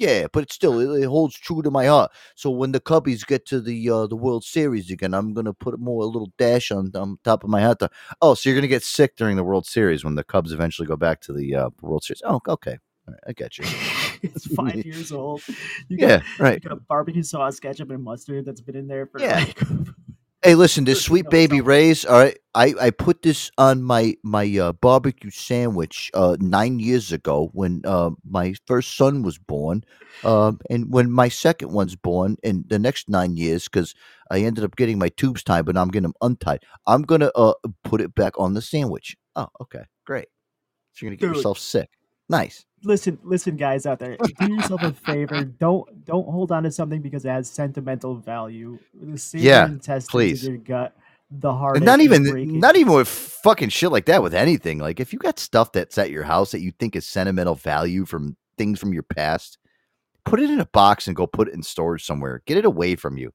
Yeah, 0.00 0.28
but 0.32 0.50
still 0.50 0.80
it, 0.80 1.02
it 1.02 1.04
holds 1.06 1.36
true 1.36 1.60
to 1.60 1.70
my 1.70 1.84
heart. 1.84 2.10
So 2.34 2.48
when 2.50 2.72
the 2.72 2.80
Cubbies 2.80 3.26
get 3.26 3.44
to 3.48 3.60
the 3.60 3.90
uh, 3.90 4.06
the 4.06 4.16
World 4.16 4.44
Series 4.44 4.90
again, 4.90 5.12
I'm 5.12 5.34
gonna 5.34 5.52
put 5.52 5.78
more 5.78 6.02
a 6.02 6.06
little 6.06 6.32
dash 6.38 6.70
on 6.70 6.90
on 6.94 7.18
top 7.22 7.44
of 7.44 7.50
my 7.50 7.60
hat. 7.60 7.80
To, 7.80 7.90
oh, 8.22 8.32
so 8.32 8.48
you're 8.48 8.56
gonna 8.56 8.66
get 8.66 8.82
sick 8.82 9.14
during 9.16 9.36
the 9.36 9.44
World 9.44 9.66
Series 9.66 10.02
when 10.02 10.14
the 10.14 10.24
Cubs 10.24 10.52
eventually 10.52 10.88
go 10.88 10.96
back 10.96 11.20
to 11.22 11.34
the 11.34 11.54
uh, 11.54 11.70
World 11.82 12.02
Series? 12.02 12.22
Oh, 12.24 12.40
okay, 12.48 12.78
right, 13.06 13.18
I 13.28 13.32
get 13.34 13.58
you. 13.58 13.66
it's 14.22 14.46
five 14.56 14.76
years 14.86 15.12
old. 15.12 15.42
You 15.88 15.98
Yeah, 15.98 16.20
got, 16.20 16.40
right. 16.40 16.62
You 16.64 16.70
got 16.70 16.88
barbecue 16.88 17.22
sauce, 17.22 17.60
ketchup, 17.60 17.90
and 17.90 18.02
mustard 18.02 18.46
that's 18.46 18.62
been 18.62 18.76
in 18.76 18.88
there 18.88 19.04
for 19.06 19.20
Yeah. 19.20 19.44
like 19.44 19.58
Hey, 20.42 20.54
listen, 20.54 20.84
this 20.84 21.04
sweet 21.04 21.28
baby 21.28 21.60
Ray's. 21.60 22.06
All 22.06 22.18
right, 22.18 22.38
I 22.54 22.72
I 22.80 22.90
put 22.90 23.20
this 23.20 23.50
on 23.58 23.82
my 23.82 24.16
my 24.22 24.46
uh, 24.56 24.72
barbecue 24.72 25.30
sandwich 25.30 26.10
uh, 26.14 26.38
nine 26.40 26.78
years 26.78 27.12
ago 27.12 27.50
when 27.52 27.82
uh, 27.84 28.12
my 28.24 28.54
first 28.66 28.96
son 28.96 29.22
was 29.22 29.36
born, 29.36 29.84
um, 30.24 30.58
and 30.70 30.90
when 30.90 31.10
my 31.10 31.28
second 31.28 31.72
one's 31.72 31.94
born 31.94 32.38
in 32.42 32.64
the 32.68 32.78
next 32.78 33.10
nine 33.10 33.36
years, 33.36 33.64
because 33.64 33.94
I 34.30 34.40
ended 34.40 34.64
up 34.64 34.76
getting 34.76 34.98
my 34.98 35.10
tubes 35.10 35.42
tied, 35.42 35.66
but 35.66 35.74
now 35.74 35.82
I'm 35.82 35.88
getting 35.88 36.04
them 36.04 36.14
untied. 36.22 36.64
I'm 36.86 37.02
gonna 37.02 37.30
uh, 37.34 37.52
put 37.84 38.00
it 38.00 38.14
back 38.14 38.32
on 38.38 38.54
the 38.54 38.62
sandwich. 38.62 39.18
Oh, 39.36 39.48
okay, 39.60 39.84
great. 40.06 40.28
So 40.94 41.04
you're 41.04 41.10
gonna 41.10 41.16
get 41.18 41.26
Dude. 41.26 41.36
yourself 41.36 41.58
sick. 41.58 41.90
Nice. 42.30 42.64
Listen, 42.84 43.18
listen, 43.22 43.56
guys 43.56 43.86
out 43.86 43.98
there, 43.98 44.16
do 44.38 44.46
yourself 44.54 44.82
a 44.82 44.92
favor. 44.92 45.44
Don't 45.44 46.04
don't 46.04 46.28
hold 46.28 46.52
on 46.52 46.62
to 46.64 46.70
something 46.70 47.00
because 47.02 47.24
it 47.24 47.30
has 47.30 47.50
sentimental 47.50 48.16
value. 48.16 48.78
The 48.94 49.18
same 49.18 49.42
Yeah, 49.44 49.66
intestines 49.66 50.10
please. 50.10 50.44
your 50.44 50.58
gut, 50.58 50.96
the 51.30 51.52
heart. 51.52 51.76
And 51.76 51.84
not 51.84 52.00
even 52.00 52.60
not 52.60 52.76
even 52.76 52.92
with 52.94 53.08
fucking 53.08 53.70
shit 53.70 53.92
like 53.92 54.06
that 54.06 54.22
with 54.22 54.34
anything. 54.34 54.78
Like 54.78 55.00
if 55.00 55.12
you 55.12 55.18
got 55.18 55.38
stuff 55.38 55.72
that's 55.72 55.98
at 55.98 56.10
your 56.10 56.24
house 56.24 56.52
that 56.52 56.60
you 56.60 56.72
think 56.78 56.96
is 56.96 57.06
sentimental 57.06 57.54
value 57.54 58.04
from 58.06 58.36
things 58.58 58.78
from 58.78 58.92
your 58.92 59.02
past, 59.04 59.58
put 60.24 60.40
it 60.40 60.50
in 60.50 60.60
a 60.60 60.66
box 60.66 61.06
and 61.06 61.16
go 61.16 61.26
put 61.26 61.48
it 61.48 61.54
in 61.54 61.62
storage 61.62 62.04
somewhere. 62.04 62.42
Get 62.46 62.58
it 62.58 62.64
away 62.64 62.96
from 62.96 63.18
you. 63.18 63.32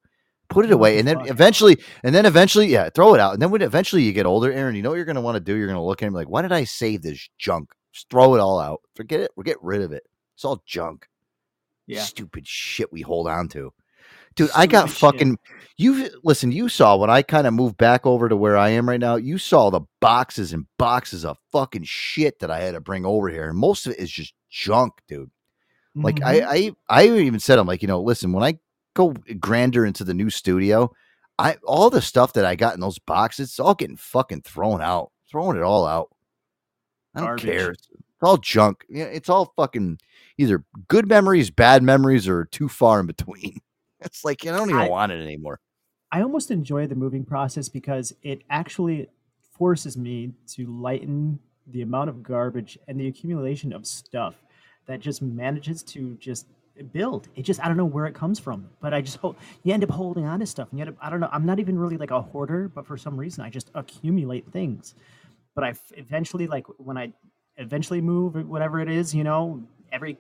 Put 0.50 0.66
it 0.66 0.72
away 0.72 1.00
and 1.00 1.08
then 1.08 1.18
fuck? 1.20 1.30
eventually 1.32 1.78
and 2.04 2.14
then 2.14 2.26
eventually 2.26 2.68
yeah, 2.68 2.90
throw 2.90 3.14
it 3.16 3.20
out. 3.20 3.34
And 3.34 3.42
then 3.42 3.52
when 3.52 3.62
eventually 3.64 4.04
you 4.04 4.14
get 4.14 4.28
older, 4.28 4.52
Aaron, 4.52 4.76
you 4.76 4.82
know 4.84 4.90
what 4.90 4.96
you're 4.98 5.06
gonna 5.06 5.22
want 5.22 5.36
to 5.36 5.40
do? 5.40 5.56
You're 5.56 5.68
gonna 5.68 5.84
look 5.84 6.04
at 6.04 6.08
him 6.08 6.14
like, 6.14 6.30
why 6.30 6.42
did 6.44 6.52
I 6.52 6.66
save 6.66 7.02
this 7.02 7.30
junk? 7.38 7.72
Just 7.96 8.10
throw 8.10 8.36
it 8.36 8.40
all 8.40 8.60
out. 8.60 8.82
Forget 8.94 9.22
it. 9.22 9.32
Or 9.38 9.44
get 9.44 9.56
rid 9.64 9.82
of 9.82 9.94
it. 9.94 10.04
It's 10.36 10.44
all 10.44 10.62
junk. 10.66 11.08
Yeah. 11.88 12.02
Stupid 12.02 12.46
shit 12.46 12.92
we 12.92 13.00
hold 13.02 13.30
on 13.30 13.48
to. 13.50 13.72
Dude, 14.36 14.50
I 14.54 14.68
got 14.68 14.90
shit. 14.90 14.98
fucking 14.98 15.40
you 15.78 16.10
listen, 16.22 16.52
you 16.52 16.68
saw 16.68 16.98
when 16.98 17.10
I 17.10 17.22
kind 17.22 17.48
of 17.48 17.54
moved 17.54 17.78
back 17.78 18.06
over 18.06 18.28
to 18.28 18.36
where 18.36 18.58
I 18.58 18.70
am 18.72 18.90
right 18.90 19.00
now, 19.00 19.16
you 19.16 19.38
saw 19.38 19.70
the 19.70 19.80
boxes 20.02 20.52
and 20.52 20.66
boxes 20.78 21.24
of 21.24 21.38
fucking 21.54 21.84
shit 21.84 22.40
that 22.40 22.52
I 22.52 22.60
had 22.60 22.74
to 22.74 22.82
bring 22.82 23.06
over 23.06 23.30
here. 23.30 23.48
And 23.48 23.58
most 23.58 23.86
of 23.88 23.94
it 23.94 24.00
is 24.00 24.12
just 24.12 24.34
junk, 24.50 24.92
dude. 25.08 25.32
Like 25.96 26.18
Mhm. 26.18 26.26
I, 26.26 26.72
I 26.90 27.04
I 27.04 27.08
even 27.08 27.40
said 27.40 27.60
I'm 27.60 27.68
like, 27.68 27.82
you 27.82 27.88
know, 27.88 28.02
listen, 28.02 28.34
when 28.34 28.44
I 28.44 28.60
go 28.94 29.14
grander 29.40 29.86
into 29.86 30.04
the 30.04 30.14
new 30.14 30.30
studio, 30.30 30.92
I 31.40 31.56
all 31.64 31.90
the 31.90 32.02
stuff 32.02 32.34
that 32.34 32.44
I 32.46 32.56
got 32.56 32.74
in 32.74 32.82
those 32.82 33.00
boxes, 33.00 33.50
it's 33.52 33.60
all 33.60 33.74
getting 33.74 33.96
fucking 33.96 34.42
thrown 34.42 34.82
out. 34.82 35.14
Throwing 35.32 35.56
it 35.56 35.64
all 35.64 35.86
out. 35.86 36.10
I 37.16 37.20
don't 37.20 37.28
Garbage. 37.28 37.46
care. 37.46 37.72
It's 37.72 37.88
all 38.22 38.38
junk. 38.38 38.86
Yeah, 38.90 39.06
it's 39.06 39.30
all 39.30 39.54
fucking 39.56 40.00
either 40.38 40.64
good 40.88 41.08
memories, 41.08 41.50
bad 41.50 41.84
memories, 41.84 42.28
or 42.28 42.46
too 42.46 42.68
far 42.70 43.00
in 43.00 43.06
between. 43.08 43.60
It's 44.02 44.24
like 44.26 44.46
I 44.46 44.52
don't 44.56 44.70
even 44.70 44.82
I- 44.82 44.90
want 44.90 45.12
it 45.14 45.24
anymore. 45.24 45.60
I 46.12 46.22
almost 46.22 46.52
enjoy 46.52 46.86
the 46.86 46.96
moving 46.96 47.26
process 47.26 47.70
because 47.70 48.14
it 48.22 48.44
actually 48.50 49.08
forces 49.58 49.98
me 49.98 50.32
to 50.50 50.68
lighten 50.68 51.40
the 51.68 51.82
amount 51.82 52.10
of 52.10 52.22
garbage 52.22 52.78
and 52.88 53.00
the 53.00 53.08
accumulation 53.08 53.74
of 53.74 53.88
stuff 53.88 54.36
that 54.86 55.00
just 55.00 55.22
manages 55.24 55.82
to 55.84 56.16
just 56.20 56.46
build. 56.94 57.30
It 57.36 57.44
just 57.44 57.60
I 57.64 57.68
don't 57.68 57.78
know 57.78 57.86
where 57.86 58.06
it 58.06 58.14
comes 58.14 58.38
from, 58.38 58.70
but 58.82 58.94
I 58.94 59.02
just 59.02 59.18
hold. 59.18 59.38
You 59.64 59.74
end 59.74 59.84
up 59.84 59.90
holding 59.90 60.26
on 60.26 60.40
to 60.42 60.46
stuff, 60.46 60.68
and 60.70 60.78
you 60.78 60.86
end 60.86 60.90
up, 60.96 60.98
I 61.02 61.10
don't 61.10 61.20
know. 61.22 61.30
I'm 61.32 61.46
not 61.46 61.60
even 61.60 61.80
really 61.80 61.98
like 61.98 62.12
a 62.12 62.22
hoarder, 62.22 62.68
but 62.68 62.86
for 62.86 62.98
some 62.98 63.18
reason 63.18 63.44
I 63.44 63.50
just 63.50 63.72
accumulate 63.74 64.46
things. 64.52 64.94
But 65.56 65.64
I 65.64 65.74
eventually 65.96 66.48
like 66.48 66.66
when 66.78 66.98
I 66.98 67.14
eventually 67.58 68.02
move, 68.02 68.36
whatever 68.48 68.80
it 68.82 68.90
is, 68.90 69.16
you 69.16 69.24
know, 69.24 69.64
every 69.92 70.18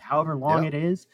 however 0.00 0.34
long 0.36 0.62
Yeah. 0.62 0.68
it 0.68 0.74
is, 0.74 1.06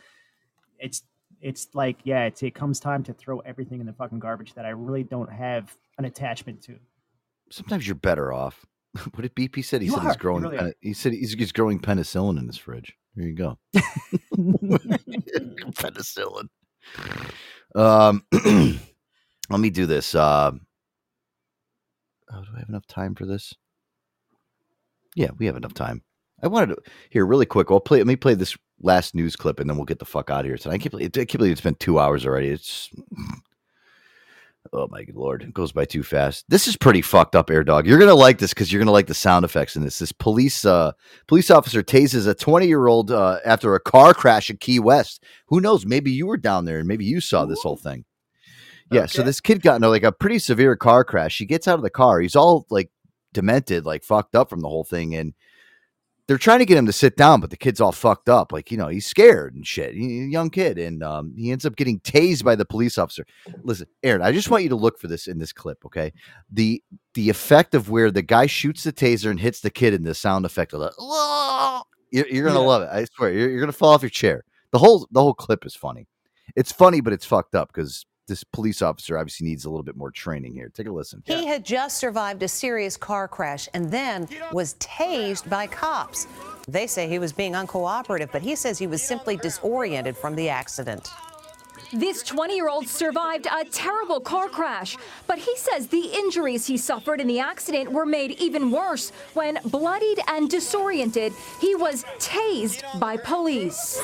it's 0.78 1.02
it's 1.42 1.68
like 1.74 1.98
yeah, 2.04 2.24
it's, 2.24 2.42
it 2.42 2.54
comes 2.54 2.80
time 2.80 3.02
to 3.04 3.12
throw 3.12 3.38
everything 3.40 3.80
in 3.80 3.86
the 3.86 3.92
fucking 3.92 4.18
garbage 4.18 4.54
that 4.54 4.64
I 4.66 4.70
really 4.70 5.04
don't 5.04 5.30
have 5.30 5.74
an 5.98 6.04
attachment 6.06 6.62
to. 6.62 6.76
Sometimes 7.50 7.86
you're 7.86 7.94
better 7.94 8.32
off. 8.32 8.64
what 9.14 9.22
did 9.22 9.34
BP 9.34 9.64
said? 9.64 9.82
He 9.82 9.86
You 9.86 9.92
said 9.92 10.00
are, 10.04 10.06
he's 10.08 10.16
growing. 10.16 10.42
really 10.42 10.58
are. 10.58 10.72
he 10.80 10.92
said 10.94 11.12
he's, 11.12 11.34
he's 11.34 11.52
growing 11.52 11.78
penicillin 11.80 12.38
in 12.38 12.46
his 12.46 12.56
fridge. 12.56 12.94
There 13.16 13.26
you 13.26 13.34
go. 13.34 13.58
penicillin. 15.74 16.48
Um, 17.74 18.24
let 19.50 19.60
me 19.60 19.70
do 19.70 19.86
this. 19.86 20.14
Uh, 20.14 20.52
oh, 22.32 22.42
do 22.42 22.48
I 22.54 22.60
have 22.60 22.68
enough 22.68 22.86
time 22.86 23.14
for 23.14 23.26
this? 23.26 23.54
Yeah, 25.14 25.30
we 25.38 25.46
have 25.46 25.56
enough 25.56 25.74
time. 25.74 26.02
I 26.42 26.48
wanted 26.48 26.74
to 26.74 26.82
here 27.10 27.26
really 27.26 27.46
quick. 27.46 27.70
I'll 27.70 27.80
play. 27.80 27.98
Let 27.98 28.06
me 28.06 28.16
play 28.16 28.34
this 28.34 28.56
last 28.80 29.14
news 29.14 29.36
clip, 29.36 29.60
and 29.60 29.68
then 29.68 29.76
we'll 29.76 29.86
get 29.86 29.98
the 29.98 30.04
fuck 30.04 30.30
out 30.30 30.40
of 30.40 30.46
here 30.46 30.56
tonight. 30.56 30.74
I 30.74 30.78
can't 30.78 30.90
believe, 30.90 31.10
I 31.14 31.24
can't 31.24 31.38
believe 31.38 31.52
it's 31.52 31.60
been 31.60 31.74
two 31.74 31.98
hours 31.98 32.24
already. 32.24 32.48
It's 32.48 32.90
oh 34.72 34.88
my 34.90 35.04
lord, 35.12 35.42
it 35.42 35.52
goes 35.52 35.72
by 35.72 35.84
too 35.84 36.02
fast. 36.02 36.44
This 36.48 36.66
is 36.66 36.76
pretty 36.76 37.02
fucked 37.02 37.34
up, 37.34 37.50
Air 37.50 37.64
Dog. 37.64 37.86
You're 37.86 37.98
gonna 37.98 38.14
like 38.14 38.38
this 38.38 38.54
because 38.54 38.72
you're 38.72 38.80
gonna 38.80 38.92
like 38.92 39.06
the 39.06 39.14
sound 39.14 39.44
effects 39.44 39.76
in 39.76 39.82
this. 39.82 39.98
This 39.98 40.12
police 40.12 40.64
uh 40.64 40.92
police 41.26 41.50
officer 41.50 41.82
tases 41.82 42.26
a 42.26 42.34
20 42.34 42.66
year 42.66 42.86
old 42.86 43.10
uh, 43.10 43.38
after 43.44 43.74
a 43.74 43.80
car 43.80 44.14
crash 44.14 44.50
at 44.50 44.60
Key 44.60 44.78
West. 44.80 45.24
Who 45.48 45.60
knows? 45.60 45.84
Maybe 45.84 46.10
you 46.10 46.26
were 46.26 46.36
down 46.36 46.64
there 46.64 46.78
and 46.78 46.88
maybe 46.88 47.04
you 47.04 47.20
saw 47.20 47.44
this 47.44 47.62
whole 47.62 47.76
thing. 47.76 48.04
Yeah, 48.90 49.06
so 49.06 49.22
this 49.22 49.40
kid 49.40 49.62
got 49.62 49.76
into 49.76 49.88
like 49.88 50.02
a 50.02 50.12
pretty 50.12 50.38
severe 50.38 50.76
car 50.76 51.04
crash. 51.04 51.38
He 51.38 51.46
gets 51.46 51.68
out 51.68 51.76
of 51.76 51.82
the 51.82 51.90
car. 51.90 52.20
He's 52.20 52.36
all 52.36 52.66
like 52.70 52.90
demented, 53.32 53.86
like 53.86 54.02
fucked 54.04 54.34
up 54.34 54.50
from 54.50 54.60
the 54.60 54.68
whole 54.68 54.84
thing, 54.84 55.14
and 55.14 55.34
they're 56.26 56.38
trying 56.38 56.60
to 56.60 56.64
get 56.64 56.78
him 56.78 56.86
to 56.86 56.92
sit 56.92 57.16
down, 57.16 57.40
but 57.40 57.50
the 57.50 57.56
kid's 57.56 57.80
all 57.80 57.90
fucked 57.90 58.28
up. 58.28 58.52
Like, 58.52 58.70
you 58.70 58.76
know, 58.78 58.86
he's 58.86 59.04
scared 59.04 59.52
and 59.56 59.66
shit. 59.66 59.94
He's 59.94 60.26
a 60.28 60.30
young 60.30 60.48
kid. 60.48 60.78
And 60.78 61.02
um, 61.02 61.34
he 61.36 61.50
ends 61.50 61.66
up 61.66 61.74
getting 61.74 61.98
tased 62.00 62.44
by 62.44 62.54
the 62.54 62.64
police 62.64 62.98
officer. 62.98 63.26
Listen, 63.64 63.88
Aaron, 64.04 64.22
I 64.22 64.30
just 64.30 64.48
want 64.48 64.62
you 64.62 64.68
to 64.68 64.76
look 64.76 65.00
for 65.00 65.08
this 65.08 65.26
in 65.26 65.38
this 65.38 65.52
clip, 65.52 65.84
okay? 65.86 66.12
The 66.52 66.80
the 67.14 67.30
effect 67.30 67.74
of 67.74 67.90
where 67.90 68.12
the 68.12 68.22
guy 68.22 68.46
shoots 68.46 68.84
the 68.84 68.92
taser 68.92 69.28
and 69.28 69.40
hits 69.40 69.58
the 69.60 69.70
kid 69.70 69.92
and 69.92 70.04
the 70.04 70.14
sound 70.14 70.46
effect 70.46 70.72
of 70.72 70.78
the 70.78 70.92
you're, 72.12 72.28
you're 72.28 72.46
gonna 72.46 72.60
Yeah. 72.60 72.66
love 72.66 72.82
it. 72.82 72.90
I 72.92 73.04
swear, 73.06 73.32
you're, 73.32 73.50
you're 73.50 73.60
gonna 73.60 73.72
fall 73.72 73.90
off 73.90 74.02
your 74.02 74.10
chair. 74.10 74.44
The 74.70 74.78
whole 74.78 75.08
the 75.10 75.20
whole 75.20 75.34
clip 75.34 75.66
is 75.66 75.74
funny. 75.74 76.06
It's 76.54 76.70
funny, 76.70 77.00
but 77.00 77.12
it's 77.12 77.24
fucked 77.26 77.56
up 77.56 77.72
because 77.72 78.06
this 78.30 78.44
police 78.44 78.80
officer 78.80 79.18
obviously 79.18 79.46
needs 79.46 79.64
a 79.64 79.68
little 79.68 79.82
bit 79.82 79.96
more 79.96 80.10
training 80.10 80.54
here. 80.54 80.70
Take 80.72 80.86
a 80.86 80.92
listen. 80.92 81.22
He 81.26 81.46
had 81.46 81.64
just 81.64 81.98
survived 81.98 82.42
a 82.42 82.48
serious 82.48 82.96
car 82.96 83.26
crash 83.26 83.68
and 83.74 83.90
then 83.90 84.28
was 84.52 84.74
tased 84.74 85.50
by 85.50 85.66
cops. 85.66 86.28
They 86.68 86.86
say 86.86 87.08
he 87.08 87.18
was 87.18 87.32
being 87.32 87.52
uncooperative, 87.52 88.30
but 88.30 88.40
he 88.40 88.54
says 88.54 88.78
he 88.78 88.86
was 88.86 89.02
simply 89.02 89.36
disoriented 89.36 90.16
from 90.16 90.36
the 90.36 90.48
accident. 90.48 91.10
This 91.92 92.22
20 92.22 92.54
year 92.54 92.68
old 92.68 92.86
survived 92.86 93.46
a 93.46 93.64
terrible 93.64 94.20
car 94.20 94.48
crash, 94.48 94.96
but 95.26 95.38
he 95.38 95.56
says 95.56 95.88
the 95.88 96.10
injuries 96.14 96.66
he 96.66 96.76
suffered 96.76 97.20
in 97.20 97.26
the 97.26 97.40
accident 97.40 97.90
were 97.90 98.06
made 98.06 98.30
even 98.40 98.70
worse 98.70 99.10
when, 99.34 99.58
bloodied 99.64 100.20
and 100.28 100.48
disoriented, 100.48 101.32
he 101.60 101.74
was 101.74 102.04
tased 102.20 102.84
by 103.00 103.16
police. 103.16 103.98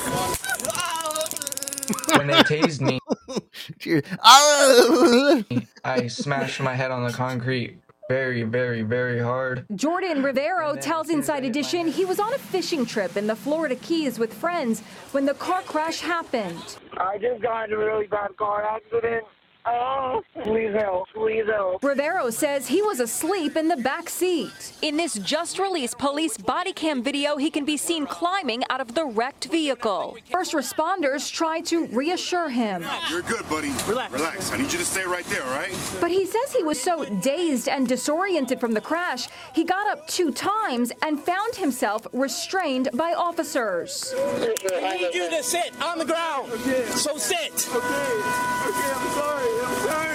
When 2.15 2.27
they 2.27 2.41
tased 2.43 2.81
me, 2.81 2.99
ah! 4.23 5.43
I 5.83 6.07
smashed 6.07 6.59
my 6.61 6.75
head 6.75 6.91
on 6.91 7.03
the 7.03 7.13
concrete 7.13 7.79
very, 8.07 8.43
very, 8.43 8.83
very 8.83 9.19
hard. 9.19 9.65
Jordan 9.75 10.23
Rivero 10.23 10.75
tells 10.75 11.09
Inside 11.09 11.43
Edition 11.43 11.87
he 11.87 12.05
was 12.05 12.19
on 12.19 12.33
a 12.33 12.37
fishing 12.37 12.85
trip 12.85 13.17
in 13.17 13.27
the 13.27 13.35
Florida 13.35 13.75
Keys 13.75 14.17
with 14.17 14.33
friends 14.33 14.81
when 15.11 15.25
the 15.25 15.33
car 15.33 15.61
crash 15.61 15.99
happened. 15.99 16.77
I 16.97 17.17
just 17.17 17.41
got 17.41 17.65
in 17.65 17.73
a 17.73 17.77
really 17.77 18.07
bad 18.07 18.35
car 18.37 18.63
accident. 18.63 19.25
Oh, 19.69 20.23
please 20.43 20.73
help, 20.73 21.09
please 21.13 21.45
help. 21.45 21.83
Rivero 21.83 22.29
says 22.29 22.67
he 22.67 22.81
was 22.81 23.01
asleep 23.01 23.57
in 23.57 23.67
the 23.67 23.75
back 23.75 24.09
seat. 24.09 24.71
In 24.81 24.95
this 24.95 25.15
just 25.15 25.59
released 25.59 25.97
police 25.97 26.37
body 26.37 26.71
cam 26.71 27.03
video, 27.03 27.35
he 27.35 27.49
can 27.49 27.65
be 27.65 27.75
seen 27.75 28.05
climbing 28.05 28.63
out 28.69 28.79
of 28.79 28.95
the 28.95 29.05
wrecked 29.05 29.45
vehicle. 29.45 30.17
First 30.31 30.53
responders 30.53 31.29
try 31.29 31.59
to 31.61 31.87
reassure 31.87 32.47
him. 32.47 32.85
You're 33.09 33.23
good, 33.23 33.47
buddy. 33.49 33.71
Relax. 33.87 34.13
Relax. 34.13 34.53
I 34.53 34.57
need 34.57 34.71
you 34.71 34.79
to 34.79 34.85
stay 34.85 35.03
right 35.03 35.25
there, 35.25 35.43
all 35.43 35.49
right? 35.49 35.75
But 35.99 36.11
he 36.11 36.25
says 36.25 36.53
he 36.53 36.63
was 36.63 36.81
so 36.81 37.03
dazed 37.19 37.67
and 37.67 37.87
disoriented 37.87 38.61
from 38.61 38.73
the 38.73 38.81
crash, 38.81 39.27
he 39.53 39.65
got 39.65 39.87
up 39.87 40.07
two 40.07 40.31
times 40.31 40.93
and 41.01 41.19
found 41.19 41.55
himself 41.55 42.07
restrained 42.13 42.89
by 42.93 43.13
officers. 43.13 44.13
I 44.15 44.97
need 44.97 45.13
you 45.13 45.29
to 45.29 45.43
sit 45.43 45.73
on 45.81 45.97
the 45.97 46.05
ground. 46.05 46.51
So 46.91 47.17
sit. 47.17 47.67
Okay. 47.75 48.47
Okay, 48.67 48.91
I'm 48.95 49.11
sorry. 49.11 49.56
I'm 49.63 49.75
sorry. 49.87 50.07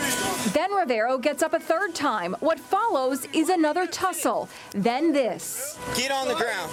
Then 0.52 0.72
Rivero 0.74 1.18
gets 1.18 1.42
up 1.42 1.54
a 1.54 1.60
third 1.60 1.94
time. 1.94 2.34
What 2.40 2.58
follows 2.60 3.26
is 3.32 3.48
another 3.48 3.86
tussle. 3.86 4.48
Then 4.72 5.12
this. 5.12 5.78
Get 5.96 6.10
on 6.10 6.28
the 6.28 6.34
ground. 6.34 6.72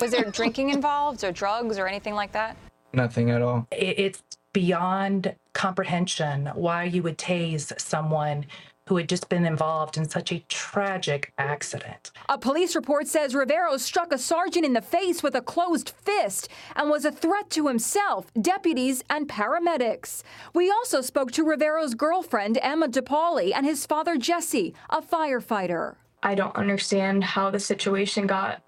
Was 0.00 0.10
there 0.10 0.24
drinking 0.30 0.70
involved 0.70 1.22
or 1.22 1.30
drugs 1.30 1.78
or 1.78 1.86
anything 1.86 2.14
like 2.14 2.32
that? 2.32 2.56
Nothing 2.92 3.30
at 3.30 3.42
all. 3.42 3.66
It's 3.70 4.22
beyond 4.52 5.34
comprehension 5.52 6.50
why 6.54 6.84
you 6.84 7.02
would 7.02 7.18
tase 7.18 7.78
someone 7.80 8.46
who 8.92 8.98
had 8.98 9.08
just 9.08 9.30
been 9.30 9.46
involved 9.46 9.96
in 9.96 10.06
such 10.06 10.32
a 10.32 10.44
tragic 10.50 11.32
accident. 11.38 12.10
A 12.28 12.36
police 12.36 12.76
report 12.76 13.08
says 13.08 13.34
Rivero 13.34 13.78
struck 13.78 14.12
a 14.12 14.18
sergeant 14.18 14.66
in 14.66 14.74
the 14.74 14.82
face 14.82 15.22
with 15.22 15.34
a 15.34 15.40
closed 15.40 15.94
fist 16.04 16.50
and 16.76 16.90
was 16.90 17.06
a 17.06 17.10
threat 17.10 17.48
to 17.52 17.68
himself, 17.68 18.26
deputies, 18.38 19.02
and 19.08 19.26
paramedics. 19.26 20.22
We 20.52 20.70
also 20.70 21.00
spoke 21.00 21.32
to 21.32 21.42
Rivero's 21.42 21.94
girlfriend, 21.94 22.58
Emma 22.60 22.86
DePauli, 22.86 23.52
and 23.54 23.64
his 23.64 23.86
father, 23.86 24.18
Jesse, 24.18 24.74
a 24.90 25.00
firefighter. 25.00 25.94
I 26.22 26.34
don't 26.34 26.54
understand 26.54 27.24
how 27.24 27.48
the 27.48 27.60
situation 27.60 28.26
got 28.26 28.62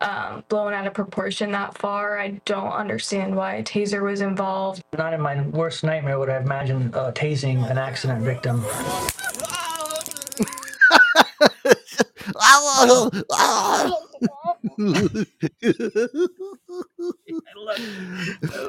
um, 0.00 0.42
blown 0.48 0.72
out 0.72 0.88
of 0.88 0.94
proportion 0.94 1.52
that 1.52 1.78
far. 1.78 2.18
I 2.18 2.40
don't 2.44 2.72
understand 2.72 3.36
why 3.36 3.56
a 3.56 3.62
taser 3.62 4.02
was 4.02 4.22
involved. 4.22 4.82
Not 4.96 5.12
in 5.12 5.20
my 5.20 5.40
worst 5.42 5.84
nightmare 5.84 6.18
would 6.18 6.30
I 6.30 6.38
imagine 6.38 6.92
uh, 6.94 7.12
tasing 7.12 7.68
an 7.70 7.78
accident 7.78 8.22
victim. 8.22 8.64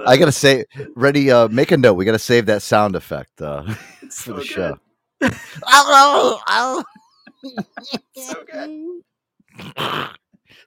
I 0.08 0.16
gotta 0.18 0.32
say, 0.32 0.66
ready? 0.96 1.32
Uh, 1.32 1.48
make 1.50 1.72
a 1.72 1.78
note. 1.78 1.94
We 1.94 2.06
gotta 2.06 2.20
save 2.20 2.46
that 2.48 2.62
sound 2.62 2.96
effect 2.96 3.42
uh, 3.42 3.64
for 4.12 4.34
the 4.34 4.44
show. 4.44 4.78
so 8.16 8.44
good. 8.52 9.02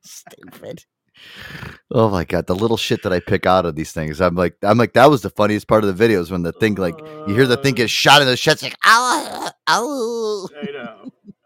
Stupid. 0.02 0.84
Oh 1.90 2.08
my 2.08 2.24
god, 2.24 2.46
the 2.46 2.54
little 2.54 2.76
shit 2.76 3.02
that 3.02 3.12
I 3.12 3.20
pick 3.20 3.46
out 3.46 3.66
of 3.66 3.76
these 3.76 3.92
things. 3.92 4.20
I'm 4.20 4.34
like, 4.34 4.56
I'm 4.62 4.78
like, 4.78 4.94
that 4.94 5.10
was 5.10 5.22
the 5.22 5.30
funniest 5.30 5.68
part 5.68 5.84
of 5.84 5.96
the 5.96 6.04
videos 6.08 6.30
when 6.30 6.42
the 6.42 6.52
thing, 6.52 6.74
like, 6.74 6.98
you 7.26 7.34
hear 7.34 7.46
the 7.46 7.56
thing 7.56 7.74
get 7.74 7.90
shot 7.90 8.22
in 8.22 8.28
the 8.28 8.36
chest, 8.36 8.62
like, 8.62 8.76
ow, 8.84 9.50
ow. 9.68 10.48
I 10.60 10.70
know. 10.72 11.01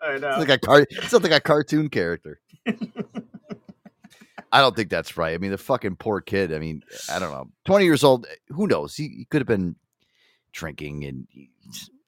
I 0.06 0.18
know. 0.18 0.28
It's 0.30 0.38
like 0.38 0.48
a 0.50 0.58
car. 0.58 0.86
It's 0.90 1.12
like 1.12 1.32
a 1.32 1.40
cartoon 1.40 1.88
character. 1.88 2.40
I 4.52 4.60
don't 4.60 4.74
think 4.76 4.90
that's 4.90 5.16
right. 5.16 5.34
I 5.34 5.38
mean, 5.38 5.50
the 5.50 5.58
fucking 5.58 5.96
poor 5.96 6.20
kid. 6.20 6.52
I 6.54 6.58
mean, 6.58 6.82
I 7.10 7.18
don't 7.18 7.32
know. 7.32 7.50
Twenty 7.64 7.84
years 7.84 8.04
old. 8.04 8.26
Who 8.48 8.66
knows? 8.66 8.94
He, 8.96 9.08
he 9.08 9.24
could 9.26 9.40
have 9.40 9.48
been 9.48 9.76
drinking. 10.52 11.04
And 11.04 11.26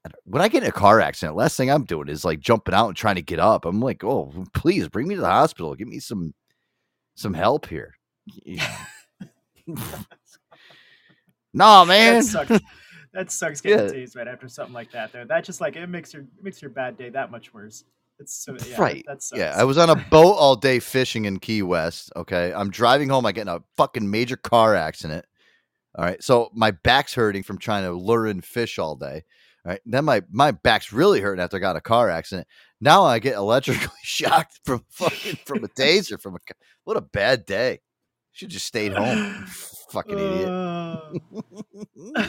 I 0.04 0.08
don't- 0.08 0.14
when 0.24 0.40
I 0.42 0.48
get 0.48 0.62
in 0.62 0.68
a 0.68 0.72
car 0.72 1.00
accident, 1.00 1.36
last 1.36 1.56
thing 1.56 1.70
I'm 1.70 1.84
doing 1.84 2.08
is 2.08 2.24
like 2.24 2.40
jumping 2.40 2.74
out 2.74 2.88
and 2.88 2.96
trying 2.96 3.16
to 3.16 3.22
get 3.22 3.40
up. 3.40 3.64
I'm 3.64 3.80
like, 3.80 4.04
oh, 4.04 4.32
please 4.54 4.88
bring 4.88 5.08
me 5.08 5.16
to 5.16 5.20
the 5.20 5.26
hospital. 5.28 5.74
Give 5.74 5.88
me 5.88 5.98
some 5.98 6.32
some 7.16 7.34
help 7.34 7.66
here. 7.66 7.94
Yeah. 8.44 8.76
no, 11.52 11.84
man. 11.84 12.22
That 13.18 13.32
sucks. 13.32 13.60
Getting 13.60 13.86
Yeah. 13.86 14.04
tased 14.04 14.16
right 14.16 14.28
after 14.28 14.46
something 14.48 14.72
like 14.72 14.92
that. 14.92 15.12
Though 15.12 15.24
that 15.24 15.42
just 15.42 15.60
like 15.60 15.74
it 15.74 15.88
makes 15.88 16.14
your 16.14 16.22
it 16.22 16.44
makes 16.44 16.62
your 16.62 16.70
bad 16.70 16.96
day 16.96 17.10
that 17.10 17.32
much 17.32 17.52
worse. 17.52 17.82
It's 18.20 18.32
so 18.32 18.56
yeah, 18.64 18.80
right. 18.80 19.04
That 19.08 19.24
sucks. 19.24 19.40
yeah, 19.40 19.54
I 19.56 19.64
was 19.64 19.76
on 19.76 19.90
a 19.90 19.96
boat 20.10 20.34
all 20.34 20.54
day 20.54 20.78
fishing 20.78 21.24
in 21.24 21.40
Key 21.40 21.62
West. 21.62 22.12
Okay. 22.14 22.52
I'm 22.52 22.70
driving 22.70 23.08
home. 23.08 23.26
I 23.26 23.32
get 23.32 23.42
in 23.42 23.48
a 23.48 23.60
fucking 23.76 24.08
major 24.08 24.36
car 24.36 24.76
accident. 24.76 25.24
All 25.96 26.04
right. 26.04 26.22
So 26.22 26.50
my 26.54 26.70
back's 26.70 27.12
hurting 27.14 27.42
from 27.42 27.58
trying 27.58 27.82
to 27.82 27.92
lure 27.92 28.28
in 28.28 28.40
fish 28.40 28.78
all 28.78 28.94
day. 28.94 29.24
All 29.64 29.72
right. 29.72 29.80
Then 29.84 30.04
my, 30.04 30.22
my 30.30 30.52
back's 30.52 30.92
really 30.92 31.20
hurting 31.20 31.42
after 31.42 31.56
I 31.56 31.60
got 31.60 31.74
a 31.74 31.80
car 31.80 32.10
accident. 32.10 32.46
Now 32.80 33.04
I 33.04 33.18
get 33.18 33.34
electrically 33.36 33.88
shocked 34.04 34.60
from 34.64 34.84
fucking 34.90 35.38
from 35.44 35.64
a 35.64 35.68
taser 35.68 36.20
from 36.20 36.36
a 36.36 36.38
what 36.84 36.96
a 36.96 37.00
bad 37.00 37.46
day. 37.46 37.80
Should 38.30 38.50
just 38.50 38.66
stayed 38.66 38.92
home. 38.92 39.44
fucking 39.90 40.18
idiot. 40.18 40.48
Uh. 40.48 42.28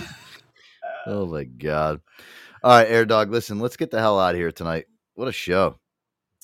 Oh 1.07 1.25
my 1.27 1.43
god. 1.43 2.01
All 2.63 2.71
right, 2.71 2.87
Air 2.87 3.05
Dog. 3.05 3.31
Listen, 3.31 3.59
let's 3.59 3.77
get 3.77 3.91
the 3.91 3.99
hell 3.99 4.19
out 4.19 4.35
of 4.35 4.39
here 4.39 4.51
tonight. 4.51 4.85
What 5.15 5.27
a 5.27 5.31
show. 5.31 5.77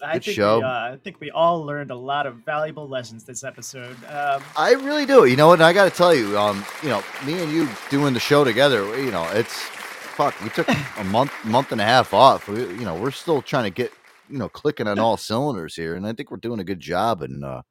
I 0.03 0.20
think 0.20 0.36
show. 0.36 0.57
We, 0.60 0.64
uh, 0.64 0.68
I 0.68 0.99
think 1.03 1.20
we 1.22 1.32
all 1.32 1.64
learned 1.64 1.90
a 1.91 1.95
lot 1.95 2.26
of 2.26 2.36
valuable 2.45 2.88
lessons 2.88 3.24
this 3.24 3.44
episode. 3.44 3.95
Um, 4.10 4.44
I 4.57 4.74
really 4.74 5.06
do. 5.06 5.26
You 5.26 5.36
know 5.38 5.48
what? 5.48 5.62
I 5.62 5.72
got 5.74 5.86
to 5.86 5.90
tell 5.95 6.14
you, 6.14 6.38
um, 6.38 6.66
you 6.84 6.90
know, 6.90 7.02
me 7.26 7.41
and 7.41 7.52
you 7.52 7.68
doing 7.90 8.14
the 8.14 8.20
show 8.20 8.44
together. 8.44 8.86
You 9.02 9.12
know, 9.12 9.24
it's 9.32 9.53
fuck. 9.53 10.40
We 10.41 10.49
took 10.49 10.68
a 10.70 11.03
month, 11.06 11.32
month 11.45 11.72
and 11.72 11.80
a 11.80 11.86
half 11.86 12.14
off. 12.14 12.48
We, 12.48 12.60
you 12.62 12.84
know, 12.86 12.95
we're 12.95 13.12
still 13.12 13.41
trying 13.41 13.64
to 13.66 13.70
get, 13.70 13.94
you 14.30 14.38
know, 14.38 14.49
clicking 14.49 14.88
on 14.88 14.99
all 15.06 15.16
cylinders 15.18 15.76
here, 15.76 15.95
and 15.95 16.06
I 16.06 16.12
think 16.14 16.30
we're 16.30 16.38
doing 16.38 16.60
a 16.60 16.66
good 16.66 16.82
job. 16.82 17.22
And 17.22 17.44
uh, 17.45 17.62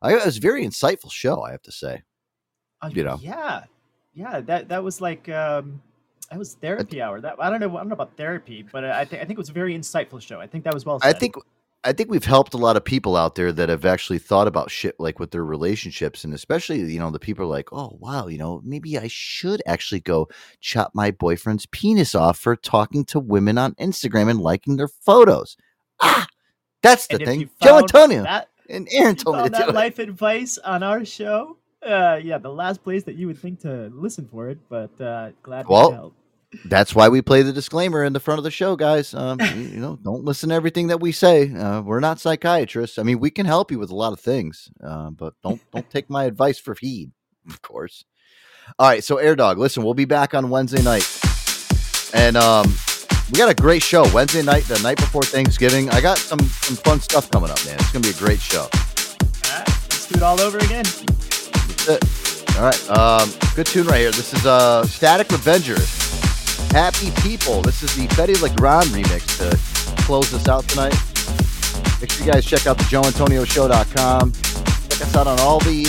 I, 0.00 0.14
it 0.14 0.24
was 0.24 0.36
a 0.38 0.40
very 0.40 0.64
insightful 0.64 1.10
show, 1.10 1.42
I 1.42 1.50
have 1.50 1.62
to 1.62 1.72
say. 1.72 2.02
uh, 2.82 2.90
You 2.92 3.02
know, 3.02 3.18
yeah, 3.20 3.64
yeah. 4.14 4.40
That 4.40 4.68
that 4.68 4.84
was 4.84 5.00
like 5.00 5.28
um, 5.28 5.82
that 6.30 6.38
was 6.38 6.54
therapy 6.54 7.00
hour. 7.00 7.20
That 7.20 7.36
I 7.38 7.50
don't 7.50 7.60
know. 7.60 7.76
I 7.76 7.80
don't 7.80 7.88
know 7.88 7.94
about 7.94 8.16
therapy, 8.16 8.64
but 8.70 8.84
I 8.84 9.04
think 9.04 9.22
I 9.22 9.24
think 9.24 9.38
it 9.38 9.38
was 9.38 9.48
a 9.50 9.54
very 9.54 9.76
insightful 9.76 10.20
show. 10.20 10.40
I 10.40 10.46
think 10.46 10.64
that 10.64 10.74
was 10.74 10.84
well 10.84 10.98
I 11.02 11.12
think 11.12 11.36
I 11.84 11.92
think 11.92 12.10
we've 12.10 12.24
helped 12.24 12.54
a 12.54 12.58
lot 12.58 12.76
of 12.76 12.84
people 12.84 13.16
out 13.16 13.36
there 13.36 13.52
that 13.52 13.68
have 13.68 13.84
actually 13.84 14.18
thought 14.18 14.48
about 14.48 14.70
shit 14.70 14.98
like 14.98 15.18
with 15.18 15.30
their 15.30 15.44
relationships 15.44 16.24
and 16.24 16.34
especially 16.34 16.80
you 16.80 16.98
know 16.98 17.10
the 17.10 17.20
people 17.20 17.44
are 17.44 17.48
like 17.48 17.72
oh 17.72 17.96
wow 18.00 18.26
you 18.26 18.36
know 18.36 18.60
maybe 18.64 18.98
I 18.98 19.06
should 19.08 19.62
actually 19.64 20.00
go 20.00 20.28
chop 20.60 20.90
my 20.94 21.10
boyfriend's 21.12 21.66
penis 21.66 22.14
off 22.14 22.38
for 22.38 22.56
talking 22.56 23.04
to 23.06 23.20
women 23.20 23.58
on 23.58 23.74
Instagram 23.74 24.28
and 24.28 24.40
liking 24.40 24.76
their 24.76 24.88
photos 24.88 25.56
ah 26.00 26.26
that's 26.82 27.06
the 27.06 27.16
And 27.16 27.24
thing 27.24 27.50
Joe 27.62 27.78
Antonio 27.78 28.24
that- 28.24 28.48
and 28.68 28.86
Aaron 28.90 29.16
told 29.16 29.36
me 29.36 29.42
to 29.44 29.48
do 29.48 29.56
that 29.56 29.68
it 29.70 29.74
life 29.74 29.98
advice 29.98 30.58
on 30.58 30.82
our 30.82 31.04
show. 31.04 31.56
Uh, 31.84 32.18
yeah, 32.22 32.38
the 32.38 32.50
last 32.50 32.82
place 32.82 33.04
that 33.04 33.14
you 33.14 33.26
would 33.28 33.38
think 33.38 33.60
to 33.60 33.90
listen 33.94 34.26
for 34.30 34.48
it, 34.50 34.58
but 34.68 34.90
uh, 35.00 35.30
glad 35.42 35.66
we 35.66 35.72
Well, 35.74 35.92
helped. 35.92 36.16
that's 36.64 36.94
why 36.94 37.08
we 37.08 37.22
play 37.22 37.42
the 37.42 37.52
disclaimer 37.52 38.02
in 38.02 38.12
the 38.12 38.20
front 38.20 38.38
of 38.38 38.44
the 38.44 38.50
show, 38.50 38.74
guys. 38.74 39.14
Um, 39.14 39.38
you, 39.54 39.62
you 39.62 39.80
know, 39.80 39.96
don't 40.02 40.24
listen 40.24 40.48
to 40.48 40.54
everything 40.56 40.88
that 40.88 41.00
we 41.00 41.12
say. 41.12 41.54
Uh, 41.54 41.80
we're 41.82 42.00
not 42.00 42.18
psychiatrists. 42.18 42.98
I 42.98 43.04
mean, 43.04 43.20
we 43.20 43.30
can 43.30 43.46
help 43.46 43.70
you 43.70 43.78
with 43.78 43.90
a 43.90 43.94
lot 43.94 44.12
of 44.12 44.18
things, 44.20 44.70
uh, 44.82 45.10
but 45.10 45.34
don't 45.42 45.60
don't 45.72 45.88
take 45.96 46.10
my 46.10 46.24
advice 46.24 46.58
for 46.58 46.74
heed, 46.80 47.12
of 47.48 47.62
course. 47.62 48.04
All 48.78 48.88
right, 48.88 49.02
so 49.04 49.16
Air 49.18 49.36
Dog, 49.36 49.56
listen, 49.58 49.82
we'll 49.84 49.94
be 49.94 50.04
back 50.04 50.34
on 50.34 50.50
Wednesday 50.50 50.82
night, 50.82 51.08
and 52.12 52.36
um, 52.36 52.66
we 53.32 53.38
got 53.38 53.48
a 53.50 53.54
great 53.54 53.82
show 53.82 54.02
Wednesday 54.12 54.42
night, 54.42 54.64
the 54.64 54.78
night 54.80 54.96
before 54.98 55.22
Thanksgiving. 55.22 55.88
I 55.90 56.00
got 56.00 56.18
some 56.18 56.40
some 56.40 56.76
fun 56.76 57.00
stuff 57.00 57.30
coming 57.30 57.50
up, 57.50 57.64
man. 57.64 57.76
It's 57.76 57.92
gonna 57.92 58.02
be 58.02 58.10
a 58.10 58.14
great 58.14 58.40
show. 58.40 58.62
All 58.62 59.58
right, 59.58 59.68
let's 59.68 60.08
do 60.08 60.16
it 60.16 60.22
all 60.22 60.40
over 60.40 60.58
again. 60.58 60.84
It. 61.88 62.56
All 62.58 62.64
right, 62.64 62.90
um, 62.90 63.30
good 63.54 63.66
tune 63.66 63.86
right 63.86 64.00
here. 64.00 64.10
This 64.10 64.34
is 64.34 64.44
uh, 64.44 64.84
Static 64.84 65.30
Revenger. 65.30 65.76
Happy 66.72 67.10
People. 67.22 67.62
This 67.62 67.82
is 67.82 67.94
the 67.96 68.06
Betty 68.14 68.34
Legrand 68.34 68.88
remix 68.88 69.38
to 69.38 69.56
close 70.02 70.34
us 70.34 70.48
out 70.48 70.68
tonight. 70.68 70.94
Make 72.00 72.10
sure 72.10 72.26
you 72.26 72.32
guys 72.32 72.44
check 72.44 72.66
out 72.66 72.76
the 72.76 72.84
joeantonioshow.com. 72.84 74.32
Check 74.32 75.00
us 75.00 75.16
out 75.16 75.26
on 75.26 75.40
all 75.40 75.60
the 75.60 75.84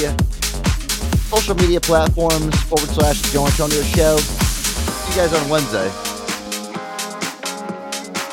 social 1.27 1.55
media 1.55 1.81
platforms 1.81 2.55
forward 2.63 2.89
slash 2.89 3.21
the 3.21 3.29
Joe 3.33 3.45
Antonio 3.45 3.81
Show. 3.81 4.17
See 4.17 5.19
you 5.19 5.27
guys 5.27 5.33
on 5.33 5.49
Wednesday 5.49 5.89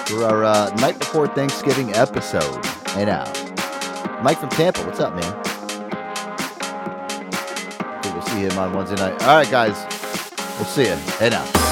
for 0.06 0.24
our 0.24 0.44
uh, 0.44 0.74
night 0.76 0.98
before 0.98 1.26
Thanksgiving 1.26 1.92
episode. 1.94 2.64
Hey 2.90 3.06
now. 3.06 3.24
Mike 4.22 4.38
from 4.38 4.50
Tampa, 4.50 4.82
what's 4.84 5.00
up, 5.00 5.14
man? 5.16 5.45
See 8.36 8.42
him 8.42 8.58
on 8.58 8.74
Wednesday 8.74 8.96
night. 8.96 9.22
All 9.22 9.28
right, 9.28 9.50
guys. 9.50 9.86
We'll 10.58 10.66
see 10.66 10.82
you. 10.88 10.96
Hey 11.18 11.30
now. 11.30 11.65